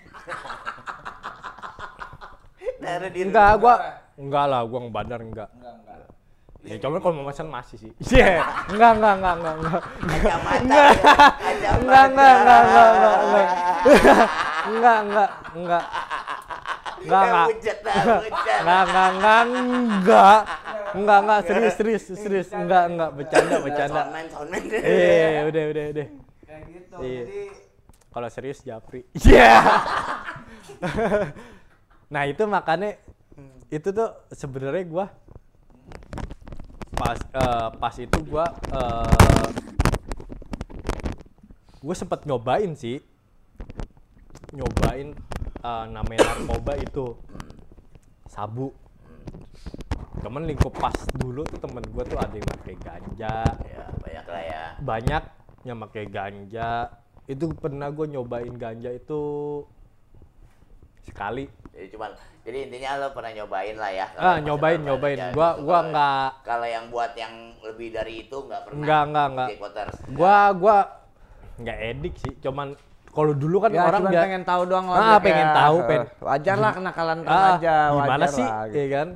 Dari 2.77 3.07
di 3.10 3.22
enggak 3.23 3.52
gua 3.57 3.76
Enggak 4.22 4.45
lah, 4.45 4.61
gua 4.69 4.80
ngebadar 4.85 5.19
enggak. 5.26 5.49
Enggak, 5.57 5.73
enggak. 5.81 5.98
Ya, 6.61 6.77
cuma 6.77 7.02
kalau 7.02 7.18
mau 7.18 7.26
pesan 7.26 7.49
masih 7.49 7.77
sih. 7.81 7.91
Iya. 8.14 8.38
Yeah. 8.38 8.69
Enggak, 8.69 8.91
enggak, 8.93 9.14
enggak, 9.18 9.34
enggak, 9.34 9.56
enggak. 9.57 9.81
Enggak. 9.98 10.91
Enggak, 11.81 12.06
enggak, 12.06 12.06
enggak, 12.06 12.61
enggak, 12.61 12.89
enggak, 12.93 13.18
enggak. 13.18 13.49
Enggak, 14.61 14.98
enggak, 15.02 15.30
enggak. 15.57 15.84
Enggak, 17.02 17.23
enggak. 17.26 17.48
Enggak, 18.61 18.81
enggak, 18.85 19.10
enggak, 19.10 19.41
enggak. 19.41 20.41
Enggak, 20.91 21.18
enggak, 21.23 21.39
serius, 21.49 21.73
serius, 21.73 22.03
serius. 22.14 22.48
Enggak, 22.53 22.84
enggak, 22.93 23.10
bercanda, 23.18 23.56
bercanda. 23.65 24.02
Iya, 24.69 24.85
iya, 24.85 25.27
iya, 25.34 25.41
udah, 25.49 25.64
udah, 25.73 25.85
udah. 25.98 26.07
Kayak 26.45 26.61
gitu. 26.69 26.95
Iya. 27.02 27.23
Jadi 27.26 27.41
kalau 28.11 28.27
serius 28.30 28.60
Japri. 28.61 29.02
Iya. 29.26 29.52
Nah, 32.11 32.23
itu 32.27 32.43
makanya 32.45 32.99
itu 33.72 33.88
tuh 33.95 34.11
sebenarnya 34.35 34.84
gua 34.84 35.06
pas 36.99 37.18
eh, 37.18 37.69
pas 37.80 37.95
itu 37.98 38.19
gua 38.27 38.45
eh, 38.69 39.22
gue 41.81 41.95
sempet 41.98 42.30
nyobain 42.30 42.77
sih. 42.77 43.02
Nyobain 44.53 45.18
eh, 45.65 45.85
namanya 45.89 46.22
narkoba 46.38 46.77
itu. 46.77 47.18
Sabu. 48.30 48.69
Temen 50.22 50.45
lingkup 50.45 50.77
pas 50.77 50.93
dulu 51.18 51.41
tuh 51.49 51.57
temen 51.57 51.81
gue 51.81 52.03
tuh 52.06 52.19
ada 52.22 52.35
yang 52.38 52.49
pakai 52.61 52.76
ganja. 52.77 53.35
Ya, 53.65 53.85
banyak 53.98 54.26
lah 54.30 54.43
ya. 54.45 54.64
banyak 54.77 55.23
yang 55.65 55.77
pakai 55.89 56.06
ganja. 56.06 56.69
Itu 57.26 57.49
pernah 57.57 57.89
gue 57.89 58.06
nyobain 58.06 58.53
ganja 58.61 58.93
itu 58.93 59.22
sekali 61.02 61.45
Jadi 61.72 61.88
cuman 61.90 62.11
jadi 62.41 62.57
intinya 62.68 62.90
lo 62.98 63.07
pernah 63.14 63.32
nyobain 63.32 63.76
lah 63.76 63.91
ya. 63.91 64.07
ah 64.14 64.38
nyobain 64.38 64.82
nyobain 64.82 65.14
ganja 65.15 65.34
gua 65.34 65.49
gitu. 65.53 65.64
gua 65.64 65.80
nggak 65.88 66.30
Kalau 66.41 66.68
yang 66.68 66.86
buat 66.90 67.11
yang 67.14 67.34
lebih 67.61 67.88
dari 67.90 68.14
itu 68.22 68.38
nggak 68.38 68.61
pernah. 68.65 68.80
Nggak, 68.82 69.03
nggak, 69.07 69.28
nggak. 69.32 69.48
Gua 70.11 70.36
gua 70.52 70.76
nggak 71.57 71.78
edik 71.94 72.15
sih 72.18 72.34
cuman 72.40 72.73
kalau 73.11 73.36
dulu 73.36 73.61
kan 73.61 73.69
ya 73.69 73.86
orang 73.86 74.02
cuma 74.02 74.10
dia- 74.10 74.23
pengen 74.23 74.44
tahu 74.44 74.61
doang 74.65 74.86
Ah, 74.90 75.19
pengen 75.19 75.45
ya. 75.45 75.53
tahu, 75.53 75.78
Eh, 75.78 75.86
pen- 75.86 76.10
wajar 76.19 76.56
lah 76.57 76.72
kenakalan 76.73 77.18
ah, 77.19 77.28
remaja 77.28 77.76
gimana 77.91 78.07
wajar 78.18 78.30
sih 78.32 78.48
lah, 78.48 78.61
gitu. 78.65 78.76
ya 78.76 78.86
kan 78.90 79.07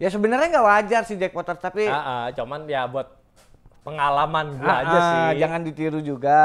ya 0.00 0.08
sebenarnya 0.08 0.46
nggak 0.48 0.66
wajar 0.66 1.02
sih 1.04 1.16
Jack 1.18 1.32
Potter 1.34 1.52
tapi 1.54 1.84
ah, 1.84 2.00
ah, 2.00 2.24
cuman 2.32 2.64
ya 2.64 2.88
buat 2.88 3.19
pengalaman 3.80 4.60
gua 4.60 4.68
ah, 4.68 4.80
aja 4.84 4.98
ah, 4.98 5.04
sih 5.08 5.40
jangan 5.40 5.60
ditiru 5.64 6.00
juga 6.04 6.40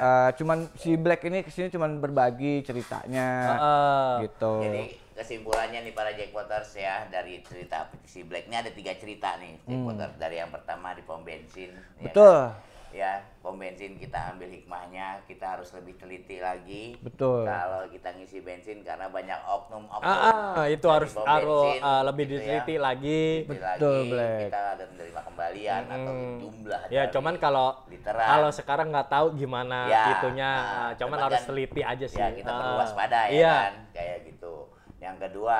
Eh, 0.00 0.30
cuman 0.40 0.64
si 0.80 0.96
Black 0.96 1.22
ini 1.28 1.44
ke 1.44 1.50
sini 1.52 1.68
cuman 1.68 2.00
berbagi 2.00 2.64
ceritanya 2.64 3.28
ah. 3.60 4.16
gitu 4.24 4.64
Jadi 4.64 4.82
kesimpulannya 5.12 5.84
nih 5.84 5.92
para 5.92 6.16
Jack 6.16 6.32
Waters 6.32 6.72
ya 6.72 7.04
dari 7.12 7.44
cerita 7.44 7.92
si 8.08 8.24
Black 8.24 8.48
ini 8.48 8.56
ada 8.56 8.72
tiga 8.72 8.96
cerita 8.96 9.36
nih 9.36 9.60
Jack 9.68 9.82
Waters 9.84 10.16
dari 10.16 10.40
yang 10.40 10.48
pertama 10.48 10.96
di 10.96 11.04
pom 11.04 11.20
bensin. 11.20 11.76
ya 12.00 12.08
betul 12.08 12.36
kan? 12.48 12.69
Ya 12.90 13.12
pom 13.38 13.54
bensin 13.54 13.94
kita 13.94 14.30
ambil 14.30 14.50
hikmahnya 14.50 15.22
kita 15.24 15.54
harus 15.54 15.70
lebih 15.72 15.94
teliti 15.94 16.38
lagi 16.38 16.98
Betul. 16.98 17.46
kalau 17.46 17.86
kita 17.86 18.10
ngisi 18.12 18.40
bensin 18.40 18.82
karena 18.82 19.06
banyak 19.06 19.38
oknum-oknum 19.40 20.02
Ah, 20.02 20.26
ah, 20.54 20.66
itu 20.66 20.82
dari 20.82 20.94
harus 20.96 21.12
harus 21.16 21.78
ah, 21.80 22.02
lebih 22.02 22.24
gitu 22.26 22.34
ya. 22.34 22.38
diteliti 22.60 22.74
lagi. 22.76 23.22
Teliti 23.40 23.54
Betul, 23.54 23.94
lagi 23.94 24.10
Black. 24.10 24.40
kita 24.44 24.60
ada 24.70 24.84
menerima 24.86 25.20
kembalian 25.22 25.82
atau 25.86 26.12
Hmm. 26.12 26.38
jumlah 26.40 26.80
Ya, 26.86 27.02
dari 27.02 27.12
cuman 27.12 27.34
kalau 27.36 27.66
literan. 27.86 28.26
kalau 28.26 28.50
sekarang 28.50 28.86
nggak 28.90 29.08
tahu 29.08 29.26
gimana 29.34 29.78
Ya, 29.86 30.04
itunya, 30.12 30.50
nah, 30.50 30.66
ah, 30.66 30.90
cuman 30.92 30.98
cuman 31.14 31.18
harus 31.24 31.40
kan, 31.40 31.48
teliti 31.48 31.80
aja 31.80 32.06
sih. 32.06 32.18
ya 32.18 32.28
kita 32.32 32.50
perlu 32.50 32.72
Ah, 32.72 32.78
waspada 32.80 33.20
ya 33.24 33.30
iya. 33.30 33.54
kan 33.62 33.74
kayak 33.92 34.18
gitu 34.26 34.54
yang 34.98 35.16
kedua 35.16 35.58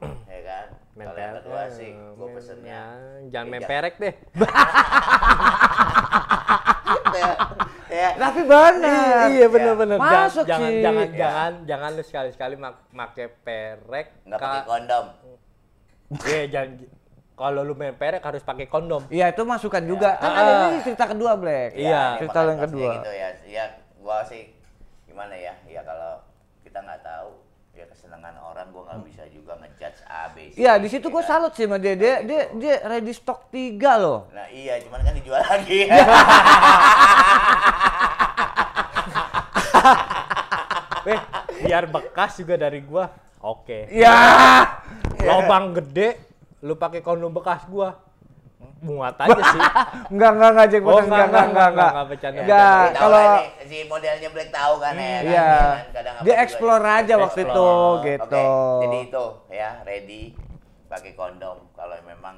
ya 0.32 0.40
kan 0.42 0.66
kalau 0.96 1.14
yang 1.14 1.34
kedua 1.38 1.60
eh, 1.60 1.70
sih 1.70 1.90
gue 1.94 2.28
pesennya 2.32 2.74
ya, 2.74 2.82
jangan 3.30 3.46
ya, 3.46 3.52
memperek 3.54 3.94
deh. 3.98 4.14
ya, 7.18 7.32
ya. 7.98 8.08
Tapi 8.16 8.40
benar. 8.44 9.26
iya 9.28 9.46
bener-bener. 9.46 9.96
Jangan, 9.96 10.22
Masuk 10.24 10.44
jangan, 10.44 10.68
sih. 10.68 10.80
jangan, 10.80 11.06
Ya. 11.06 11.18
jangan, 11.18 11.52
jangan 11.64 11.90
lu 11.90 12.02
sekali-sekali 12.02 12.54
mak 12.54 12.74
make 12.90 13.24
perek. 13.38 14.06
nggak 14.24 14.38
pakai 14.38 14.60
ka- 14.60 14.66
kondom 14.66 15.06
Iya, 16.24 16.42
jangan. 16.48 16.70
Kalau 17.34 17.60
lu 17.62 17.72
main 17.72 17.92
perek 17.92 18.18
harus 18.20 18.40
pakai 18.40 18.66
kondom. 18.66 19.06
Iya 19.08 19.30
itu 19.30 19.42
masukan 19.42 19.84
juga. 19.84 20.16
Kan 20.16 20.26
Ah. 20.26 20.40
ada 20.40 20.52
ini 20.68 20.78
cerita 20.82 21.04
kedua 21.06 21.32
Black. 21.34 21.70
Iya. 21.72 22.02
ini 22.12 22.18
Cerita 22.20 22.38
yang 22.44 22.60
kedua. 22.60 22.92
gitu 22.96 23.10
ya 23.12 23.28
ya 23.46 23.64
gua 23.96 24.18
sih 24.22 24.42
gimana 25.04 25.34
ya 25.34 25.54
ya 25.64 25.82
kalau 25.82 26.18
kesenangan 28.28 28.44
orang 28.44 28.66
gua 28.72 28.82
nggak 28.92 29.00
bisa 29.08 29.22
juga 29.32 29.52
ngejudge 29.56 30.00
A 30.04 30.22
B 30.36 30.36
C 30.52 30.54
Iya 30.60 30.72
di 30.76 30.88
situ 30.92 31.06
gue 31.08 31.24
salut 31.24 31.52
sih 31.56 31.64
sama 31.64 31.80
dia. 31.80 31.96
Dia 31.96 32.20
dia 32.20 32.42
dia 32.52 32.74
ready 32.84 33.12
stock 33.16 33.48
tiga 33.48 33.96
loh. 33.96 34.28
nah 34.36 34.44
iya 34.52 34.76
cuman 34.84 35.00
kan 35.00 35.14
dijual 35.16 35.40
lagi 35.40 35.80
Eh, 41.08 41.16
biar 41.64 41.88
bekas 41.88 42.36
juga 42.36 42.60
dari 42.60 42.84
gua. 42.84 43.08
Oke. 43.40 43.88
Ya. 43.88 44.12
Lobang 45.24 45.72
gede, 45.72 46.20
lu 46.60 46.76
pakai 46.76 47.00
kondom 47.00 47.32
bekas 47.32 47.64
gua. 47.64 47.96
Muat 48.78 49.14
aja 49.18 49.42
sih. 49.42 49.60
Enggak 50.14 50.30
enggak 50.38 50.50
enggak 50.54 50.66
Jack 50.70 50.82
Oh, 50.82 50.98
enggak, 50.98 51.02
enggak 51.02 51.22
enggak 51.26 51.26
enggak 51.28 51.46
enggak, 51.50 51.68
enggak. 51.68 51.90
enggak, 51.90 52.06
bercanda, 52.10 52.40
Enggak, 52.42 52.82
kalau 52.94 53.18
lah 53.18 53.34
nih, 53.38 53.48
si 53.66 53.76
modelnya 53.86 54.28
Black 54.30 54.50
tahu 54.50 54.74
kan 54.78 54.92
ya 54.94 55.02
kan? 55.02 55.22
Iya. 55.26 55.50
Ya 55.94 56.00
kan? 56.02 56.12
Dia 56.22 56.34
juga 56.34 56.42
explore 56.42 56.84
ya. 56.84 56.98
aja 57.02 57.14
waktu 57.18 57.40
itu 57.42 57.68
gitu. 58.06 58.46
Oke, 58.48 58.82
jadi 58.86 58.98
itu 59.02 59.24
ya 59.50 59.70
ready 59.82 60.22
pakai 60.88 61.12
kondom 61.14 61.58
kalau 61.74 61.94
memang 62.06 62.36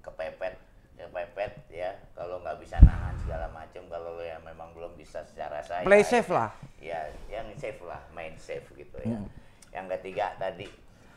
kepepet 0.00 0.54
kepepet 0.98 1.52
ya 1.70 1.90
kalau 2.14 2.38
nggak 2.42 2.58
bisa 2.58 2.76
nahan 2.82 3.14
segala 3.22 3.46
macam 3.50 3.82
kalau 3.86 4.18
lo 4.18 4.24
yang 4.24 4.42
memang 4.42 4.70
belum 4.74 4.94
bisa 4.94 5.22
secara 5.22 5.62
saya 5.62 5.86
Play 5.86 6.02
safe 6.02 6.30
lah. 6.30 6.50
ya 6.82 7.10
yang 7.30 7.46
safe 7.54 7.78
lah 7.86 8.02
main 8.10 8.34
safe 8.38 8.66
gitu 8.74 8.98
ya 9.02 9.18
yang 9.70 9.86
ketiga 9.98 10.34
tadi 10.38 10.66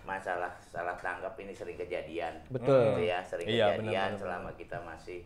masalah 0.06 0.54
salah 0.64 0.96
tangkap 0.96 1.34
ini 1.36 1.52
sering 1.52 1.76
kejadian 1.76 2.40
Betul. 2.48 2.96
gitu 2.96 3.02
ya 3.04 3.20
sering 3.22 3.46
Iya, 3.46 3.74
kejadian 3.74 3.90
benar-benar. 3.90 4.22
selama 4.22 4.50
kita 4.54 4.78
masih 4.82 5.20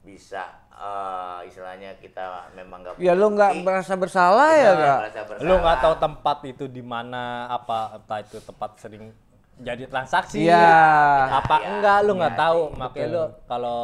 bisa 0.00 0.48
eh, 0.72 1.38
istilahnya 1.44 1.92
kita 1.98 2.48
memang 2.54 2.80
nggak 2.80 2.94
Ya 2.96 3.12
lu 3.12 3.28
nggak 3.28 3.60
merasa 3.60 3.92
bersalah 3.94 4.48
ya 4.50 4.72
bersalah. 4.72 5.44
Lu 5.44 5.54
nggak 5.56 5.78
tahu 5.78 5.94
tempat 5.98 6.38
itu 6.46 6.64
di 6.66 6.80
mana 6.80 7.44
apa 7.46 7.98
entah 7.98 8.18
itu 8.18 8.40
tempat 8.40 8.80
sering 8.80 9.12
jadi 9.60 9.84
transaksi. 9.84 10.40
Iya. 10.40 10.72
Apa 11.36 11.60
Iya, 11.60 11.68
enggak 11.68 11.98
lu 12.08 12.12
nggak 12.16 12.32
iya 12.32 12.40
tahu. 12.40 12.60
sih, 12.64 12.78
Makanya 12.80 13.06
lu 13.06 13.22
kalau 13.44 13.80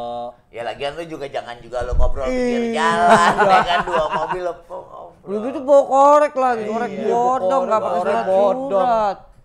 Ya 0.49 0.61
lagian 0.65 0.97
lu 0.97 1.03
juga 1.05 1.29
jangan 1.29 1.53
juga 1.61 1.85
lu 1.85 1.93
ngobrol 1.93 2.25
pinggir 2.25 2.73
jalan, 2.73 3.31
ya 3.53 3.59
kan 3.61 3.79
dua 3.85 4.05
mobil 4.09 4.41
lu 4.41 4.53
ngobrol. 4.65 5.05
Lu 5.21 5.35
gitu 5.45 5.59
bawa 5.61 5.83
korek 5.85 6.33
lagi, 6.33 6.63
korek 6.65 6.89
Iya, 6.89 7.05
bodong 7.05 7.61
nggak 7.69 7.77
pakai 7.79 7.99
surat 8.01 8.25
bodong. 8.25 8.89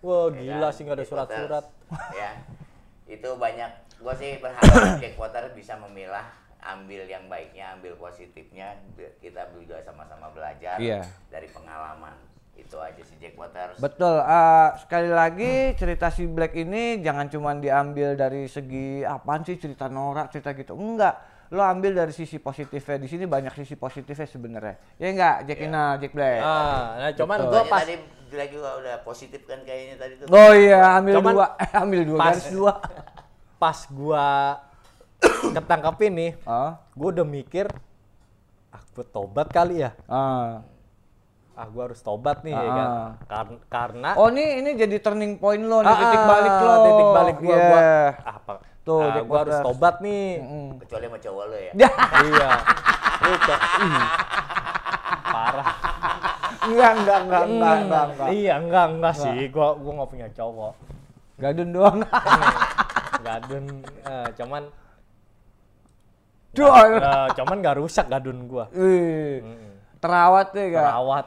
Wah, 0.03 0.27
Ya 0.29 0.39
gila 0.53 0.59
kan? 0.61 0.71
sih 0.71 0.81
nggak 0.83 0.97
ada 0.97 1.07
surat-surat. 1.07 1.65
ya, 2.11 2.29
itu 3.07 3.29
banyak. 3.33 3.71
Gua 3.97 4.13
sih 4.13 4.35
berharap 4.37 4.99
Jackwater 5.01 5.55
bisa 5.55 5.79
memilah 5.79 6.27
ambil 6.61 7.03
yang 7.03 7.25
baiknya, 7.25 7.71
ambil 7.73 7.95
positifnya. 7.95 8.75
Kita 9.17 9.47
juga 9.53 9.79
sama-sama 9.79 10.27
belajar 10.29 10.75
Iya. 10.75 11.07
dari 11.27 11.47
pengalaman. 11.47 12.11
Itu 12.53 12.77
aja 12.77 12.99
sih 12.99 13.15
Jackwater. 13.17 13.75
Betul. 13.75 14.19
eh, 14.19 14.69
sekali 14.77 15.07
lagi 15.07 15.51
cerita 15.73 16.07
si 16.07 16.23
Black 16.25 16.53
ini 16.53 16.99
jangan 16.99 17.27
cuma 17.27 17.55
diambil 17.55 18.13
dari 18.13 18.45
segi 18.45 19.01
apaan 19.01 19.41
sih 19.41 19.55
cerita 19.55 19.87
norak 19.87 20.29
cerita 20.29 20.51
gitu. 20.53 20.73
Enggak. 20.73 21.15
Lo 21.49 21.61
ambil 21.61 21.93
dari 21.93 22.11
sisi 22.11 22.37
positifnya. 22.37 22.97
Di 22.97 23.07
sini 23.07 23.23
banyak 23.23 23.53
sisi 23.53 23.75
positifnya 23.75 24.25
sebenarnya. 24.25 24.75
Ya 24.97 25.07
enggak, 25.07 25.35
Jack 25.45 25.59
Ina, 25.61 25.85
Jack 25.95 26.11
Black. 26.11 26.39
Ah, 26.39 26.83
nah 26.99 27.11
cuman 27.13 27.37
gua 27.41 27.61
Tadi- 27.61 27.69
pas 27.69 27.81
tadi 27.83 27.95
lagi 28.33 28.55
gua 28.55 28.77
udah 28.77 28.95
positif 29.01 29.41
kan 29.43 29.61
kayaknya 29.61 29.95
tadi 29.95 30.13
tuh. 30.15 30.27
Oh 30.27 30.51
iya, 30.51 30.97
ambil 30.97 31.13
Cuman 31.17 31.33
dua. 31.33 31.47
Eh, 31.55 31.69
ambil 31.83 32.01
dua 32.03 32.17
pas- 32.17 32.27
garis 32.33 32.47
dua. 32.49 32.73
pas 33.55 33.79
gua 33.87 34.27
ketangkap 35.49 35.95
ini, 36.03 36.35
Ah, 36.43 36.83
gua 36.91 37.09
udah 37.11 37.23
mikir 37.23 37.71
ah 38.69 38.81
gua 38.91 39.05
tobat 39.05 39.47
kali 39.47 39.79
ya. 39.79 39.95
ah. 40.05 40.65
Ah 41.53 41.67
gua 41.67 41.85
harus 41.85 42.01
tobat 42.01 42.41
nih 42.41 42.51
ya 42.51 42.65
kan. 42.67 42.87
Ah. 42.87 43.09
Kar- 43.25 43.61
karena 43.67 44.09
Oh 44.15 44.27
ini 44.27 44.59
ini 44.59 44.73
jadi 44.73 44.97
turning 44.97 45.37
point 45.37 45.61
lo, 45.61 45.79
nih, 45.79 45.87
Ah, 45.87 45.99
titik 46.01 46.23
balik 46.23 46.55
lo. 46.57 46.73
Titik 46.81 47.09
balik 47.11 47.37
gua, 47.37 47.49
Iya. 47.51 47.63
gua 47.63 47.81
ah, 48.19 48.35
apa? 48.35 48.53
Tuh, 48.83 48.99
ah, 48.99 49.13
Jack 49.13 49.23
gua 49.23 49.39
harus 49.39 49.57
tobat 49.61 49.95
nih. 49.99 50.25
Mm. 50.39 50.69
Kecuali 50.81 51.05
sama 51.07 51.17
cowok 51.19 51.43
lo 51.45 51.55
ya. 51.55 51.71
Ya, 51.77 51.89
iya. 52.27 52.51
Ih, 53.23 53.39
parah. 55.23 55.67
Enggak, 56.65 56.91
enggak, 56.95 57.19
enggak, 57.19 57.43
enggak, 57.43 57.75
enggak, 57.77 58.03
enggak. 58.07 58.27
Iya, 58.31 58.53
enggak, 58.57 58.85
enggak 58.91 59.15
sih. 59.15 59.37
Gua 59.49 59.67
gua 59.75 59.91
nggak 59.97 60.09
punya 60.09 60.27
cowok. 60.31 60.73
Gadun 61.37 61.69
doang. 61.71 61.97
Gadun 63.25 63.65
eh, 64.03 64.27
cuman 64.35 64.63
Duh. 66.53 66.69
eh, 66.69 67.27
cuman 67.33 67.55
nggak 67.59 67.77
rusak 67.77 68.05
gadun 68.07 68.45
gua. 68.45 68.69
Wih, 68.69 69.41
Mm. 69.41 69.73
terawat 69.97 70.51
deh, 70.51 70.69
Kak. 70.69 70.83
Perawat. 70.85 71.25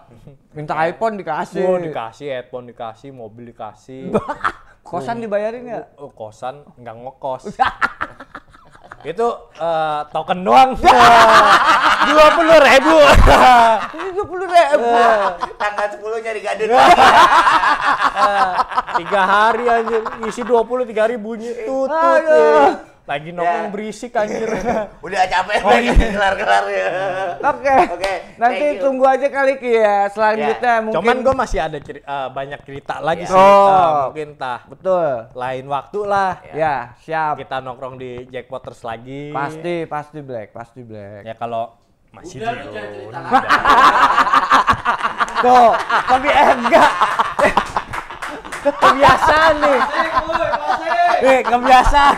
Minta 0.52 0.74
iPhone 0.84 1.14
dikasih. 1.16 1.64
Oh, 1.64 1.76
dikasih 1.76 2.26
headphone 2.30 2.68
dikasih, 2.68 3.10
mobil 3.10 3.50
dikasih. 3.50 4.12
Kosan 4.86 5.18
dibayarin 5.18 5.66
nggak? 5.66 5.98
Oh, 5.98 6.14
kosan 6.14 6.62
nggak 6.78 6.94
ngekos. 6.94 7.44
itu 9.06 9.28
eh, 9.62 10.00
token 10.10 10.42
doang. 10.42 10.74
Dua 12.06 12.26
puluh 12.38 12.58
ribu. 12.58 12.96
Dua 14.14 14.24
puluh 14.26 14.46
ribu. 14.46 14.94
Tanggal 15.58 15.86
10 15.98 16.24
nyari 16.24 16.40
gadun. 16.42 16.68
tiga 18.96 19.22
hari 19.28 19.64
anjir 19.68 20.00
ngisi 20.24 20.40
dua 20.40 20.64
puluh 20.64 20.88
tiga 20.88 21.04
tutut 21.04 21.92
Aduh. 21.92 22.95
Lagi 23.06 23.30
nongkrong 23.30 23.62
Ya. 23.62 23.70
berisik 23.70 24.12
anjir 24.12 24.50
Udah 25.06 25.22
capek 25.24 25.62
lagi 25.62 25.88
kelar-kelar 25.94 26.64
ya. 26.66 26.88
Oke. 27.40 27.76
Oke, 27.92 28.12
Nanti 28.36 28.58
thank 28.60 28.76
you. 28.76 28.82
tunggu 28.82 29.04
aja 29.06 29.26
kali 29.28 29.54
Ki 29.56 29.72
ya. 29.72 29.98
Selanjutnya 30.08 30.74
mungkin. 30.80 30.96
cuman 30.96 31.16
gue 31.20 31.34
masih 31.36 31.58
ada 31.60 31.78
ceri- 31.78 32.02
eh, 32.02 32.28
banyak 32.28 32.60
cerita 32.60 32.98
lagi 32.98 33.22
Ya. 33.22 33.28
sih 33.28 33.38
Oh. 33.38 33.70
Eh, 33.70 33.90
mungkin 34.04 34.28
tah 34.34 34.58
betul. 34.66 35.06
lain 35.32 35.64
waktu 35.66 36.00
lah 36.02 36.30
Ya, 36.48 36.74
siap. 37.00 37.38
kita 37.38 37.58
nongkrong 37.60 37.94
di 37.94 38.26
Jackpoters 38.26 38.82
lagi 38.82 39.30
Pasti, 39.30 39.86
pasti 39.86 40.18
Black, 40.20 40.50
pasti 40.50 40.82
Black. 40.82 41.22
ya 41.22 41.34
kalau 41.34 41.78
masih 42.10 42.38
Udah 42.38 42.50
lu 42.50 42.58
dulu 42.60 42.72
jangan 42.72 42.90
cerita 42.90 43.18
udah. 43.22 43.42
Tuh, 45.36 45.70
tapi 46.02 46.28
enggak. 46.28 46.90
kebiasaan 48.66 49.54
nih. 49.60 49.78
Nih, 51.22 51.40
kebiasaan. 51.44 52.16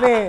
Nih, 0.00 0.22